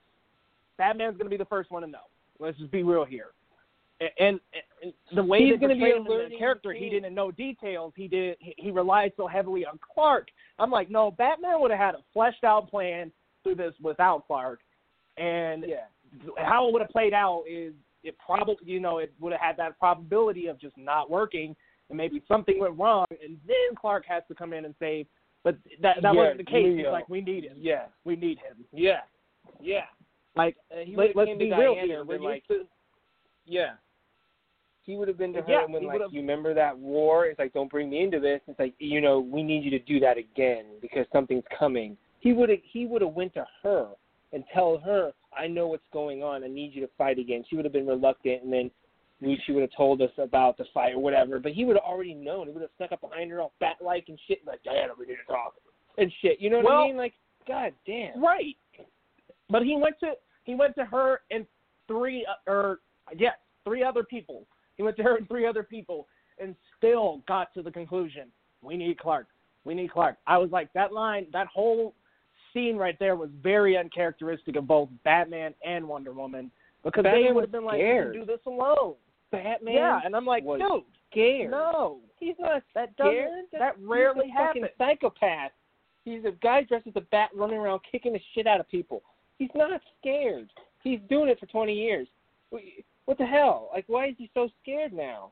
Batman's 0.77 1.17
gonna 1.17 1.29
be 1.29 1.37
the 1.37 1.45
first 1.45 1.71
one 1.71 1.81
to 1.81 1.87
know. 1.87 2.07
Let's 2.39 2.57
just 2.57 2.71
be 2.71 2.83
real 2.83 3.05
here. 3.05 3.27
And, 3.99 4.09
and, 4.19 4.39
and 4.81 4.93
the 5.13 5.23
way 5.23 5.43
He's 5.43 5.55
they 5.55 5.57
gonna 5.57 5.73
be 5.75 5.81
portrayed 5.81 5.97
him 5.97 6.11
in 6.11 6.17
the 6.23 6.29
the 6.29 6.37
character, 6.37 6.71
he 6.71 6.89
didn't 6.89 7.13
know 7.13 7.31
details. 7.31 7.93
He 7.97 8.07
did. 8.07 8.37
He, 8.39 8.53
he 8.57 8.71
relied 8.71 9.11
so 9.17 9.27
heavily 9.27 9.65
on 9.65 9.77
Clark. 9.93 10.29
I'm 10.57 10.71
like, 10.71 10.89
no, 10.89 11.11
Batman 11.11 11.59
would 11.59 11.71
have 11.71 11.79
had 11.79 11.95
a 11.95 12.03
fleshed 12.13 12.43
out 12.43 12.69
plan 12.69 13.11
through 13.43 13.55
this 13.55 13.73
without 13.81 14.25
Clark. 14.25 14.61
And 15.17 15.65
Yeah. 15.67 15.85
how 16.37 16.67
it 16.67 16.73
would 16.73 16.81
have 16.81 16.91
played 16.91 17.13
out 17.13 17.43
is 17.49 17.73
it 18.03 18.15
probably 18.25 18.55
you 18.63 18.79
know 18.79 18.99
it 18.99 19.13
would 19.19 19.33
have 19.33 19.41
had 19.41 19.57
that 19.57 19.77
probability 19.77 20.47
of 20.47 20.59
just 20.59 20.77
not 20.77 21.09
working 21.09 21.55
and 21.89 21.97
maybe 21.97 22.21
something 22.27 22.59
went 22.59 22.77
wrong 22.77 23.05
and 23.09 23.37
then 23.45 23.75
Clark 23.75 24.05
has 24.07 24.23
to 24.29 24.35
come 24.35 24.53
in 24.53 24.63
and 24.65 24.73
save. 24.79 25.05
But 25.43 25.57
that 25.81 25.97
that 26.01 26.13
Yeah, 26.13 26.19
wasn't 26.19 26.37
the 26.39 26.43
case. 26.43 26.77
He's 26.77 26.85
like 26.91 27.09
we 27.09 27.21
need 27.21 27.45
him. 27.45 27.57
Yeah. 27.57 27.85
We 28.03 28.15
need 28.15 28.37
him. 28.39 28.65
Yeah. 28.71 29.01
Yeah. 29.61 29.85
Like 30.35 30.57
Uh, 30.71 30.79
he 30.83 30.95
let, 30.95 31.07
would 31.07 31.15
let's 31.15 31.29
have 31.29 31.39
be 31.39 31.45
came 31.45 31.53
to 31.53 31.61
real 31.61 31.75
Diana 31.75 31.87
here. 31.87 32.03
We're 32.03 32.19
like, 32.19 32.47
to 32.47 32.65
Yeah. 33.45 33.73
He 34.83 34.95
would 34.95 35.07
have 35.07 35.17
been 35.17 35.33
to 35.33 35.41
her 35.41 35.51
Yeah, 35.51 35.65
when 35.67 35.83
he 35.83 35.87
like 35.87 36.01
you 36.11 36.21
remember 36.21 36.53
that 36.53 36.77
war. 36.77 37.27
It's 37.27 37.39
like 37.39 37.53
don't 37.53 37.69
bring 37.69 37.89
me 37.89 38.01
into 38.01 38.19
this. 38.19 38.41
It's 38.47 38.59
like 38.59 38.73
you 38.79 39.01
know 39.01 39.19
we 39.19 39.43
need 39.43 39.63
you 39.63 39.71
to 39.71 39.79
do 39.79 39.99
that 39.99 40.17
again 40.17 40.65
because 40.81 41.05
something's 41.11 41.43
coming. 41.57 41.95
He 42.19 42.33
would 42.33 42.49
have 42.49 42.59
he 42.63 42.85
would 42.85 43.01
have 43.01 43.13
went 43.13 43.33
to 43.35 43.45
her 43.63 43.89
and 44.33 44.43
tell 44.53 44.79
her 44.79 45.11
I 45.37 45.47
know 45.47 45.67
what's 45.67 45.83
going 45.93 46.23
on. 46.23 46.43
I 46.43 46.47
need 46.47 46.73
you 46.73 46.81
to 46.81 46.89
fight 46.97 47.19
again. 47.19 47.43
She 47.49 47.55
would 47.55 47.65
have 47.65 47.73
been 47.73 47.87
reluctant 47.87 48.43
and 48.43 48.51
then 48.51 48.71
we- 49.21 49.37
she 49.45 49.51
would 49.51 49.61
have 49.61 49.71
told 49.75 50.01
us 50.01 50.11
about 50.17 50.57
the 50.57 50.65
fight 50.73 50.93
or 50.93 50.99
whatever. 50.99 51.39
But 51.39 51.51
he 51.53 51.65
would 51.65 51.75
have 51.75 51.83
already 51.85 52.13
known. 52.13 52.47
He 52.47 52.53
would 52.53 52.61
have 52.61 52.71
snuck 52.77 52.91
up 52.91 53.01
behind 53.01 53.31
her 53.31 53.41
all 53.41 53.53
bat 53.59 53.77
like 53.81 54.09
and 54.09 54.19
shit 54.27 54.45
like 54.45 54.61
Diana 54.63 54.93
we 54.97 55.05
need 55.05 55.17
to 55.25 55.31
talk 55.33 55.55
and 55.97 56.11
shit. 56.21 56.39
You 56.39 56.49
know 56.49 56.57
what 56.57 56.65
Well, 56.65 56.81
I 56.81 56.87
mean? 56.87 56.97
Like 56.97 57.13
God 57.47 57.73
damn. 57.85 58.21
Right. 58.23 58.55
But 59.49 59.63
he 59.63 59.75
went 59.75 59.99
to 60.01 60.13
he 60.43 60.55
went 60.55 60.75
to 60.75 60.85
her 60.85 61.21
and 61.31 61.45
three 61.87 62.25
uh, 62.25 62.51
or 62.51 62.79
yes, 63.17 63.35
three 63.65 63.83
other 63.83 64.03
people. 64.03 64.45
He 64.77 64.83
went 64.83 64.95
to 64.97 65.03
her 65.03 65.17
and 65.17 65.27
three 65.27 65.45
other 65.45 65.63
people 65.63 66.07
and 66.39 66.55
still 66.77 67.21
got 67.27 67.53
to 67.53 67.61
the 67.61 67.71
conclusion, 67.71 68.31
we 68.61 68.77
need 68.77 68.97
Clark. 68.97 69.27
We 69.65 69.73
need 69.73 69.91
Clark. 69.91 70.17
I 70.25 70.37
was 70.37 70.51
like 70.51 70.71
that 70.73 70.93
line, 70.93 71.27
that 71.33 71.47
whole 71.47 71.93
scene 72.53 72.77
right 72.77 72.97
there 72.97 73.15
was 73.15 73.29
very 73.43 73.77
uncharacteristic 73.77 74.55
of 74.55 74.65
both 74.65 74.89
Batman 75.03 75.53
and 75.65 75.87
Wonder 75.87 76.13
Woman 76.13 76.49
because 76.83 77.03
Batman 77.03 77.25
they 77.25 77.31
would 77.33 77.43
have 77.43 77.51
been 77.51 77.65
like, 77.65 77.79
"You 77.79 77.85
scared. 77.85 78.13
can 78.13 78.21
do 78.21 78.25
this 78.25 78.39
alone." 78.45 78.95
Batman 79.31 79.73
yeah, 79.75 79.99
and 80.03 80.15
I'm 80.15 80.25
like, 80.25 80.43
was 80.43 80.59
dude, 80.59 80.83
scared. 81.11 81.51
no, 81.51 81.99
He's 82.19 82.35
not 82.39 82.63
that 82.75 82.95
doesn't 82.97 83.13
scared. 83.13 83.45
that 83.59 83.75
rarely 83.79 84.25
He's 84.25 84.33
a 84.35 84.45
fucking 84.47 84.61
happens. 84.63 84.77
psychopath. 84.77 85.51
He's 86.05 86.25
a 86.25 86.31
guy 86.41 86.63
dressed 86.63 86.87
as 86.87 86.93
a 86.95 87.01
bat 87.01 87.29
running 87.35 87.57
around 87.57 87.81
kicking 87.89 88.13
the 88.13 88.19
shit 88.33 88.47
out 88.47 88.59
of 88.59 88.69
people. 88.69 89.01
He's 89.37 89.49
not 89.55 89.79
scared. 89.99 90.49
He's 90.83 90.99
doing 91.09 91.29
it 91.29 91.39
for 91.39 91.45
20 91.45 91.73
years. 91.73 92.07
What 93.05 93.17
the 93.17 93.25
hell? 93.25 93.69
Like, 93.73 93.85
why 93.87 94.07
is 94.07 94.15
he 94.17 94.29
so 94.33 94.49
scared 94.61 94.93
now? 94.93 95.31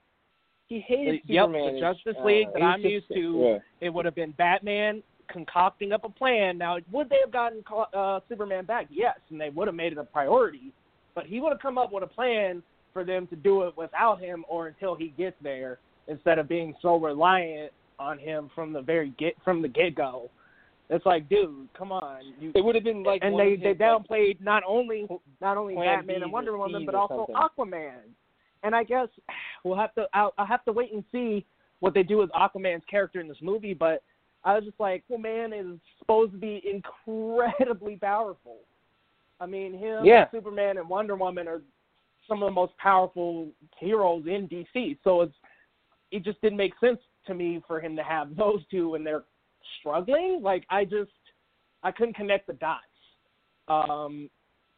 He 0.68 0.80
hated 0.82 1.22
Yep, 1.26 1.45
Superman. 1.48 1.61
the 1.61 1.68
and, 1.69 1.80
Justice 1.80 2.15
uh, 2.22 2.26
League 2.26 2.48
that 2.53 2.61
I'm 2.61 2.82
used 2.82 3.07
to 3.14 3.40
Yeah. 3.53 3.57
it 3.88 3.90
would 3.90 4.06
have 4.06 4.15
been 4.15 4.32
Batman 4.32 5.02
concocting 5.30 5.91
up 5.94 6.03
a 6.03 6.10
plan. 6.10 6.57
Now, 6.57 6.78
would 6.91 7.10
they 7.10 7.19
have 7.24 7.32
gotten 7.32 7.64
uh, 7.94 8.19
Superman 8.30 8.65
back? 8.65 8.88
Yes, 8.90 9.18
and 9.30 9.40
they 9.40 9.49
would 9.49 9.68
have 9.68 9.76
made 9.76 9.94
it 9.94 9.98
a 9.98 10.03
priority. 10.03 10.74
But 11.15 11.26
he 11.26 11.40
would 11.40 11.52
have 11.52 11.61
come 11.61 11.78
up 11.78 11.91
with 11.91 12.03
a 12.03 12.07
plan 12.07 12.61
for 12.98 13.03
them 13.03 13.28
to 13.28 13.36
do 13.36 13.61
it 13.61 13.78
without 13.78 14.19
him 14.19 14.44
or 14.49 14.65
until 14.65 14.95
he 14.95 15.10
gets 15.19 15.36
there, 15.44 15.78
instead 16.07 16.40
of 16.40 16.49
being 16.49 16.74
so 16.82 16.95
reliant 16.95 17.72
on 17.99 18.18
him 18.18 18.49
from 18.56 18.74
the 18.74 18.82
very 18.82 19.14
get 19.19 19.36
from 19.44 19.61
the 19.61 19.68
get 19.68 19.94
go. 19.94 20.32
It's 20.90 21.06
like, 21.06 21.30
dude, 21.30 21.68
come 21.78 21.91
on. 21.91 22.22
You, 22.40 22.52
It 22.56 22.65
would 22.65 22.74
have 22.74 22.84
been 22.84 23.03
like 23.03 23.22
and 23.24 23.38
they 23.38 23.56
they 23.56 23.69
his, 23.69 23.80
like, 23.80 24.07
downplayed 24.07 24.41
not 24.41 24.64
only 24.65 25.07
not 25.40 25.57
only 25.57 25.76
Batman 25.76 26.24
and 26.24 26.32
Wonder 26.32 26.57
Woman, 26.57 26.88
but 26.88 26.95
also 26.95 27.28
something. 27.28 27.36
Aquaman. 27.36 27.99
And 28.64 28.76
I 28.76 28.84
guess 28.84 29.10
we'll 29.64 29.78
have 29.78 29.94
to 29.94 30.07
I'll, 30.15 30.34
I'll 30.40 30.48
have 30.48 30.65
to 30.65 30.72
wait 30.72 30.91
and 30.91 31.03
see 31.11 31.45
what 31.82 31.94
they 31.94 32.02
do 32.02 32.18
with 32.18 32.32
Aquaman's 32.32 32.86
character 32.90 33.19
in 33.19 33.28
this 33.28 33.38
movie. 33.44 33.76
But 33.76 34.02
I 34.44 34.56
was 34.56 34.64
just 34.64 34.80
like, 34.80 35.03
well, 35.07 35.19
man 35.19 35.53
is 35.53 35.68
supposed 35.99 36.32
to 36.32 36.40
be 36.40 36.64
incredibly 36.65 37.98
powerful. 37.98 38.57
I 39.40 39.45
mean, 39.45 39.78
him, 39.78 40.03
Yeah. 40.03 40.32
Superman, 40.32 40.80
and 40.80 40.90
Wonder 40.90 41.15
Woman 41.15 41.48
are 41.48 41.61
some 42.28 42.44
of 42.44 42.48
the 42.48 42.54
most 42.54 42.76
powerful 42.78 43.49
heroes 43.80 44.24
in 44.26 44.48
DC. 44.48 44.98
So 45.04 45.22
it's 45.22 45.36
it 46.12 46.24
just 46.24 46.41
didn't 46.41 46.58
make 46.58 46.74
sense 46.80 46.99
to 47.26 47.34
me 47.34 47.62
for 47.68 47.80
him 47.80 47.95
to 47.95 48.04
have 48.04 48.36
those 48.38 48.66
two 48.70 48.95
and 48.95 49.06
they're 49.06 49.24
struggling. 49.80 50.40
Like 50.41 50.66
I 50.70 50.86
just 50.86 51.12
I 51.84 51.91
couldn't 51.91 52.16
connect 52.16 52.48
the 52.48 52.54
dots. 52.54 52.84
Um, 53.68 54.30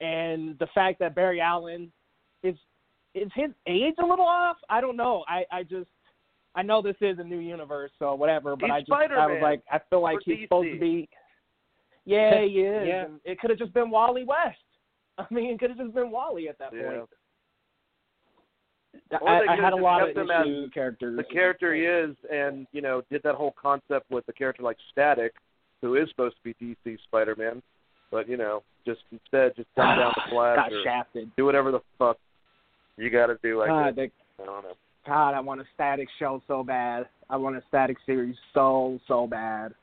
and 0.01 0.57
the 0.59 0.67
fact 0.73 0.99
that 0.99 1.15
Barry 1.15 1.41
Allen 1.41 1.91
is 2.43 2.55
is 3.15 3.29
his 3.35 3.51
age 3.67 3.95
a 3.99 4.05
little 4.05 4.25
off? 4.25 4.57
I 4.69 4.81
don't 4.81 4.97
know. 4.97 5.23
I 5.27 5.43
I 5.51 5.63
just 5.63 5.89
I 6.55 6.61
know 6.61 6.81
this 6.81 6.95
is 7.01 7.19
a 7.19 7.23
new 7.23 7.39
universe, 7.39 7.91
so 7.99 8.15
whatever. 8.15 8.55
But 8.55 8.65
He's 8.65 8.73
I 8.73 8.79
just 8.79 8.91
I 8.91 9.27
was 9.27 9.39
like 9.41 9.61
I 9.71 9.79
feel 9.89 10.01
like 10.01 10.17
for 10.23 10.31
he's 10.31 10.45
supposed 10.45 10.73
to 10.73 10.79
be. 10.79 11.09
Yeah, 12.05 12.41
he 12.41 12.61
is. 12.61 12.87
Yeah. 12.87 13.05
It 13.23 13.39
could 13.39 13.49
have 13.49 13.59
just 13.59 13.73
been 13.73 13.89
Wally 13.89 14.23
West. 14.23 14.57
I 15.17 15.25
mean, 15.31 15.51
it 15.51 15.59
could 15.59 15.69
have 15.69 15.79
just 15.79 15.93
been 15.93 16.11
Wally 16.11 16.49
at 16.49 16.57
that 16.59 16.71
Yeah. 16.73 16.83
point. 16.83 17.09
I, 19.11 19.41
I 19.49 19.55
had 19.55 19.73
a 19.73 19.75
lot 19.75 20.01
of 20.01 20.09
kept 20.09 20.17
him 20.17 20.31
as 20.31 20.45
issues 20.45 20.63
with 20.65 20.73
characters. 20.73 21.17
the 21.17 21.23
character 21.23 21.73
he 21.73 21.81
is, 21.81 22.15
and 22.31 22.67
you 22.71 22.81
know, 22.81 23.01
did 23.11 23.23
that 23.23 23.35
whole 23.35 23.53
concept 23.59 24.09
with 24.11 24.25
the 24.25 24.33
character 24.33 24.61
like 24.63 24.77
Static, 24.91 25.33
who 25.81 25.95
is 25.95 26.07
supposed 26.09 26.35
to 26.43 26.53
be 26.53 26.75
DC 26.85 26.97
Spider-Man, 27.05 27.61
but 28.11 28.29
you 28.29 28.37
know, 28.37 28.63
just 28.85 29.01
instead 29.11 29.55
just 29.55 29.67
dumb 29.75 29.97
down 29.97 30.13
the 30.15 30.21
Flash 30.29 30.55
got 30.69 30.71
or 30.73 30.83
shafted. 30.83 31.31
do 31.37 31.45
whatever 31.45 31.71
the 31.71 31.79
fuck 31.97 32.17
you 32.97 33.09
got 33.09 33.27
to 33.27 33.37
do. 33.41 33.57
Like 33.59 33.69
God, 33.69 33.95
they, 33.95 34.11
I 34.41 34.45
don't 34.45 34.63
know. 34.63 34.73
God, 35.07 35.33
I 35.33 35.39
want 35.39 35.61
a 35.61 35.65
static 35.73 36.07
show 36.19 36.41
so 36.47 36.63
bad. 36.63 37.07
I 37.29 37.37
want 37.37 37.55
a 37.55 37.63
static 37.67 37.97
series 38.05 38.35
so 38.53 38.99
so 39.07 39.25
bad. 39.25 39.73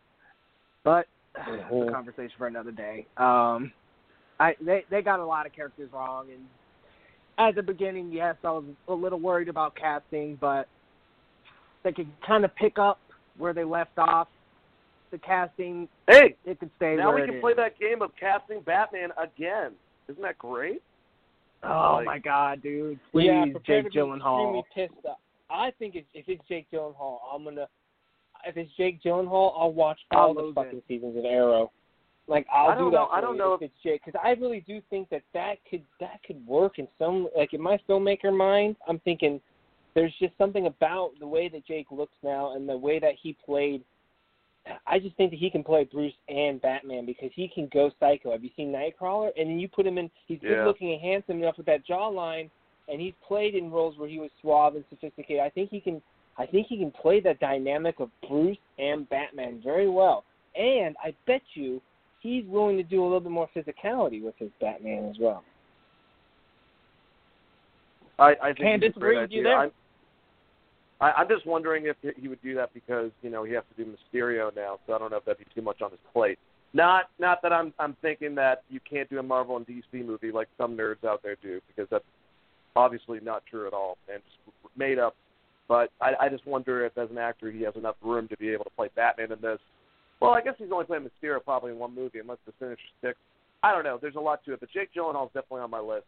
But 0.85 1.07
it's 1.35 1.49
a 1.49 1.75
Mhm. 1.75 1.93
conversation 1.93 2.33
for 2.39 2.47
another 2.47 2.71
day. 2.71 3.07
Um, 3.17 3.73
I 4.39 4.55
they 4.61 4.85
they 4.91 5.03
got 5.03 5.19
a 5.19 5.25
lot 5.25 5.47
of 5.47 5.53
characters 5.53 5.91
wrong, 5.93 6.27
and 6.31 6.45
at 7.39 7.55
the 7.55 7.63
beginning, 7.63 8.11
yes, 8.13 8.37
I 8.45 8.51
was 8.51 8.65
a 8.89 8.95
little 8.95 9.21
worried 9.21 9.49
about 9.49 9.75
casting, 9.77 10.37
but 10.41 10.69
they 11.85 11.93
could 11.93 12.09
kind 12.27 12.45
of 12.45 12.55
pick 12.57 12.79
up 12.79 12.99
where 13.39 13.53
they 13.53 13.65
left 13.65 13.99
off. 13.99 14.29
The 15.13 15.19
casting, 15.19 15.89
Hey, 16.09 16.35
it 16.45 16.59
could 16.59 16.71
stay 16.77 16.97
now 16.97 17.09
where 17.09 17.17
we 17.17 17.23
it 17.23 17.27
can 17.27 17.35
is. 17.37 17.41
play 17.41 17.55
that 17.55 17.79
game 17.79 18.03
of 18.03 18.11
casting 18.19 18.61
Batman 18.63 19.11
again. 19.17 19.73
Isn't 20.09 20.21
that 20.23 20.37
great? 20.39 20.83
Oh 21.63 21.95
like- 21.99 22.07
my 22.07 22.19
God, 22.19 22.61
dude! 22.63 22.99
Please, 23.13 23.27
yeah, 23.27 23.45
Jake 23.65 23.91
Gyllenhaal. 23.93 24.63
extremely 24.73 24.95
pissed. 24.95 25.07
off. 25.07 25.19
I 25.49 25.71
think 25.79 25.95
if, 25.95 26.05
if 26.13 26.25
it's 26.29 26.43
Jake 26.49 26.67
Gyllenhaal, 26.73 27.19
I'm 27.33 27.45
gonna. 27.45 27.69
If 28.45 28.57
it's 28.57 28.71
Jake 28.77 29.01
Gyllenhaal, 29.03 29.53
I'll 29.59 29.73
watch 29.73 29.99
all 30.11 30.37
I'll 30.39 30.49
the 30.49 30.53
fucking 30.55 30.79
it. 30.79 30.85
seasons 30.89 31.17
of 31.17 31.25
Arrow. 31.25 31.71
Like 32.29 32.47
I'll 32.53 32.69
I 32.71 32.75
don't 32.75 32.87
do 32.87 32.91
that. 32.91 32.97
know- 32.97 33.09
I 33.13 33.17
for 33.17 33.27
don't 33.27 33.35
you 33.35 33.39
know 33.41 33.55
if 33.55 33.63
it's 33.63 33.75
Jake 33.83 34.03
because 34.05 34.21
I 34.23 34.31
really 34.33 34.61
do 34.67 34.81
think 34.91 35.09
that 35.11 35.23
that 35.33 35.57
could 35.71 35.83
that 36.01 36.21
could 36.27 36.45
work 36.47 36.79
in 36.79 36.89
some 36.99 37.29
like 37.37 37.55
in 37.55 37.61
my 37.61 37.79
filmmaker 37.89 38.37
mind. 38.37 38.77
I'm 38.89 38.99
thinking 39.01 39.41
there's 39.95 40.13
just 40.21 40.37
something 40.37 40.67
about 40.67 41.13
the 41.21 41.27
way 41.27 41.49
that 41.49 41.65
Jake 41.67 41.87
looks 41.91 42.17
now 42.23 42.55
and 42.55 42.69
the 42.69 42.77
way 42.77 42.99
that 42.99 43.15
he 43.23 43.37
played. 43.45 43.83
I 44.87 44.99
just 44.99 45.17
think 45.17 45.31
that 45.31 45.39
he 45.39 45.49
can 45.49 45.63
play 45.63 45.85
Bruce 45.85 46.13
and 46.29 46.61
Batman 46.61 47.07
because 47.07 47.31
he 47.35 47.47
can 47.47 47.69
go 47.73 47.91
psycho. 48.01 48.33
Have 48.33 48.43
you 48.43 48.51
seen 48.57 48.73
Nightcrawler? 48.73 49.31
And 49.39 49.49
then 49.49 49.61
you 49.61 49.69
put 49.69 49.87
him 49.87 49.97
in. 49.97 50.11
He's 50.27 50.41
Yeah. 50.43 50.49
good 50.51 50.67
looking 50.67 50.93
and 50.93 51.01
handsome 51.01 51.39
enough 51.41 51.57
with 51.57 51.67
that 51.67 51.87
jawline, 51.87 52.51
and 52.89 53.01
he's 53.01 53.15
played 53.27 53.55
in 53.55 53.71
roles 53.71 53.97
where 53.97 54.09
he 54.09 54.19
was 54.19 54.31
suave 54.43 54.75
and 54.75 54.85
sophisticated. 54.91 55.41
I 55.41 55.51
think 55.51 55.71
he 55.71 55.81
can. 55.81 56.03
I 56.39 56.45
think 56.47 56.67
he 56.67 56.77
can 56.77 56.91
play 56.91 57.21
that 57.21 57.39
dynamic 57.39 58.01
of 58.01 58.11
Bruce 58.29 58.59
and 58.79 59.09
Batman 59.09 59.61
very 59.63 59.89
well. 59.89 60.25
And 60.57 60.95
I 61.03 61.15
bet 61.27 61.41
you 61.55 61.81
he's 62.27 62.45
willing 62.47 62.77
to 62.77 62.83
do 62.83 63.03
a 63.03 63.05
little 63.05 63.21
bit 63.21 63.33
more 63.33 63.49
physicality 63.55 64.23
with 64.23 64.35
his 64.39 64.51
Batman 64.61 65.09
as 65.09 65.17
well. 65.21 65.45
I, 68.19 68.35
I 68.43 68.47
think 68.47 68.59
Can't 68.59 68.83
it's 68.83 68.97
a 68.97 69.01
great 69.01 69.15
disagree 69.15 69.21
with 69.21 69.31
you 69.31 69.43
there. 69.43 69.59
I'm, 69.59 69.71
I, 71.01 71.13
I'm 71.13 71.29
just 71.29 71.47
wondering 71.47 71.87
if 71.87 71.97
he 72.17 72.29
would 72.29 72.43
do 72.43 72.55
that 72.55 72.73
because 72.73 73.11
you 73.23 73.31
know 73.31 73.45
he 73.45 73.53
has 73.53 73.63
to 73.77 73.85
do 73.85 73.91
Mysterio 73.91 74.55
now, 74.57 74.79
so 74.87 74.95
I 74.95 74.99
don't 74.99 75.11
know 75.11 75.19
if 75.19 75.25
that'd 75.27 75.39
be 75.39 75.45
too 75.55 75.63
much 75.63 75.83
on 75.83 75.91
his 75.91 76.01
plate. 76.13 76.39
Not 76.73 77.05
not 77.19 77.43
that 77.43 77.53
I'm 77.53 77.73
I'm 77.79 77.97
thinking 78.03 78.35
that 78.37 78.63
you 78.71 78.81
can't 78.89 79.09
do 79.11 79.19
a 79.19 79.23
Marvel 79.23 79.57
and 79.57 79.67
DC 79.67 80.05
movie 80.05 80.33
like 80.33 80.49
some 80.57 80.77
nerds 80.77 81.05
out 81.05 81.23
there 81.23 81.37
do 81.43 81.61
because 81.69 81.89
that's 81.91 82.05
obviously 82.75 83.21
not 83.23 83.43
true 83.51 83.67
at 83.67 83.73
all 83.73 83.99
and 84.13 84.23
just 84.25 84.39
made 84.77 84.99
up. 84.99 85.15
But 85.69 85.91
I, 86.01 86.13
I 86.21 86.29
just 86.29 86.47
wonder 86.47 86.85
if 86.87 86.97
as 86.97 87.11
an 87.11 87.19
actor 87.19 87.51
he 87.51 87.63
has 87.63 87.75
enough 87.77 87.97
room 88.03 88.29
to 88.29 88.37
be 88.37 88.51
able 88.51 88.65
to 88.65 88.71
play 88.71 88.89
Batman 88.95 89.33
in 89.33 89.41
this. 89.41 89.59
Well, 90.21 90.33
I 90.33 90.41
guess 90.41 90.55
he's 90.59 90.69
only 90.73 90.87
playing 90.87 91.05
Mysterio 91.07 91.43
probably 91.43 91.73
in 91.73 91.79
one 91.79 91.95
movie 91.95 92.19
unless 92.19 92.39
the 92.47 92.53
Sinister 92.59 92.83
Six. 93.03 93.19
I 93.63 93.73
don't 93.73 93.85
know. 93.85 93.99
There's 94.01 94.17
a 94.17 94.21
lot 94.21 94.45
to 94.45 94.53
it, 94.53 94.61
but 94.61 94.71
Jake 94.71 94.91
Gyllenhaal's 94.95 95.33
definitely 95.35 95.61
on 95.61 95.71
my 95.71 95.81
list. 95.81 96.07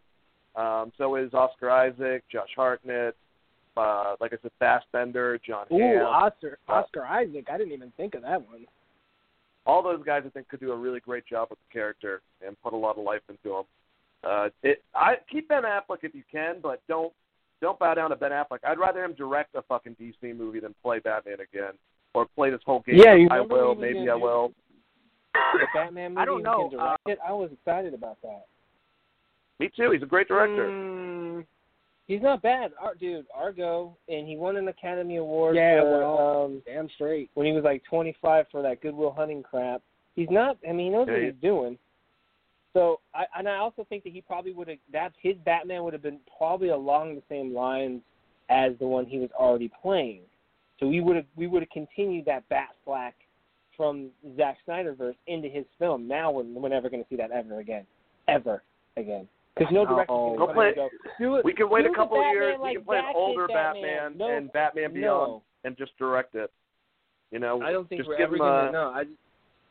Um, 0.56 0.92
so 0.96 1.14
is 1.16 1.34
Oscar 1.34 1.70
Isaac, 1.70 2.24
Josh 2.30 2.48
Hartnett, 2.56 3.14
uh, 3.76 4.16
like 4.20 4.32
I 4.32 4.36
said, 4.42 4.50
Fassbender, 4.58 5.38
John 5.46 5.66
Ooh, 5.72 5.78
Hamm. 5.78 6.06
Oscar 6.06 6.58
Uh, 6.68 6.72
Oscar 6.72 7.04
Isaac. 7.04 7.46
I 7.50 7.58
didn't 7.58 7.72
even 7.72 7.92
think 7.96 8.14
of 8.14 8.22
that 8.22 8.40
one. 8.48 8.66
All 9.66 9.82
those 9.82 10.02
guys, 10.04 10.22
I 10.26 10.30
think, 10.30 10.48
could 10.48 10.60
do 10.60 10.72
a 10.72 10.76
really 10.76 11.00
great 11.00 11.26
job 11.26 11.48
with 11.50 11.58
the 11.58 11.72
character 11.72 12.22
and 12.46 12.60
put 12.62 12.72
a 12.72 12.76
lot 12.76 12.96
of 12.96 13.04
life 13.04 13.20
into 13.28 13.58
him. 13.58 13.64
Uh, 14.24 14.48
it, 14.62 14.82
I 14.94 15.16
keep 15.30 15.48
Ben 15.48 15.62
Affleck 15.62 15.98
if 16.02 16.14
you 16.14 16.22
can, 16.30 16.56
but 16.62 16.80
don't 16.88 17.12
don't 17.60 17.78
bow 17.78 17.94
down 17.94 18.10
to 18.10 18.16
Ben 18.16 18.30
Affleck. 18.30 18.60
I'd 18.64 18.78
rather 18.78 19.04
him 19.04 19.14
direct 19.14 19.54
a 19.54 19.62
fucking 19.62 19.96
DC 20.00 20.36
movie 20.36 20.60
than 20.60 20.74
play 20.82 21.00
Batman 21.00 21.38
again 21.40 21.72
or 22.14 22.26
play 22.34 22.50
this 22.50 22.60
whole 22.64 22.80
game. 22.80 22.96
Yeah, 22.96 23.14
you 23.14 23.28
I 23.30 23.40
will, 23.40 23.74
when 23.74 23.88
he 23.88 23.94
was 23.94 23.94
maybe 23.94 24.10
I 24.10 24.14
do- 24.14 24.20
will. 24.20 24.52
The 25.34 25.66
Batman 25.74 26.10
movie 26.14 26.20
I 26.22 26.24
don't 26.24 26.42
know, 26.42 26.64
He 26.64 26.76
can 26.76 26.78
direct 26.78 27.00
it. 27.06 27.18
I 27.26 27.32
was 27.32 27.50
excited 27.52 27.94
about 27.94 28.20
that. 28.22 28.46
Me 29.60 29.70
too. 29.76 29.90
He's 29.92 30.02
a 30.02 30.06
great 30.06 30.28
director. 30.28 30.68
Mm, 30.68 31.46
He's 32.06 32.22
not 32.22 32.40
bad, 32.40 32.72
Ar- 32.80 32.94
dude. 32.94 33.26
Argo, 33.34 33.94
and 34.08 34.26
he 34.26 34.36
won 34.36 34.56
an 34.56 34.68
Academy 34.68 35.16
Award 35.16 35.56
Yeah, 35.56 35.80
for 35.82 35.98
well- 36.00 36.44
um, 36.46 36.62
damn 36.64 36.88
straight. 36.90 37.30
when 37.34 37.46
he 37.46 37.52
was 37.52 37.64
like 37.64 37.84
25 37.84 38.46
for 38.50 38.62
that 38.62 38.80
Good 38.80 38.94
Will 38.94 39.12
Hunting 39.12 39.42
crap. 39.42 39.82
He's 40.16 40.30
not. 40.30 40.56
I 40.66 40.72
mean, 40.72 40.86
he 40.86 40.88
knows 40.90 41.06
Yeah, 41.06 41.12
what 41.14 41.20
he- 41.22 41.26
he's 41.30 41.40
doing. 41.42 41.78
So, 42.72 43.00
I 43.14 43.26
and 43.36 43.48
I 43.48 43.56
also 43.56 43.84
think 43.84 44.04
that 44.04 44.12
he 44.12 44.20
probably 44.22 44.52
would 44.52 44.68
have 44.68 44.78
that 44.92 45.12
his 45.20 45.36
Batman 45.38 45.84
would 45.84 45.92
have 45.92 46.02
been 46.02 46.20
probably 46.36 46.68
along 46.70 47.14
the 47.14 47.22
same 47.28 47.54
lines 47.54 48.02
as 48.48 48.76
the 48.78 48.86
one 48.86 49.04
he 49.06 49.18
was 49.18 49.30
already 49.32 49.68
playing. 49.68 50.22
So 50.80 50.86
we 50.86 51.00
would 51.00 51.16
have 51.16 51.24
we 51.36 51.46
would 51.46 51.62
have 51.62 51.70
continued 51.70 52.24
that 52.26 52.48
Bat 52.48 52.68
slack 52.84 53.14
from 53.76 54.08
Zack 54.36 54.58
Snyderverse 54.66 55.14
into 55.26 55.48
his 55.48 55.64
film. 55.78 56.08
Now 56.08 56.30
we're, 56.30 56.42
we're 56.44 56.68
never 56.68 56.88
going 56.90 57.02
to 57.02 57.08
see 57.08 57.16
that 57.16 57.30
ever 57.30 57.60
again, 57.60 57.86
ever 58.26 58.62
again. 58.96 59.28
Because 59.56 59.72
no 59.72 59.84
director 59.86 60.12
Uh-oh. 60.12 60.46
can 60.46 60.54
play- 60.54 60.74
go, 60.74 60.88
do 61.18 61.36
it. 61.36 61.44
We 61.44 61.52
can 61.52 61.68
wait 61.68 61.84
a 61.86 61.90
couple 61.90 62.18
Batman 62.18 62.32
years. 62.34 62.58
like 62.60 62.68
we 62.70 62.74
can 62.76 62.84
play 62.84 62.98
an 62.98 63.12
older 63.14 63.46
Batman. 63.48 63.82
Batman 64.12 64.18
No, 64.18 64.36
and 64.36 64.52
Batman 64.52 64.84
no. 64.94 65.00
Beyond 65.00 65.42
and 65.64 65.76
just 65.76 65.96
direct 65.98 66.34
it. 66.36 66.50
You 67.32 67.40
know, 67.40 67.60
I 67.62 67.72
don't 67.72 67.88
think 67.88 68.00
just 68.00 68.08
we're 68.08 68.18
give 68.18 68.28
ever 68.28 68.38
going 68.38 68.66
to. 68.66 68.72
know. 68.72 68.92
I 68.94 69.04
just, 69.04 69.16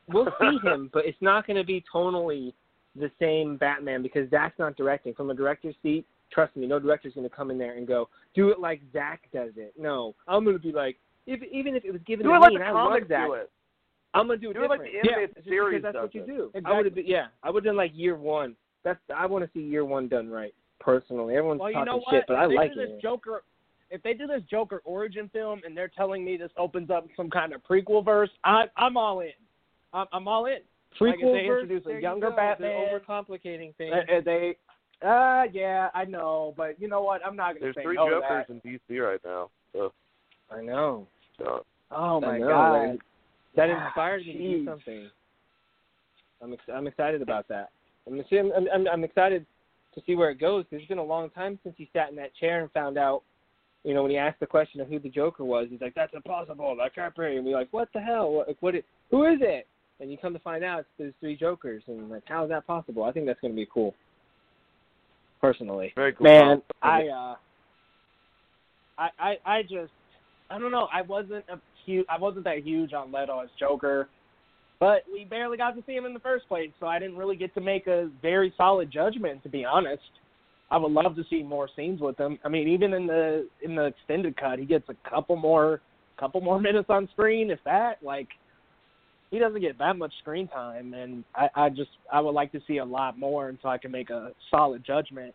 we'll 0.09 0.27
see 0.39 0.57
him, 0.67 0.89
but 0.93 1.05
it's 1.05 1.17
not 1.21 1.47
going 1.47 1.57
to 1.57 1.63
be 1.63 1.83
tonally 1.93 2.53
the 2.95 3.09
same 3.19 3.55
Batman 3.57 4.03
because 4.03 4.29
Zack's 4.29 4.59
not 4.59 4.75
directing. 4.75 5.13
From 5.13 5.29
a 5.29 5.33
director's 5.33 5.75
seat, 5.81 6.05
trust 6.31 6.55
me, 6.55 6.67
no 6.67 6.79
director's 6.79 7.13
going 7.13 7.27
to 7.29 7.35
come 7.35 7.51
in 7.51 7.57
there 7.57 7.77
and 7.77 7.87
go 7.87 8.09
do 8.35 8.49
it 8.49 8.59
like 8.59 8.81
Zack 8.93 9.23
does 9.33 9.51
it. 9.57 9.73
No, 9.77 10.15
I'm 10.27 10.43
going 10.43 10.55
to 10.55 10.61
be 10.61 10.71
like, 10.71 10.97
if 11.25 11.41
even 11.51 11.75
if 11.75 11.83
it 11.85 11.91
was 11.91 12.01
given 12.05 12.25
Do 12.25 12.33
to 12.33 12.39
like 12.39 12.51
me 12.51 12.57
the 12.59 12.65
and 12.65 12.77
I 12.77 12.83
love 12.83 12.99
Zack, 13.07 13.27
do 13.27 13.33
it. 13.33 13.51
I'm 14.13 14.27
going 14.27 14.39
to 14.39 14.45
do 14.45 14.51
it 14.51 14.53
Do 14.53 14.63
it 14.63 14.69
like 14.69 14.79
different. 14.83 15.03
the 15.03 15.09
yeah, 15.09 15.17
animated 15.17 15.43
series 15.45 15.83
that's 15.83 15.95
what 15.95 16.15
you 16.15 16.25
do. 16.25 16.51
I 16.65 16.73
would 16.75 16.85
have 16.85 16.97
yeah, 17.05 17.27
I 17.43 17.49
would 17.49 17.63
have 17.65 17.71
done 17.71 17.77
like 17.77 17.91
year 17.93 18.15
one. 18.15 18.55
That's 18.83 18.99
I 19.15 19.25
want 19.25 19.43
to 19.43 19.49
see 19.53 19.63
year 19.65 19.85
one 19.85 20.07
done 20.07 20.29
right. 20.29 20.53
Personally, 20.79 21.35
everyone's 21.35 21.59
Well, 21.59 21.69
you 21.69 21.75
talking 21.75 21.85
know 21.91 21.97
what? 21.97 22.13
shit, 22.13 22.23
but 22.27 22.35
if 22.35 22.39
I 22.39 22.45
like 22.45 22.73
do 22.73 22.79
this 22.81 22.89
it. 22.91 23.01
Joker, 23.01 23.43
if 23.89 24.01
they 24.03 24.13
do 24.13 24.27
this 24.27 24.41
Joker 24.49 24.81
origin 24.85 25.29
film 25.33 25.61
and 25.65 25.75
they're 25.75 25.87
telling 25.89 26.23
me 26.23 26.37
this 26.37 26.51
opens 26.57 26.89
up 26.89 27.07
some 27.17 27.29
kind 27.29 27.53
of 27.53 27.61
prequel 27.63 28.05
verse, 28.05 28.29
I, 28.43 28.65
I'm 28.77 28.95
all 28.95 29.19
in. 29.21 29.31
I'm, 29.93 30.05
I'm 30.13 30.27
all 30.27 30.45
in. 30.45 30.59
Like 31.01 31.15
if 31.19 31.21
they 31.21 31.47
verse, 31.47 31.63
introduce 31.63 31.85
a 31.85 31.89
there 31.89 31.97
you 31.97 32.01
younger 32.03 32.29
go. 32.29 32.35
Batman. 32.35 32.71
They're 32.71 32.99
overcomplicating 32.99 33.75
things. 33.75 33.93
Uh, 33.93 34.21
they, 34.23 34.55
uh, 35.05 35.43
yeah, 35.51 35.89
I 35.93 36.05
know, 36.05 36.53
but 36.57 36.79
you 36.79 36.87
know 36.87 37.01
what? 37.01 37.21
I'm 37.25 37.35
not 37.35 37.49
gonna 37.53 37.59
There's 37.61 37.75
say 37.75 37.83
three 37.83 37.95
no 37.95 38.09
to 38.09 38.15
Jokers 38.15 38.45
in 38.49 38.61
DC 38.61 39.03
right 39.05 39.19
now. 39.23 39.49
So, 39.73 39.93
I 40.51 40.61
know. 40.61 41.07
so 41.37 41.63
Oh 41.91 42.19
my 42.19 42.37
know, 42.39 42.47
god. 42.47 42.71
right? 42.71 42.99
That 43.55 43.69
Ah, 43.69 43.87
inspired 43.87 44.25
me 44.25 44.33
to 44.33 44.39
do 44.39 44.65
something. 44.65 45.09
I'm 46.41 46.53
ex- 46.53 46.69
I'm 46.73 46.87
excited 46.87 47.21
about 47.21 47.47
that. 47.47 47.69
I'm, 48.07 48.19
I'm 48.31 48.67
I'm 48.73 48.87
I'm 48.87 49.03
excited 49.03 49.45
to 49.95 50.01
see 50.05 50.15
where 50.15 50.29
it 50.29 50.39
goes. 50.39 50.65
Cause 50.69 50.79
It's 50.79 50.87
been 50.87 50.97
a 50.97 51.03
long 51.03 51.29
time 51.31 51.59
since 51.63 51.75
he 51.77 51.89
sat 51.93 52.09
in 52.09 52.15
that 52.17 52.35
chair 52.35 52.61
and 52.61 52.71
found 52.71 52.97
out. 52.97 53.23
You 53.83 53.93
know, 53.93 54.01
when 54.01 54.11
he 54.11 54.17
asked 54.17 54.39
the 54.41 54.47
question 54.47 54.81
of 54.81 54.89
who 54.89 54.99
the 54.99 55.07
Joker 55.09 55.45
was, 55.45 55.67
he's 55.69 55.79
like, 55.79 55.93
"That's 55.95 56.13
impossible. 56.13 56.75
That 56.75 56.93
can't 56.93 57.15
be." 57.15 57.37
And 57.37 57.45
we're 57.45 57.55
like, 57.57 57.69
"What 57.71 57.87
the 57.93 58.01
hell? 58.01 58.31
What? 58.31 58.47
Like, 58.47 58.57
what 58.59 58.75
it, 58.75 58.85
who 59.11 59.25
is 59.25 59.39
it?" 59.41 59.67
And 59.99 60.11
you 60.11 60.17
come 60.17 60.33
to 60.33 60.39
find 60.39 60.63
out 60.63 60.79
it's 60.79 60.89
there's 60.97 61.13
three 61.19 61.37
Jokers, 61.37 61.83
and 61.87 62.09
like, 62.09 62.23
how 62.25 62.43
is 62.43 62.49
that 62.49 62.67
possible? 62.67 63.03
I 63.03 63.11
think 63.11 63.27
that's 63.27 63.39
going 63.39 63.53
to 63.53 63.55
be 63.55 63.67
cool. 63.73 63.93
Personally, 65.41 65.93
very 65.95 66.13
cool. 66.13 66.25
Man, 66.25 66.61
I 66.81 67.07
uh 67.07 67.35
I 68.97 69.09
I 69.19 69.35
I 69.45 69.61
just 69.61 69.91
I 70.49 70.57
don't 70.57 70.71
know, 70.71 70.87
I 70.91 71.01
wasn't 71.01 71.45
a 71.49 71.59
huge 71.85 72.05
I 72.09 72.17
wasn't 72.17 72.45
that 72.45 72.63
huge 72.63 72.93
on 72.93 73.11
Leto 73.11 73.39
as 73.39 73.49
Joker. 73.59 74.09
But 74.79 75.03
we 75.11 75.25
barely 75.25 75.57
got 75.57 75.71
to 75.71 75.83
see 75.87 75.93
him 75.93 76.05
in 76.05 76.13
the 76.13 76.19
first 76.19 76.47
place, 76.47 76.69
so 76.79 76.85
I 76.85 76.99
didn't 76.99 77.17
really 77.17 77.35
get 77.35 77.51
to 77.55 77.61
make 77.61 77.87
a 77.87 78.11
very 78.21 78.53
solid 78.57 78.91
judgment 78.91 79.41
to 79.43 79.49
be 79.49 79.65
honest. 79.65 80.03
I 80.69 80.77
would 80.77 80.91
love 80.91 81.15
to 81.15 81.23
see 81.29 81.43
more 81.43 81.69
scenes 81.75 82.01
with 82.01 82.17
him. 82.17 82.37
I 82.43 82.49
mean, 82.49 82.67
even 82.67 82.93
in 82.93 83.07
the 83.07 83.47
in 83.61 83.75
the 83.75 83.85
extended 83.85 84.37
cut, 84.37 84.59
he 84.59 84.65
gets 84.65 84.87
a 84.89 85.09
couple 85.09 85.35
more 85.35 85.81
couple 86.19 86.41
more 86.41 86.59
minutes 86.67 86.89
on 86.89 87.07
screen, 87.13 87.49
if 87.51 87.59
that. 87.65 88.03
Like, 88.03 88.27
he 89.31 89.39
doesn't 89.39 89.61
get 89.61 89.77
that 89.79 89.97
much 89.97 90.13
screen 90.21 90.47
time, 90.47 90.93
and 90.93 91.23
I, 91.35 91.49
I 91.55 91.69
just 91.69 91.89
I 92.11 92.19
would 92.21 92.31
like 92.31 92.51
to 92.53 92.61
see 92.67 92.77
a 92.77 92.85
lot 92.85 93.17
more 93.19 93.49
until 93.49 93.69
I 93.69 93.77
can 93.77 93.91
make 93.91 94.09
a 94.09 94.31
solid 94.49 94.83
judgment. 94.85 95.33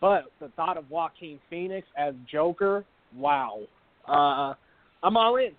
But 0.00 0.24
the 0.40 0.48
thought 0.56 0.76
of 0.76 0.88
Joaquin 0.90 1.38
Phoenix 1.50 1.86
as 1.96 2.14
Joker, 2.30 2.84
wow, 3.16 3.60
uh, 4.06 4.54
I'm 5.02 5.16
all 5.16 5.36
in. 5.36 5.50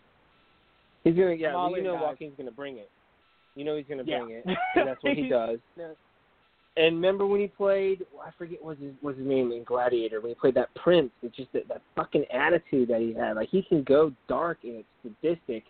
he's 1.03 1.15
gonna 1.15 1.33
yeah. 1.33 1.55
All 1.55 1.69
well, 1.71 1.77
you 1.79 1.83
know, 1.85 1.93
guys. 1.95 2.03
Joaquin's 2.03 2.33
gonna 2.37 2.51
bring 2.51 2.77
it. 2.77 2.89
You 3.55 3.65
know 3.65 3.75
he's 3.75 3.85
gonna 3.89 4.03
Yeah. 4.05 4.19
bring 4.23 4.35
it. 4.37 4.45
'cause 4.45 4.85
that's 4.85 5.03
what 5.03 5.17
he 5.17 5.27
does. 5.29 5.59
And 6.77 6.95
remember 6.95 7.25
when 7.25 7.41
he 7.41 7.47
played? 7.47 8.05
I 8.25 8.31
forget 8.37 8.63
what 8.63 8.77
his 8.77 8.93
what's 9.01 9.17
his 9.17 9.27
name 9.27 9.51
in 9.51 9.63
Gladiator. 9.63 10.21
When 10.21 10.29
he 10.29 10.35
played 10.35 10.55
that 10.55 10.73
prince, 10.75 11.11
it's 11.23 11.35
just 11.35 11.51
that, 11.53 11.67
that 11.67 11.81
fucking 11.95 12.25
attitude 12.31 12.87
that 12.89 13.01
he 13.01 13.13
had. 13.13 13.35
Like 13.35 13.49
he 13.49 13.61
can 13.63 13.83
go 13.83 14.13
dark 14.29 14.59
and 14.63 14.83
it's 15.03 15.15
sadistic. 15.21 15.63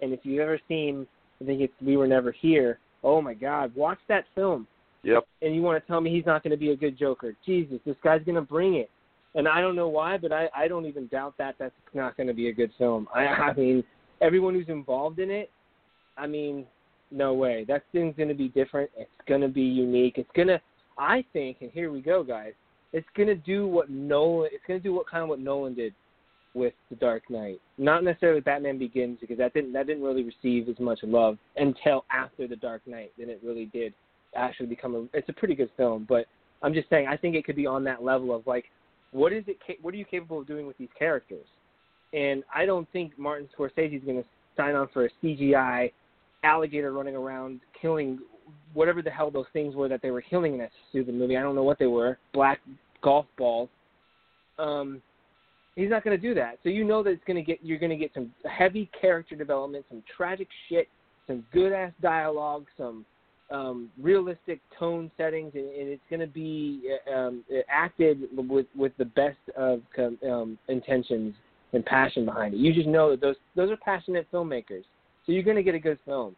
And 0.00 0.12
if 0.12 0.20
you've 0.22 0.40
ever 0.40 0.58
seen, 0.68 1.06
I 1.44 1.46
think 1.46 1.60
it's 1.60 1.74
We 1.82 1.96
Were 1.96 2.06
Never 2.06 2.32
Here. 2.32 2.78
Oh 3.02 3.20
my 3.20 3.34
God, 3.34 3.74
watch 3.76 3.98
that 4.08 4.24
film. 4.34 4.66
Yep. 5.02 5.26
And 5.42 5.54
you 5.54 5.60
want 5.60 5.82
to 5.82 5.86
tell 5.86 6.00
me 6.00 6.10
he's 6.10 6.24
not 6.24 6.42
going 6.42 6.52
to 6.52 6.56
be 6.56 6.70
a 6.70 6.76
good 6.76 6.98
Joker? 6.98 7.36
Jesus, 7.44 7.78
this 7.84 7.96
guy's 8.02 8.24
going 8.24 8.36
to 8.36 8.42
bring 8.42 8.76
it. 8.76 8.90
And 9.34 9.46
I 9.46 9.60
don't 9.60 9.76
know 9.76 9.88
why, 9.88 10.16
but 10.16 10.32
I 10.32 10.48
I 10.56 10.68
don't 10.68 10.86
even 10.86 11.06
doubt 11.08 11.34
that 11.38 11.56
that's 11.58 11.74
not 11.92 12.16
going 12.16 12.28
to 12.28 12.32
be 12.32 12.48
a 12.48 12.52
good 12.52 12.70
film. 12.78 13.08
I 13.14 13.26
I 13.26 13.52
mean, 13.52 13.84
everyone 14.22 14.54
who's 14.54 14.68
involved 14.68 15.18
in 15.18 15.30
it, 15.30 15.50
I 16.16 16.26
mean, 16.26 16.64
no 17.10 17.34
way. 17.34 17.64
That 17.68 17.82
thing's 17.92 18.16
going 18.16 18.28
to 18.28 18.34
be 18.34 18.48
different. 18.48 18.90
It's 18.96 19.10
going 19.28 19.42
to 19.42 19.48
be 19.48 19.62
unique. 19.62 20.14
It's 20.16 20.30
going 20.34 20.48
to, 20.48 20.60
I 20.96 21.24
think, 21.32 21.58
and 21.60 21.70
here 21.70 21.92
we 21.92 22.00
go, 22.00 22.22
guys. 22.22 22.52
It's 22.92 23.06
going 23.16 23.28
to 23.28 23.34
do 23.34 23.66
what 23.66 23.90
Nolan. 23.90 24.50
It's 24.52 24.64
going 24.66 24.80
to 24.80 24.82
do 24.82 24.94
what 24.94 25.10
kind 25.10 25.22
of 25.22 25.28
what 25.28 25.40
Nolan 25.40 25.74
did 25.74 25.92
with 26.54 26.72
The 26.88 26.96
Dark 26.96 27.28
Knight. 27.28 27.60
Not 27.78 28.04
necessarily 28.04 28.40
Batman 28.40 28.78
Begins 28.78 29.18
because 29.20 29.38
that 29.38 29.52
didn't 29.54 29.72
that 29.72 29.86
didn't 29.86 30.02
really 30.02 30.24
receive 30.24 30.68
as 30.68 30.78
much 30.78 31.00
love 31.02 31.36
until 31.56 32.04
after 32.10 32.46
The 32.46 32.56
Dark 32.56 32.82
Knight 32.86 33.12
than 33.18 33.28
it 33.28 33.40
really 33.44 33.66
did 33.66 33.92
actually 34.36 34.66
become 34.66 34.94
a. 34.94 35.16
It's 35.16 35.28
a 35.28 35.32
pretty 35.32 35.54
good 35.54 35.70
film, 35.76 36.06
but 36.08 36.26
I'm 36.62 36.74
just 36.74 36.88
saying 36.88 37.06
I 37.08 37.16
think 37.16 37.34
it 37.34 37.44
could 37.44 37.56
be 37.56 37.66
on 37.66 37.84
that 37.84 38.02
level 38.02 38.34
of 38.34 38.46
like, 38.46 38.66
what 39.12 39.32
is 39.32 39.44
it? 39.46 39.58
What 39.82 39.94
are 39.94 39.96
you 39.96 40.04
capable 40.04 40.40
of 40.40 40.46
doing 40.46 40.66
with 40.66 40.78
these 40.78 40.88
characters? 40.98 41.46
And 42.12 42.44
I 42.54 42.64
don't 42.64 42.90
think 42.92 43.18
Martin 43.18 43.48
Scorsese 43.58 43.96
is 43.96 44.04
going 44.04 44.22
to 44.22 44.28
sign 44.56 44.76
on 44.76 44.88
for 44.92 45.06
a 45.06 45.10
CGI 45.22 45.92
alligator 46.44 46.92
running 46.92 47.16
around 47.16 47.60
killing 47.80 48.20
whatever 48.74 49.02
the 49.02 49.10
hell 49.10 49.30
those 49.30 49.46
things 49.52 49.74
were 49.74 49.88
that 49.88 50.02
they 50.02 50.10
were 50.10 50.22
killing 50.22 50.52
in 50.52 50.58
that 50.58 50.70
stupid 50.90 51.14
movie. 51.14 51.36
I 51.36 51.42
don't 51.42 51.54
know 51.54 51.62
what 51.62 51.78
they 51.78 51.86
were. 51.86 52.18
Black 52.32 52.60
golf 53.02 53.26
balls. 53.36 53.68
Um, 54.58 55.02
he's 55.76 55.90
not 55.90 56.04
going 56.04 56.18
to 56.18 56.20
do 56.20 56.34
that. 56.34 56.58
So 56.62 56.68
you 56.68 56.84
know 56.84 57.02
that 57.02 57.10
it's 57.10 57.24
going 57.26 57.36
to 57.36 57.42
get 57.42 57.58
you're 57.62 57.78
going 57.78 57.90
to 57.90 57.96
get 57.96 58.12
some 58.14 58.32
heavy 58.50 58.90
character 58.98 59.36
development, 59.36 59.84
some 59.88 60.02
tragic 60.16 60.48
shit, 60.68 60.88
some 61.26 61.44
good 61.52 61.72
ass 61.72 61.92
dialogue, 62.00 62.66
some 62.76 63.04
um, 63.50 63.90
realistic 64.00 64.60
tone 64.78 65.10
settings, 65.16 65.52
and, 65.54 65.66
and 65.66 65.88
it's 65.88 66.02
going 66.08 66.20
to 66.20 66.26
be 66.26 66.96
uh, 67.08 67.12
um, 67.12 67.44
acted 67.68 68.22
with 68.36 68.66
with 68.76 68.92
the 68.98 69.04
best 69.04 69.38
of 69.56 69.80
um, 69.98 70.58
intentions 70.68 71.34
and 71.72 71.84
passion 71.84 72.24
behind 72.24 72.54
it. 72.54 72.58
You 72.58 72.72
just 72.72 72.88
know 72.88 73.10
that 73.10 73.20
those 73.20 73.36
those 73.56 73.70
are 73.70 73.76
passionate 73.76 74.26
filmmakers, 74.32 74.84
so 75.26 75.32
you're 75.32 75.42
going 75.42 75.56
to 75.56 75.62
get 75.62 75.74
a 75.74 75.80
good 75.80 75.98
film. 76.04 76.36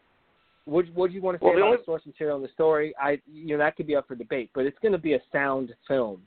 What 0.64 0.86
what 0.94 1.10
do 1.10 1.14
you 1.14 1.22
want 1.22 1.38
to 1.38 1.44
say 1.44 1.46
Well, 1.46 1.56
about 1.58 1.66
only- 1.66 1.76
the 1.78 1.84
source 1.84 2.02
material 2.06 2.36
and 2.36 2.44
the 2.44 2.52
story? 2.52 2.94
I 3.00 3.20
you 3.32 3.48
know 3.48 3.58
that 3.58 3.76
could 3.76 3.86
be 3.86 3.94
up 3.94 4.08
for 4.08 4.16
debate, 4.16 4.50
but 4.54 4.66
it's 4.66 4.78
going 4.80 4.92
to 4.92 4.98
be 4.98 5.14
a 5.14 5.20
sound 5.30 5.72
film, 5.86 6.22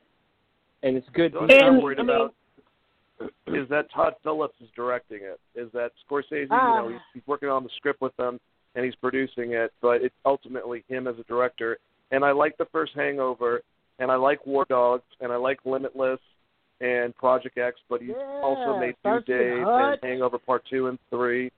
and 0.83 0.95
it's 0.95 1.07
good. 1.13 1.33
The 1.33 1.39
only 1.39 1.55
thing 1.55 1.63
I'm 1.63 1.81
worried 1.81 1.99
about 1.99 2.33
is 3.47 3.67
that 3.69 3.91
Todd 3.93 4.13
Phillips 4.23 4.55
is 4.61 4.69
directing 4.75 5.19
it. 5.21 5.39
Is 5.55 5.69
that 5.73 5.91
Scorsese? 6.09 6.47
Ah. 6.51 6.69
you 6.69 6.81
know, 6.81 6.89
he's, 6.89 7.01
he's 7.13 7.23
working 7.27 7.49
on 7.49 7.63
the 7.63 7.69
script 7.77 8.01
with 8.01 8.15
them 8.17 8.39
and 8.75 8.85
he's 8.85 8.95
producing 8.95 9.53
it, 9.53 9.71
but 9.81 10.01
it's 10.01 10.15
ultimately 10.25 10.83
him 10.87 11.07
as 11.07 11.15
a 11.19 11.23
director. 11.23 11.77
And 12.11 12.23
I 12.23 12.31
like 12.31 12.57
the 12.57 12.65
first 12.71 12.93
Hangover, 12.95 13.61
and 13.99 14.11
I 14.11 14.15
like 14.15 14.45
War 14.45 14.65
Dogs, 14.69 15.03
and 15.21 15.31
I 15.31 15.35
like 15.35 15.59
Limitless 15.65 16.19
and 16.81 17.15
Project 17.15 17.57
X, 17.57 17.77
but 17.89 18.01
he's 18.01 18.11
Yeah, 18.11 18.41
also 18.41 18.79
made 18.79 18.95
New 19.03 19.15
and 19.15 19.25
Days 19.25 19.65
and 19.67 19.99
Hangover 20.01 20.39
Part 20.39 20.63
Two 20.69 20.87
and 20.87 20.97
Three. 21.09 21.51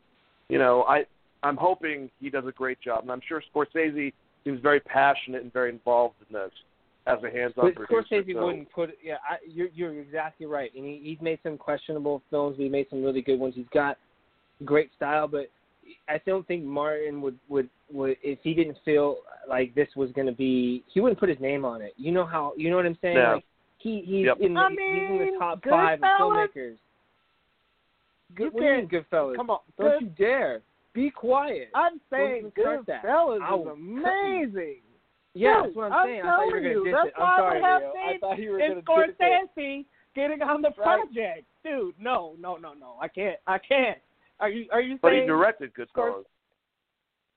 You 0.50 0.58
know, 0.58 0.84
I 0.84 1.06
I'm 1.44 1.58
hoping 1.58 2.10
he 2.20 2.30
does 2.30 2.46
a 2.48 2.52
great 2.52 2.82
job, 2.82 3.04
and 3.04 3.12
I'm 3.12 3.22
sure 3.28 3.42
Scorsese 3.54 4.14
seems 4.44 4.60
very 4.62 4.80
passionate 4.80 5.44
and 5.44 5.54
very 5.54 5.70
involved 5.70 6.16
in 6.28 6.34
this 6.34 6.52
as 7.08 7.18
a 7.24 7.30
hands-on 7.32 7.66
But 7.66 7.76
producer. 7.76 8.22
Scorsese 8.24 8.34
so- 8.34 8.46
wouldn't 8.46 8.72
put. 8.72 8.92
Yeah, 9.04 9.16
I, 9.30 9.38
you're 9.48 9.70
you're 9.74 10.00
exactly 10.00 10.46
right. 10.46 10.72
And 10.76 10.86
he, 10.86 11.02
he's 11.04 11.22
made 11.22 11.40
some 11.44 11.58
questionable 11.58 12.22
films. 12.30 12.58
But 12.58 12.64
he 12.64 12.70
made 12.70 12.88
some 12.90 13.04
really 13.04 13.22
good 13.22 13.40
ones. 13.40 13.54
He's 13.56 13.66
got 13.74 13.98
great 14.66 14.92
style, 14.96 15.28
but 15.28 15.50
I 16.08 16.22
don't 16.26 16.48
think 16.48 16.64
Martin 16.64 17.22
would 17.22 17.38
would 17.50 17.70
would 17.92 18.18
if 18.22 18.40
he 18.44 18.54
didn't 18.54 18.78
feel 18.86 19.18
like 19.50 19.74
this 19.76 19.88
was 19.96 20.12
going 20.12 20.28
to 20.28 20.34
be. 20.34 20.84
He 20.94 21.00
wouldn't 21.02 21.20
put 21.20 21.30
his 21.30 21.40
name 21.40 21.66
on 21.66 21.82
it. 21.82 21.94
You 21.98 22.12
know 22.12 22.26
how? 22.26 22.54
You 22.56 22.70
know 22.70 22.76
what 22.76 22.86
I'm 22.86 22.98
saying? 23.02 23.18
Yeah. 23.18 23.34
Like 23.36 23.46
he 23.80 24.04
he's 24.06 24.26
Yep. 24.28 24.38
in 24.42 24.54
the, 24.54 24.60
I 24.60 24.70
he's 24.70 24.78
in 24.80 25.32
the 25.34 25.40
top 25.40 25.60
five 25.68 26.00
of 26.00 26.04
filmmakers. 26.20 26.76
You 28.30 28.36
Good, 28.36 28.54
what 28.54 28.64
you 28.64 28.88
can't- 28.88 28.92
Goodfellas? 28.92 29.36
Come 29.36 29.50
on, 29.50 29.60
Don't 29.78 29.92
Good- 30.00 30.02
you 30.04 30.26
dare. 30.26 30.62
Be 30.94 31.10
quiet. 31.10 31.70
I'm 31.74 32.00
saying 32.10 32.52
Don't 32.56 32.66
even 32.76 32.84
start 32.84 32.86
that. 32.88 33.04
Goodfellas 33.04 33.62
is 33.62 33.68
amazing. 34.54 34.76
Yeah, 35.34 35.54
Dude, 35.62 35.66
that's 35.66 35.76
what 35.76 35.86
I'm 35.86 35.94
I'm 35.94 36.08
saying. 36.08 36.22
I 36.22 36.26
thought 36.26 36.46
you 36.46 36.54
were 36.54 36.62
telling 36.62 36.64
going 36.64 36.64
to 36.64 36.70
you, 36.70 36.84
diss 36.86 37.06
it. 37.06 37.14
I 37.18 37.24
I'm 37.24 37.40
sorry, 37.40 37.62
would 37.62 37.68
Leo. 37.68 37.92
I 38.16 38.18
thought 38.20 38.40
you 38.40 38.52
were 38.52 38.60
It's 38.60 38.86
going 38.88 39.08
to 39.08 39.14
diss 39.14 39.16
it. 39.20 39.58
Scorsese 39.58 39.86
getting 40.16 40.42
on 40.42 40.62
the 40.62 40.70
Right. 40.70 40.76
project, 40.78 41.46
dude. 41.64 41.96
No, 42.00 42.36
no, 42.40 42.58
no, 42.58 42.74
no. 42.74 42.96
I 43.02 43.08
can't. 43.08 43.38
I 43.48 43.58
can't. 43.60 43.98
Are 44.40 44.50
you? 44.50 44.68
Are 44.72 44.82
you 44.82 44.90
saying 44.90 45.00
But 45.02 45.12
he 45.14 45.18
saying? 45.20 45.28
directed 45.28 45.74
Scors- 45.74 45.88
Goodfellas. 45.96 46.24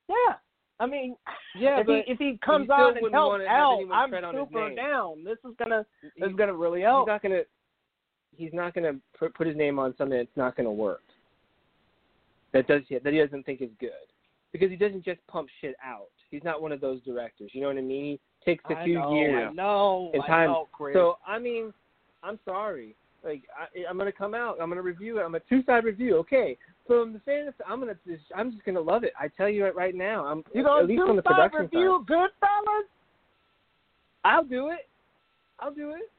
yeah. 0.08 0.34
I 0.80 0.86
mean, 0.86 1.16
Yeah, 1.54 1.78
if 1.80 1.86
he 1.86 2.02
if 2.10 2.18
he 2.18 2.36
comes 2.44 2.64
still 2.66 2.74
on 2.74 2.86
and 2.92 3.02
wouldn't 3.02 3.14
helps 3.14 3.30
wanna 3.30 3.44
out, 3.44 3.78
I'm 3.92 4.08
tread 4.10 4.24
on 4.24 4.34
super 4.34 4.74
down. 4.74 5.22
This 5.22 5.38
is 5.44 5.54
gonna 5.56 5.86
this 6.02 6.12
He- 6.16 6.24
is 6.24 6.34
gonna 6.34 6.52
really 6.54 6.80
help. 6.80 7.06
he's 7.08 7.12
not 7.12 7.22
gonna 7.22 7.42
he's 8.36 8.52
not 8.52 8.74
gonna 8.74 8.98
put, 9.16 9.32
put 9.34 9.46
his 9.46 9.56
name 9.56 9.78
on 9.78 9.96
something 9.96 10.18
that's 10.18 10.36
not 10.36 10.56
gonna 10.56 10.72
work. 10.72 11.02
That 12.52 12.66
does 12.66 12.82
that 12.88 13.12
he 13.12 13.18
doesn't 13.18 13.44
think 13.44 13.60
is 13.60 13.70
good 13.78 13.92
because 14.50 14.68
he 14.70 14.76
doesn't 14.76 15.04
just 15.04 15.24
pump 15.28 15.48
shit 15.60 15.76
out. 15.82 16.08
He's 16.34 16.42
not 16.42 16.60
one 16.60 16.72
of 16.72 16.80
those 16.80 17.00
directors. 17.02 17.50
You 17.54 17.60
know 17.60 17.68
what 17.68 17.78
I 17.78 17.82
mean? 17.82 18.18
He 18.44 18.50
takes 18.50 18.64
a 18.68 18.76
I 18.76 18.84
few 18.84 18.94
know, 18.98 19.14
years. 19.14 19.48
I 19.50 19.52
know. 19.52 20.10
I 20.20 20.26
time. 20.26 20.50
know, 20.50 20.68
Chris. 20.72 20.94
So 20.94 21.16
I 21.26 21.38
mean, 21.38 21.72
I'm 22.24 22.40
sorry. 22.44 22.96
Like 23.22 23.42
I, 23.56 23.88
I'm 23.88 23.96
gonna 23.96 24.10
come 24.10 24.34
out. 24.34 24.58
I'm 24.60 24.68
gonna 24.68 24.82
review 24.82 25.20
it. 25.20 25.22
I'm 25.22 25.36
a 25.36 25.40
two 25.40 25.62
side 25.62 25.84
review. 25.84 26.16
Okay. 26.18 26.58
So 26.88 27.02
I'm 27.02 27.12
the 27.12 27.20
fan. 27.20 27.46
of- 27.46 27.54
I'm 27.68 27.78
gonna. 27.78 27.94
Just, 28.04 28.24
I'm 28.36 28.50
just 28.50 28.64
gonna 28.64 28.80
love 28.80 29.04
it. 29.04 29.12
I 29.18 29.28
tell 29.28 29.48
you 29.48 29.64
it 29.66 29.76
right 29.76 29.94
now. 29.94 30.26
I'm 30.26 30.42
You 30.52 30.64
gonna 30.64 30.82
at 30.82 30.88
least 30.88 31.02
on 31.06 31.14
the 31.14 31.22
production 31.22 31.60
review, 31.60 32.04
side. 32.08 32.12
Goodfellas? 32.42 32.82
I'll 34.24 34.44
do 34.44 34.68
it. 34.70 34.88
I'll 35.60 35.72
do 35.72 35.90
it. 35.90 36.10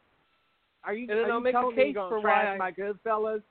Are 0.85 0.93
you? 0.93 1.07
And 1.09 1.19
then 1.19 1.29
I'll 1.29 1.41
make 1.41 1.55
a 1.55 1.75
case 1.75 1.93
for 1.93 2.21
why 2.21 2.53
I- 2.53 2.57
my 2.57 2.71
Goodfellas? 2.71 3.41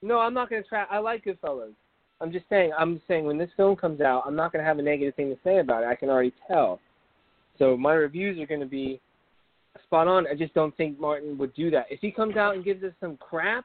No, 0.00 0.20
I'm 0.20 0.32
not 0.32 0.48
gonna 0.48 0.62
try. 0.62 0.86
I 0.90 0.98
like 1.00 1.24
Goodfellas. 1.24 1.74
I'm 2.20 2.32
just 2.32 2.46
saying. 2.48 2.72
I'm 2.76 2.96
just 2.96 3.06
saying 3.06 3.24
when 3.24 3.38
this 3.38 3.50
film 3.56 3.76
comes 3.76 4.00
out, 4.00 4.24
I'm 4.26 4.34
not 4.34 4.52
gonna 4.52 4.64
have 4.64 4.78
a 4.78 4.82
negative 4.82 5.14
thing 5.14 5.28
to 5.30 5.38
say 5.44 5.58
about 5.58 5.82
it. 5.84 5.86
I 5.86 5.94
can 5.94 6.08
already 6.08 6.32
tell. 6.46 6.80
So 7.58 7.76
my 7.76 7.94
reviews 7.94 8.38
are 8.40 8.46
gonna 8.46 8.66
be 8.66 9.00
spot 9.84 10.08
on. 10.08 10.26
I 10.26 10.34
just 10.34 10.54
don't 10.54 10.76
think 10.76 10.98
Martin 10.98 11.38
would 11.38 11.54
do 11.54 11.70
that. 11.70 11.86
If 11.90 12.00
he 12.00 12.10
comes 12.10 12.36
out 12.36 12.54
and 12.54 12.64
gives 12.64 12.82
us 12.82 12.92
some 13.00 13.16
crap, 13.18 13.64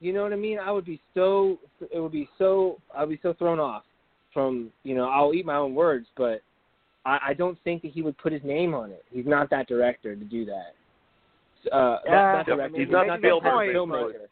you 0.00 0.12
know 0.12 0.22
what 0.22 0.32
I 0.32 0.36
mean? 0.36 0.58
I 0.58 0.70
would 0.70 0.84
be 0.84 1.00
so. 1.14 1.58
It 1.92 1.98
would 1.98 2.12
be 2.12 2.28
so. 2.38 2.78
I'd 2.96 3.08
be 3.08 3.18
so 3.22 3.32
thrown 3.34 3.58
off. 3.60 3.84
From 4.34 4.70
you 4.82 4.94
know, 4.94 5.08
I'll 5.08 5.34
eat 5.34 5.46
my 5.46 5.56
own 5.56 5.74
words, 5.74 6.06
but 6.16 6.42
I, 7.04 7.18
I 7.28 7.34
don't 7.34 7.58
think 7.64 7.82
that 7.82 7.92
he 7.92 8.02
would 8.02 8.16
put 8.18 8.32
his 8.32 8.42
name 8.44 8.74
on 8.74 8.90
it. 8.90 9.04
He's 9.10 9.26
not 9.26 9.50
that 9.50 9.68
director 9.68 10.14
to 10.16 10.24
do 10.24 10.44
that. 10.46 10.74
Uh, 11.70 11.98
Yeah, 12.04 12.36
Yep, 12.38 12.46
director. 12.46 12.76
he's 12.78 12.86
He's 12.86 12.92
not 12.92 13.06
not 13.06 13.18
Spielberg, 13.18 13.74
filmmaker. 13.74 14.26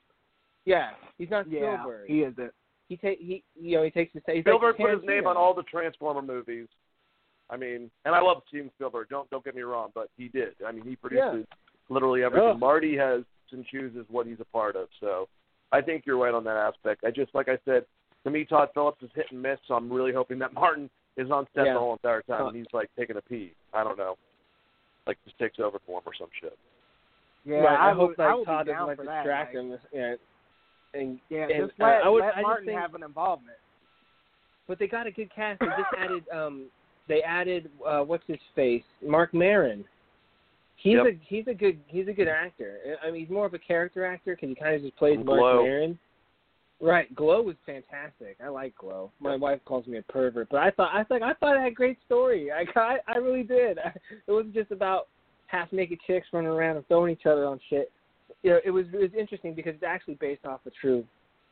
Yeah, 0.64 0.90
he's 1.18 1.30
not 1.30 1.50
Yeah, 1.50 1.76
Spielberg. 1.82 2.08
he 2.08 2.22
isn't. 2.22 2.52
He 2.90 2.96
take 2.96 3.18
he 3.20 3.42
you 3.58 3.76
know 3.78 3.82
he 3.84 3.90
takes 3.90 4.12
his 4.12 4.22
he's 4.26 4.42
Spielberg 4.42 4.78
like 4.78 4.88
put 4.90 4.98
his 5.00 5.08
name 5.08 5.24
Tarantino. 5.24 5.26
on 5.28 5.36
all 5.38 5.54
the 5.54 5.62
Transformer 5.62 6.20
movies. 6.20 6.66
I 7.48 7.56
mean, 7.56 7.90
and 8.04 8.14
I 8.14 8.20
love 8.20 8.42
Steven 8.48 8.70
Spielberg. 8.76 9.08
Don't 9.08 9.30
don't 9.30 9.44
get 9.44 9.54
me 9.54 9.62
wrong, 9.62 9.90
but 9.94 10.08
he 10.18 10.28
did. 10.28 10.54
I 10.66 10.72
mean, 10.72 10.84
he 10.84 10.96
produces 10.96 11.46
literally 11.88 12.22
everything. 12.22 12.50
Ugh. 12.50 12.58
Marty 12.60 12.96
has 12.96 13.22
and 13.52 13.64
chooses 13.66 14.06
what 14.08 14.26
he's 14.26 14.38
a 14.40 14.44
part 14.44 14.76
of. 14.76 14.88
So 15.00 15.28
I 15.72 15.80
think 15.80 16.04
you're 16.06 16.18
right 16.18 16.34
on 16.34 16.44
that 16.44 16.56
aspect. 16.56 17.02
I 17.04 17.10
just 17.10 17.34
like 17.34 17.48
I 17.48 17.58
said, 17.64 17.84
to 18.24 18.30
me, 18.30 18.44
Todd 18.44 18.68
Phillips 18.74 19.02
is 19.02 19.10
hit 19.14 19.26
and 19.30 19.40
miss. 19.42 19.58
So 19.66 19.74
I'm 19.74 19.90
really 19.92 20.12
hoping 20.12 20.38
that 20.40 20.52
Martin 20.62 20.90
is 21.16 21.30
on 21.30 21.46
set 21.54 21.66
Yeah. 21.66 21.74
the 21.74 21.78
whole 21.80 21.92
entire 21.92 22.22
time 22.22 22.42
Uh, 22.42 22.48
and 22.48 22.56
he's 22.56 22.66
like 22.72 22.88
taking 22.98 23.16
a 23.16 23.22
pee. 23.22 23.52
I 23.74 23.82
don't 23.84 23.98
know, 23.98 24.16
like 25.06 25.18
just 25.24 25.38
takes 25.38 25.58
over 25.58 25.78
for 25.86 25.98
him 25.98 26.02
or 26.06 26.12
some 26.18 26.28
shit. 26.40 26.56
Yeah, 27.44 27.56
right, 27.56 27.78
I, 27.80 27.90
I, 27.90 27.94
hope 27.94 28.10
would, 28.10 28.18
like 28.18 28.28
I 28.28 28.44
Todd 28.44 28.66
doesn't 28.66 28.86
like 28.86 28.96
for 28.98 29.04
that. 29.06 29.22
distract 29.22 29.54
like, 29.54 29.64
him. 29.64 29.78
Yeah, 29.92 30.14
and 30.94 31.18
Yeah, 31.28 31.46
and, 31.52 31.68
just 31.68 31.80
uh, 31.80 31.84
I 31.84 32.08
would, 32.08 32.20
let 32.20 32.34
I 32.34 32.40
just 32.40 32.42
Martin 32.42 32.66
think, 32.66 32.78
have 32.80 32.94
an 32.94 33.02
involvement. 33.02 33.56
but 34.68 34.78
they 34.78 34.86
got 34.88 35.06
a 35.06 35.10
good 35.10 35.30
cast. 35.34 35.60
They 35.60 35.66
just 35.66 35.94
added 35.98 36.24
um 36.32 36.66
they 37.08 37.22
added 37.22 37.70
uh 37.86 38.00
what's 38.00 38.24
his 38.26 38.38
face 38.54 38.84
Marc 39.06 39.32
Maron. 39.34 39.84
He's 40.76 40.94
Yep. 40.94 41.06
a 41.06 41.10
he's 41.26 41.46
a 41.48 41.54
good 41.54 41.78
he's 41.86 42.08
a 42.08 42.12
good 42.12 42.28
actor. 42.28 42.78
I 43.04 43.10
mean 43.10 43.20
he's 43.22 43.30
more 43.30 43.46
of 43.46 43.54
a 43.54 43.58
character 43.58 44.04
actor 44.06 44.34
because 44.34 44.48
he 44.48 44.54
kind 44.54 44.74
of 44.74 44.82
just 44.82 44.96
plays 44.96 45.16
Marc 45.16 45.26
Glow. 45.40 45.62
Maron. 45.64 45.98
Right, 46.82 47.14
Glow 47.14 47.42
was 47.42 47.56
fantastic. 47.66 48.38
I 48.42 48.48
like 48.48 48.74
Glow. 48.76 49.10
My 49.20 49.36
wife 49.36 49.60
calls 49.66 49.86
me 49.86 49.98
a 49.98 50.02
pervert, 50.02 50.48
but 50.50 50.60
I 50.60 50.70
thought 50.70 50.94
I 50.94 51.04
thought 51.04 51.22
I 51.22 51.34
thought 51.34 51.56
it 51.56 51.60
had 51.60 51.72
a 51.72 51.74
great 51.74 51.98
story. 52.06 52.50
I 52.50 52.64
I, 52.78 52.98
I 53.06 53.18
really 53.18 53.42
did. 53.42 53.78
It 54.26 54.32
wasn't 54.32 54.54
just 54.54 54.70
about 54.70 55.08
half 55.46 55.72
naked 55.72 55.98
chicks 56.06 56.28
running 56.32 56.50
around 56.50 56.76
and 56.76 56.86
throwing 56.88 57.12
each 57.12 57.26
other 57.26 57.44
on 57.44 57.60
shit. 57.68 57.90
You 58.42 58.50
know, 58.50 58.60
it 58.64 58.70
was 58.70 58.86
it 58.92 59.00
was 59.00 59.10
interesting 59.18 59.54
because 59.54 59.74
it's 59.74 59.84
actually 59.84 60.14
based 60.14 60.44
off 60.44 60.60
a 60.66 60.70
true 60.70 61.04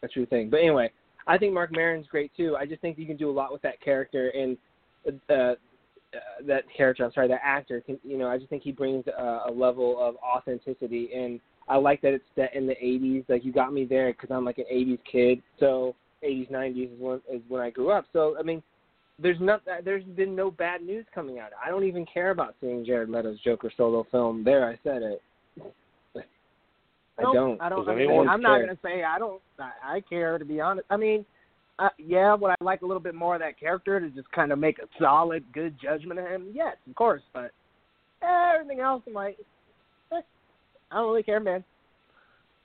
a 0.03 0.09
true 0.09 0.27
thing. 0.27 0.51
But 0.51 0.59
anyway, 0.59 0.91
I 1.27 1.39
think 1.39 1.53
Marc 1.53 1.73
Maron's 1.73 2.07
great 2.07 2.33
too. 2.37 2.57
I 2.59 2.67
just 2.67 2.81
think 2.81 2.99
you 2.99 3.07
can 3.07 3.17
do 3.17 3.31
a 3.31 3.33
lot 3.33 3.53
with 3.53 3.63
that 3.63 3.81
character 3.81 4.31
and 4.31 4.57
uh, 5.29 5.33
uh, 5.33 5.55
that 6.47 6.65
character. 6.75 7.05
I'm 7.05 7.13
sorry, 7.13 7.29
that 7.29 7.41
actor. 7.45 7.83
Can, 7.83 7.99
you 8.03 8.17
know, 8.17 8.29
I 8.29 8.39
just 8.39 8.49
think 8.49 8.63
he 8.63 8.73
brings 8.73 9.05
a, 9.07 9.43
a 9.49 9.53
level 9.53 9.97
of 10.01 10.17
authenticity, 10.17 11.11
and 11.15 11.41
I 11.69 11.77
like 11.77 12.01
that 12.01 12.15
it's 12.15 12.25
set 12.35 12.55
in 12.55 12.67
the 12.67 12.75
80s. 12.75 13.25
Like 13.29 13.45
you 13.45 13.53
got 13.53 13.73
me 13.73 13.85
there 13.85 14.13
because 14.13 14.31
I'm 14.31 14.45
like 14.45 14.59
an 14.59 14.65
80s 14.73 14.99
kid. 15.11 15.43
So 15.61 15.95
80s, 16.25 16.51
90s 16.51 16.95
is 16.95 16.99
when 16.99 17.21
is 17.31 17.43
when 17.49 17.61
I 17.61 17.71
grew 17.71 17.91
up. 17.91 18.07
So 18.13 18.37
I 18.39 18.43
mean, 18.43 18.63
there's 19.19 19.41
not 19.41 19.63
there's 19.85 20.05
been 20.05 20.35
no 20.35 20.51
bad 20.51 20.83
news 20.83 21.05
coming 21.15 21.39
out. 21.39 21.51
I 21.63 21.69
don't 21.69 21.85
even 21.85 22.07
care 22.07 22.31
about 22.31 22.55
seeing 22.61 22.87
Jared 22.87 23.11
Leto's 23.11 23.41
Joker 23.41 23.71
solo 23.77 24.07
film. 24.11 24.45
There, 24.45 24.67
I 24.67 24.79
said 24.83 25.03
it. 25.03 25.23
I 27.19 27.23
don't. 27.23 27.61
I 27.61 27.69
don't. 27.69 27.89
I 27.89 27.95
mean, 27.95 28.29
I'm 28.29 28.41
not 28.41 28.61
gonna 28.61 28.79
say 28.83 29.03
I 29.03 29.19
don't. 29.19 29.41
I, 29.59 29.97
I 29.97 30.01
care 30.01 30.39
to 30.39 30.45
be 30.45 30.61
honest. 30.61 30.87
I 30.91 30.97
mean, 30.97 31.25
uh, 31.79 31.89
yeah, 31.99 32.35
would 32.35 32.51
I 32.51 32.55
like 32.61 32.83
a 32.83 32.87
little 32.87 33.03
bit 33.03 33.15
more 33.15 33.35
of 33.35 33.41
that 33.41 33.59
character 33.59 34.01
to 34.01 34.11
just 34.11 34.31
kind 34.33 34.53
of 34.53 34.59
make 34.59 34.79
a 34.79 34.89
solid, 34.99 35.45
good 35.53 35.77
judgment 35.81 36.19
of 36.19 36.27
him? 36.27 36.49
Yes, 36.53 36.77
of 36.89 36.95
course. 36.95 37.23
But 37.33 37.53
everything 38.23 38.81
else, 38.81 39.03
I'm 39.07 39.13
like, 39.13 39.39
eh, 40.13 40.21
I 40.91 40.97
don't 40.97 41.09
really 41.09 41.23
care, 41.23 41.41
man. 41.41 41.63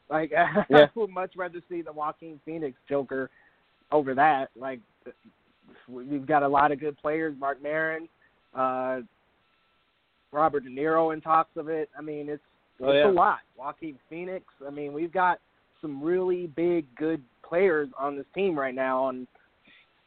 Like, 0.10 0.32
Yeah. 0.32 0.64
I 0.72 0.90
would 0.96 1.10
much 1.10 1.34
rather 1.36 1.62
see 1.70 1.82
the 1.82 1.94
Joaquin 1.94 2.40
Phoenix 2.46 2.78
Joker 2.90 3.30
over 3.92 4.16
that. 4.16 4.50
Like, 4.56 4.80
we've 5.88 6.26
got 6.26 6.44
a 6.44 6.48
lot 6.48 6.72
of 6.72 6.80
good 6.80 6.98
players. 6.98 7.36
Marc 7.40 7.62
Maron, 7.62 8.08
uh, 8.56 9.02
Robert 10.32 10.64
De 10.64 10.70
Niro 10.70 11.14
in 11.14 11.22
talks 11.22 11.56
of 11.56 11.70
it. 11.70 11.90
I 11.98 12.02
mean, 12.02 12.30
it's 12.30 12.42
Oh, 12.82 12.90
it's 12.90 13.06
yeah. 13.06 13.10
a 13.10 13.12
lot. 13.12 13.40
Joaquin 13.58 13.98
Phoenix. 14.10 14.46
I 14.66 14.70
mean, 14.70 14.94
we've 14.94 15.12
got 15.14 15.40
some 15.82 16.02
really 16.02 16.48
big, 16.48 16.86
good 16.96 17.22
players 17.48 17.90
on 18.00 18.16
this 18.16 18.26
team 18.34 18.58
right 18.58 18.74
now, 18.74 19.10
and 19.10 19.28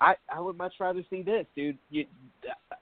I 0.01 0.15
I 0.35 0.41
would 0.41 0.57
much 0.57 0.75
rather 0.81 1.03
see 1.09 1.23
this, 1.23 1.47
dude. 1.55 1.79
You, 1.91 2.07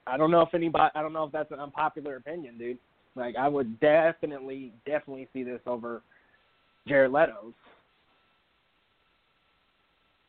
I 0.07 0.17
don't 0.17 0.31
know 0.31 0.41
if 0.41 0.53
anybody. 0.53 0.91
I 0.95 1.01
don't 1.01 1.13
know 1.13 1.23
if 1.23 1.31
that's 1.31 1.51
an 1.51 1.59
unpopular 1.59 2.15
opinion, 2.17 2.57
dude. 2.57 2.77
Like, 3.15 3.35
I 3.37 3.47
would 3.47 3.79
definitely, 3.79 4.73
definitely 4.85 5.29
see 5.31 5.43
this 5.43 5.61
over 5.65 6.01
Jared 6.87 7.11
Leto's. 7.11 7.53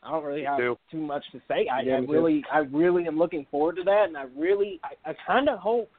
I 0.02 0.10
don't 0.10 0.24
really 0.24 0.44
have 0.44 0.58
too. 0.58 0.76
much 0.98 1.24
to 1.32 1.40
say. 1.48 1.66
I, 1.66 1.80
Yeah, 1.80 1.96
I 1.96 2.00
me 2.00 2.06
too. 2.06 2.12
really, 2.12 2.44
I 2.52 2.58
really 2.58 3.06
am 3.08 3.18
looking 3.18 3.44
forward 3.50 3.76
to 3.76 3.82
that, 3.84 4.04
and 4.06 4.16
I 4.16 4.26
really, 4.36 4.80
I, 4.84 5.10
I 5.10 5.14
kind 5.26 5.48
of 5.48 5.58
hope 5.58 5.90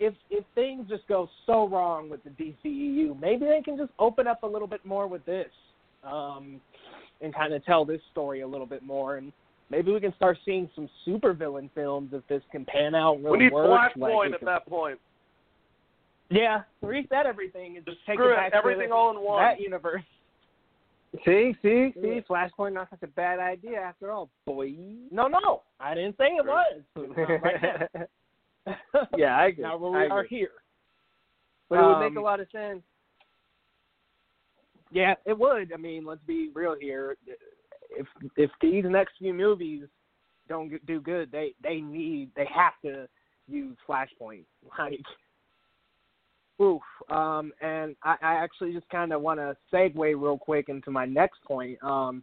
if 0.00 0.14
if 0.30 0.44
things 0.54 0.88
just 0.88 1.06
go 1.06 1.28
so 1.46 1.68
wrong 1.68 2.08
with 2.08 2.20
the 2.24 2.30
DCEU, 2.30 3.20
maybe 3.20 3.44
they 3.46 3.60
can 3.64 3.76
just 3.76 3.92
open 3.98 4.26
up 4.26 4.42
a 4.42 4.46
little 4.46 4.66
bit 4.66 4.84
more 4.84 5.06
with 5.06 5.24
this, 5.26 5.46
um, 6.04 6.60
and 7.20 7.34
kind 7.34 7.52
of 7.52 7.64
tell 7.64 7.84
this 7.84 8.00
story 8.10 8.40
a 8.40 8.46
little 8.48 8.66
bit 8.66 8.82
more, 8.82 9.16
and 9.18 9.30
maybe 9.68 9.92
we 9.92 10.00
can 10.00 10.14
start 10.16 10.38
seeing 10.44 10.68
some 10.74 10.88
supervillain 11.06 11.68
films 11.74 12.10
if 12.14 12.26
this 12.28 12.42
can 12.50 12.64
pan 12.64 12.94
out. 12.94 13.14
and 13.16 13.24
We 13.24 13.30
really 13.30 13.44
need 13.44 13.52
work. 13.52 13.92
Flashpoint 13.94 14.16
like, 14.18 14.32
at 14.32 14.38
can- 14.40 14.46
that 14.46 14.66
point. 14.66 14.98
Yeah, 16.30 16.62
reset 16.80 17.26
everything 17.26 17.76
and 17.76 17.84
just 17.84 17.98
take 18.06 18.14
Screw 18.16 18.30
it 18.30 18.34
it, 18.34 18.36
back 18.36 18.52
everything 18.54 18.88
to 18.90 18.94
all 18.94 19.10
in 19.10 19.20
one. 19.22 19.42
that 19.42 19.60
universe. 19.60 20.02
See, 21.24 21.56
see, 21.60 21.92
Yeah. 21.96 22.02
see, 22.02 22.20
Flashpoint 22.28 22.72
not 22.72 22.88
such 22.88 23.02
a 23.02 23.08
bad 23.08 23.40
idea 23.40 23.80
after 23.80 24.12
all, 24.12 24.30
boy. 24.46 24.72
No, 25.10 25.26
no, 25.26 25.62
I 25.80 25.94
didn't 25.96 26.16
say 26.16 26.28
it 26.36 26.46
was. 26.46 26.82
Not 28.92 29.00
right 29.00 29.08
now. 29.10 29.18
yeah, 29.18 29.36
I 29.38 29.46
agree. 29.46 29.62
now 29.64 29.76
we 29.76 29.96
are 29.98 30.24
here. 30.24 30.50
But 31.68 31.78
it 31.78 31.86
would 31.86 32.00
make 32.00 32.10
Um, 32.12 32.16
a 32.18 32.20
lot 32.22 32.40
of 32.40 32.48
sense. 32.50 32.82
Yeah, 34.90 35.14
it 35.24 35.38
would. 35.38 35.72
I 35.72 35.76
mean, 35.76 36.04
let's 36.04 36.22
be 36.26 36.50
real 36.54 36.74
here. 36.78 37.16
If 37.90 38.06
if 38.36 38.50
these 38.60 38.84
next 38.86 39.14
few 39.18 39.32
movies 39.32 39.84
don't 40.48 40.84
do 40.86 41.00
good, 41.00 41.30
they 41.30 41.54
they 41.62 41.80
need 41.80 42.30
they 42.34 42.46
have 42.52 42.72
to 42.84 43.08
use 43.48 43.76
Flashpoint. 43.88 44.44
Like, 44.78 45.00
oof. 46.60 46.82
Um, 47.08 47.52
and 47.60 47.96
I, 48.02 48.16
I 48.22 48.34
actually 48.34 48.72
just 48.72 48.88
kind 48.90 49.12
of 49.12 49.22
want 49.22 49.40
to 49.40 49.56
segue 49.72 49.94
real 49.96 50.38
quick 50.38 50.68
into 50.68 50.90
my 50.90 51.06
next 51.06 51.42
point. 51.44 51.82
Um, 51.82 52.22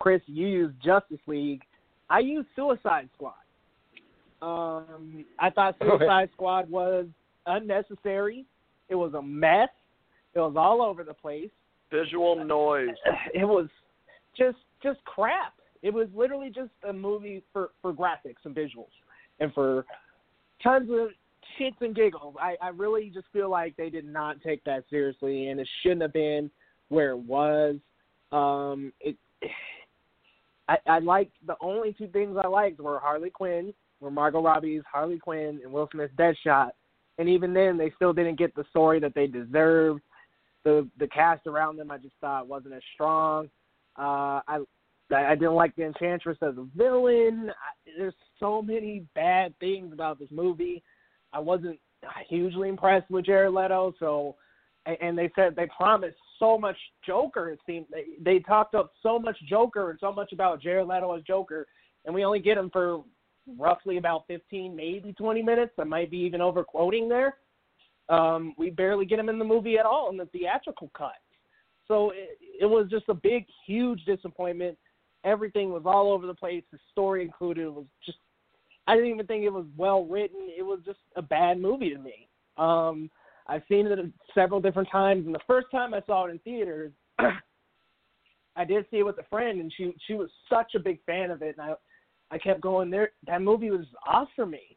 Chris, 0.00 0.20
you 0.26 0.46
used 0.46 0.82
Justice 0.82 1.20
League. 1.26 1.62
I 2.10 2.18
used 2.20 2.48
Suicide 2.56 3.08
Squad. 3.14 3.34
Um, 4.42 5.24
I 5.38 5.50
thought 5.50 5.76
Suicide 5.82 6.30
Squad 6.34 6.70
was 6.70 7.06
unnecessary. 7.46 8.44
It 8.88 8.94
was 8.94 9.14
a 9.14 9.22
mess. 9.22 9.68
It 10.34 10.40
was 10.40 10.54
all 10.56 10.82
over 10.82 11.02
the 11.02 11.14
place 11.14 11.50
Visual 11.90 12.44
noise. 12.44 12.88
it 13.34 13.44
was 13.44 13.68
just 14.36 14.58
just 14.82 15.02
crap. 15.04 15.54
It 15.82 15.92
was 15.92 16.08
literally 16.14 16.50
just 16.50 16.70
a 16.88 16.92
movie 16.92 17.42
for 17.52 17.70
for 17.80 17.92
graphics 17.92 18.44
and 18.44 18.54
visuals 18.54 18.90
and 19.38 19.52
for 19.54 19.84
tons 20.62 20.90
of 20.90 21.10
shits 21.58 21.80
and 21.80 21.94
giggles. 21.94 22.34
I 22.40 22.56
I 22.60 22.68
really 22.68 23.10
just 23.14 23.26
feel 23.32 23.50
like 23.50 23.76
they 23.76 23.88
did 23.88 24.04
not 24.04 24.42
take 24.42 24.64
that 24.64 24.84
seriously 24.90 25.48
and 25.48 25.60
it 25.60 25.68
shouldn't 25.82 26.02
have 26.02 26.12
been 26.12 26.50
where 26.88 27.10
it 27.10 27.18
was. 27.18 27.76
Um 28.32 28.92
it 29.00 29.16
I 30.68 30.78
I 30.86 30.98
liked 30.98 31.36
the 31.46 31.56
only 31.60 31.92
two 31.92 32.08
things 32.08 32.36
I 32.42 32.48
liked 32.48 32.80
were 32.80 32.98
Harley 32.98 33.30
Quinn, 33.30 33.72
were 34.00 34.10
Margot 34.10 34.42
Robbie's 34.42 34.82
Harley 34.90 35.18
Quinn 35.18 35.60
and 35.62 35.72
Will 35.72 35.88
Smith's 35.92 36.14
Deadshot. 36.16 36.70
And 37.18 37.28
even 37.28 37.54
then 37.54 37.78
they 37.78 37.92
still 37.96 38.12
didn't 38.12 38.38
get 38.38 38.54
the 38.54 38.64
story 38.70 39.00
that 39.00 39.14
they 39.14 39.26
deserved 39.26 40.02
the 40.66 40.86
the 40.98 41.06
cast 41.06 41.46
around 41.46 41.76
them 41.76 41.90
I 41.90 41.96
just 41.96 42.16
thought 42.20 42.48
wasn't 42.48 42.74
as 42.74 42.82
strong. 42.92 43.48
Uh, 43.98 44.42
I 44.46 44.58
I 45.14 45.36
didn't 45.36 45.54
like 45.54 45.74
the 45.76 45.84
Enchantress 45.84 46.36
as 46.42 46.54
a 46.58 46.66
villain. 46.76 47.50
I, 47.50 47.90
there's 47.96 48.14
so 48.40 48.60
many 48.60 49.06
bad 49.14 49.54
things 49.60 49.92
about 49.92 50.18
this 50.18 50.28
movie. 50.32 50.82
I 51.32 51.38
wasn't 51.38 51.78
hugely 52.28 52.68
impressed 52.68 53.08
with 53.10 53.24
Jared 53.24 53.54
Leto. 53.54 53.94
So, 54.00 54.34
and, 54.84 54.96
and 55.00 55.16
they 55.16 55.30
said 55.36 55.54
they 55.54 55.68
promised 55.76 56.16
so 56.40 56.58
much 56.58 56.76
Joker. 57.06 57.50
It 57.50 57.60
seemed 57.64 57.86
they, 57.92 58.04
they 58.20 58.40
talked 58.40 58.74
up 58.74 58.90
so 59.02 59.20
much 59.20 59.36
Joker 59.48 59.90
and 59.90 59.98
so 60.00 60.12
much 60.12 60.32
about 60.32 60.60
Jared 60.60 60.88
Leto 60.88 61.16
as 61.16 61.22
Joker, 61.22 61.68
and 62.04 62.14
we 62.14 62.24
only 62.24 62.40
get 62.40 62.58
him 62.58 62.70
for 62.70 63.04
roughly 63.58 63.96
about 63.98 64.26
15, 64.26 64.74
maybe 64.74 65.12
20 65.12 65.42
minutes. 65.42 65.72
I 65.78 65.84
might 65.84 66.10
be 66.10 66.18
even 66.18 66.40
over 66.40 66.64
quoting 66.64 67.08
there. 67.08 67.36
Um, 68.08 68.54
we 68.56 68.70
barely 68.70 69.04
get 69.04 69.18
him 69.18 69.28
in 69.28 69.38
the 69.38 69.44
movie 69.44 69.78
at 69.78 69.86
all 69.86 70.10
in 70.10 70.16
the 70.16 70.26
theatrical 70.26 70.90
cut. 70.96 71.14
So 71.88 72.10
it, 72.10 72.38
it 72.60 72.66
was 72.66 72.88
just 72.90 73.08
a 73.08 73.14
big, 73.14 73.46
huge 73.66 74.04
disappointment. 74.04 74.76
Everything 75.24 75.72
was 75.72 75.82
all 75.84 76.12
over 76.12 76.26
the 76.26 76.34
place. 76.34 76.62
The 76.72 76.78
story 76.92 77.22
included 77.22 77.68
was 77.68 77.86
just. 78.04 78.18
I 78.88 78.94
didn't 78.94 79.10
even 79.10 79.26
think 79.26 79.42
it 79.42 79.52
was 79.52 79.66
well 79.76 80.04
written. 80.04 80.48
It 80.56 80.62
was 80.62 80.78
just 80.86 81.00
a 81.16 81.22
bad 81.22 81.60
movie 81.60 81.90
to 81.90 81.98
me. 81.98 82.28
Um, 82.56 83.10
I've 83.48 83.62
seen 83.68 83.86
it 83.86 83.98
several 84.32 84.60
different 84.60 84.88
times, 84.90 85.26
and 85.26 85.34
the 85.34 85.40
first 85.46 85.66
time 85.72 85.92
I 85.92 86.02
saw 86.06 86.26
it 86.26 86.30
in 86.30 86.38
theaters, 86.40 86.92
I 88.56 88.64
did 88.64 88.86
see 88.90 88.98
it 88.98 89.06
with 89.06 89.18
a 89.18 89.24
friend, 89.24 89.60
and 89.60 89.72
she 89.76 89.92
she 90.06 90.14
was 90.14 90.30
such 90.48 90.74
a 90.76 90.80
big 90.80 91.00
fan 91.04 91.32
of 91.32 91.42
it, 91.42 91.56
and 91.58 91.70
I 91.70 91.74
I 92.30 92.38
kept 92.38 92.60
going 92.60 92.90
there. 92.90 93.12
That 93.26 93.42
movie 93.42 93.70
was 93.70 93.86
off 94.06 94.28
for 94.34 94.46
me. 94.46 94.76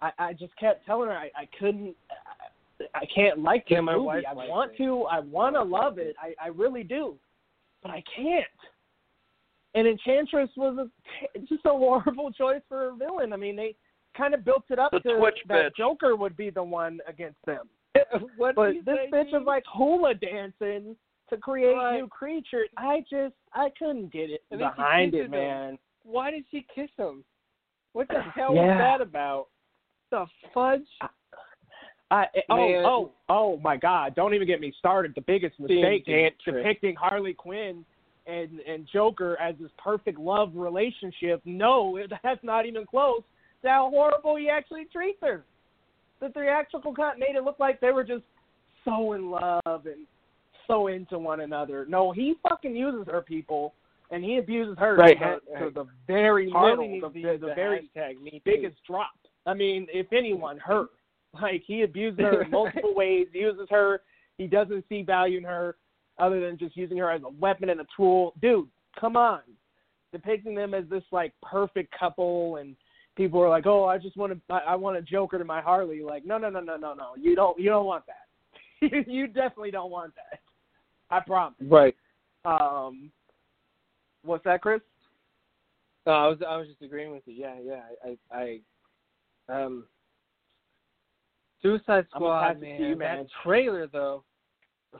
I 0.00 0.10
I 0.18 0.32
just 0.32 0.56
kept 0.56 0.86
telling 0.86 1.08
her 1.08 1.16
I 1.16 1.30
I 1.36 1.48
couldn't. 1.58 1.94
I, 2.10 2.84
I 2.94 3.04
can't 3.14 3.40
like 3.40 3.64
Yeah, 3.68 3.78
the 3.78 3.82
my 3.82 3.92
movie. 3.96 4.06
wife 4.06 4.24
I 4.28 4.32
want 4.34 4.72
it. 4.72 4.76
to. 4.78 5.02
I 5.04 5.20
want 5.20 5.54
to 5.56 5.62
love 5.62 5.98
it. 5.98 6.16
I 6.20 6.34
I 6.42 6.48
really 6.48 6.82
do, 6.82 7.16
but 7.82 7.90
I 7.90 8.02
can't. 8.16 8.44
And 9.74 9.86
Enchantress 9.86 10.50
was 10.56 10.76
a, 10.78 11.38
just 11.48 11.64
a 11.64 11.68
horrible 11.70 12.32
choice 12.32 12.62
for 12.68 12.88
a 12.88 12.96
villain. 12.96 13.32
I 13.32 13.36
mean, 13.36 13.54
they 13.54 13.76
kind 14.16 14.34
of 14.34 14.44
built 14.44 14.64
it 14.70 14.78
up 14.80 14.90
The 14.90 14.98
to 15.00 15.16
Twitch 15.18 15.38
that 15.48 15.72
bitch. 15.72 15.76
Joker 15.76 16.16
would 16.16 16.36
be 16.36 16.50
the 16.50 16.62
one 16.62 16.98
against 17.06 17.38
them. 17.46 17.68
what 18.36 18.56
But 18.56 18.74
this 18.84 18.98
bitch 19.12 19.28
is 19.28 19.46
like 19.46 19.64
hula 19.72 20.14
dancing 20.14 20.96
to 21.28 21.36
create 21.36 21.74
Right. 21.76 21.98
new 21.98 22.08
creatures. 22.08 22.68
I 22.76 23.04
just 23.08 23.34
I 23.52 23.68
couldn't 23.78 24.12
get 24.12 24.30
it 24.30 24.42
And 24.50 24.58
behind 24.60 25.14
it, 25.14 25.30
man. 25.30 25.78
Why 26.10 26.30
did 26.30 26.44
she 26.50 26.66
kiss 26.74 26.90
him? 26.96 27.24
What 27.92 28.08
the 28.08 28.20
hell 28.34 28.54
Yeah. 28.54 28.66
was 28.66 28.78
that 28.78 29.00
about? 29.00 29.46
The 30.10 30.26
fudge? 30.52 30.86
I 32.10 32.24
eh, 32.34 32.40
oh 32.50 32.56
Man. 32.56 32.84
oh 32.84 33.12
oh 33.28 33.56
my 33.58 33.76
God! 33.76 34.14
Don't 34.16 34.34
even 34.34 34.46
get 34.46 34.60
me 34.60 34.74
started. 34.78 35.14
The 35.14 35.20
biggest 35.20 35.58
mistake 35.60 36.04
is 36.08 36.32
depicting 36.44 36.96
Harley 36.96 37.34
Quinn 37.34 37.84
and 38.26 38.60
and 38.60 38.86
Joker 38.92 39.36
as 39.40 39.54
this 39.60 39.70
perfect 39.78 40.18
love 40.18 40.50
relationship. 40.54 41.40
No, 41.44 41.96
it, 41.96 42.12
that's 42.22 42.42
not 42.42 42.66
even 42.66 42.84
close 42.84 43.22
to 43.62 43.68
how 43.68 43.90
horrible 43.90 44.36
he 44.36 44.48
actually 44.48 44.86
treats 44.92 45.18
her. 45.22 45.44
The 46.20 46.30
theatrical 46.30 46.94
cut 46.94 47.18
made 47.18 47.36
it 47.36 47.44
look 47.44 47.60
like 47.60 47.80
they 47.80 47.92
were 47.92 48.04
just 48.04 48.24
so 48.84 49.12
in 49.12 49.30
love 49.30 49.86
and 49.86 50.06
so 50.66 50.88
into 50.88 51.18
one 51.18 51.40
another. 51.40 51.86
No, 51.88 52.12
he 52.12 52.34
fucking 52.48 52.74
uses 52.74 53.06
her 53.06 53.22
people, 53.22 53.74
and 54.10 54.24
he 54.24 54.38
abuses 54.38 54.76
her 54.78 54.96
Right, 54.96 55.18
to, 55.18 55.40
the, 55.46 55.52
right. 55.54 55.64
to 55.64 55.70
the 55.70 55.84
very 56.06 56.50
Harley 56.50 56.88
middle, 56.88 57.10
needs 57.10 57.22
the, 57.22 57.38
the, 57.38 57.46
the 57.48 57.54
very 57.54 57.90
hashtag 57.96 58.20
me 58.20 58.30
too. 58.32 58.40
biggest 58.44 58.76
drop. 58.86 59.10
I 59.46 59.54
mean, 59.54 59.86
if 59.92 60.12
anyone, 60.12 60.58
her. 60.58 60.86
Like 61.40 61.62
he 61.64 61.82
abuses 61.82 62.18
her 62.18 62.42
in 62.42 62.50
multiple 62.50 62.92
ways, 62.92 63.28
uses 63.32 63.68
her. 63.70 64.00
He 64.36 64.48
doesn't 64.48 64.84
see 64.88 65.02
value 65.02 65.38
in 65.38 65.44
her 65.44 65.76
other 66.18 66.40
than 66.40 66.58
just 66.58 66.76
using 66.76 66.98
her 66.98 67.08
as 67.08 67.22
a 67.22 67.28
weapon 67.38 67.68
and 67.68 67.80
a 67.80 67.86
tool. 67.96 68.34
Dude, 68.42 68.66
come 68.98 69.16
on. 69.16 69.38
Depicting 70.12 70.56
them 70.56 70.74
as 70.74 70.86
this 70.90 71.04
like 71.12 71.32
perfect 71.40 71.94
couple 71.96 72.56
and 72.56 72.74
people 73.16 73.40
are 73.40 73.48
like, 73.48 73.64
"Oh, 73.66 73.84
I 73.84 73.96
just 73.96 74.16
want 74.16 74.32
to 74.32 74.40
I, 74.52 74.72
I 74.72 74.74
want 74.74 74.96
a 74.96 75.02
Joker 75.02 75.38
to 75.38 75.44
my 75.44 75.60
Harley." 75.60 76.02
Like, 76.02 76.26
"No, 76.26 76.36
no, 76.36 76.50
no, 76.50 76.58
no, 76.58 76.76
no, 76.76 76.94
no. 76.94 77.10
You 77.16 77.36
don't 77.36 77.56
you 77.60 77.68
don't 77.70 77.86
want 77.86 78.02
that. 78.08 79.06
you 79.06 79.28
definitely 79.28 79.70
don't 79.70 79.92
want 79.92 80.12
that. 80.16 80.40
I 81.10 81.20
promise." 81.20 81.58
Right. 81.60 81.94
Um 82.44 83.12
What's 84.22 84.44
that, 84.44 84.60
Chris? 84.60 84.80
I 86.06 86.26
was 86.26 86.38
I 86.46 86.56
was 86.56 86.66
just 86.66 86.82
agreeing 86.82 87.12
with 87.12 87.22
you. 87.26 87.34
Yeah, 87.34 87.54
yeah. 87.62 87.82
I 88.04 88.16
I, 88.34 88.60
I 89.48 89.62
um 89.62 89.84
Suicide 91.62 92.06
Squad, 92.10 92.42
pass 92.42 92.56
it 92.56 92.60
to 92.60 92.66
man. 92.66 92.80
you, 92.80 92.96
man. 92.96 93.18
That 93.18 93.26
trailer 93.42 93.86
though. 93.86 94.24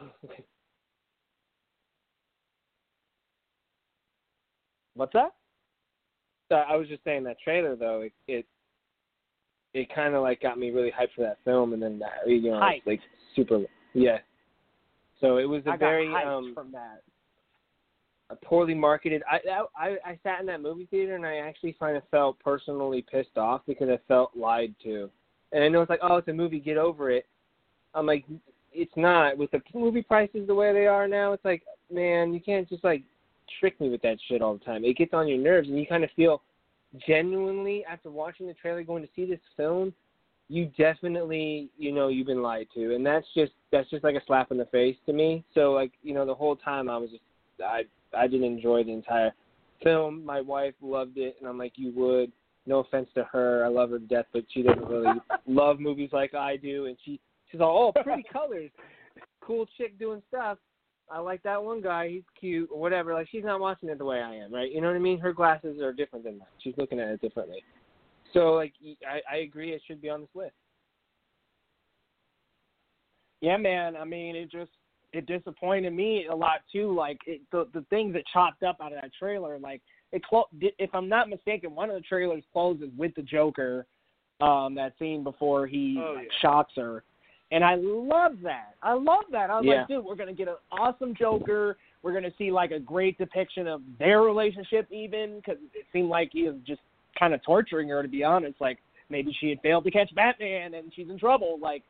What's 4.95 5.13
that? 5.15 5.33
I 6.51 6.77
was 6.77 6.89
just 6.89 7.05
saying 7.05 7.25
that 7.25 7.37
trailer 7.43 7.77
though, 7.77 8.03
it 8.03 8.13
it, 8.27 8.45
it 9.73 9.95
kind 9.95 10.15
of 10.15 10.23
like 10.23 10.43
got 10.43 10.59
me 10.59 10.71
really 10.71 10.91
hyped 10.91 11.15
for 11.15 11.23
that 11.23 11.39
film, 11.45 11.73
and 11.73 11.83
then 11.83 11.99
that 12.01 12.27
you 12.27 12.51
know 12.51 12.61
Hyped. 12.61 12.79
it's 12.79 12.87
like 12.87 13.01
super 13.37 13.63
yeah. 13.95 14.19
So 15.21 15.37
it 15.37 15.45
was 15.45 15.63
a 15.67 15.77
very 15.77 16.07
hyped 16.07 16.27
um 16.27 16.53
from 16.55 16.73
that. 16.73 17.03
Poorly 18.37 18.75
marketed. 18.75 19.23
I, 19.31 19.39
I 19.77 19.97
I 20.05 20.19
sat 20.23 20.41
in 20.41 20.47
that 20.47 20.63
movie 20.63 20.87
theater 20.91 21.17
and 21.17 21.27
I 21.27 21.37
actually 21.37 21.73
kind 21.73 21.97
of 21.97 22.03
felt 22.11 22.39
personally 22.41 23.05
pissed 23.11 23.37
off 23.37 23.63
because 23.67 23.89
I 23.89 23.99
felt 24.09 24.37
lied 24.37 24.75
to. 24.85 25.11
And 25.53 25.65
I 25.65 25.69
know 25.69 25.83
it's 25.83 25.91
like, 25.91 26.01
oh, 26.03 26.17
it's 26.17 26.29
a 26.29 26.33
movie, 26.33 26.61
get 26.61 26.77
over 26.77 27.11
it. 27.11 27.27
I'm 27.95 28.07
like, 28.07 28.25
it's 28.73 28.93
not. 28.97 29.37
With 29.37 29.51
the 29.51 29.61
movie 29.75 30.03
prices 30.03 30.47
the 30.47 30.55
way 30.55 30.73
they 30.73 30.87
are 30.87 31.09
now, 31.09 31.33
it's 31.33 31.45
like, 31.45 31.63
man, 31.93 32.33
you 32.33 32.41
can't 32.41 32.69
just 32.69 32.85
like 32.85 33.03
trick 33.59 33.81
me 33.81 33.89
with 33.89 34.03
that 34.03 34.19
shit 34.29 34.43
all 34.43 34.55
the 34.55 34.65
time. 34.65 34.85
It 34.85 34.97
gets 34.97 35.13
on 35.13 35.27
your 35.27 35.39
nerves, 35.39 35.69
and 35.69 35.79
you 35.79 35.87
kind 35.87 36.05
of 36.05 36.11
feel 36.15 36.43
genuinely 37.07 37.85
after 37.85 38.11
watching 38.11 38.47
the 38.47 38.55
trailer, 38.55 38.83
going 38.83 39.03
to 39.03 39.09
see 39.15 39.25
this 39.25 39.41
film, 39.57 39.93
you 40.49 40.71
definitely, 40.77 41.69
you 41.79 41.93
know, 41.93 42.09
you've 42.09 42.27
been 42.27 42.43
lied 42.43 42.67
to, 42.75 42.95
and 42.95 43.07
that's 43.07 43.27
just 43.35 43.53
that's 43.71 43.89
just 43.91 44.03
like 44.03 44.17
a 44.17 44.23
slap 44.27 44.51
in 44.51 44.59
the 44.59 44.65
face 44.67 44.97
to 45.07 45.13
me. 45.13 45.45
So 45.55 45.73
like, 45.73 45.93
you 46.03 46.13
know, 46.13 46.27
the 46.27 46.35
whole 46.35 46.57
time 46.57 46.89
I 46.89 46.97
was 46.97 47.11
just, 47.11 47.23
I 47.65 47.83
I 48.17 48.27
didn't 48.27 48.47
enjoy 48.47 48.85
the 48.85 48.93
entire 48.93 49.33
film. 49.83 50.25
My 50.25 50.41
wife 50.41 50.75
loved 50.81 51.19
it, 51.19 51.37
and 51.41 51.49
I'm 51.49 51.59
like, 51.59 51.73
you 51.77 51.93
would. 51.95 52.33
No 52.67 52.81
offense 52.81 53.09
to 53.15 53.25
her, 53.25 53.65
I 53.65 53.69
love 53.69 53.91
her 53.91 53.99
to 53.99 54.07
death, 54.07 54.27
but 54.33 54.45
she 54.53 54.63
doesn't 54.63 54.87
really 54.87 55.19
love 55.47 55.81
movies 55.81 56.11
like 56.13 56.35
I 56.35 56.57
do, 56.57 56.87
and 56.87 56.97
she 57.05 57.19
she's 57.51 57.61
all, 57.61 57.93
oh, 57.97 58.03
pretty 58.03 58.25
colors, 58.33 58.71
cool 59.41 59.67
chick 59.79 59.99
doing 59.99 60.23
stuff. 60.29 60.59
I 61.11 61.19
like 61.19 61.43
that 61.43 61.63
one 61.63 61.81
guy, 61.81 62.09
he's 62.09 62.23
cute 62.39 62.69
or 62.73 62.81
whatever. 62.81 63.15
Like 63.15 63.29
she's 63.31 63.45
not 63.45 63.61
watching 63.61 63.89
it 63.89 63.99
the 63.99 64.05
way 64.05 64.21
I 64.21 64.35
am, 64.37 64.55
right? 64.55 64.71
You 64.71 64.81
know 64.81 64.87
what 64.87 64.97
I 64.97 65.01
mean? 65.01 65.19
Her 65.19 65.33
glasses 65.33 65.81
are 65.81 65.93
different 65.93 66.25
than 66.25 66.39
mine. 66.39 66.49
She's 66.63 66.75
looking 66.77 67.01
at 67.01 67.09
it 67.09 67.21
differently. 67.21 67.65
So 68.33 68.53
like, 68.53 68.75
I 69.09 69.21
I 69.29 69.39
agree, 69.39 69.73
it 69.73 69.83
should 69.87 70.01
be 70.01 70.11
on 70.11 70.21
this 70.21 70.31
list. 70.35 70.55
Yeah, 73.41 73.57
man. 73.57 73.97
I 73.97 74.05
mean, 74.05 74.37
it 74.37 74.51
just 74.53 74.71
it 75.13 75.27
disappointed 75.27 75.93
me 75.93 76.27
a 76.31 76.35
lot 76.35 76.61
too. 76.73 76.95
Like 76.95 77.19
it, 77.27 77.41
the 77.53 77.67
the 77.75 77.85
things 77.91 78.13
that 78.15 78.23
chopped 78.33 78.63
up 78.63 78.77
out 78.81 78.93
of 78.93 79.01
that 79.01 79.11
trailer, 79.19 79.59
like 79.59 79.81
it. 80.13 80.25
Clo- 80.25 80.49
if 80.61 80.91
I'm 80.95 81.09
not 81.09 81.29
mistaken, 81.29 81.75
one 81.75 81.91
of 81.91 81.97
the 81.97 82.03
trailers 82.03 82.43
closes 82.53 82.91
with 82.97 83.15
the 83.15 83.23
Joker, 83.23 83.87
um, 84.41 84.75
that 84.75 84.95
scene 84.99 85.23
before 85.25 85.67
he 85.67 85.99
Oh, 86.01 86.15
yeah. 86.21 86.29
shocks 86.41 86.73
her, 86.77 87.03
and 87.51 87.65
I 87.65 87.75
love 87.77 88.41
that. 88.43 88.75
I 88.83 88.93
love 88.95 89.25
that. 89.33 89.51
I 89.51 89.57
was 89.59 89.67
Yeah. 89.67 89.79
like, 89.81 89.89
dude, 89.89 90.05
we're 90.05 90.17
gonna 90.17 90.33
get 90.33 90.49
an 90.49 90.57
awesome 90.73 91.15
Joker. 91.15 91.77
We're 92.03 92.13
gonna 92.13 92.33
see 92.39 92.51
like 92.51 92.71
a 92.71 92.81
great 92.81 93.19
depiction 93.19 93.67
of 93.67 93.83
their 93.99 94.23
relationship, 94.23 94.91
even 94.91 95.37
because 95.37 95.59
it 95.75 95.87
seemed 95.93 96.09
like 96.09 96.31
he 96.33 96.45
was 96.45 96.57
just 96.65 96.81
kind 97.19 97.35
of 97.35 97.43
torturing 97.43 97.89
her. 97.89 98.03
To 98.03 98.09
be 98.09 98.25
honest, 98.25 98.61
like 98.61 98.79
maybe 99.09 99.33
she 99.41 99.51
had 99.51 99.61
failed 99.61 99.85
to 99.85 99.91
catch 99.91 100.15
Batman 100.15 100.75
and 100.75 100.93
she's 100.95 101.11
in 101.11 101.19
trouble. 101.19 101.59
Like 101.61 101.83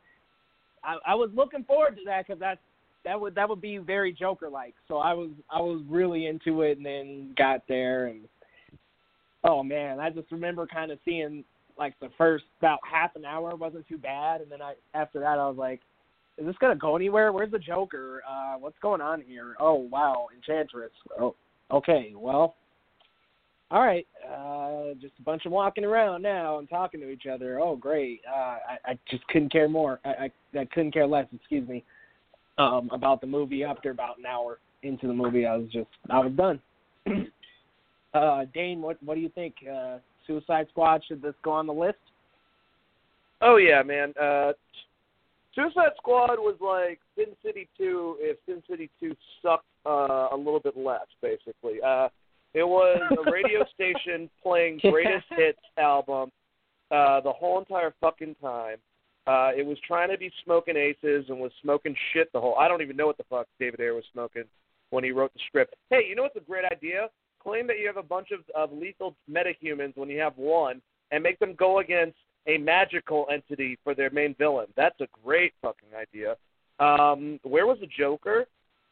I, 0.82 0.97
I 1.06 1.14
was 1.14 1.30
looking 1.34 1.64
forward 1.64 1.97
to 1.97 2.05
that 2.06 2.26
because 2.26 2.40
that's 2.40 2.60
that 3.05 3.20
would 3.20 3.35
that 3.35 3.48
would 3.48 3.60
be 3.60 3.78
very 3.78 4.12
Joker 4.12 4.48
like. 4.48 4.74
So 4.89 4.98
I 4.98 5.12
was 5.12 5.31
I 5.51 5.60
was 5.60 5.82
really 5.89 6.27
into 6.27 6.62
it, 6.62 6.77
and 6.77 6.86
then 6.86 7.35
got 7.36 7.62
there, 7.68 8.06
and 8.06 8.28
oh 9.44 9.62
man, 9.62 10.01
I 10.01 10.10
just 10.10 10.31
remember 10.31 10.66
kind 10.66 10.90
of 10.90 10.98
seeing 11.05 11.44
like 11.78 11.98
the 12.01 12.10
first 12.18 12.44
about 12.59 12.78
half 12.90 13.16
an 13.16 13.24
hour 13.24 13.56
wasn't 13.56 13.89
too 13.89 13.98
bad, 13.98 14.40
and 14.40 14.51
then 14.51 14.60
I 14.62 14.74
after 14.94 15.20
that 15.20 15.39
I 15.39 15.48
was 15.48 15.56
like, 15.56 15.81
is 16.39 16.47
this 16.47 16.56
gonna 16.60 16.77
go 16.77 16.97
anywhere? 16.97 17.32
Where's 17.32 17.51
the 17.51 17.59
Joker? 17.59 18.22
Uh, 18.28 18.55
what's 18.59 18.78
going 18.82 19.01
on 19.01 19.22
here? 19.22 19.55
Oh 19.59 19.74
wow, 19.74 20.27
Enchantress. 20.35 20.93
Oh, 21.18 21.35
okay, 21.70 22.12
well. 22.16 22.55
All 23.72 23.85
right, 23.85 24.05
uh, 24.28 24.94
just 25.01 25.14
a 25.20 25.22
bunch 25.22 25.47
of 25.47 25.52
walking 25.52 25.85
around 25.85 26.22
now 26.22 26.59
and 26.59 26.68
talking 26.68 26.98
to 27.02 27.09
each 27.09 27.27
other. 27.32 27.60
Oh, 27.60 27.77
great! 27.77 28.20
Uh, 28.28 28.36
I, 28.36 28.78
I 28.85 28.98
just 29.09 29.24
couldn't 29.28 29.52
care 29.52 29.68
more. 29.68 30.01
I, 30.05 30.09
I, 30.55 30.59
I 30.59 30.64
couldn't 30.64 30.90
care 30.90 31.06
less. 31.06 31.27
Excuse 31.32 31.68
me. 31.68 31.85
Um, 32.59 32.90
about 32.93 33.20
the 33.20 33.27
movie. 33.27 33.64
After 33.64 33.90
about 33.90 34.18
an 34.18 34.27
hour 34.27 34.59
into 34.82 35.06
the 35.06 35.14
movie, 35.14 35.47
I 35.47 35.56
was 35.56 35.68
just 35.72 35.89
I 36.10 36.18
was 36.18 36.32
done. 36.32 36.60
uh, 38.14 38.44
Dane, 38.52 38.82
what 38.82 39.02
what 39.02 39.14
do 39.14 39.20
you 39.20 39.31
think? 39.31 39.55
Uh, 39.70 39.98
Suicide 40.27 40.66
Squad 40.70 41.02
should 41.06 41.22
this 41.22 41.35
go 41.43 41.52
on 41.52 41.66
the 41.66 41.72
list? 41.72 41.98
Oh 43.40 43.56
yeah, 43.56 43.82
man. 43.82 44.12
Uh, 44.20 44.52
Suicide 45.55 45.93
Squad 45.97 46.39
was 46.39 46.56
like 46.60 47.01
Sin 47.16 47.35
City 47.44 47.68
2 47.77 48.16
if 48.20 48.36
Sin 48.47 48.62
City 48.68 48.89
2 49.01 49.14
sucked 49.43 49.64
uh, 49.85 50.28
a 50.32 50.36
little 50.36 50.60
bit 50.60 50.77
less, 50.77 51.06
basically. 51.20 51.82
Uh, 51.85 52.09
it 52.55 52.62
was 52.62 53.01
a 53.10 53.31
radio 53.31 53.64
station 53.74 54.31
playing 54.43 54.78
greatest 54.82 55.27
hits 55.31 55.59
album 55.78 56.31
uh, 56.90 57.20
the 57.20 57.32
whole 57.32 57.59
entire 57.59 57.93
fucking 58.01 58.36
time. 58.40 58.77
Uh, 59.26 59.51
it 59.56 59.64
was 59.64 59.78
trying 59.86 60.10
to 60.10 60.18
be 60.18 60.30
smoking 60.44 60.76
aces 60.76 61.26
and 61.28 61.38
was 61.38 61.52
smoking 61.62 61.94
shit 62.12 62.32
the 62.32 62.40
whole. 62.40 62.56
I 62.59 62.68
don't 62.68 62.82
even 62.82 62.97
know 62.97 63.06
what 63.06 63.18
the 63.18 63.24
fuck 63.30 63.47
David 63.59 63.80
Ayer 63.80 63.94
was 63.94 64.05
smoking 64.12 64.44
when 64.90 65.05
he 65.05 65.12
wrote 65.12 65.32
the 65.34 65.40
script. 65.47 65.74
Hey, 65.90 66.06
you 66.09 66.16
know 66.16 66.22
what's 66.22 66.36
a 66.36 66.40
great 66.40 66.64
idea? 66.70 67.09
Claim 67.42 67.66
that 67.68 67.78
you 67.78 67.86
have 67.86 67.97
a 67.97 68.02
bunch 68.02 68.28
of, 68.32 68.40
of 68.55 68.76
lethal 68.76 69.14
metahumans 69.30 69.97
when 69.97 70.09
you 70.09 70.18
have 70.20 70.36
one, 70.36 70.82
and 71.10 71.22
make 71.22 71.38
them 71.38 71.55
go 71.55 71.78
against 71.78 72.16
a 72.47 72.59
magical 72.59 73.26
entity 73.32 73.78
for 73.84 73.94
their 73.94 74.10
main 74.10 74.34
villain. 74.34 74.66
That's 74.76 75.01
a 75.01 75.06
great 75.24 75.52
fucking 75.62 75.90
idea. 75.94 76.36
Um, 76.78 77.38
where 77.42 77.66
was 77.66 77.78
the 77.80 77.86
Joker? 77.86 78.47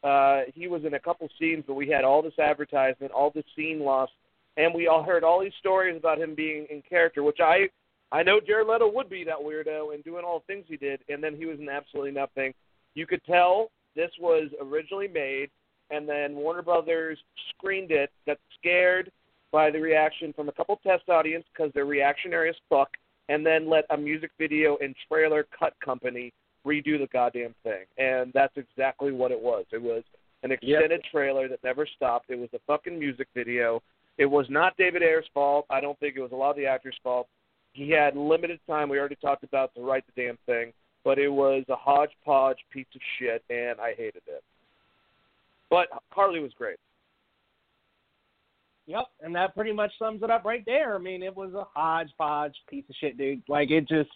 Uh, 0.04 0.42
he 0.54 0.68
was 0.68 0.84
in 0.84 0.94
a 0.94 1.00
couple 1.00 1.28
scenes, 1.38 1.64
but 1.66 1.74
we 1.74 1.88
had 1.88 2.04
all 2.04 2.22
this 2.22 2.38
advertisement, 2.38 3.10
all 3.12 3.30
this 3.34 3.44
scene 3.56 3.80
lost, 3.80 4.12
and 4.56 4.74
we 4.74 4.86
all 4.86 5.02
heard 5.02 5.24
all 5.24 5.40
these 5.40 5.52
stories 5.58 5.96
about 5.96 6.18
him 6.18 6.34
being 6.34 6.66
in 6.70 6.82
character, 6.88 7.22
which 7.22 7.40
I 7.40 7.68
I 8.10 8.22
know 8.22 8.40
Jared 8.40 8.68
Leto 8.68 8.90
would 8.90 9.10
be 9.10 9.24
that 9.24 9.36
weirdo 9.38 9.94
and 9.94 10.02
doing 10.02 10.24
all 10.24 10.40
the 10.40 10.52
things 10.52 10.64
he 10.68 10.76
did, 10.76 11.00
and 11.08 11.22
then 11.22 11.36
he 11.36 11.46
was 11.46 11.58
in 11.58 11.68
absolutely 11.68 12.12
nothing. 12.12 12.54
You 12.94 13.06
could 13.06 13.22
tell 13.24 13.70
this 13.94 14.10
was 14.18 14.48
originally 14.60 15.08
made, 15.08 15.50
and 15.90 16.08
then 16.08 16.34
Warner 16.34 16.62
Brothers 16.62 17.18
screened 17.50 17.90
it, 17.90 18.10
got 18.26 18.38
scared 18.58 19.10
by 19.52 19.70
the 19.70 19.78
reaction 19.78 20.32
from 20.32 20.48
a 20.48 20.52
couple 20.52 20.76
test 20.82 21.08
audience 21.08 21.44
because 21.52 21.70
they're 21.74 21.84
reactionary 21.84 22.48
as 22.48 22.56
fuck, 22.68 22.90
and 23.28 23.44
then 23.44 23.68
let 23.68 23.84
a 23.90 23.96
music 23.96 24.30
video 24.38 24.78
and 24.80 24.94
trailer 25.06 25.46
cut 25.58 25.74
company 25.84 26.32
redo 26.66 26.98
the 26.98 27.08
goddamn 27.12 27.54
thing. 27.62 27.84
And 27.98 28.32
that's 28.32 28.56
exactly 28.56 29.12
what 29.12 29.30
it 29.32 29.40
was. 29.40 29.64
It 29.72 29.82
was 29.82 30.02
an 30.42 30.52
extended 30.52 31.02
Yep. 31.02 31.10
trailer 31.10 31.48
that 31.48 31.62
never 31.64 31.86
stopped. 31.86 32.30
It 32.30 32.38
was 32.38 32.52
a 32.52 32.58
fucking 32.60 32.98
music 32.98 33.28
video. 33.34 33.82
It 34.18 34.26
was 34.26 34.48
not 34.50 34.76
David 34.76 35.02
Ayer's 35.02 35.26
fault. 35.32 35.66
I 35.70 35.80
don't 35.80 35.98
think 35.98 36.16
it 36.16 36.20
was 36.20 36.32
a 36.32 36.36
lot 36.36 36.50
of 36.50 36.56
the 36.56 36.66
actors' 36.66 36.98
fault. 37.02 37.28
He 37.78 37.90
had 37.90 38.16
limited 38.16 38.58
time. 38.66 38.88
We 38.88 38.98
already 38.98 39.14
talked 39.14 39.44
about 39.44 39.72
to 39.76 39.82
write 39.82 40.02
the 40.06 40.20
damn 40.20 40.36
thing, 40.46 40.72
but 41.04 41.16
it 41.16 41.28
was 41.28 41.62
a 41.68 41.76
hodgepodge 41.76 42.58
piece 42.72 42.88
of 42.92 43.00
shit, 43.18 43.44
and 43.50 43.80
I 43.80 43.94
hated 43.96 44.22
it. 44.26 44.42
But 45.70 45.86
Harley 46.10 46.40
was 46.40 46.50
great. 46.58 46.78
Yep, 48.86 49.04
and 49.22 49.32
that 49.36 49.54
pretty 49.54 49.72
much 49.72 49.92
sums 49.96 50.24
it 50.24 50.30
up 50.30 50.44
right 50.44 50.64
there. 50.66 50.96
I 50.96 50.98
mean, 50.98 51.22
it 51.22 51.36
was 51.36 51.54
a 51.54 51.66
hodgepodge 51.72 52.54
piece 52.68 52.84
of 52.88 52.96
shit, 53.00 53.16
dude. 53.16 53.42
Like 53.46 53.70
it 53.70 53.86
just, 53.86 54.10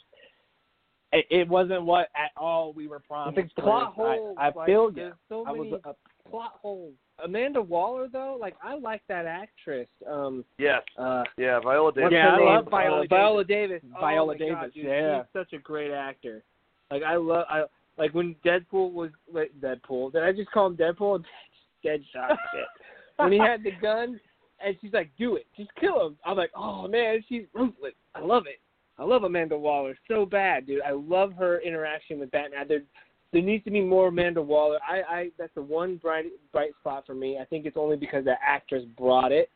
it, 1.13 1.27
it 1.31 1.49
wasn't 1.49 1.85
what 1.85 2.09
at 2.17 2.33
all 2.37 2.73
we 2.73 2.89
were 2.89 2.99
promised. 2.99 3.55
The 3.55 3.63
plot 3.63 3.97
with. 3.97 4.07
I- 4.07 4.17
holes. 4.17 4.37
I, 4.41 4.51
like, 4.57 4.67
feel 4.67 4.91
you. 4.93 5.13
so 5.29 5.45
I 5.47 5.53
was 5.53 5.69
many 5.71 5.83
a- 5.85 6.29
plot 6.29 6.55
holes. 6.61 6.95
Amanda 7.25 7.61
Waller 7.63 8.09
though, 8.13 8.37
like 8.41 8.55
I 8.63 8.75
like 8.77 9.03
that 9.09 9.27
actress. 9.27 9.89
Um, 10.09 10.45
Yes. 10.59 10.83
uh, 10.99 11.25
Yeah, 11.37 11.61
Viola 11.61 11.93
Davis. 11.93 12.11
Yeah, 12.13 12.31
her 12.31 12.37
I 12.37 12.37
name? 12.39 12.47
love 12.47 12.69
Viola, 12.71 13.01
Uh, 13.03 13.07
Viola 13.09 13.45
Davis. 13.45 13.83
Viola 14.01 14.23
oh 14.23 14.27
my 14.35 14.39
Davis, 14.39 14.55
God, 14.61 14.73
dude, 14.75 14.85
yeah. 14.87 15.23
she's 15.23 15.33
such 15.33 15.53
a 15.53 15.59
great 15.59 15.91
actor. 15.93 16.43
Like 16.91 17.03
I 17.03 17.17
love, 17.17 17.47
I 17.49 17.65
like 17.99 18.13
when 18.15 18.35
Deadpool 18.45 18.93
was 18.93 19.11
wait, 19.33 19.59
Deadpool. 19.61 20.13
Did 20.13 20.23
I 20.23 20.33
just 20.33 20.51
call 20.51 20.67
him 20.67 20.77
Deadpool? 20.77 21.23
Deadshot 21.85 22.29
shit. 22.53 22.67
When 23.17 23.33
he 23.33 23.39
had 23.39 23.63
the 23.65 23.73
gun, 23.83 24.21
and 24.65 24.77
she's 24.81 24.93
like, 24.93 25.11
"Do 25.19 25.37
it, 25.37 25.47
just 25.57 25.71
kill 25.81 26.07
him." 26.07 26.17
I'm 26.25 26.37
like, 26.37 26.51
"Oh 26.57 26.87
man, 26.89 27.23
she's 27.29 27.45
ruthless. 27.53 27.95
I 28.15 28.21
love 28.21 28.45
it. 28.47 28.61
I 28.99 29.05
love 29.05 29.25
Amanda 29.25 29.59
Waller 29.59 29.97
so 30.07 30.25
bad, 30.27 30.67
dude. 30.67 30.83
I 30.83 30.93
love 30.93 31.33
her 31.33 31.61
interaction 31.61 32.21
with 32.21 32.31
Batman. 32.31 32.69
There, 32.69 32.83
there 33.33 33.43
needs 33.43 33.65
to 33.65 33.71
be 33.71 33.81
more 33.81 34.09
Amanda 34.09 34.43
Waller. 34.43 34.79
I, 34.89 35.15
I 35.15 35.31
that's 35.39 35.55
the 35.55 35.63
one 35.63 35.97
bright 35.97 36.27
bright 36.53 36.73
spot 36.81 37.05
for 37.07 37.15
me. 37.15 37.39
I 37.41 37.45
think 37.45 37.67
it's 37.67 37.77
only 37.77 37.97
because 37.97 38.25
the 38.25 38.35
actress 38.47 38.85
brought 38.97 39.33
it. 39.33 39.51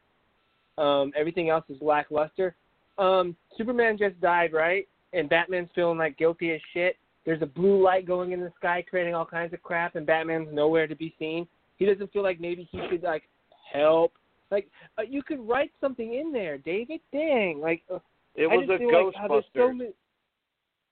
Um, 0.78 1.12
everything 1.16 1.48
else 1.50 1.64
is 1.68 1.76
lackluster. 1.80 2.54
Um, 2.98 3.36
Superman 3.56 3.96
just 3.98 4.20
died, 4.20 4.52
right? 4.52 4.88
And 5.12 5.28
Batman's 5.28 5.70
feeling 5.74 5.98
like 5.98 6.16
guilty 6.18 6.52
as 6.52 6.60
shit. 6.72 6.96
There's 7.24 7.42
a 7.42 7.46
blue 7.46 7.82
light 7.82 8.06
going 8.06 8.32
in 8.32 8.40
the 8.40 8.52
sky, 8.56 8.84
creating 8.88 9.14
all 9.14 9.26
kinds 9.26 9.52
of 9.52 9.62
crap, 9.62 9.96
and 9.96 10.06
Batman's 10.06 10.48
nowhere 10.52 10.86
to 10.86 10.94
be 10.94 11.14
seen. 11.18 11.46
He 11.76 11.84
doesn't 11.84 12.12
feel 12.12 12.22
like 12.22 12.40
maybe 12.40 12.68
he 12.70 12.80
should 12.90 13.02
like 13.02 13.24
help. 13.72 14.12
Like 14.50 14.68
uh, 14.98 15.02
you 15.02 15.22
could 15.22 15.40
write 15.46 15.72
something 15.80 16.14
in 16.14 16.32
there, 16.32 16.56
David. 16.56 17.00
Dang, 17.12 17.60
like 17.60 17.82
uh, 17.92 17.98
It 18.34 18.46
I 18.46 18.56
was 18.56 18.66
just 18.66 18.74
a 18.74 18.78
feel 18.78 19.06
like 19.06 19.28
there's 19.28 19.44
so 19.54 19.72
many. 19.72 19.90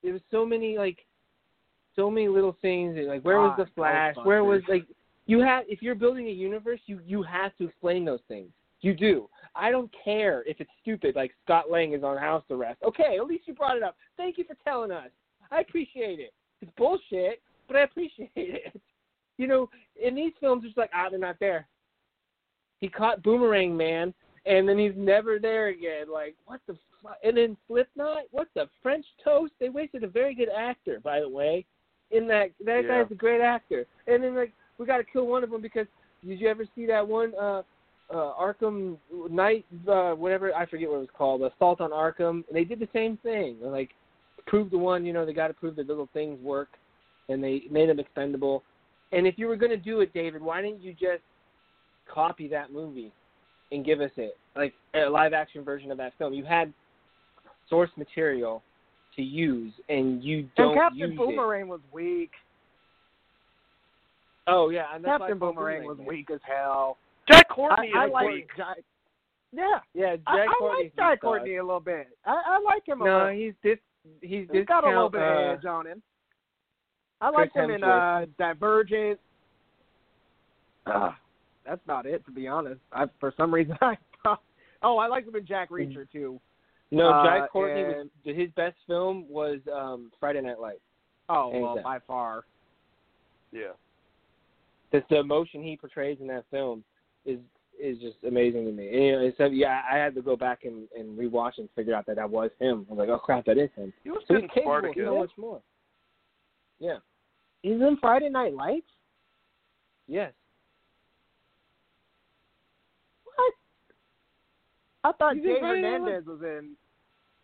There 0.02 0.12
was 0.12 0.22
so 0.30 0.44
many 0.44 0.76
like, 0.76 0.98
so 1.96 2.10
many 2.10 2.28
little 2.28 2.56
things. 2.62 2.96
Like 3.06 3.22
where 3.22 3.40
was 3.40 3.54
the 3.58 3.66
Flash? 3.74 4.14
Where 4.22 4.44
was 4.44 4.62
like 4.68 4.86
you 5.26 5.40
have 5.40 5.64
if 5.68 5.82
you're 5.82 5.94
building 5.94 6.28
a 6.28 6.32
universe, 6.32 6.80
you 6.86 7.00
you 7.04 7.22
have 7.22 7.56
to 7.56 7.64
explain 7.64 8.04
those 8.04 8.20
things. 8.28 8.50
You 8.80 8.94
do. 8.94 9.28
I 9.54 9.70
don't 9.70 9.90
care 10.04 10.42
if 10.46 10.60
it's 10.60 10.70
stupid, 10.82 11.14
like 11.16 11.32
Scott 11.44 11.70
Lang 11.70 11.94
is 11.94 12.02
on 12.02 12.18
house 12.18 12.44
arrest. 12.50 12.82
Okay, 12.82 13.16
at 13.18 13.26
least 13.26 13.44
you 13.46 13.54
brought 13.54 13.76
it 13.76 13.82
up. 13.82 13.96
Thank 14.16 14.36
you 14.36 14.44
for 14.44 14.56
telling 14.64 14.90
us. 14.90 15.08
I 15.50 15.60
appreciate 15.60 16.18
it. 16.18 16.34
It's 16.60 16.70
bullshit, 16.76 17.40
but 17.66 17.76
I 17.76 17.82
appreciate 17.82 18.30
it. 18.36 18.80
You 19.38 19.46
know, 19.46 19.70
in 20.00 20.14
these 20.14 20.32
films, 20.40 20.64
it's 20.66 20.76
like, 20.76 20.90
ah, 20.94 21.08
they're 21.08 21.18
not 21.18 21.36
there. 21.40 21.66
He 22.80 22.88
caught 22.88 23.22
Boomerang 23.22 23.76
Man, 23.76 24.12
and 24.46 24.68
then 24.68 24.78
he's 24.78 24.92
never 24.96 25.38
there 25.38 25.68
again. 25.68 26.12
Like, 26.12 26.34
what 26.44 26.60
the 26.66 26.76
fuck? 27.02 27.16
And 27.22 27.36
then 27.36 27.56
Slipknot? 27.66 28.24
What 28.30 28.48
the 28.54 28.68
French 28.82 29.06
Toast? 29.22 29.52
They 29.60 29.68
wasted 29.70 30.04
a 30.04 30.08
very 30.08 30.34
good 30.34 30.50
actor, 30.54 31.00
by 31.02 31.20
the 31.20 31.28
way. 31.28 31.64
In 32.10 32.26
that, 32.28 32.50
that 32.64 32.84
Yeah. 32.84 33.02
guy's 33.02 33.10
a 33.10 33.14
great 33.14 33.40
actor. 33.40 33.86
And 34.06 34.22
then 34.22 34.34
like, 34.34 34.52
we 34.78 34.86
got 34.86 34.98
to 34.98 35.04
kill 35.04 35.26
one 35.26 35.44
of 35.44 35.50
them 35.50 35.60
because 35.60 35.86
did 36.26 36.40
you 36.40 36.48
ever 36.48 36.64
see 36.74 36.86
that 36.86 37.06
one 37.06 37.32
uh 37.40 37.62
uh 38.10 38.32
Arkham 38.34 38.96
Knight 39.30 39.64
uh 39.88 40.12
whatever 40.12 40.54
I 40.54 40.66
forget 40.66 40.88
what 40.88 40.96
it 40.96 41.00
was 41.00 41.08
called 41.16 41.42
Assault 41.42 41.80
on 41.80 41.90
Arkham 41.90 42.44
and 42.48 42.54
they 42.54 42.64
did 42.64 42.80
the 42.80 42.88
same 42.92 43.16
thing 43.18 43.56
They're 43.60 43.70
like 43.70 43.90
prove 44.46 44.70
the 44.70 44.78
one 44.78 45.04
you 45.04 45.12
know 45.12 45.24
they 45.24 45.32
got 45.32 45.48
to 45.48 45.54
prove 45.54 45.76
that 45.76 45.86
little 45.86 46.08
things 46.12 46.40
work 46.42 46.68
and 47.28 47.42
they 47.42 47.62
made 47.70 47.88
them 47.88 48.00
expendable 48.00 48.62
and 49.12 49.26
if 49.26 49.38
you 49.38 49.46
were 49.46 49.56
going 49.56 49.70
to 49.70 49.76
do 49.76 50.00
it 50.00 50.12
David 50.12 50.42
why 50.42 50.60
didn't 50.62 50.82
you 50.82 50.92
just 50.92 51.22
copy 52.12 52.48
that 52.48 52.72
movie 52.72 53.12
and 53.72 53.84
give 53.84 54.00
us 54.00 54.10
it 54.16 54.36
like 54.56 54.74
a 54.94 55.08
live 55.08 55.32
action 55.32 55.62
version 55.64 55.90
of 55.90 55.98
that 55.98 56.12
film 56.18 56.34
you 56.34 56.44
had 56.44 56.72
source 57.68 57.90
material 57.96 58.62
to 59.16 59.22
use 59.22 59.72
and 59.88 60.22
you 60.22 60.48
don't 60.56 60.72
and 60.72 60.80
Captain 60.80 60.98
use 60.98 61.10
it. 61.12 61.16
Boomerang 61.16 61.68
was 61.68 61.80
weak. 61.92 62.30
Oh 64.46 64.70
yeah, 64.70 64.86
and 64.94 65.04
that's 65.04 65.20
why 65.20 65.26
I 65.26 65.28
Captain 65.28 65.38
called 65.38 65.54
Boomerang 65.56 65.84
was 65.84 65.98
weak 66.06 66.30
as 66.32 66.40
hell. 66.46 66.98
Jai 67.30 67.42
Courtney 67.44 67.90
I 67.96 68.06
is 68.06 68.12
like 68.12 68.26
weak. 68.28 68.48
Jack. 68.56 68.76
Yeah, 69.52 69.78
Yeah, 69.94 70.16
I, 70.26 70.36
Jack 70.36 70.48
I 70.48 70.54
Courtney's 70.58 70.92
like 70.96 71.12
Jack. 71.12 71.20
Courtney 71.20 71.56
a 71.56 71.64
little 71.64 71.80
bit. 71.80 72.08
I, 72.26 72.30
I 72.46 72.58
like 72.64 72.86
him 72.86 73.00
a 73.02 73.04
No, 73.04 73.18
little. 73.18 73.32
he's 73.38 73.54
this. 73.62 73.78
He's 74.20 74.46
He's 74.52 74.66
got 74.66 74.84
a 74.84 74.88
little 74.88 75.08
bit 75.08 75.18
discount, 75.20 75.38
of 75.38 75.48
uh, 75.48 75.52
edge 75.52 75.64
on 75.64 75.86
him. 75.86 76.02
I 77.20 77.30
like 77.30 77.54
him 77.54 77.70
in 77.70 77.82
uh, 77.82 78.26
Divergent. 78.36 79.18
Uh, 80.86 81.12
that's 81.64 81.80
about 81.84 82.04
it, 82.04 82.22
to 82.26 82.32
be 82.32 82.46
honest. 82.46 82.80
I, 82.92 83.06
for 83.18 83.32
some 83.36 83.54
reason, 83.54 83.76
I 83.80 83.96
thought. 84.22 84.42
Oh, 84.82 84.98
I 84.98 85.06
like 85.06 85.26
him 85.26 85.34
in 85.36 85.46
Jack 85.46 85.70
Reacher 85.70 86.06
too. 86.12 86.38
No, 86.90 87.08
Uh, 87.10 87.24
Jai 87.24 87.46
Courtney 87.48 87.82
and- 87.82 88.10
was 88.24 88.36
his 88.36 88.50
best 88.52 88.76
film 88.86 89.26
was 89.28 89.58
um 89.72 90.10
Friday 90.20 90.40
Night 90.40 90.60
Lights. 90.60 90.80
Oh, 91.28 91.50
Hands 91.50 91.62
well, 91.62 91.74
down. 91.76 91.84
by 91.84 91.98
far. 92.00 92.44
Yeah. 93.52 93.72
The, 94.92 95.02
the 95.10 95.18
emotion 95.20 95.62
he 95.62 95.76
portrays 95.76 96.18
in 96.20 96.26
that 96.28 96.44
film 96.50 96.84
is 97.24 97.38
is 97.80 97.98
just 97.98 98.22
amazing 98.26 98.64
to 98.66 98.72
me. 98.72 98.86
And, 98.86 99.02
you 99.04 99.12
know, 99.12 99.32
so 99.36 99.46
yeah, 99.46 99.82
I 99.90 99.96
had 99.96 100.14
to 100.14 100.22
go 100.22 100.36
back 100.36 100.64
and, 100.64 100.86
and 100.96 101.18
rewatch 101.18 101.58
and 101.58 101.68
figure 101.74 101.94
out 101.94 102.06
that 102.06 102.14
that 102.16 102.30
was 102.30 102.50
him. 102.60 102.86
I'm 102.88 102.96
like, 102.96 103.08
oh 103.08 103.18
crap, 103.18 103.44
that 103.46 103.58
is 103.58 103.70
him. 103.74 103.92
He 104.04 104.10
was 104.10 104.22
So 104.28 104.34
good 104.34 104.42
he's 104.42 104.44
in 104.44 104.48
capable 104.50 104.74
of 104.76 104.80
Spartacus. 104.82 105.04
so 105.06 105.18
much 105.18 105.30
more. 105.36 105.60
Yeah. 106.78 106.98
He's 107.62 107.80
in 107.80 107.96
Friday 108.00 108.28
Night 108.28 108.54
Lights. 108.54 108.86
Yes. 110.06 110.32
I 115.04 115.12
thought 115.12 115.36
Jay 115.36 115.60
Hernandez 115.60 116.24
was 116.26 116.40
in 116.42 116.70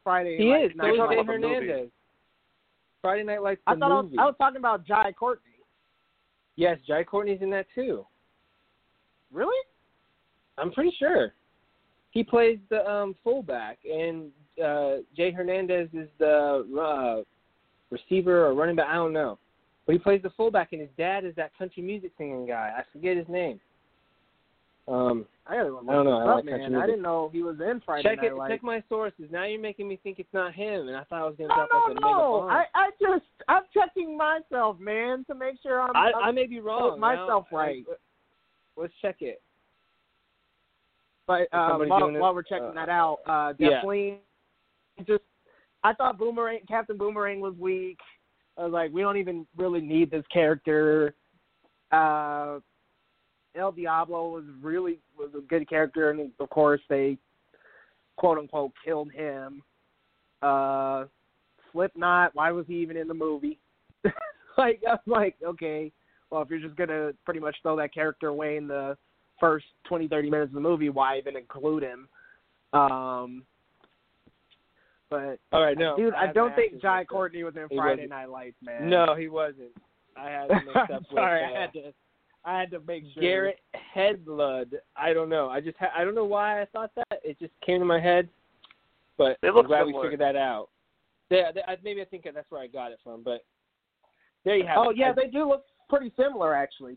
Friday 0.03 0.39
He 0.39 0.51
Night 0.51 0.65
is. 0.65 0.71
So 0.73 0.79
Night 0.79 0.93
is 0.93 0.99
talking 0.99 1.11
Jay 1.11 1.17
Lights. 1.17 1.29
about 1.29 1.41
movie. 1.41 1.55
Hernandez. 1.67 1.91
Friday 3.03 3.23
Night 3.25 3.43
Lights. 3.43 3.61
The 3.67 3.73
I 3.73 3.77
thought 3.77 3.93
I 3.93 4.01
was. 4.01 4.13
I 4.19 4.25
was 4.25 4.35
talking 4.39 4.57
about 4.57 4.87
Jai 4.87 5.13
Courtney. 5.13 5.45
Yes, 6.57 6.79
Jai 6.87 7.05
Courtney's 7.05 7.43
in 7.43 7.51
that 7.51 7.67
too. 7.75 8.07
Really? 9.33 9.57
I'm 10.59 10.73
pretty 10.73 10.93
sure. 10.99 11.33
He 12.11 12.25
plays 12.25 12.59
the 12.71 12.89
um 12.91 13.15
fullback, 13.23 13.79
and 13.85 14.31
uh 14.63 14.97
Jay 15.17 15.31
Hernandez 15.31 15.89
is 15.93 16.09
the 16.19 16.65
uh, 16.81 17.23
receiver 17.91 18.47
or 18.47 18.55
running 18.55 18.77
back. 18.77 18.89
I 18.89 18.95
don't 18.95 19.13
know, 19.13 19.39
but 19.87 19.93
he 19.93 19.99
plays 19.99 20.23
the 20.23 20.31
fullback, 20.31 20.73
and 20.73 20.81
his 20.81 20.91
dad 20.99 21.25
is 21.25 21.35
that 21.37 21.57
country 21.57 21.83
music 21.83 22.13
singing 22.19 22.47
guy. 22.47 22.73
I 22.77 22.83
forget 22.93 23.17
his 23.17 23.29
name. 23.29 23.61
Um, 24.89 25.27
I 25.47 25.57
gotta 25.57 25.71
look 25.71 25.85
I 25.89 25.93
don't 25.93 26.05
know, 26.05 26.19
this 26.21 26.29
I 26.29 26.35
like 26.35 26.45
man. 26.45 26.75
I 26.75 26.87
didn't 26.87 27.03
know 27.03 27.31
he 27.33 27.43
was 27.43 27.57
in 27.61 27.81
Friday 27.85 28.09
check 28.09 28.19
Night 28.19 28.27
it. 28.27 28.35
Lights. 28.35 28.53
Check 28.55 28.63
my 28.63 28.83
sources. 28.89 29.27
Now 29.31 29.45
you're 29.45 29.61
making 29.61 29.87
me 29.89 29.99
think 30.03 30.19
it's 30.19 30.33
not 30.33 30.53
him, 30.55 30.89
and 30.89 30.97
I 30.97 31.05
thought 31.05 31.23
I 31.23 31.27
was 31.27 31.35
gonna 31.39 31.49
no, 31.49 31.55
drop 31.55 31.69
no, 31.73 31.79
like 31.79 31.97
a 31.97 32.01
no. 32.01 32.49
I, 32.49 32.65
I 32.75 32.91
just, 33.01 33.25
I'm 33.49 33.63
checking 33.73 34.17
myself, 34.17 34.79
man, 34.81 35.25
to 35.29 35.35
make 35.35 35.57
sure 35.63 35.81
I'm. 35.81 35.95
I, 35.95 36.13
I'm 36.17 36.25
I 36.25 36.31
may 36.33 36.47
be 36.47 36.61
wrong. 36.61 36.99
myself 36.99 37.47
Now, 37.53 37.59
right. 37.59 37.85
I- 37.89 38.81
let's 38.81 38.93
check 39.03 39.17
it. 39.21 39.43
but 41.27 41.43
uh, 41.53 41.77
while, 41.79 42.11
while 42.13 42.35
we're 42.35 42.43
checking 42.43 42.69
Uh, 42.69 42.73
that 42.73 42.89
out, 42.89 43.19
uh, 43.27 43.53
yeah. 43.59 43.71
definitely 43.71 44.19
just 45.07 45.23
I 45.85 45.93
thought 45.95 46.19
Boomerang, 46.19 46.61
Captain 46.69 46.97
Boomerang 46.97 47.41
was 47.41 47.55
weak. 47.59 47.99
I 48.59 48.65
was 48.65 48.73
like, 48.73 48.93
we 48.93 49.01
don't 49.03 49.17
even 49.17 49.47
really 49.57 49.81
need 49.81 50.11
this 50.11 50.25
character. 50.33 51.15
Uh, 51.93 52.59
El 53.55 53.73
Diablo 53.73 54.31
was 54.31 54.45
really 54.63 55.01
was 55.19 55.31
a 55.37 55.41
good 55.41 55.69
character, 55.69 56.11
and 56.11 56.31
of 56.39 56.51
course 56.51 56.81
they 56.89 57.19
quote 58.17 58.39
unquote 58.39 58.73
killed 58.85 59.11
him. 59.13 59.63
Uh, 60.43 61.05
Slipknot, 61.73 62.35
why 62.35 62.51
was 62.51 62.67
he 62.67 62.75
even 62.77 62.97
in 62.97 63.09
the 63.09 63.15
movie? 63.15 63.59
like 64.59 64.83
I'm 64.89 64.99
like, 65.07 65.37
okay, 65.45 65.93
well 66.31 66.43
if 66.43 66.51
you're 66.51 66.61
just 66.61 66.77
gonna 66.77 67.13
pretty 67.25 67.41
much 67.41 67.57
throw 67.63 67.77
that 67.77 67.95
character 67.95 68.29
away 68.29 68.57
in 68.57 68.67
the 68.69 68.97
first 69.39 69.67
20, 69.89 70.07
30 70.07 70.31
minutes 70.31 70.51
of 70.51 70.55
the 70.55 70.61
movie, 70.61 70.91
why 70.91 71.19
even 71.19 71.37
include 71.37 71.83
him? 71.83 72.09
Um, 72.73 73.43
but 75.09 75.39
All 75.53 75.63
right, 75.63 75.77
no, 75.77 75.97
dude, 75.97 76.15
I, 76.15 76.27
have 76.27 76.35
don't 76.35 76.55
think 76.55 76.81
Jai. 76.81 77.05
Courtney 77.05 77.43
was 77.43 77.57
in 77.57 77.67
Friday. 77.77 78.07
Night 78.07 78.29
Lights, 78.29 78.57
man. 78.63 78.89
No, 78.89 79.17
he 79.19 79.29
wasn't. 79.29 79.73
I 80.17 80.31
had 80.31 80.51
him 80.51 80.61
mixed 80.67 80.77
up 80.77 80.91
I'm 80.91 80.97
with 80.99 81.07
sorry, 81.15 81.43
uh, 81.43 81.49
I 81.49 81.61
had 81.61 81.73
to, 81.73 81.93
I 82.45 82.59
had 82.61 82.71
to 82.71 82.81
make 82.87 83.05
sure. 83.13 83.23
Garrett 83.23 83.61
Hedlund. 83.95 84.73
I 84.97 85.13
don't 85.13 85.29
know. 85.29 85.49
I 85.51 85.61
just 85.61 85.77
ha- 85.79 85.93
I 85.95 86.05
don't 86.05 86.15
know 86.15 86.25
why 86.25 86.63
I 86.63 86.65
thought 86.67 86.91
that. 86.97 87.21
It 87.23 87.39
just 87.39 87.53
came 87.65 87.79
to 87.81 87.85
my 87.85 88.01
head. 88.01 88.29
But 89.19 89.37
I'm 89.43 89.53
glad 89.53 89.81
similar. 89.85 89.87
we 89.87 90.03
figured 90.09 90.21
that 90.21 90.37
out. 90.37 90.71
Yeah, 91.29 91.53
th- 91.53 91.65
I- 91.69 91.77
maybe 91.85 92.01
I 92.01 92.07
think 92.07 92.25
that's 92.35 92.51
where 92.51 92.63
I 92.63 92.67
got 92.67 92.93
it 92.93 92.99
from. 93.05 93.23
But 93.23 93.45
there 94.45 94.57
you 94.57 94.67
have 94.67 94.79
Oh 94.79 94.91
it. 94.91 94.97
yeah, 94.97 95.11
I- 95.11 95.13
they 95.13 95.27
do 95.27 95.47
look 95.49 95.65
pretty 95.89 96.13
similar 96.17 96.55
actually. 96.55 96.97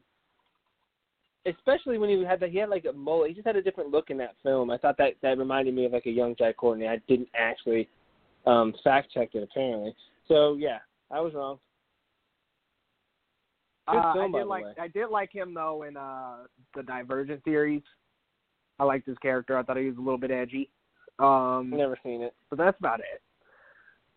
especially 1.45 1.98
when 1.98 2.10
he 2.10 2.24
had 2.24 2.40
that 2.40 2.52
he 2.52 2.57
had 2.57 2.70
like 2.70 2.86
a 2.86 2.94
mullet. 2.94 3.28
He 3.30 3.34
just 3.34 3.45
had 3.45 3.57
a 3.57 3.61
different 3.61 3.91
look 3.91 4.10
in 4.10 4.18
that 4.18 4.36
film. 4.44 4.70
I 4.72 4.78
thought 4.78 4.95
that 4.98 5.15
that 5.22 5.38
reminded 5.38 5.74
me 5.74 5.84
of 5.86 5.91
like 5.91 6.06
a 6.06 6.10
young 6.11 6.36
Jai 6.38 6.53
Courtney. 6.53 6.88
I 6.88 7.02
didn't 7.10 7.28
actually 7.36 7.90
um 8.45 8.74
fact 8.84 9.11
check 9.14 9.30
it 9.34 9.44
apparently. 9.44 9.94
So 10.30 10.56
yeah, 10.56 10.80
I 11.11 11.20
was 11.20 11.34
wrong. 11.34 11.60
Uh, 13.88 13.92
I 13.98 14.30
did 14.32 14.46
like. 14.46 14.66
I 14.80 14.88
did 14.88 15.08
like 15.08 15.32
him 15.34 15.54
though 15.54 15.84
in 15.84 15.98
uh 15.98 16.38
the 16.76 16.84
Divergent 16.84 17.44
series. 17.44 17.82
I 18.80 18.86
liked 18.86 19.08
his 19.08 19.18
character. 19.20 19.58
I 19.58 19.64
thought 19.64 19.78
he 19.78 19.88
was 19.88 19.98
a 19.98 20.02
little 20.02 20.18
bit 20.18 20.32
edgy. 20.32 20.70
Um, 21.20 21.72
Never 21.76 21.98
seen 22.04 22.22
it. 22.22 22.34
but 22.50 22.58
that's 22.58 22.80
about 22.80 23.00
it. 23.00 23.22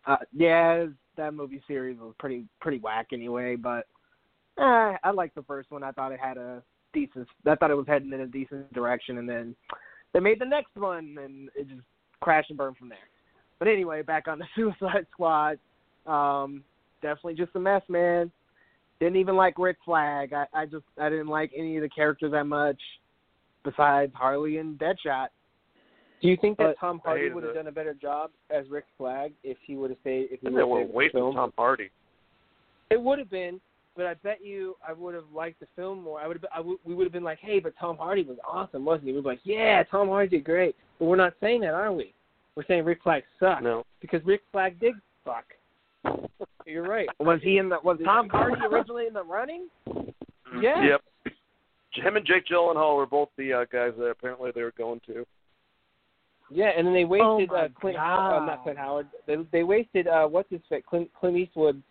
Uh, 0.05 0.17
yeah, 0.33 0.85
that 1.17 1.33
movie 1.33 1.61
series 1.67 1.99
was 1.99 2.13
pretty 2.17 2.45
pretty 2.61 2.79
whack 2.79 3.07
anyway. 3.11 3.55
But 3.55 3.87
eh, 4.57 4.97
I 5.03 5.11
liked 5.13 5.35
the 5.35 5.43
first 5.43 5.69
one. 5.69 5.83
I 5.83 5.91
thought 5.91 6.11
it 6.11 6.19
had 6.19 6.37
a 6.37 6.63
decent. 6.93 7.27
I 7.45 7.55
thought 7.55 7.71
it 7.71 7.77
was 7.77 7.87
heading 7.87 8.13
in 8.13 8.21
a 8.21 8.27
decent 8.27 8.71
direction, 8.73 9.17
and 9.17 9.29
then 9.29 9.55
they 10.13 10.19
made 10.19 10.39
the 10.39 10.45
next 10.45 10.75
one, 10.75 11.17
and 11.21 11.49
it 11.55 11.67
just 11.67 11.81
crashed 12.21 12.49
and 12.49 12.57
burned 12.57 12.77
from 12.77 12.89
there. 12.89 12.97
But 13.59 13.67
anyway, 13.67 14.01
back 14.01 14.27
on 14.27 14.39
the 14.39 14.45
Suicide 14.55 15.07
Squad. 15.11 15.59
Um, 16.05 16.63
definitely 17.01 17.35
just 17.35 17.55
a 17.55 17.59
mess, 17.59 17.81
man. 17.89 18.31
Didn't 18.99 19.17
even 19.17 19.35
like 19.35 19.59
Rick 19.59 19.77
Flag. 19.85 20.33
I, 20.33 20.45
I 20.53 20.65
just 20.65 20.85
I 20.99 21.09
didn't 21.09 21.27
like 21.27 21.51
any 21.55 21.77
of 21.77 21.83
the 21.83 21.89
characters 21.89 22.31
that 22.31 22.45
much, 22.45 22.79
besides 23.63 24.11
Harley 24.15 24.57
and 24.57 24.77
Deadshot. 24.79 25.27
Do 26.21 26.27
you 26.27 26.37
think 26.41 26.57
that 26.57 26.75
But 26.79 26.79
Tom 26.79 26.99
Hardy 27.03 27.29
would 27.29 27.43
have 27.43 27.53
done 27.53 27.67
a 27.67 27.71
better 27.71 27.93
job 27.93 28.31
as 28.49 28.65
Rick 28.69 28.85
Flag 28.97 29.33
if 29.43 29.57
he 29.65 29.75
would 29.75 29.91
have 29.91 29.99
stayed? 30.01 30.29
If 30.31 30.41
he 30.41 30.49
would 30.49 30.59
have 30.59 30.67
were 30.67 30.79
stayed 30.79 30.85
with 30.85 30.91
the 30.91 30.97
wasting 30.97 31.19
film? 31.19 31.35
Tom 31.35 31.53
Hardy. 31.55 31.91
It 32.89 32.99
would 32.99 33.19
have 33.19 33.29
been, 33.29 33.61
but 33.95 34.07
I 34.07 34.15
bet 34.15 34.43
you 34.43 34.75
I 34.87 34.93
would 34.93 35.13
have 35.13 35.25
liked 35.33 35.59
the 35.59 35.67
film 35.75 36.01
more. 36.01 36.19
I 36.19 36.27
would 36.27 36.37
have. 36.37 36.45
I 36.55 36.59
would, 36.59 36.79
we 36.83 36.95
would 36.95 37.03
have 37.03 37.13
been 37.13 37.23
like, 37.23 37.39
hey, 37.39 37.59
but 37.59 37.73
Tom 37.79 37.97
Hardy 37.97 38.23
was 38.23 38.37
awesome, 38.47 38.83
wasn't 38.83 39.07
he? 39.09 39.13
We'd 39.13 39.23
be 39.23 39.29
like, 39.29 39.41
yeah, 39.43 39.83
Tom 39.83 40.07
Hardy 40.07 40.37
did 40.37 40.43
great. 40.43 40.75
But 40.97 41.05
we're 41.05 41.17
not 41.17 41.33
saying 41.39 41.61
that, 41.61 41.75
are 41.75 41.93
we? 41.93 42.13
We're 42.55 42.65
saying 42.65 42.85
Rick 42.85 43.03
Flag 43.03 43.21
sucked 43.39 43.61
No. 43.61 43.83
because 44.01 44.25
Rick 44.25 44.41
Flag 44.51 44.79
did 44.79 44.95
suck. 45.23 45.45
You're 46.67 46.87
right. 46.87 47.07
Was 47.19 47.39
he 47.43 47.57
in 47.57 47.69
the? 47.69 47.77
Was 47.83 47.97
Tom 48.03 48.29
Hardy 48.29 48.61
originally 48.71 49.07
in 49.07 49.13
the 49.13 49.23
running? 49.23 49.67
Yeah. 50.61 50.83
Yep. 50.83 51.01
Him 51.93 52.15
and 52.15 52.25
Jake 52.25 52.45
Gyllenhaal 52.45 52.95
were 52.97 53.05
both 53.07 53.29
the 53.37 53.53
uh, 53.53 53.65
guys 53.71 53.93
that 53.97 54.05
apparently 54.05 54.51
they 54.53 54.61
were 54.61 54.73
going 54.77 55.01
to. 55.07 55.25
Yeah, 56.51 56.69
and 56.77 56.85
then 56.85 56.93
they 56.93 57.05
wasted 57.05 57.49
Oh 57.49 57.53
my 57.53 57.59
uh, 57.65 57.67
Clint. 57.79 57.97
God. 57.97 58.43
Uh, 58.43 58.45
not 58.45 58.63
Clint 58.63 58.77
Howard. 58.77 59.07
They 59.25 59.35
they 59.51 59.63
wasted 59.63 60.07
uh, 60.07 60.27
what's 60.27 60.49
his 60.51 60.61
face? 60.69 60.83
Clint, 60.87 61.09
Clint 61.19 61.37
Eastwood's 61.37 61.81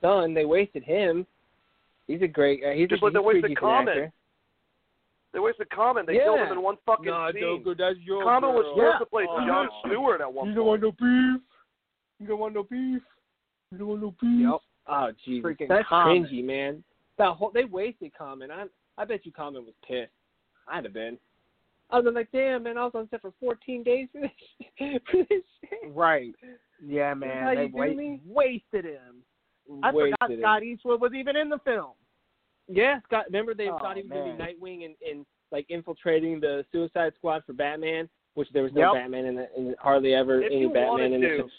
son. 0.00 0.32
They 0.34 0.44
wasted 0.44 0.82
him. 0.84 1.26
He's 2.06 2.22
a 2.22 2.26
great. 2.28 2.62
Uh, 2.64 2.70
he's 2.70 2.88
Just 2.88 3.02
a, 3.02 3.06
like 3.06 3.12
he's 3.12 3.20
a 3.20 3.22
pretty 3.24 3.40
wasted 3.42 3.58
Common. 3.58 3.88
actor. 3.88 4.12
They 5.32 5.38
wasted 5.40 5.68
Common. 5.70 6.06
They 6.06 6.14
killed 6.18 6.38
him 6.40 6.52
in 6.52 6.62
one 6.62 6.76
fucking 6.86 7.04
No, 7.04 7.28
scene. 7.32 7.42
don't 7.42 7.62
go. 7.64 7.74
That's 7.74 7.98
your 8.02 8.24
Common 8.24 8.50
was 8.54 8.64
supposed 8.72 8.92
Yeah. 8.94 8.98
to 8.98 9.06
play 9.06 9.26
Oh. 9.28 9.46
John 9.46 9.68
Stewart 9.84 10.20
at 10.22 10.32
one 10.32 10.48
You 10.48 10.54
point. 10.54 10.56
don't 10.56 10.66
want 10.66 10.82
no 10.82 10.92
beef. 10.92 11.42
You 12.20 12.26
don't 12.26 12.38
want 12.38 12.54
no 12.54 12.62
beef. 12.62 13.02
You 13.72 13.78
don't 13.78 13.88
want 13.88 14.02
no 14.02 14.14
beef. 14.20 14.48
Yep. 14.48 14.60
Oh 14.88 15.10
Jesus, 15.24 15.44
Freaking 15.50 15.68
that's 15.68 15.88
Common. 15.88 16.24
cringy, 16.24 16.44
man. 16.44 16.84
That 17.18 17.32
whole 17.32 17.50
they 17.52 17.64
wasted 17.64 18.12
Common. 18.16 18.50
I 18.50 18.64
I 18.98 19.04
bet 19.04 19.26
you 19.26 19.32
Common 19.32 19.64
was 19.64 19.74
pissed. 19.86 20.10
I'd 20.68 20.84
have 20.84 20.94
been. 20.94 21.18
I 21.90 22.00
was 22.00 22.12
like, 22.14 22.28
damn 22.32 22.64
man, 22.64 22.78
I 22.78 22.84
was 22.84 22.92
on 22.94 23.08
set 23.10 23.22
for 23.22 23.32
14 23.40 23.82
days 23.84 24.08
for 24.12 24.20
this 24.20 24.30
for 25.10 25.18
this 25.28 25.42
shit. 25.60 25.92
Right. 25.94 26.32
Yeah, 26.84 27.14
man. 27.14 27.54
They 27.54 27.66
wa- 27.66 28.18
wasted 28.26 28.84
him. 28.84 29.22
I 29.82 29.92
Wasted 29.92 30.14
forgot 30.20 30.30
him. 30.30 30.40
Scott 30.40 30.62
Eastwood 30.62 31.00
was 31.00 31.12
even 31.14 31.34
in 31.36 31.48
the 31.48 31.58
film. 31.64 31.92
Yeah, 32.68 33.00
Scott. 33.06 33.24
Remember 33.26 33.54
they 33.54 33.68
Oh, 33.68 33.78
thought 33.78 33.96
he 33.96 34.02
was 34.02 34.10
gonna 34.10 34.36
be 34.36 34.42
Nightwing 34.42 34.84
and, 34.84 34.94
and 35.08 35.26
like 35.52 35.66
infiltrating 35.68 36.38
the 36.40 36.64
Suicide 36.72 37.12
Squad 37.16 37.42
for 37.46 37.52
Batman, 37.52 38.08
which 38.34 38.48
there 38.52 38.62
was 38.62 38.72
no 38.72 38.92
Yep. 38.92 39.02
Batman 39.02 39.24
in, 39.26 39.34
the, 39.36 39.48
in 39.56 39.74
hardly 39.80 40.14
ever 40.14 40.42
If 40.42 40.52
any 40.52 40.66
Batman 40.68 41.12
in 41.14 41.20
to, 41.22 41.28
the. 41.44 41.50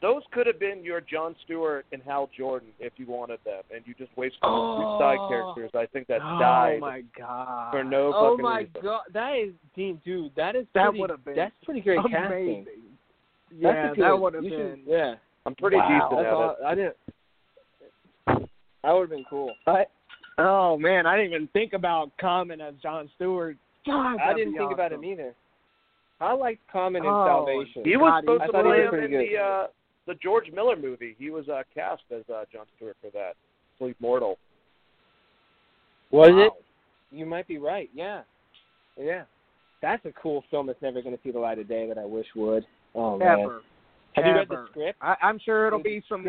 Those 0.00 0.22
could 0.30 0.46
have 0.46 0.60
been 0.60 0.84
your 0.84 1.00
John 1.00 1.34
Stewart 1.44 1.84
and 1.92 2.00
Hal 2.02 2.30
Jordan 2.36 2.68
if 2.78 2.92
you 2.98 3.06
wanted 3.06 3.40
them, 3.44 3.62
and 3.74 3.82
you 3.84 3.94
just 3.94 4.16
wasted 4.16 4.38
Oh. 4.44 4.76
two 4.98 5.02
side 5.02 5.18
characters. 5.28 5.70
I 5.74 5.86
think 5.86 6.06
that 6.06 6.20
oh 6.22 6.38
died 6.38 6.78
my 6.80 7.02
god. 7.18 7.72
for 7.72 7.82
no 7.82 8.12
Oh 8.14 8.30
fucking 8.32 8.42
my 8.44 8.58
reason. 8.60 8.80
god, 8.82 9.00
that 9.12 9.32
is 9.34 9.52
Dean, 9.74 10.00
dude. 10.04 10.32
That 10.36 10.54
is 10.54 10.66
That 10.74 10.94
would've 10.94 11.24
been 11.24 11.34
That's 11.34 11.54
pretty 11.64 11.80
great 11.80 11.98
amazing. 11.98 12.64
casting. 12.64 12.66
Yeah, 13.58 13.86
That's 13.88 13.98
that 13.98 14.20
would 14.20 14.34
have 14.34 14.42
been. 14.44 14.52
should- 14.52 14.82
yeah, 14.86 15.14
I'm 15.46 15.54
pretty 15.56 15.76
Wow. 15.78 15.88
decent 15.88 16.10
that's 16.10 16.26
at 16.26 16.32
all. 16.32 16.50
it. 16.50 16.56
I 16.64 16.74
didn't. 16.76 16.96
That 18.84 18.92
would 18.92 19.00
have 19.00 19.10
been 19.10 19.24
cool. 19.28 19.52
I, 19.66 19.86
oh 20.38 20.76
man, 20.78 21.06
I 21.06 21.16
didn't 21.16 21.32
even 21.32 21.48
think 21.48 21.72
about 21.72 22.10
Common 22.20 22.60
as 22.60 22.74
John 22.82 23.10
Stewart. 23.16 23.56
God, 23.86 24.18
I 24.20 24.34
didn't 24.34 24.52
be 24.52 24.58
think 24.58 24.72
about 24.72 24.92
him 24.92 25.04
either. 25.04 25.34
I 26.20 26.32
liked 26.32 26.60
Common 26.70 27.02
in 27.04 27.08
Oh, 27.10 27.26
Salvation. 27.26 27.84
He 27.84 27.96
was 27.96 28.10
God, 28.10 28.22
supposed 28.22 28.42
I 28.42 28.46
to 28.46 28.52
thought 28.52 28.64
play 28.64 28.82
him 28.84 28.94
in 29.04 29.10
good. 29.10 29.28
the 29.32 29.38
uh, 29.38 29.66
the 30.08 30.14
George 30.14 30.50
Miller 30.52 30.74
movie. 30.74 31.14
He 31.18 31.30
was 31.30 31.48
uh, 31.48 31.62
cast 31.72 32.02
as 32.10 32.22
uh, 32.34 32.44
John 32.52 32.64
Stewart 32.76 32.96
for 33.00 33.10
that. 33.10 33.34
Sleep 33.78 33.96
Mortal. 34.00 34.38
Was 36.10 36.30
Wow. 36.30 36.46
it? 36.46 36.52
You 37.12 37.26
might 37.26 37.46
be 37.46 37.58
right. 37.58 37.88
Yeah, 37.94 38.22
yeah. 38.98 39.22
That's 39.80 40.04
a 40.04 40.12
cool 40.20 40.42
film 40.50 40.66
that's 40.66 40.82
never 40.82 41.00
going 41.00 41.16
to 41.16 41.22
see 41.22 41.30
the 41.30 41.38
light 41.38 41.58
of 41.58 41.68
day 41.68 41.86
that 41.86 41.98
I 41.98 42.04
wish 42.04 42.26
would. 42.34 42.64
Oh 42.94 43.16
man. 43.16 43.40
Ever. 43.40 43.60
Have 44.14 44.26
you 44.26 44.32
read 44.32 44.48
the 44.48 44.66
script? 44.70 44.98
I, 45.00 45.14
I'm 45.22 45.38
sure 45.38 45.68
it'll 45.68 45.82
be 45.82 46.02
some 46.08 46.24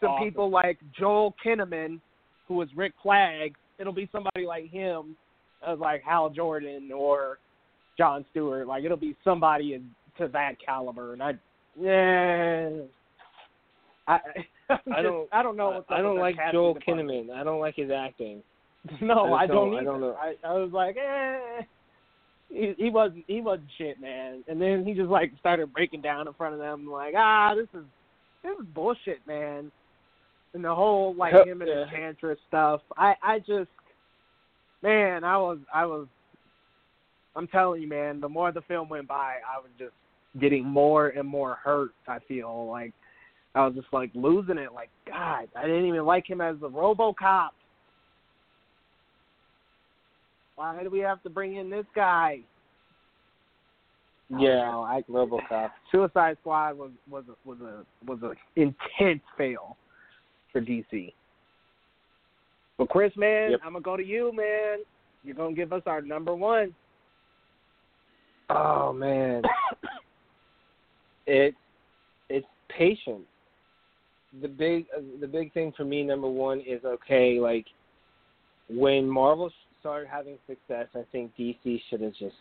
some 0.00 0.08
awesome. 0.08 0.24
people 0.24 0.50
like 0.50 0.78
Joel 0.98 1.34
Kinnaman, 1.44 2.00
who 2.48 2.54
was 2.54 2.68
Rick 2.74 2.94
Flag. 3.02 3.54
It'll 3.78 3.92
be 3.92 4.08
somebody 4.12 4.46
like 4.46 4.70
him, 4.70 5.16
as 5.66 5.78
like 5.78 6.02
Hal 6.02 6.30
Jordan 6.30 6.90
or 6.92 7.38
John 7.98 8.24
Stewart. 8.30 8.66
Like 8.66 8.84
it'll 8.84 8.96
be 8.96 9.16
somebody 9.24 9.74
in, 9.74 9.90
to 10.18 10.28
that 10.28 10.54
caliber. 10.64 11.12
And 11.12 11.22
I, 11.22 11.32
yeah, 11.78 12.70
I, 14.06 14.18
don't- 15.02 15.28
I 15.32 15.42
don't 15.42 15.56
know. 15.56 15.84
I 15.88 16.00
don't 16.02 16.18
like 16.18 16.36
Joel. 16.52 16.76
Kinnaman. 16.86 17.30
I 17.30 17.42
don't 17.44 17.60
like 17.60 17.76
his 17.76 17.90
acting. 17.90 18.42
No, 19.00 19.32
I 19.32 19.44
I 19.44 19.46
don't. 19.46 19.70
don't- 19.70 19.80
I 19.80 19.84
don't 19.84 20.00
know. 20.00 20.14
I, 20.20 20.34
I 20.46 20.52
was 20.54 20.70
like, 20.72 20.96
eh. 20.98 21.62
He, 22.50 22.74
he 22.76 22.90
wasn't. 22.90 23.24
He 23.26 23.40
wasn't 23.40 23.68
shit, 23.78 23.98
man. 24.00 24.44
And 24.46 24.60
then 24.60 24.84
he 24.84 24.92
just 24.92 25.08
like 25.08 25.32
started 25.40 25.72
breaking 25.72 26.02
down 26.02 26.28
in 26.28 26.34
front 26.34 26.52
of 26.54 26.60
them, 26.60 26.86
like, 26.90 27.14
ah, 27.16 27.54
this 27.54 27.66
is 27.72 27.86
this 28.42 28.52
is 28.60 28.66
bullshit, 28.74 29.26
man. 29.26 29.72
And 30.52 30.62
the 30.62 30.74
whole 30.74 31.14
like 31.14 31.32
him 31.46 31.62
and 31.62 31.70
Yeah. 31.70 31.84
Enchantress 31.84 32.38
stuff. 32.46 32.82
I 32.96 33.14
I 33.22 33.38
just, 33.38 33.70
man, 34.82 35.24
I 35.24 35.38
was 35.38 35.58
I 35.72 35.86
was. 35.86 36.06
I'm 37.34 37.46
telling 37.48 37.80
you, 37.82 37.88
man. 37.88 38.20
The 38.20 38.28
more 38.28 38.52
the 38.52 38.60
film 38.62 38.88
went 38.90 39.08
by, 39.08 39.36
I 39.50 39.58
was 39.60 39.70
just 39.78 39.94
getting 40.40 40.62
more 40.64 41.08
and 41.08 41.26
more 41.26 41.54
hurt. 41.54 41.92
I 42.06 42.18
feel 42.28 42.68
like 42.70 42.92
I 43.54 43.66
was 43.66 43.74
just 43.74 43.92
like 43.92 44.10
losing 44.14 44.58
it. 44.58 44.72
Like 44.72 44.90
God, 45.06 45.48
I 45.56 45.62
didn't 45.62 45.86
even 45.86 46.04
like 46.04 46.28
him 46.28 46.40
as 46.40 46.56
the 46.60 46.68
RoboCop. 46.68 47.50
Why 50.56 50.82
do 50.82 50.90
we 50.90 51.00
have 51.00 51.22
to 51.22 51.30
bring 51.30 51.56
in 51.56 51.70
this 51.70 51.86
guy? 51.94 52.40
Yeah, 54.30 54.70
know. 54.70 54.82
I 54.82 55.02
RoboCop. 55.08 55.70
Suicide 55.92 56.36
Squad 56.40 56.76
was 56.76 56.90
was 57.08 57.24
a, 57.28 57.48
was 57.48 57.58
a 57.60 57.84
was 58.04 58.18
a 58.22 58.60
intense 58.60 59.22
fail 59.36 59.76
for 60.52 60.60
DC. 60.60 61.12
But 62.76 62.88
Chris, 62.88 63.12
man, 63.16 63.52
Yep. 63.52 63.60
I'm 63.64 63.72
gonna 63.72 63.82
go 63.82 63.96
to 63.96 64.04
you, 64.04 64.32
man. 64.34 64.78
You're 65.22 65.36
gonna 65.36 65.54
give 65.54 65.72
us 65.72 65.82
our 65.86 66.02
number 66.02 66.34
one. 66.34 66.74
Oh 68.50 68.92
man, 68.92 69.42
it 71.26 71.54
it's 72.28 72.46
patience. 72.68 73.26
The 74.40 74.48
big 74.48 74.86
uh, 74.96 75.00
the 75.20 75.26
big 75.26 75.52
thing 75.52 75.72
for 75.76 75.84
me, 75.84 76.02
number 76.02 76.28
one, 76.28 76.60
is 76.60 76.84
okay. 76.84 77.38
Like 77.40 77.66
when 78.68 79.08
Marvel 79.08 79.50
started 79.80 80.08
having 80.08 80.38
success, 80.46 80.86
I 80.94 81.04
think 81.12 81.32
DC 81.38 81.80
should 81.90 82.00
have 82.00 82.14
just 82.14 82.34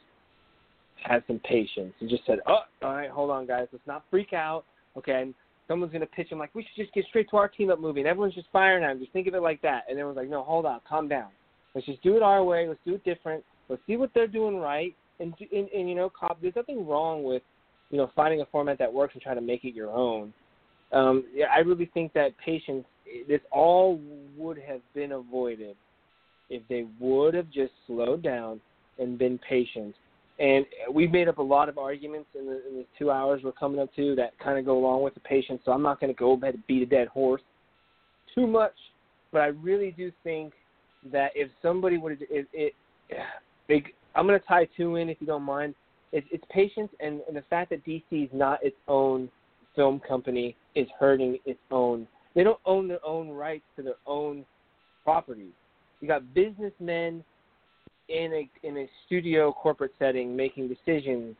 had 1.03 1.23
some 1.27 1.39
patience 1.39 1.93
and 1.99 2.09
just 2.09 2.25
said, 2.25 2.39
"Oh, 2.47 2.59
all 2.81 2.93
right, 2.93 3.09
hold 3.09 3.29
on, 3.29 3.45
guys, 3.45 3.67
let's 3.71 3.85
not 3.85 4.03
freak 4.09 4.33
out." 4.33 4.63
Okay, 4.97 5.21
and 5.21 5.33
someone's 5.67 5.91
gonna 5.91 6.05
pitch 6.05 6.29
them 6.29 6.39
like, 6.39 6.53
"We 6.55 6.63
should 6.63 6.75
just 6.75 6.93
get 6.93 7.05
straight 7.05 7.29
to 7.29 7.37
our 7.37 7.47
team 7.47 7.69
up 7.69 7.79
movie," 7.79 7.99
and 8.01 8.07
everyone's 8.07 8.35
just 8.35 8.47
firing 8.51 8.83
at 8.83 8.91
him. 8.91 8.99
Just 8.99 9.11
think 9.11 9.27
of 9.27 9.35
it 9.35 9.41
like 9.41 9.61
that, 9.61 9.83
and 9.89 9.99
everyone's 9.99 10.17
like, 10.17 10.29
"No, 10.29 10.43
hold 10.43 10.65
on, 10.65 10.79
calm 10.87 11.07
down. 11.07 11.29
Let's 11.75 11.87
just 11.87 12.01
do 12.01 12.15
it 12.15 12.23
our 12.23 12.43
way. 12.43 12.67
Let's 12.67 12.79
do 12.85 12.95
it 12.95 13.03
different. 13.03 13.43
Let's 13.69 13.81
see 13.85 13.97
what 13.97 14.13
they're 14.13 14.27
doing 14.27 14.57
right." 14.57 14.95
And 15.19 15.33
and, 15.51 15.69
and 15.69 15.89
you 15.89 15.95
know, 15.95 16.09
cop, 16.09 16.41
there's 16.41 16.55
nothing 16.55 16.87
wrong 16.87 17.23
with 17.23 17.43
you 17.89 17.97
know 17.97 18.09
finding 18.15 18.41
a 18.41 18.45
format 18.47 18.77
that 18.79 18.91
works 18.91 19.13
and 19.13 19.21
try 19.21 19.33
to 19.33 19.41
make 19.41 19.65
it 19.65 19.75
your 19.75 19.91
own. 19.91 20.33
Um, 20.93 21.25
yeah, 21.33 21.47
I 21.53 21.59
really 21.59 21.89
think 21.93 22.13
that 22.13 22.37
patience. 22.43 22.85
This 23.27 23.41
all 23.51 23.99
would 24.37 24.57
have 24.57 24.81
been 24.95 25.11
avoided 25.11 25.75
if 26.49 26.63
they 26.67 26.85
would 26.99 27.33
have 27.33 27.49
just 27.51 27.71
slowed 27.85 28.23
down 28.23 28.59
and 28.97 29.17
been 29.19 29.37
patient 29.37 29.95
and 30.39 30.65
we've 30.91 31.11
made 31.11 31.27
up 31.27 31.37
a 31.37 31.41
lot 31.41 31.69
of 31.69 31.77
arguments 31.77 32.29
in 32.37 32.45
the, 32.45 32.67
in 32.67 32.75
the 32.77 32.85
two 32.97 33.11
hours 33.11 33.41
we're 33.43 33.51
coming 33.51 33.79
up 33.79 33.93
to 33.95 34.15
that 34.15 34.37
kind 34.39 34.57
of 34.57 34.65
go 34.65 34.77
along 34.77 35.03
with 35.03 35.13
the 35.13 35.19
patience. 35.19 35.61
So 35.63 35.71
I'm 35.71 35.83
not 35.83 35.99
going 35.99 36.11
to 36.13 36.17
go 36.17 36.33
ahead 36.33 36.55
and 36.55 36.67
beat 36.67 36.81
a 36.81 36.85
dead 36.85 37.07
horse 37.07 37.41
too 38.33 38.47
much, 38.47 38.73
but 39.31 39.41
I 39.41 39.47
really 39.47 39.91
do 39.91 40.11
think 40.23 40.53
that 41.11 41.31
if 41.35 41.49
somebody 41.61 41.97
would, 41.97 42.19
it, 42.29 42.47
it, 42.51 42.73
it 43.69 43.93
I'm 44.15 44.27
going 44.27 44.39
to 44.39 44.45
tie 44.45 44.67
two 44.75 44.95
in 44.95 45.09
if 45.09 45.17
you 45.19 45.27
don't 45.27 45.43
mind. 45.43 45.75
It, 46.11 46.23
it's 46.31 46.43
patience 46.49 46.89
and, 46.99 47.21
and 47.27 47.37
the 47.37 47.43
fact 47.49 47.69
that 47.69 47.85
DC 47.85 48.03
is 48.11 48.29
not 48.33 48.63
its 48.63 48.75
own 48.87 49.29
film 49.75 49.99
company 50.07 50.55
is 50.75 50.87
hurting 50.99 51.37
its 51.45 51.59
own. 51.71 52.07
They 52.35 52.43
don't 52.43 52.59
own 52.65 52.87
their 52.87 53.05
own 53.05 53.29
rights 53.29 53.65
to 53.75 53.83
their 53.83 53.95
own 54.05 54.45
properties. 55.03 55.53
You 56.01 56.07
got 56.07 56.33
businessmen 56.33 57.23
in 58.09 58.33
a 58.33 58.67
in 58.67 58.77
a 58.77 58.89
studio 59.05 59.51
corporate 59.51 59.93
setting 59.97 60.35
making 60.35 60.67
decisions 60.67 61.35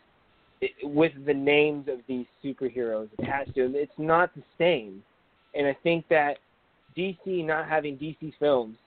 with 0.83 1.11
the 1.25 1.33
names 1.33 1.87
of 1.89 1.99
these 2.07 2.25
superheroes 2.43 3.09
attached 3.19 3.55
to 3.55 3.63
them. 3.63 3.73
It's 3.75 3.91
not 3.97 4.33
the 4.35 4.43
same, 4.57 5.03
and 5.55 5.67
I 5.67 5.75
think 5.83 6.07
that 6.09 6.37
DC 6.97 7.45
not 7.45 7.67
having 7.67 7.97
DC 7.97 8.33
films 8.39 8.77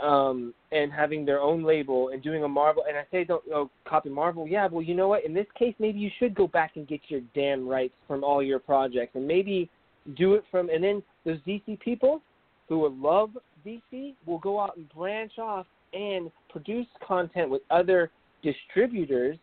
um, 0.00 0.54
and 0.70 0.92
having 0.92 1.24
their 1.24 1.40
own 1.40 1.64
label 1.64 2.10
and 2.10 2.22
doing 2.22 2.44
a 2.44 2.48
Marvel 2.48 2.84
and 2.88 2.96
I 2.96 3.04
say 3.10 3.24
don't 3.24 3.42
oh, 3.52 3.70
copy 3.86 4.08
Marvel. 4.08 4.46
Yeah, 4.46 4.68
well 4.70 4.82
you 4.82 4.94
know 4.94 5.08
what? 5.08 5.24
In 5.24 5.34
this 5.34 5.46
case, 5.58 5.74
maybe 5.78 5.98
you 5.98 6.10
should 6.18 6.34
go 6.34 6.46
back 6.46 6.72
and 6.76 6.86
get 6.86 7.00
your 7.08 7.20
damn 7.34 7.66
rights 7.66 7.94
from 8.06 8.22
all 8.22 8.42
your 8.42 8.58
projects 8.58 9.12
and 9.14 9.26
maybe 9.26 9.68
do 10.16 10.34
it 10.34 10.44
from 10.50 10.70
and 10.70 10.82
then 10.82 11.02
those 11.24 11.38
DC 11.46 11.80
people 11.80 12.22
who 12.68 12.78
would 12.80 12.96
love 12.98 13.30
DC 13.66 14.14
will 14.26 14.38
go 14.38 14.60
out 14.60 14.76
and 14.76 14.88
branch 14.94 15.32
off 15.38 15.66
and 15.92 16.30
produce 16.50 16.86
content 17.06 17.50
with 17.50 17.62
other 17.70 18.10
distributors. 18.42 19.36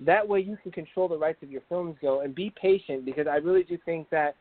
That 0.00 0.26
way 0.26 0.40
you 0.40 0.56
can 0.62 0.72
control 0.72 1.08
the 1.08 1.18
rights 1.18 1.42
of 1.42 1.50
your 1.50 1.62
films 1.68 1.96
go 2.00 2.22
and 2.22 2.34
be 2.34 2.52
patient 2.60 3.04
because 3.04 3.26
I 3.26 3.36
really 3.36 3.62
do 3.62 3.78
think 3.84 4.08
that 4.10 4.34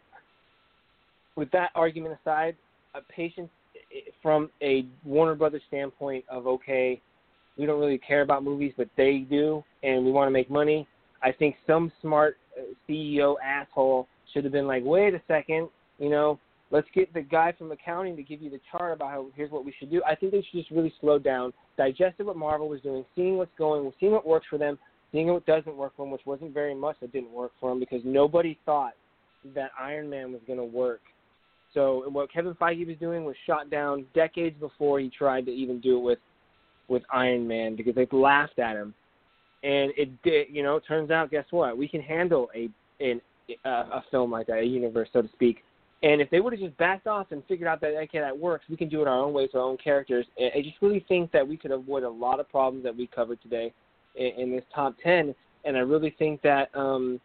with 1.35 1.51
that 1.51 1.71
argument 1.75 2.17
aside, 2.21 2.55
a 2.95 3.01
patience 3.01 3.49
from 4.21 4.49
a 4.61 4.85
Warner 5.03 5.35
Brothers 5.35 5.61
standpoint 5.67 6.25
of 6.29 6.47
okay, 6.47 7.01
we 7.57 7.65
don't 7.65 7.79
really 7.79 7.97
care 7.97 8.21
about 8.21 8.43
movies, 8.43 8.73
but 8.77 8.89
they 8.97 9.19
do, 9.29 9.63
and 9.83 10.05
we 10.05 10.11
want 10.11 10.27
to 10.27 10.31
make 10.31 10.49
money. 10.49 10.87
I 11.21 11.31
think 11.31 11.55
some 11.67 11.91
smart 12.01 12.37
uh, 12.57 12.63
CEO 12.87 13.35
asshole 13.43 14.07
should 14.33 14.43
have 14.43 14.53
been 14.53 14.67
like, 14.67 14.83
wait 14.85 15.13
a 15.13 15.21
second, 15.27 15.69
you 15.97 16.09
know, 16.09 16.39
Let's 16.71 16.87
get 16.93 17.11
the 17.13 17.21
guy 17.21 17.51
from 17.57 17.71
accounting 17.71 18.15
to 18.15 18.23
give 18.23 18.41
you 18.41 18.51
the 18.51 18.59
chart 18.71 18.93
about 18.93 19.09
how 19.09 19.27
here's 19.35 19.49
what 19.49 19.65
we 19.65 19.73
should 19.79 19.89
do. 19.89 20.03
I 20.07 20.13
think 20.15 20.31
they 20.31 20.41
should 20.41 20.59
just 20.59 20.69
really 20.69 20.93
slow 21.01 21.17
down, 21.17 21.51
digested 21.77 22.27
what 22.27 22.37
Marvel 22.37 22.69
was 22.69 22.81
doing, 22.81 23.03
seeing 23.15 23.37
what's 23.37 23.51
going, 23.57 23.91
seeing 23.99 24.11
what 24.11 24.25
works 24.25 24.45
for 24.49 24.59
them, 24.59 24.77
seeing 25.11 25.27
what 25.27 25.45
doesn't 25.47 25.75
work 25.75 25.93
for 25.95 26.05
them, 26.05 26.11
which 26.11 26.25
wasn't 26.25 26.53
very 26.53 26.75
much 26.75 26.97
that 27.01 27.11
didn't 27.11 27.31
work 27.31 27.51
for 27.59 27.71
them 27.71 27.79
because 27.79 28.01
nobody 28.05 28.57
thought 28.65 28.93
that 29.55 29.71
Iron 29.79 30.09
Man 30.09 30.31
was 30.31 30.41
going 30.45 30.59
to 30.59 30.65
work. 30.65 31.01
So 31.73 32.03
what 32.09 32.31
Kevin 32.31 32.53
Feige 32.55 32.87
was 32.87 32.97
doing 32.97 33.25
was 33.25 33.35
shot 33.45 33.69
down 33.69 34.05
decades 34.15 34.55
before 34.59 34.99
he 34.99 35.09
tried 35.09 35.45
to 35.45 35.51
even 35.51 35.79
do 35.79 35.97
it 35.97 36.01
with 36.01 36.19
with 36.87 37.03
Iron 37.13 37.47
Man 37.47 37.75
because 37.75 37.93
they 37.93 38.07
laughed 38.11 38.57
at 38.57 38.75
him, 38.75 38.93
and 39.63 39.91
it 39.95 40.09
did. 40.23 40.47
You 40.49 40.63
know, 40.63 40.79
turns 40.79 41.11
out, 41.11 41.29
guess 41.29 41.45
what? 41.51 41.77
We 41.77 41.87
can 41.87 42.01
handle 42.01 42.49
a 42.55 42.69
an 43.03 43.21
a, 43.65 43.69
a 43.69 44.03
film 44.09 44.31
like 44.31 44.47
that, 44.47 44.59
a 44.59 44.65
universe, 44.65 45.09
so 45.13 45.21
to 45.21 45.29
speak, 45.29 45.63
and 46.01 46.21
if 46.21 46.29
they 46.29 46.39
would 46.39 46.53
have 46.53 46.61
just 46.61 46.77
backed 46.77 47.07
off 47.07 47.27
and 47.31 47.43
figured 47.47 47.67
out 47.67 47.81
that 47.81 47.93
okay, 48.03 48.19
that 48.19 48.37
works, 48.37 48.65
we 48.69 48.77
can 48.77 48.89
do 48.89 49.01
it 49.01 49.07
our 49.07 49.19
own 49.19 49.33
way 49.33 49.43
with 49.43 49.55
our 49.55 49.61
own 49.61 49.77
characters. 49.77 50.25
And 50.37 50.51
I 50.55 50.61
just 50.61 50.77
really 50.81 51.05
think 51.07 51.31
that 51.31 51.47
we 51.47 51.57
could 51.57 51.71
avoid 51.71 52.03
a 52.03 52.09
lot 52.09 52.39
of 52.39 52.49
problems 52.49 52.83
that 52.85 52.95
we 52.95 53.07
covered 53.07 53.41
today 53.41 53.73
in, 54.15 54.31
in 54.37 54.51
this 54.51 54.63
top 54.73 54.95
ten. 55.03 55.35
And 55.65 55.75
I 55.75 55.81
really 55.81 56.15
think 56.17 56.41
that 56.41 56.73
um, 56.73 57.19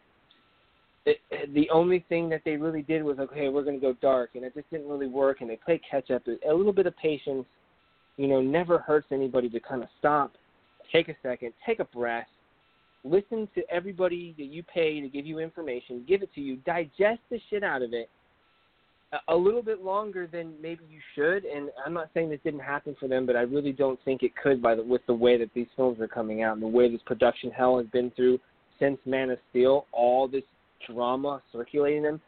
the 1.06 1.68
only 1.70 2.04
thing 2.08 2.28
that 2.30 2.42
they 2.44 2.56
really 2.56 2.82
did 2.82 3.02
was 3.02 3.18
okay, 3.18 3.48
we're 3.48 3.64
going 3.64 3.78
to 3.78 3.86
go 3.86 3.94
dark, 4.00 4.30
and 4.34 4.44
it 4.44 4.54
just 4.54 4.70
didn't 4.70 4.88
really 4.88 5.06
work. 5.06 5.40
And 5.40 5.50
they 5.50 5.56
played 5.56 5.80
catch 5.88 6.10
up. 6.10 6.22
A 6.26 6.52
little 6.52 6.72
bit 6.72 6.86
of 6.86 6.96
patience, 6.96 7.44
you 8.16 8.26
know, 8.26 8.40
never 8.40 8.78
hurts 8.78 9.08
anybody 9.10 9.48
to 9.50 9.60
kind 9.60 9.82
of 9.82 9.88
stop, 9.98 10.32
take 10.90 11.08
a 11.08 11.16
second, 11.22 11.52
take 11.66 11.80
a 11.80 11.84
breath, 11.84 12.26
listen 13.04 13.48
to 13.54 13.62
everybody 13.70 14.34
that 14.38 14.46
you 14.46 14.62
pay 14.62 15.00
to 15.00 15.08
give 15.08 15.26
you 15.26 15.40
information, 15.40 16.04
give 16.08 16.22
it 16.22 16.32
to 16.34 16.40
you, 16.40 16.56
digest 16.64 17.20
the 17.30 17.38
shit 17.50 17.62
out 17.62 17.82
of 17.82 17.92
it 17.92 18.08
a 19.28 19.36
little 19.36 19.62
bit 19.62 19.82
longer 19.82 20.26
than 20.26 20.54
maybe 20.60 20.84
you 20.90 21.00
should. 21.14 21.44
And 21.44 21.70
I'm 21.84 21.92
not 21.92 22.10
saying 22.14 22.30
this 22.30 22.40
didn't 22.44 22.60
happen 22.60 22.96
for 22.98 23.08
them, 23.08 23.26
but 23.26 23.36
I 23.36 23.42
really 23.42 23.72
don't 23.72 23.98
think 24.04 24.22
it 24.22 24.32
could 24.36 24.62
by 24.62 24.74
the, 24.74 24.82
with 24.82 25.02
the 25.06 25.14
way 25.14 25.38
that 25.38 25.50
these 25.54 25.66
films 25.76 26.00
are 26.00 26.08
coming 26.08 26.42
out 26.42 26.54
and 26.54 26.62
the 26.62 26.66
way 26.66 26.90
this 26.90 27.00
production 27.06 27.50
hell 27.50 27.78
has 27.78 27.86
been 27.88 28.10
through 28.12 28.38
since 28.78 28.98
Man 29.04 29.30
of 29.30 29.38
Steel. 29.50 29.86
All 29.92 30.26
this 30.28 30.42
drama 30.86 31.42
circulating 31.52 32.02
them. 32.02 32.20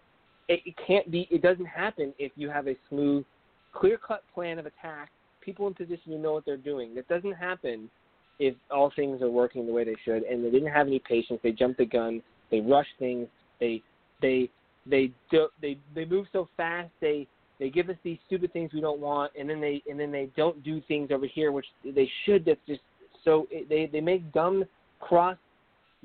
It, 0.48 0.60
it 0.64 0.74
can't 0.86 1.10
be. 1.10 1.26
It 1.30 1.42
doesn't 1.42 1.66
happen 1.66 2.12
if 2.18 2.32
you 2.36 2.48
have 2.48 2.68
a 2.68 2.76
smooth, 2.88 3.24
clear-cut 3.72 4.22
plan 4.34 4.58
of 4.58 4.66
attack. 4.66 5.10
People 5.40 5.66
in 5.66 5.74
position 5.74 6.12
to 6.12 6.18
know 6.18 6.32
what 6.32 6.44
they're 6.44 6.56
doing. 6.56 6.94
That 6.94 7.08
doesn't 7.08 7.32
happen 7.32 7.90
if 8.38 8.54
all 8.70 8.92
things 8.94 9.22
are 9.22 9.30
working 9.30 9.66
the 9.66 9.72
way 9.72 9.84
they 9.84 9.96
should. 10.04 10.22
And 10.24 10.44
they 10.44 10.50
didn't 10.50 10.72
have 10.72 10.86
any 10.86 10.98
patience. 10.98 11.40
They 11.42 11.52
jumped 11.52 11.78
the 11.78 11.86
gun. 11.86 12.22
They 12.50 12.60
rushed 12.60 12.90
things. 12.98 13.28
They 13.60 13.82
they 14.20 14.50
they 14.88 15.10
do, 15.30 15.48
they 15.60 15.78
they 15.94 16.04
move 16.04 16.26
so 16.32 16.48
fast. 16.56 16.90
They 17.00 17.26
they 17.58 17.70
give 17.70 17.88
us 17.88 17.96
these 18.02 18.18
stupid 18.26 18.52
things 18.52 18.72
we 18.72 18.80
don't 18.80 19.00
want, 19.00 19.32
and 19.38 19.48
then 19.48 19.60
they 19.60 19.82
and 19.88 19.98
then 19.98 20.12
they 20.12 20.30
don't 20.36 20.62
do 20.62 20.80
things 20.86 21.10
over 21.10 21.26
here 21.26 21.52
which 21.52 21.66
they 21.84 22.10
should. 22.24 22.44
That's 22.44 22.60
just 22.66 22.80
so 23.24 23.46
they 23.68 23.88
they 23.90 24.00
make 24.00 24.32
dumb 24.32 24.64
cross 25.00 25.36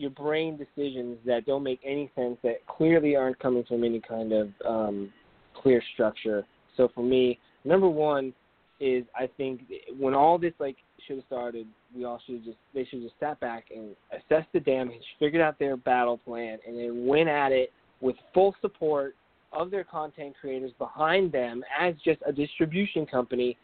your 0.01 0.09
brain 0.09 0.57
decisions 0.57 1.17
that 1.25 1.45
don't 1.45 1.63
make 1.63 1.79
any 1.85 2.11
sense 2.15 2.37
that 2.43 2.65
clearly 2.67 3.15
aren't 3.15 3.39
coming 3.39 3.63
from 3.63 3.83
any 3.83 4.01
kind 4.01 4.33
of 4.33 4.49
um, 4.67 5.13
clear 5.55 5.81
structure. 5.93 6.45
So 6.75 6.89
for 6.93 7.03
me, 7.03 7.39
number 7.63 7.87
one 7.87 8.33
is 8.79 9.05
I 9.15 9.29
think 9.37 9.61
when 9.97 10.15
all 10.15 10.39
this 10.39 10.53
like 10.59 10.77
should 11.05 11.17
have 11.17 11.25
started, 11.27 11.67
we 11.95 12.03
all 12.03 12.19
should 12.25 12.43
just 12.43 12.57
they 12.73 12.85
should 12.85 13.01
just 13.01 13.13
sat 13.19 13.39
back 13.39 13.65
and 13.73 13.95
assess 14.11 14.45
the 14.53 14.59
damage, 14.59 15.03
figured 15.19 15.41
out 15.41 15.59
their 15.59 15.77
battle 15.77 16.17
plan, 16.17 16.57
and 16.67 16.77
then 16.77 17.05
went 17.05 17.29
at 17.29 17.51
it 17.51 17.71
with 18.01 18.15
full 18.33 18.55
support 18.61 19.15
of 19.53 19.69
their 19.69 19.83
content 19.83 20.33
creators 20.39 20.71
behind 20.79 21.31
them 21.31 21.63
as 21.79 21.93
just 22.03 22.19
a 22.25 22.31
distribution 22.31 23.05
company 23.05 23.57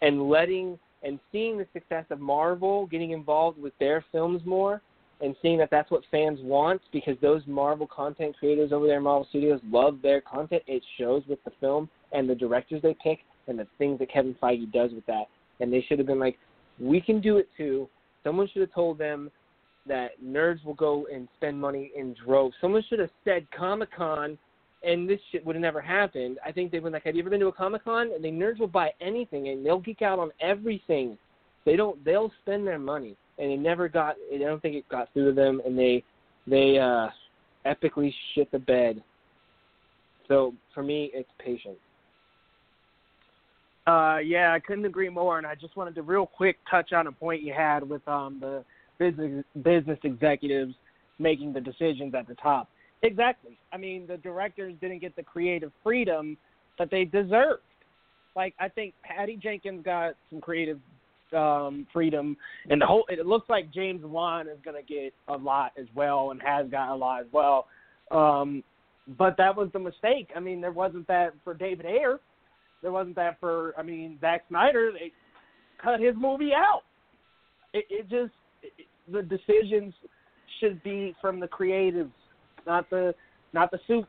and 0.00 0.28
letting 0.28 0.78
and 1.02 1.18
seeing 1.32 1.58
the 1.58 1.66
success 1.72 2.04
of 2.10 2.20
Marvel 2.20 2.86
getting 2.86 3.10
involved 3.10 3.60
with 3.60 3.72
their 3.78 4.04
films 4.12 4.40
more 4.46 4.80
and 5.22 5.36
seeing 5.40 5.56
that 5.58 5.70
that's 5.70 5.90
what 5.90 6.02
fans 6.10 6.40
want 6.42 6.82
because 6.92 7.16
those 7.22 7.42
Marvel 7.46 7.86
content 7.86 8.36
creators 8.36 8.72
over 8.72 8.86
there 8.86 8.96
in 8.96 9.04
Marvel 9.04 9.26
Studios 9.30 9.60
love 9.70 9.98
their 10.02 10.20
content. 10.20 10.62
It 10.66 10.82
shows 10.98 11.22
with 11.28 11.42
the 11.44 11.52
film 11.60 11.88
and 12.10 12.28
the 12.28 12.34
directors 12.34 12.82
they 12.82 12.96
pick 13.02 13.20
and 13.46 13.58
the 13.58 13.66
things 13.78 14.00
that 14.00 14.12
Kevin 14.12 14.36
Feige 14.42 14.70
does 14.72 14.90
with 14.92 15.06
that. 15.06 15.24
And 15.60 15.72
they 15.72 15.84
should 15.88 15.98
have 15.98 16.08
been 16.08 16.18
like, 16.18 16.38
we 16.80 17.00
can 17.00 17.20
do 17.20 17.36
it 17.38 17.48
too. 17.56 17.88
Someone 18.24 18.48
should 18.52 18.62
have 18.62 18.74
told 18.74 18.98
them 18.98 19.30
that 19.86 20.20
nerds 20.22 20.64
will 20.64 20.74
go 20.74 21.06
and 21.12 21.28
spend 21.36 21.60
money 21.60 21.92
in 21.96 22.14
droves. 22.24 22.54
Someone 22.60 22.82
should 22.88 22.98
have 22.98 23.10
said 23.24 23.46
Comic 23.56 23.94
Con, 23.96 24.38
and 24.82 25.08
this 25.08 25.20
shit 25.30 25.44
would 25.44 25.54
have 25.54 25.62
never 25.62 25.80
happened. 25.80 26.38
I 26.44 26.50
think 26.50 26.72
they 26.72 26.80
would 26.80 26.92
like, 26.92 27.04
have 27.04 27.14
you 27.14 27.22
ever 27.22 27.30
been 27.30 27.40
to 27.40 27.46
a 27.46 27.52
Comic 27.52 27.84
Con? 27.84 28.10
And 28.12 28.24
the 28.24 28.30
nerds 28.30 28.58
will 28.58 28.68
buy 28.68 28.90
anything, 29.00 29.48
and 29.48 29.64
they'll 29.64 29.80
geek 29.80 30.02
out 30.02 30.18
on 30.18 30.30
everything. 30.40 31.16
They 31.64 31.76
don't. 31.76 32.04
They'll 32.04 32.32
spend 32.42 32.66
their 32.66 32.78
money, 32.78 33.16
and 33.42 33.50
it 33.50 33.58
never 33.58 33.88
got. 33.88 34.16
I 34.32 34.38
don't 34.38 34.62
think 34.62 34.76
it 34.76 34.88
got 34.88 35.12
through 35.12 35.26
to 35.26 35.32
them, 35.32 35.60
and 35.66 35.76
they 35.76 36.04
they 36.46 36.78
uh, 36.78 37.08
epically 37.66 38.14
shit 38.34 38.50
the 38.52 38.58
bed. 38.58 39.02
So 40.28 40.54
for 40.72 40.82
me, 40.82 41.10
it's 41.12 41.28
patience. 41.44 41.78
Uh, 43.86 44.18
yeah, 44.24 44.52
I 44.52 44.60
couldn't 44.60 44.84
agree 44.84 45.08
more, 45.08 45.38
and 45.38 45.46
I 45.46 45.56
just 45.56 45.76
wanted 45.76 45.96
to 45.96 46.02
real 46.02 46.24
quick 46.24 46.56
touch 46.70 46.92
on 46.92 47.08
a 47.08 47.12
point 47.12 47.42
you 47.42 47.52
had 47.52 47.86
with 47.88 48.06
um 48.06 48.38
the 48.40 48.64
business 48.98 49.44
business 49.62 49.98
executives 50.04 50.74
making 51.18 51.52
the 51.52 51.60
decisions 51.60 52.14
at 52.14 52.28
the 52.28 52.36
top. 52.36 52.68
Exactly. 53.02 53.58
I 53.72 53.76
mean, 53.76 54.06
the 54.06 54.18
directors 54.18 54.74
didn't 54.80 55.00
get 55.00 55.16
the 55.16 55.24
creative 55.24 55.72
freedom 55.82 56.36
that 56.78 56.90
they 56.92 57.04
deserved. 57.04 57.62
Like 58.36 58.54
I 58.60 58.68
think 58.68 58.94
Patty 59.02 59.36
Jenkins 59.36 59.84
got 59.84 60.14
some 60.30 60.40
creative 60.40 60.78
um 61.34 61.86
freedom 61.92 62.36
and 62.70 62.80
the 62.80 62.86
whole 62.86 63.04
it 63.08 63.26
looks 63.26 63.48
like 63.48 63.72
James 63.72 64.04
Wan 64.04 64.48
is 64.48 64.58
going 64.64 64.76
to 64.76 64.82
get 64.82 65.12
a 65.28 65.36
lot 65.36 65.72
as 65.78 65.86
well 65.94 66.30
and 66.30 66.40
has 66.42 66.68
gotten 66.70 66.92
a 66.92 66.96
lot 66.96 67.20
as 67.20 67.26
well. 67.32 67.66
Um 68.10 68.62
but 69.18 69.36
that 69.36 69.56
was 69.56 69.68
the 69.72 69.80
mistake. 69.80 70.28
I 70.36 70.40
mean, 70.40 70.60
there 70.60 70.70
wasn't 70.70 71.08
that 71.08 71.32
for 71.42 71.54
David 71.54 71.86
Ayer. 71.86 72.20
There 72.82 72.92
wasn't 72.92 73.16
that 73.16 73.40
for 73.40 73.74
I 73.78 73.82
mean, 73.82 74.18
Zack 74.20 74.44
Snyder. 74.48 74.92
They 74.92 75.12
cut 75.82 76.00
his 76.00 76.14
movie 76.16 76.52
out. 76.54 76.82
It, 77.72 77.84
it 77.90 78.02
just 78.02 78.32
it, 78.62 78.86
the 79.10 79.22
decisions 79.22 79.94
should 80.60 80.82
be 80.82 81.14
from 81.20 81.40
the 81.40 81.48
creatives, 81.48 82.12
not 82.66 82.88
the 82.90 83.14
not 83.52 83.70
the 83.70 83.78
suits. 83.86 84.08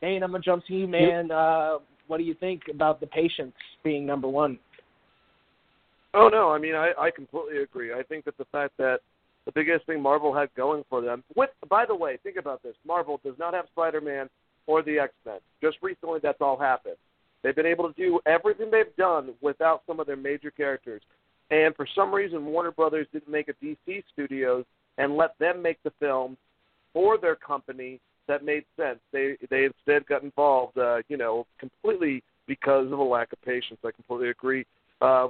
Dane, 0.00 0.22
I'm 0.22 0.32
gonna 0.32 0.42
jump 0.42 0.64
to 0.66 0.74
you, 0.74 0.86
man. 0.86 1.30
Uh, 1.30 1.78
what 2.06 2.18
do 2.18 2.24
you 2.24 2.34
think 2.34 2.62
about 2.70 3.00
the 3.00 3.06
patience 3.06 3.54
being 3.82 4.04
number 4.04 4.28
one? 4.28 4.58
Oh 6.14 6.28
no, 6.28 6.50
I 6.50 6.58
mean 6.58 6.74
I, 6.74 6.92
I 6.98 7.10
completely 7.10 7.62
agree. 7.62 7.92
I 7.92 8.02
think 8.02 8.24
that 8.24 8.36
the 8.38 8.44
fact 8.46 8.76
that 8.78 9.00
the 9.44 9.52
biggest 9.52 9.86
thing 9.86 10.00
Marvel 10.00 10.34
had 10.34 10.54
going 10.54 10.84
for 10.88 11.00
them 11.00 11.24
with 11.34 11.50
by 11.68 11.86
the 11.86 11.94
way, 11.94 12.18
think 12.22 12.36
about 12.36 12.62
this. 12.62 12.74
Marvel 12.86 13.20
does 13.24 13.34
not 13.38 13.54
have 13.54 13.66
Spider 13.72 14.00
Man 14.00 14.28
or 14.66 14.82
the 14.82 14.98
X 14.98 15.12
Men. 15.24 15.38
Just 15.62 15.78
recently 15.82 16.20
that's 16.22 16.40
all 16.40 16.58
happened. 16.58 16.96
They've 17.42 17.56
been 17.56 17.66
able 17.66 17.92
to 17.92 18.00
do 18.00 18.20
everything 18.26 18.70
they've 18.70 18.96
done 18.96 19.34
without 19.40 19.82
some 19.86 19.98
of 19.98 20.06
their 20.06 20.16
major 20.16 20.50
characters. 20.50 21.02
And 21.50 21.74
for 21.74 21.86
some 21.94 22.14
reason 22.14 22.46
Warner 22.46 22.70
Brothers 22.70 23.06
didn't 23.12 23.30
make 23.30 23.48
a 23.48 23.54
DC 23.64 24.04
Studios 24.12 24.64
and 24.98 25.16
let 25.16 25.38
them 25.38 25.62
make 25.62 25.82
the 25.82 25.92
film 25.98 26.36
for 26.92 27.18
their 27.18 27.34
company 27.36 28.00
that 28.28 28.44
made 28.44 28.64
sense. 28.76 28.98
They 29.12 29.36
they 29.50 29.64
instead 29.64 30.06
got 30.06 30.22
involved, 30.22 30.78
uh, 30.78 30.98
you 31.08 31.16
know, 31.16 31.46
completely 31.58 32.22
because 32.46 32.86
of 32.92 32.98
a 32.98 33.02
lack 33.02 33.32
of 33.32 33.42
patience. 33.42 33.80
I 33.84 33.90
completely 33.90 34.30
agree. 34.30 34.66
Uh, 35.00 35.28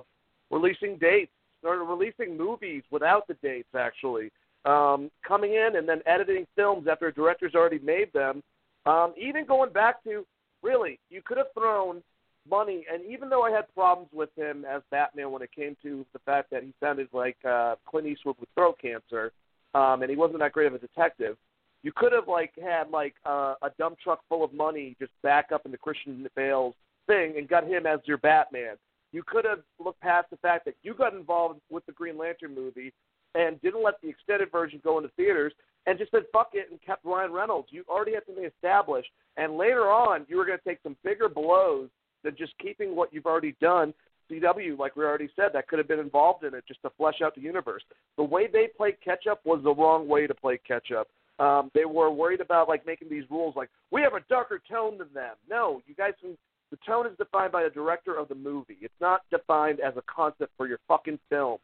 releasing 0.52 0.98
dates, 0.98 1.32
or 1.64 1.78
releasing 1.78 2.36
movies 2.36 2.82
without 2.90 3.26
the 3.26 3.34
dates, 3.42 3.74
actually. 3.76 4.30
Um, 4.64 5.10
coming 5.26 5.54
in 5.54 5.76
and 5.76 5.88
then 5.88 6.02
editing 6.06 6.46
films 6.54 6.86
after 6.88 7.08
a 7.08 7.12
director's 7.12 7.54
already 7.54 7.80
made 7.80 8.12
them. 8.12 8.42
Um, 8.86 9.14
even 9.20 9.44
going 9.44 9.72
back 9.72 10.04
to, 10.04 10.24
really, 10.62 11.00
you 11.10 11.22
could 11.24 11.38
have 11.38 11.52
thrown 11.58 12.02
money, 12.48 12.84
and 12.92 13.04
even 13.04 13.28
though 13.28 13.42
I 13.42 13.50
had 13.50 13.72
problems 13.74 14.10
with 14.12 14.30
him 14.36 14.64
as 14.64 14.82
Batman 14.90 15.30
when 15.30 15.42
it 15.42 15.50
came 15.52 15.76
to 15.82 16.04
the 16.12 16.18
fact 16.20 16.50
that 16.50 16.62
he 16.62 16.72
sounded 16.80 17.08
like 17.12 17.36
uh, 17.48 17.76
Clint 17.88 18.06
Eastwood 18.06 18.36
with 18.38 18.48
throat 18.54 18.78
cancer, 18.80 19.32
um, 19.74 20.02
and 20.02 20.10
he 20.10 20.16
wasn't 20.16 20.40
that 20.40 20.52
great 20.52 20.66
of 20.66 20.74
a 20.74 20.78
detective, 20.78 21.36
you 21.82 21.92
could 21.94 22.12
have 22.12 22.28
like 22.28 22.52
had 22.62 22.90
like 22.90 23.14
uh, 23.24 23.54
a 23.62 23.70
dump 23.78 23.98
truck 23.98 24.20
full 24.28 24.44
of 24.44 24.52
money 24.52 24.96
just 24.98 25.12
back 25.22 25.50
up 25.52 25.66
into 25.66 25.78
Christian 25.78 26.26
Bale's 26.36 26.74
thing 27.06 27.34
and 27.36 27.48
got 27.48 27.66
him 27.66 27.86
as 27.86 28.00
your 28.04 28.18
Batman. 28.18 28.76
You 29.12 29.22
could 29.26 29.44
have 29.44 29.60
looked 29.82 30.00
past 30.00 30.30
the 30.30 30.36
fact 30.38 30.64
that 30.64 30.74
you 30.82 30.94
got 30.94 31.14
involved 31.14 31.60
with 31.70 31.84
the 31.86 31.92
Green 31.92 32.16
Lantern 32.16 32.54
movie 32.54 32.92
and 33.34 33.60
didn't 33.62 33.84
let 33.84 34.00
the 34.02 34.08
extended 34.08 34.50
version 34.50 34.80
go 34.82 34.98
into 34.98 35.10
theaters 35.10 35.52
and 35.86 35.98
just 35.98 36.10
said 36.10 36.22
fuck 36.32 36.50
it 36.54 36.68
and 36.70 36.80
kept 36.82 37.04
Ryan 37.04 37.32
Reynolds. 37.32 37.68
You 37.70 37.84
already 37.88 38.14
had 38.14 38.22
something 38.26 38.44
established, 38.44 39.08
and 39.36 39.56
later 39.56 39.90
on 39.90 40.26
you 40.28 40.36
were 40.36 40.46
going 40.46 40.58
to 40.58 40.64
take 40.64 40.78
some 40.82 40.96
bigger 41.04 41.28
blows 41.28 41.88
than 42.24 42.36
just 42.36 42.52
keeping 42.58 42.94
what 42.94 43.12
you've 43.12 43.26
already 43.26 43.54
done. 43.60 43.92
CW, 44.30 44.78
like 44.78 44.96
we 44.96 45.04
already 45.04 45.28
said, 45.34 45.48
that 45.52 45.68
could 45.68 45.78
have 45.78 45.88
been 45.88 45.98
involved 45.98 46.44
in 46.44 46.54
it 46.54 46.64
just 46.66 46.80
to 46.82 46.90
flesh 46.96 47.16
out 47.22 47.34
the 47.34 47.40
universe. 47.40 47.82
The 48.16 48.22
way 48.22 48.46
they 48.50 48.68
played 48.74 48.94
catch 49.04 49.26
up 49.26 49.40
was 49.44 49.60
the 49.62 49.74
wrong 49.74 50.08
way 50.08 50.26
to 50.26 50.34
play 50.34 50.58
catch 50.66 50.92
up. 50.92 51.08
Um, 51.38 51.70
they 51.74 51.84
were 51.84 52.10
worried 52.10 52.40
about 52.40 52.68
like 52.68 52.86
making 52.86 53.08
these 53.08 53.24
rules 53.28 53.56
like 53.56 53.68
we 53.90 54.00
have 54.02 54.14
a 54.14 54.20
darker 54.28 54.60
tone 54.70 54.98
than 54.98 55.08
them. 55.12 55.34
No, 55.50 55.82
you 55.86 55.94
guys 55.94 56.12
can 56.20 56.36
the 56.72 56.78
tone 56.86 57.06
is 57.06 57.12
defined 57.18 57.52
by 57.52 57.62
the 57.62 57.70
director 57.70 58.18
of 58.18 58.28
the 58.28 58.34
movie. 58.34 58.78
It's 58.80 58.94
not 58.98 59.20
defined 59.30 59.78
as 59.80 59.92
a 59.96 60.02
concept 60.12 60.52
for 60.56 60.66
your 60.66 60.78
fucking 60.88 61.18
film. 61.28 61.58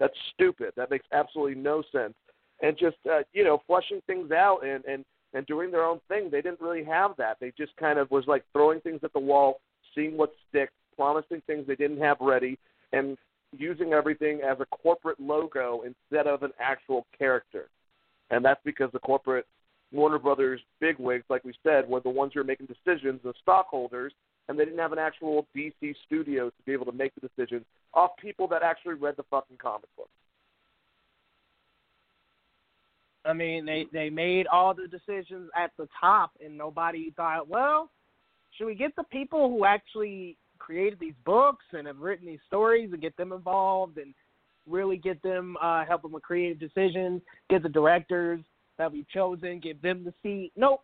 That's 0.00 0.14
stupid. 0.34 0.72
That 0.76 0.90
makes 0.90 1.06
absolutely 1.12 1.54
no 1.54 1.82
sense. 1.92 2.14
And 2.60 2.76
just 2.76 2.96
uh, 3.10 3.20
you 3.32 3.44
know, 3.44 3.62
flushing 3.68 4.00
things 4.08 4.32
out 4.32 4.66
and 4.66 4.84
and 4.84 5.04
and 5.32 5.46
doing 5.46 5.70
their 5.70 5.84
own 5.84 6.00
thing. 6.08 6.28
They 6.30 6.42
didn't 6.42 6.60
really 6.60 6.82
have 6.84 7.12
that. 7.18 7.36
They 7.40 7.52
just 7.56 7.74
kind 7.76 8.00
of 8.00 8.10
was 8.10 8.24
like 8.26 8.44
throwing 8.52 8.80
things 8.80 9.00
at 9.04 9.12
the 9.12 9.20
wall, 9.20 9.60
seeing 9.94 10.16
what 10.16 10.32
sticks, 10.48 10.72
promising 10.96 11.40
things 11.46 11.66
they 11.68 11.76
didn't 11.76 12.00
have 12.00 12.16
ready, 12.20 12.58
and 12.92 13.16
using 13.56 13.92
everything 13.92 14.40
as 14.40 14.58
a 14.58 14.66
corporate 14.66 15.20
logo 15.20 15.82
instead 15.86 16.26
of 16.26 16.42
an 16.42 16.50
actual 16.60 17.06
character. 17.16 17.68
And 18.30 18.44
that's 18.44 18.60
because 18.64 18.90
the 18.92 18.98
corporate 18.98 19.46
Warner 19.92 20.18
Brothers 20.18 20.60
bigwigs, 20.80 21.24
like 21.30 21.44
we 21.44 21.54
said, 21.62 21.88
were 21.88 22.00
the 22.00 22.10
ones 22.10 22.32
who 22.34 22.40
were 22.40 22.44
making 22.44 22.66
decisions, 22.66 23.20
the 23.22 23.32
stockholders, 23.40 24.12
and 24.48 24.58
they 24.58 24.64
didn't 24.64 24.78
have 24.78 24.92
an 24.92 24.98
actual 24.98 25.46
DC 25.56 25.94
studio 26.06 26.48
to 26.48 26.62
be 26.64 26.72
able 26.72 26.86
to 26.86 26.92
make 26.92 27.12
the 27.14 27.28
decisions 27.28 27.64
off 27.94 28.10
people 28.20 28.48
that 28.48 28.62
actually 28.62 28.94
read 28.94 29.14
the 29.16 29.24
fucking 29.30 29.58
comic 29.58 29.88
book. 29.96 30.08
I 33.24 33.32
mean, 33.34 33.66
they 33.66 33.86
they 33.92 34.08
made 34.08 34.46
all 34.46 34.72
the 34.74 34.88
decisions 34.88 35.50
at 35.56 35.70
the 35.76 35.86
top, 36.00 36.30
and 36.42 36.56
nobody 36.56 37.10
thought, 37.10 37.48
well, 37.48 37.90
should 38.52 38.66
we 38.66 38.74
get 38.74 38.96
the 38.96 39.04
people 39.04 39.50
who 39.50 39.64
actually 39.64 40.36
created 40.58 40.98
these 40.98 41.14
books 41.24 41.64
and 41.72 41.86
have 41.86 41.98
written 41.98 42.26
these 42.26 42.40
stories 42.46 42.90
and 42.92 43.02
get 43.02 43.16
them 43.16 43.32
involved 43.32 43.98
and 43.98 44.14
really 44.66 44.96
get 44.96 45.22
them 45.22 45.56
uh, 45.62 45.84
help 45.84 46.02
them 46.02 46.12
with 46.12 46.22
creative 46.22 46.58
decisions, 46.58 47.20
get 47.50 47.62
the 47.62 47.68
directors 47.68 48.40
that 48.78 48.90
we've 48.90 49.08
chosen, 49.08 49.60
give 49.60 49.80
them 49.82 50.04
the 50.04 50.14
seat. 50.22 50.52
Nope, 50.56 50.82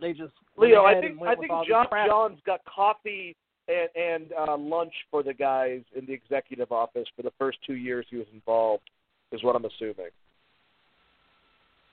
they 0.00 0.12
just 0.12 0.32
Leo. 0.56 0.84
I 0.84 1.00
think 1.00 1.20
I 1.22 1.34
think 1.36 1.50
John 1.68 1.86
John's 2.06 2.40
got 2.44 2.60
coffee 2.64 3.36
and 3.68 3.88
and 3.96 4.32
uh, 4.32 4.56
lunch 4.56 4.92
for 5.10 5.22
the 5.22 5.32
guys 5.34 5.82
in 5.96 6.06
the 6.06 6.12
executive 6.12 6.72
office 6.72 7.06
for 7.16 7.22
the 7.22 7.32
first 7.38 7.58
two 7.66 7.74
years 7.74 8.06
he 8.10 8.16
was 8.16 8.26
involved, 8.32 8.82
is 9.32 9.42
what 9.42 9.54
I'm 9.56 9.64
assuming. 9.64 10.10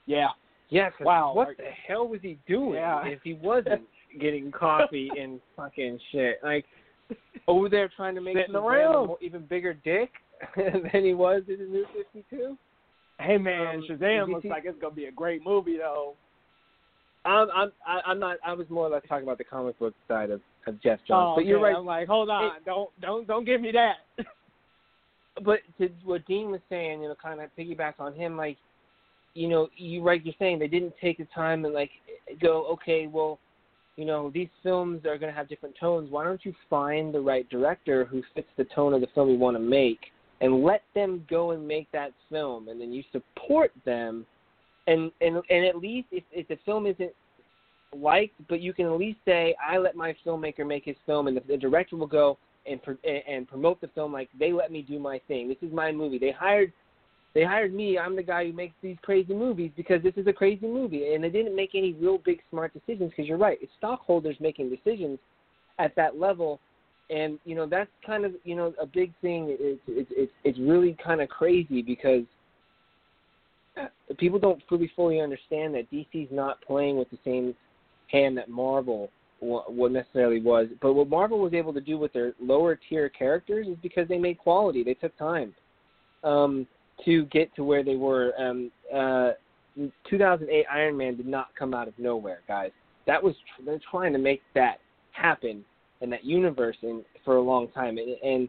Yeah, 0.06 0.28
Yeah, 0.70 0.90
'cause 0.90 1.04
Wow, 1.04 1.34
what 1.34 1.48
are- 1.50 1.54
the 1.54 1.70
hell 1.70 2.08
was 2.08 2.20
he 2.22 2.38
doing 2.46 2.74
Yeah. 2.74 3.04
if 3.06 3.22
he 3.22 3.34
wasn't 3.34 3.88
getting 4.20 4.50
coffee 4.50 5.10
and 5.18 5.40
fucking 5.56 5.98
shit? 6.10 6.42
Like 6.42 6.64
over 7.48 7.68
there 7.68 7.88
trying 7.88 8.14
to 8.16 8.20
make 8.20 8.36
Sitting 8.36 8.54
Shazam 8.54 8.62
around. 8.64 9.16
even 9.20 9.42
bigger 9.46 9.74
dick 9.74 10.10
than 10.56 11.04
he 11.04 11.14
was 11.14 11.42
in 11.48 11.58
the 11.58 11.64
New 11.66 11.86
Fifty 11.94 12.24
Two. 12.30 12.56
Hey 13.20 13.36
man, 13.38 13.76
Um, 13.76 13.82
Shazam 13.88 14.28
looks 14.30 14.42
see- 14.44 14.48
like 14.48 14.64
it's 14.64 14.78
gonna 14.80 14.94
be 14.94 15.04
a 15.06 15.12
great 15.12 15.44
movie 15.44 15.76
though. 15.76 16.16
I'm 17.24 17.48
I'm 17.50 17.72
I- 17.86 18.00
I'm 18.06 18.18
not. 18.18 18.38
I 18.44 18.52
was 18.52 18.68
more 18.70 18.86
or 18.86 18.90
less 18.90 19.02
talking 19.08 19.24
about 19.24 19.38
the 19.38 19.44
comic 19.44 19.78
book 19.78 19.94
side 20.08 20.30
of, 20.30 20.40
of 20.66 20.80
Geoff 20.82 21.00
Johns. 21.06 21.32
oh, 21.32 21.34
but 21.36 21.46
you're 21.46 21.60
right. 21.60 21.76
I'm 21.76 21.84
like, 21.84 22.08
hold 22.08 22.30
on, 22.30 22.52
don't 22.64 22.90
don't 23.00 23.26
don't 23.26 23.44
give 23.44 23.60
me 23.60 23.72
that. 23.72 23.96
but 25.44 25.60
to 25.78 25.90
what 26.04 26.24
Dean 26.26 26.50
was 26.50 26.60
saying, 26.68 27.02
you 27.02 27.08
know, 27.08 27.14
kind 27.22 27.40
of 27.40 27.50
piggyback 27.58 27.94
on 27.98 28.14
him, 28.14 28.36
like, 28.36 28.56
you 29.34 29.48
know, 29.48 29.68
you 29.76 30.02
right, 30.02 30.24
you're 30.24 30.34
saying 30.38 30.58
they 30.58 30.68
didn't 30.68 30.94
take 31.00 31.18
the 31.18 31.26
time 31.34 31.64
and 31.64 31.74
like 31.74 31.90
go, 32.40 32.66
okay, 32.72 33.06
well, 33.06 33.38
you 33.96 34.04
know, 34.04 34.30
these 34.32 34.48
films 34.62 35.04
are 35.04 35.18
going 35.18 35.30
to 35.30 35.36
have 35.36 35.48
different 35.48 35.74
tones. 35.78 36.10
Why 36.10 36.24
don't 36.24 36.44
you 36.44 36.54
find 36.70 37.12
the 37.12 37.20
right 37.20 37.48
director 37.50 38.04
who 38.06 38.22
fits 38.34 38.48
the 38.56 38.64
tone 38.64 38.94
of 38.94 39.02
the 39.02 39.08
film 39.14 39.28
you 39.28 39.38
want 39.38 39.56
to 39.56 39.62
make, 39.62 39.98
and 40.40 40.64
let 40.64 40.82
them 40.94 41.24
go 41.28 41.50
and 41.50 41.66
make 41.66 41.90
that 41.92 42.12
film, 42.30 42.68
and 42.68 42.80
then 42.80 42.92
you 42.92 43.02
support 43.12 43.72
them, 43.84 44.24
and 44.90 45.12
and 45.20 45.42
and 45.48 45.66
at 45.66 45.76
least 45.76 46.08
if 46.10 46.24
if 46.32 46.48
the 46.48 46.58
film 46.64 46.86
isn't 46.86 47.12
liked, 47.96 48.34
but 48.48 48.60
you 48.60 48.72
can 48.72 48.86
at 48.86 48.92
least 48.92 49.18
say, 49.24 49.54
I 49.64 49.78
let 49.78 49.96
my 49.96 50.14
filmmaker 50.24 50.66
make 50.66 50.84
his 50.84 50.96
film, 51.06 51.26
and 51.26 51.36
the, 51.36 51.42
the 51.46 51.56
director 51.56 51.96
will 51.96 52.06
go 52.06 52.38
and 52.66 52.82
pr- 52.82 52.92
and 53.04 53.22
and 53.28 53.48
promote 53.48 53.80
the 53.80 53.88
film 53.88 54.12
like 54.12 54.28
they 54.38 54.52
let 54.52 54.70
me 54.70 54.82
do 54.82 54.98
my 54.98 55.20
thing. 55.28 55.48
This 55.48 55.58
is 55.62 55.72
my 55.72 55.92
movie. 55.92 56.18
They 56.18 56.32
hired 56.32 56.72
they 57.34 57.44
hired 57.44 57.72
me. 57.72 57.98
I'm 57.98 58.16
the 58.16 58.22
guy 58.22 58.46
who 58.46 58.52
makes 58.52 58.74
these 58.82 58.96
crazy 59.02 59.34
movies 59.34 59.70
because 59.76 60.02
this 60.02 60.14
is 60.16 60.26
a 60.26 60.32
crazy 60.32 60.66
movie, 60.66 61.14
and 61.14 61.22
they 61.22 61.30
didn't 61.30 61.54
make 61.54 61.70
any 61.74 61.92
real 61.92 62.18
big 62.18 62.40
smart 62.50 62.72
decisions. 62.72 63.10
Because 63.10 63.26
you're 63.26 63.38
right, 63.38 63.58
it's 63.62 63.72
stockholders 63.78 64.36
making 64.40 64.70
decisions 64.70 65.18
at 65.78 65.94
that 65.96 66.18
level, 66.18 66.60
and 67.08 67.38
you 67.44 67.54
know 67.54 67.66
that's 67.66 67.90
kind 68.04 68.24
of 68.24 68.32
you 68.44 68.56
know 68.56 68.74
a 68.80 68.86
big 68.86 69.12
thing. 69.22 69.56
It's 69.58 69.80
it's 69.86 70.10
it's, 70.16 70.32
it's 70.44 70.58
really 70.58 70.96
kind 71.02 71.20
of 71.20 71.28
crazy 71.28 71.82
because 71.82 72.24
people 74.18 74.38
don't 74.38 74.62
fully 74.68 74.90
fully 74.94 75.20
understand 75.20 75.74
that 75.74 75.90
DC's 75.90 76.28
not 76.30 76.60
playing 76.62 76.96
with 76.96 77.10
the 77.10 77.18
same 77.24 77.54
hand 78.10 78.36
that 78.36 78.48
Marvel 78.48 79.10
what 79.40 79.90
necessarily 79.90 80.40
was. 80.40 80.66
But 80.82 80.92
what 80.92 81.08
Marvel 81.08 81.38
was 81.38 81.54
able 81.54 81.72
to 81.72 81.80
do 81.80 81.98
with 81.98 82.12
their 82.12 82.34
lower 82.40 82.78
tier 82.88 83.08
characters 83.08 83.66
is 83.66 83.76
because 83.82 84.06
they 84.06 84.18
made 84.18 84.38
quality. 84.38 84.82
They 84.84 84.94
took 84.94 85.16
time 85.16 85.54
um, 86.24 86.66
to 87.04 87.24
get 87.26 87.54
to 87.56 87.64
where 87.64 87.82
they 87.82 87.96
were. 87.96 88.34
Um, 88.38 88.70
uh, 88.94 89.30
2008 90.10 90.66
Iron 90.70 90.96
Man 90.96 91.16
did 91.16 91.26
not 91.26 91.48
come 91.58 91.72
out 91.72 91.88
of 91.88 91.98
nowhere, 91.98 92.40
guys. 92.46 92.70
That 93.06 93.22
was 93.22 93.34
they're 93.64 93.80
trying 93.90 94.12
to 94.12 94.18
make 94.18 94.42
that 94.54 94.80
happen 95.12 95.64
in 96.00 96.10
that 96.10 96.24
universe 96.24 96.76
in, 96.82 97.02
for 97.24 97.36
a 97.36 97.42
long 97.42 97.68
time, 97.68 97.98
and, 97.98 98.16
and 98.22 98.48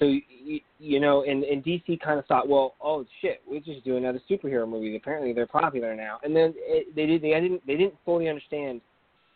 So 0.00 0.06
you, 0.06 0.60
you 0.78 0.98
know, 0.98 1.24
and, 1.24 1.44
and 1.44 1.62
DC 1.62 2.00
kind 2.00 2.18
of 2.18 2.24
thought, 2.24 2.48
well, 2.48 2.74
oh 2.82 3.04
shit, 3.20 3.42
we 3.48 3.60
just 3.60 3.84
do 3.84 3.98
another 3.98 4.18
superhero 4.28 4.66
movie. 4.66 4.96
Apparently, 4.96 5.34
they're 5.34 5.46
popular 5.46 5.94
now, 5.94 6.18
and 6.24 6.34
then 6.34 6.54
it, 6.56 6.96
they 6.96 7.04
did. 7.04 7.20
They 7.20 7.38
didn't. 7.38 7.64
They 7.66 7.76
didn't 7.76 7.94
fully 8.06 8.28
understand 8.28 8.80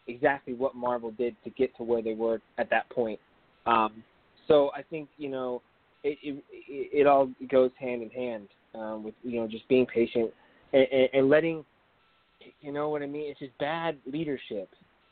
exactly 0.06 0.54
what 0.54 0.74
Marvel 0.74 1.10
did 1.10 1.36
to 1.44 1.50
get 1.50 1.76
to 1.76 1.82
where 1.82 2.00
they 2.02 2.14
were 2.14 2.40
at 2.56 2.70
that 2.70 2.88
point. 2.88 3.20
Um, 3.66 4.02
so 4.48 4.70
I 4.74 4.80
think 4.82 5.10
you 5.18 5.28
know, 5.28 5.60
it 6.02 6.18
it, 6.22 6.42
it 6.68 7.06
all 7.06 7.30
goes 7.50 7.70
hand 7.78 8.02
in 8.02 8.08
hand 8.08 8.48
um, 8.74 9.04
with 9.04 9.14
you 9.22 9.40
know 9.40 9.46
just 9.46 9.68
being 9.68 9.84
patient 9.84 10.30
and, 10.72 10.86
and, 10.90 11.08
and 11.12 11.28
letting 11.28 11.62
you 12.62 12.72
know 12.72 12.88
what 12.88 13.02
I 13.02 13.06
mean. 13.06 13.30
It's 13.30 13.38
just 13.38 13.56
bad 13.58 13.98
leadership 14.10 14.70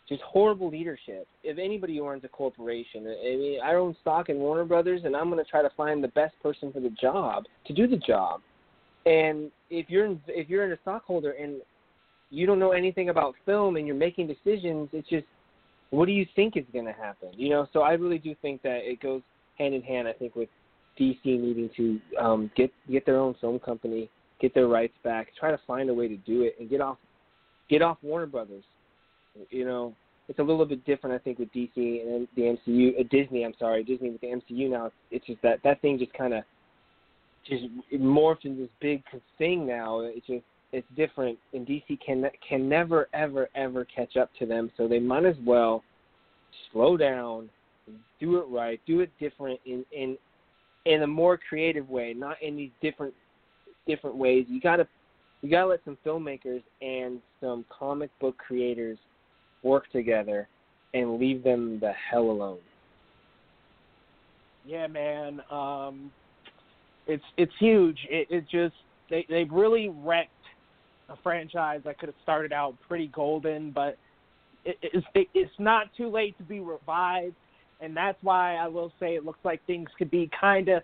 just 0.09 0.23
horrible 0.23 0.69
leadership. 0.71 1.27
If 1.43 1.59
anybody 1.59 2.01
owns 2.01 2.25
a 2.25 2.29
corporation, 2.29 3.07
I 3.07 3.37
mean, 3.37 3.61
I 3.63 3.75
own 3.75 3.97
stock 4.01 4.29
in 4.29 4.37
Warner 4.37 4.65
Brothers, 4.65 5.03
and 5.05 5.17
I'm 5.17 5.31
going 5.31 5.43
to 5.43 5.51
try 5.51 5.63
to 5.63 5.71
find 5.77 6.03
the 6.03 6.09
best 6.09 6.35
person 6.43 6.73
for 6.73 6.81
the 6.81 6.91
job 6.91 7.45
to 7.67 7.73
do 7.73 7.87
the 7.87 7.97
job. 7.97 8.41
And 9.07 9.51
if 9.71 9.89
you're 9.89 10.07
in, 10.07 10.21
if 10.29 10.49
you're 10.49 10.65
in 10.65 10.73
a 10.73 10.79
stockholder 10.83 11.33
and 11.33 11.61
you 12.31 12.47
don't 12.47 12.59
know 12.59 12.73
anything 12.73 13.09
about 13.09 13.35
film 13.45 13.77
and 13.77 13.87
you're 13.87 13.97
making 13.97 14.27
decisions, 14.27 14.89
it's 14.93 15.09
just 15.09 15.27
what 15.91 16.07
do 16.07 16.13
you 16.13 16.27
think 16.35 16.57
is 16.57 16.65
going 16.73 16.87
to 16.87 16.93
happen? 16.93 17.29
You 17.35 17.51
know, 17.51 17.69
so 17.73 17.81
I 17.83 17.93
really 17.93 18.19
do 18.19 18.35
think 18.43 18.63
that 18.63 18.81
it 18.83 19.01
goes 19.01 19.23
hand 19.59 19.75
in 19.75 19.83
hand. 19.83 20.09
I 20.09 20.13
think 20.13 20.35
with 20.35 20.49
DC 20.99 21.25
needing 21.25 21.71
to 21.77 22.01
um, 22.21 22.51
get 22.57 22.73
get 22.91 23.07
their 23.07 23.19
own 23.19 23.35
film 23.41 23.59
company, 23.59 24.11
get 24.41 24.55
their 24.55 24.69
rights 24.69 24.95
back, 25.05 25.29
try 25.39 25.51
to 25.51 25.61
find 25.67 25.91
a 25.91 25.95
way 25.95 26.09
to 26.09 26.17
do 26.19 26.43
it, 26.43 26.57
and 26.59 26.69
get 26.69 26.81
off 26.81 26.99
get 27.69 27.83
off 27.83 27.99
Warner 28.03 28.27
Brothers 28.27 28.65
you 29.51 29.65
know, 29.65 29.95
it's 30.29 30.39
a 30.39 30.43
little 30.43 30.65
bit 30.65 30.85
different, 30.85 31.15
I 31.15 31.19
think, 31.19 31.39
with 31.39 31.53
DC 31.53 31.77
and 31.77 32.29
the 32.37 32.43
MCU, 32.43 32.99
uh, 32.99 33.05
Disney. 33.11 33.45
I'm 33.45 33.55
sorry, 33.59 33.83
Disney 33.83 34.11
with 34.11 34.21
the 34.21 34.29
MCU 34.29 34.71
now. 34.71 34.91
It's, 35.11 35.27
just 35.27 35.43
that 35.43 35.59
that 35.65 35.81
thing 35.83 35.99
just 35.99 36.13
kind 36.15 36.35
of 36.35 36.45
just 37.49 37.65
morphed 37.95 38.45
into 38.45 38.63
this 38.63 38.71
big 38.81 39.03
thing 39.39 39.67
now. 39.67 40.01
It's 40.01 40.27
just 40.27 40.45
it's 40.73 40.87
different, 40.97 41.39
and 41.53 41.67
DC 41.67 41.99
can 42.05 42.25
can 42.49 42.69
never 42.69 43.09
ever 43.13 43.49
ever 43.55 43.85
catch 43.85 44.17
up 44.17 44.31
to 44.39 44.47
them. 44.47 44.71
So 44.77 44.87
they 44.87 45.01
might 45.01 45.25
as 45.25 45.37
well 45.45 45.83
slow 46.73 46.97
down, 46.97 47.51
do 48.21 48.39
it 48.39 48.47
right, 48.49 48.81
do 48.87 49.01
it 49.01 49.11
different 49.19 49.61
in 49.67 49.85
in 49.93 50.17
in 50.87 51.03
a 51.03 51.07
more 51.07 51.39
creative 51.49 51.89
way, 51.89 52.15
not 52.15 52.41
in 52.43 52.57
these 52.57 52.71
different 52.81 53.13
different 53.87 54.17
ways. 54.17 54.47
You 54.49 54.61
gotta 54.61 54.87
you 55.43 55.51
gotta 55.51 55.67
let 55.67 55.81
some 55.85 55.99
filmmakers 56.07 56.63
and 56.81 57.21
some 57.41 57.65
comic 57.77 58.11
book 58.21 58.39
creators 58.39 58.99
work 59.63 59.91
together 59.93 60.49
and 60.95 61.19
leave 61.19 61.43
them 61.43 61.79
the 61.81 61.93
hell 62.11 62.31
alone. 62.31 62.59
Yeah, 64.67 64.87
man. 64.87 65.41
Um, 65.51 66.11
it's 67.07 67.25
it's 67.37 67.53
huge. 67.59 67.99
It, 68.09 68.29
it 68.31 68.45
just 68.51 68.75
they 69.11 69.27
they've 69.29 69.51
really 69.51 69.89
wrecked 69.89 70.31
a 71.09 71.17
franchise 71.23 71.81
that 71.85 71.99
could 71.99 72.09
have 72.09 72.17
started 72.23 72.53
out 72.53 72.75
pretty 72.89 73.09
golden, 73.09 73.71
but 73.71 73.99
it, 74.65 74.77
it's 74.83 75.07
it, 75.15 75.29
it's 75.35 75.53
not 75.59 75.89
too 75.97 76.09
late 76.09 76.37
to 76.39 76.45
be 76.45 76.61
revived, 76.61 77.35
and 77.81 77.97
that's 77.97 78.19
why 78.23 78.57
I 78.57 78.69
will 78.69 78.93
say 79.01 79.15
it 79.15 79.25
looks 79.25 79.41
like 79.45 79.65
things 79.67 79.89
could 79.99 80.11
be 80.11 80.31
kind 80.39 80.69
of 80.69 80.83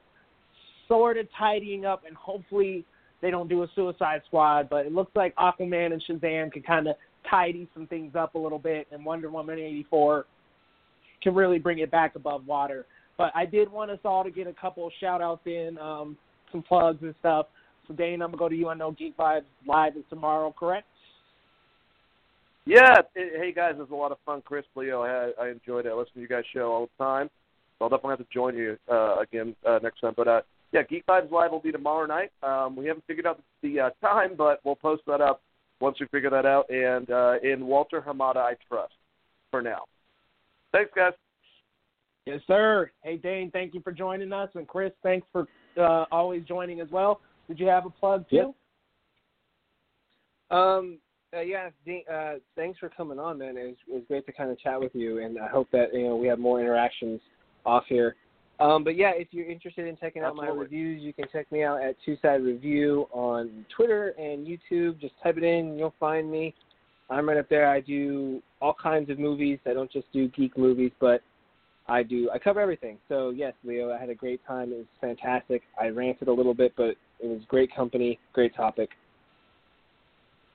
sort 0.88 1.16
of 1.16 1.28
tidying 1.38 1.84
up, 1.84 2.02
and 2.06 2.16
hopefully 2.16 2.84
they 3.20 3.30
don't 3.30 3.48
do 3.48 3.62
a 3.62 3.68
Suicide 3.74 4.22
Squad, 4.26 4.68
but 4.68 4.86
it 4.86 4.92
looks 4.92 5.12
like 5.14 5.34
Aquaman 5.36 5.92
and 5.92 6.02
Shazam 6.09 6.52
can 6.52 6.62
kind 6.62 6.88
of 6.88 6.96
tidy 7.30 7.68
some 7.74 7.86
things 7.86 8.14
up 8.14 8.34
a 8.34 8.38
little 8.38 8.59
bit, 8.59 8.86
and 8.92 9.05
Wonder 9.05 9.30
Woman 9.30 9.59
84 9.59 10.26
can 11.22 11.34
really 11.34 11.59
bring 11.59 11.80
it 11.80 11.90
back 11.90 12.14
above 12.14 12.46
water. 12.46 12.86
But 13.16 13.32
I 13.34 13.44
did 13.46 13.70
want 13.70 13.90
us 13.90 13.98
all 14.05 14.22
to 14.22 14.30
get 14.30 14.46
a 14.46 14.52
couple 14.52 14.90
shout 15.00 15.20
outs 15.20 15.42
in, 15.46 15.76
um, 15.78 16.16
some 16.52 16.62
plugs 16.62 17.02
and 17.02 17.14
stuff. 17.20 17.46
So, 17.86 17.94
Dane, 17.94 18.22
I'm 18.22 18.30
going 18.30 18.32
to 18.32 18.38
go 18.38 18.48
to 18.48 18.55
you. 18.55 18.68
I 18.68 18.74
know 18.74 18.92
Geek 18.92 19.16
Vibes 19.16 19.42
Live 19.66 19.96
is 19.96 20.05
tomorrow, 20.09 20.55
correct? 20.56 20.86
Yeah. 22.64 23.00
Hey, 23.14 23.52
guys, 23.55 23.72
it 23.76 23.78
was 23.78 23.90
a 23.90 23.94
lot 23.94 24.12
of 24.12 24.18
fun. 24.24 24.42
Chris, 24.44 24.64
Leo, 24.76 25.02
I, 25.02 25.32
I 25.42 25.48
enjoyed 25.48 25.86
it. 25.86 25.90
I 25.90 25.94
listen 25.94 26.14
to 26.14 26.20
you 26.20 26.28
guys' 26.28 26.44
show 26.55 26.70
all 26.70 26.88
the 26.98 27.05
time. 27.05 27.30
So 27.78 27.84
I'll 27.84 27.88
definitely 27.88 28.10
have 28.10 28.18
to 28.18 28.26
join 28.32 28.56
you 28.56 28.76
uh, 28.90 29.16
again 29.20 29.56
uh, 29.66 29.78
next 29.82 30.00
time. 30.00 30.14
But, 30.16 30.28
uh, 30.28 30.40
yeah, 30.72 30.82
Geek 30.82 31.06
Vibes 31.06 31.30
Live 31.30 31.50
will 31.50 31.60
be 31.60 31.72
tomorrow 31.72 32.06
night. 32.06 32.30
Um, 32.42 32.76
we 32.76 32.86
haven't 32.86 33.05
figured 33.06 33.26
out 33.26 33.40
the 33.62 33.80
uh, 33.80 33.90
time, 34.02 34.32
but 34.36 34.60
we'll 34.64 34.76
post 34.76 35.02
that 35.06 35.20
up 35.20 35.40
once 35.80 35.98
we 36.00 36.06
figure 36.06 36.30
that 36.30 36.46
out. 36.46 36.68
And 36.70 37.10
uh, 37.10 37.34
in 37.42 37.66
Walter 37.66 38.02
Hamada, 38.06 38.38
I 38.38 38.55
trust 38.68 38.94
for 39.50 39.62
now. 39.62 39.82
Thanks, 40.72 40.90
guys. 40.94 41.12
Yes, 42.26 42.40
sir. 42.46 42.90
Hey, 43.02 43.16
Dane, 43.16 43.50
thank 43.50 43.72
you 43.72 43.80
for 43.80 43.92
joining 43.92 44.32
us. 44.32 44.50
And 44.55 44.68
Chris, 44.68 44.92
thanks 45.02 45.26
for 45.32 45.46
uh, 45.78 46.05
always 46.12 46.44
joining 46.44 46.80
as 46.80 46.88
well. 46.90 47.20
Did 47.48 47.59
you 47.59 47.66
have 47.66 47.86
a 47.86 47.90
plug, 47.90 48.28
too? 48.28 48.36
Yep. 48.36 48.55
Um, 50.50 50.98
uh, 51.34 51.40
yeah, 51.40 51.70
Dean, 51.84 52.02
uh, 52.12 52.34
thanks 52.56 52.78
for 52.78 52.88
coming 52.88 53.18
on, 53.18 53.38
man. 53.38 53.56
It 53.56 53.66
was, 53.66 53.76
it 53.86 53.94
was 53.94 54.02
great 54.09 54.26
to 54.26 54.32
kind 54.32 54.50
of 54.50 54.59
chat 54.59 54.80
with 54.80 54.94
you, 54.94 55.22
and 55.22 55.38
I 55.38 55.48
hope 55.48 55.68
that 55.72 55.92
you 55.92 56.05
know 56.05 56.16
we 56.16 56.26
have 56.28 56.38
more 56.38 56.60
interactions 56.60 57.20
off 57.66 57.84
here. 57.86 58.16
Um, 58.60 58.82
but 58.82 58.97
yeah, 58.97 59.12
if 59.14 59.28
you're 59.30 59.48
interested 59.48 59.86
in 59.86 59.97
checking 59.97 60.22
out 60.22 60.32
Absolutely. 60.32 60.56
my 60.56 60.62
reviews, 60.62 61.02
you 61.02 61.12
can 61.12 61.26
check 61.32 61.51
me 61.52 61.62
out 61.62 61.80
at 61.80 61.94
Two 62.05 62.16
Side 62.20 62.43
Review 62.43 63.06
on 63.12 63.64
Twitter 63.74 64.14
and 64.18 64.47
YouTube. 64.47 65.01
Just 65.01 65.14
type 65.22 65.36
it 65.36 65.44
in, 65.44 65.78
you'll 65.78 65.94
find 66.01 66.30
me. 66.30 66.55
I'm 67.10 67.28
right 67.28 67.39
up 67.39 67.48
there. 67.48 67.68
I 67.68 67.80
do 67.80 68.43
all 68.60 68.74
kinds 68.74 69.10
of 69.10 69.18
movies. 69.18 69.59
I 69.64 69.72
don't 69.72 69.90
just 69.90 70.10
do 70.12 70.28
geek 70.28 70.59
movies, 70.59 70.90
but 71.01 71.22
I 71.89 72.02
do. 72.02 72.30
I 72.35 72.39
cover 72.39 72.60
everything. 72.60 72.98
So 73.09 73.30
yes, 73.30 73.55
Leo, 73.64 73.93
I 73.93 73.98
had 73.98 74.10
a 74.10 74.14
great 74.14 74.44
time. 74.47 74.72
It 74.72 74.76
was 74.78 74.86
fantastic. 75.01 75.62
I 75.80 75.86
ranted 75.86 76.28
a 76.28 76.32
little 76.32 76.52
bit, 76.52 76.74
but 76.76 76.97
it 77.20 77.26
was 77.26 77.40
great 77.48 77.74
company, 77.74 78.18
great 78.32 78.55
topic. 78.55 78.90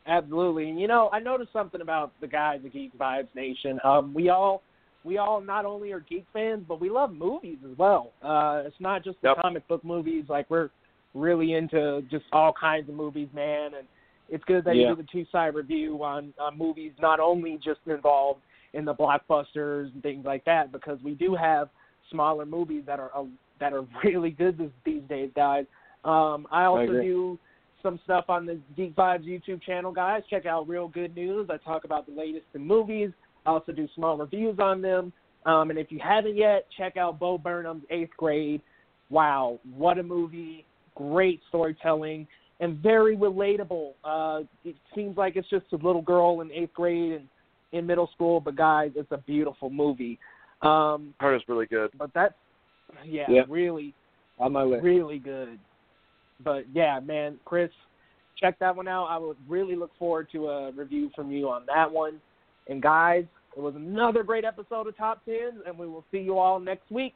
Absolutely. 0.06 0.70
And 0.70 0.80
you 0.80 0.88
know, 0.88 1.10
I 1.12 1.20
noticed 1.20 1.54
something 1.54 1.82
about 1.82 2.12
the 2.22 2.28
guys 2.28 2.60
at 2.66 2.74
Geek 2.74 2.98
Vibes 2.98 3.34
Nation. 3.36 3.80
Um, 3.84 4.14
we 4.14 4.30
all 4.30 4.62
we 5.04 5.18
all 5.18 5.42
not 5.42 5.66
only 5.66 5.92
are 5.92 6.00
geek 6.02 6.26
fans, 6.34 6.64
but 6.68 6.80
we 6.80 6.90
love 6.90 7.12
movies 7.14 7.58
as 7.70 7.78
well. 7.78 8.12
Uh, 8.22 8.64
it's 8.66 8.80
not 8.80 9.04
just 9.04 9.22
the 9.22 9.30
Yep. 9.30 9.38
comic 9.42 9.68
book 9.68 9.84
movies. 9.84 10.26
Like 10.30 10.50
we're 10.50 10.70
really 11.14 11.54
into 11.54 12.02
just 12.10 12.26
all 12.32 12.54
kinds 12.54 12.90
of 12.90 12.96
movies, 12.96 13.28
man. 13.34 13.74
And 13.76 13.88
it's 14.30 14.44
good 14.46 14.64
that 14.66 14.76
Yeah. 14.76 14.90
you 14.90 14.96
do 14.96 15.02
the 15.02 15.08
two 15.12 15.26
side 15.32 15.56
review 15.56 16.04
on, 16.04 16.34
on 16.40 16.58
movies, 16.58 16.94
not 17.02 17.20
only 17.20 17.58
just 17.58 17.82
involved 17.86 18.42
in 18.74 18.86
the 18.86 18.94
blockbusters 18.96 19.94
and 19.94 20.02
things 20.02 20.26
like 20.26 20.44
that, 20.46 20.72
because 20.72 20.98
we 21.04 21.14
do 21.14 21.36
have 21.36 21.70
smaller 22.10 22.46
movies 22.46 22.84
that 22.86 23.00
are 23.00 23.12
uh, 23.16 23.26
that 23.60 23.74
are 23.74 23.86
really 24.04 24.32
good 24.32 24.58
this, 24.58 24.72
these 24.84 25.04
days, 25.04 25.30
guys. 25.36 25.66
Um, 26.04 26.48
I 26.52 26.66
also 26.66 26.84
agree. 26.84 27.04
do 27.04 27.40
some 27.82 28.00
stuff 28.04 28.26
on 28.30 28.46
the 28.46 28.60
Geek 28.76 28.96
Vibes 28.96 29.26
YouTube 29.26 29.62
channel, 29.62 29.92
guys. 29.92 30.24
Check 30.30 30.46
out 30.46 30.68
Real 30.68 30.88
Good 30.88 31.14
News. 31.16 31.50
I 31.50 31.58
talk 31.58 31.84
about 31.84 32.06
the 32.06 32.14
latest 32.14 32.46
in 32.54 32.66
movies. 32.66 33.12
I 33.46 33.50
also 33.52 33.72
do 33.72 33.88
small 33.96 34.18
reviews 34.18 34.58
on 34.60 34.82
them. 34.82 35.12
Um, 35.46 35.70
and 35.70 35.78
if 35.80 35.92
you 35.92 36.00
haven't 36.02 36.38
yet, 36.38 36.66
check 36.78 36.96
out 36.98 37.20
Bo 37.20 37.38
Burnham's 37.38 37.84
Eighth 37.90 38.12
Grade. 38.18 38.62
Wow, 39.10 39.60
what 39.76 39.98
a 40.00 40.04
movie! 40.04 40.66
Great 40.96 41.42
storytelling 41.50 42.28
and 42.60 42.78
very 42.78 43.18
relatable. 43.18 43.92
Uh, 44.06 44.42
it 44.64 44.76
seems 44.96 45.18
like 45.18 45.36
it's 45.36 45.50
just 45.50 45.66
a 45.74 45.76
little 45.76 46.02
girl 46.02 46.40
in 46.42 46.52
eighth 46.52 46.74
grade 46.74 47.12
and 47.14 47.28
in 47.74 47.86
middle 47.86 48.10
school, 48.14 48.40
but 48.40 48.56
guys, 48.56 48.92
it's 48.96 49.12
a 49.12 49.18
beautiful 49.18 49.70
movie. 49.70 50.18
Um, 50.62 51.14
Heard 51.20 51.36
is 51.36 51.42
really 51.48 51.66
good. 51.66 51.90
but 51.98 52.12
that's 52.14 52.36
yeah, 53.06 53.26
Yeah. 53.28 53.42
really 53.50 53.94
On 54.40 54.52
my 54.54 54.64
list. 54.64 54.84
really 54.84 55.20
good. 55.20 55.60
But 56.44 56.66
yeah, 56.74 57.00
man, 57.02 57.40
Chris, 57.44 57.72
check 58.40 58.60
that 58.60 58.76
one 58.76 58.88
out. 58.88 59.06
I 59.08 59.18
would 59.18 59.38
really 59.50 59.76
look 59.76 59.92
forward 59.98 60.28
to 60.32 60.48
a 60.50 60.72
review 60.72 61.10
from 61.16 61.32
you 61.32 61.50
on 61.50 61.66
that 61.66 61.92
one. 61.92 62.22
And 62.68 62.82
guys, 62.82 63.26
it 63.56 63.60
was 63.60 63.76
another 63.76 64.24
great 64.24 64.46
episode 64.46 64.88
of 64.88 64.98
Top 64.98 65.24
Tens, 65.26 65.62
and 65.66 65.78
we 65.78 65.88
will 65.88 66.06
see 66.12 66.20
you 66.20 66.38
all 66.40 66.60
next 66.60 66.90
week. 66.90 67.16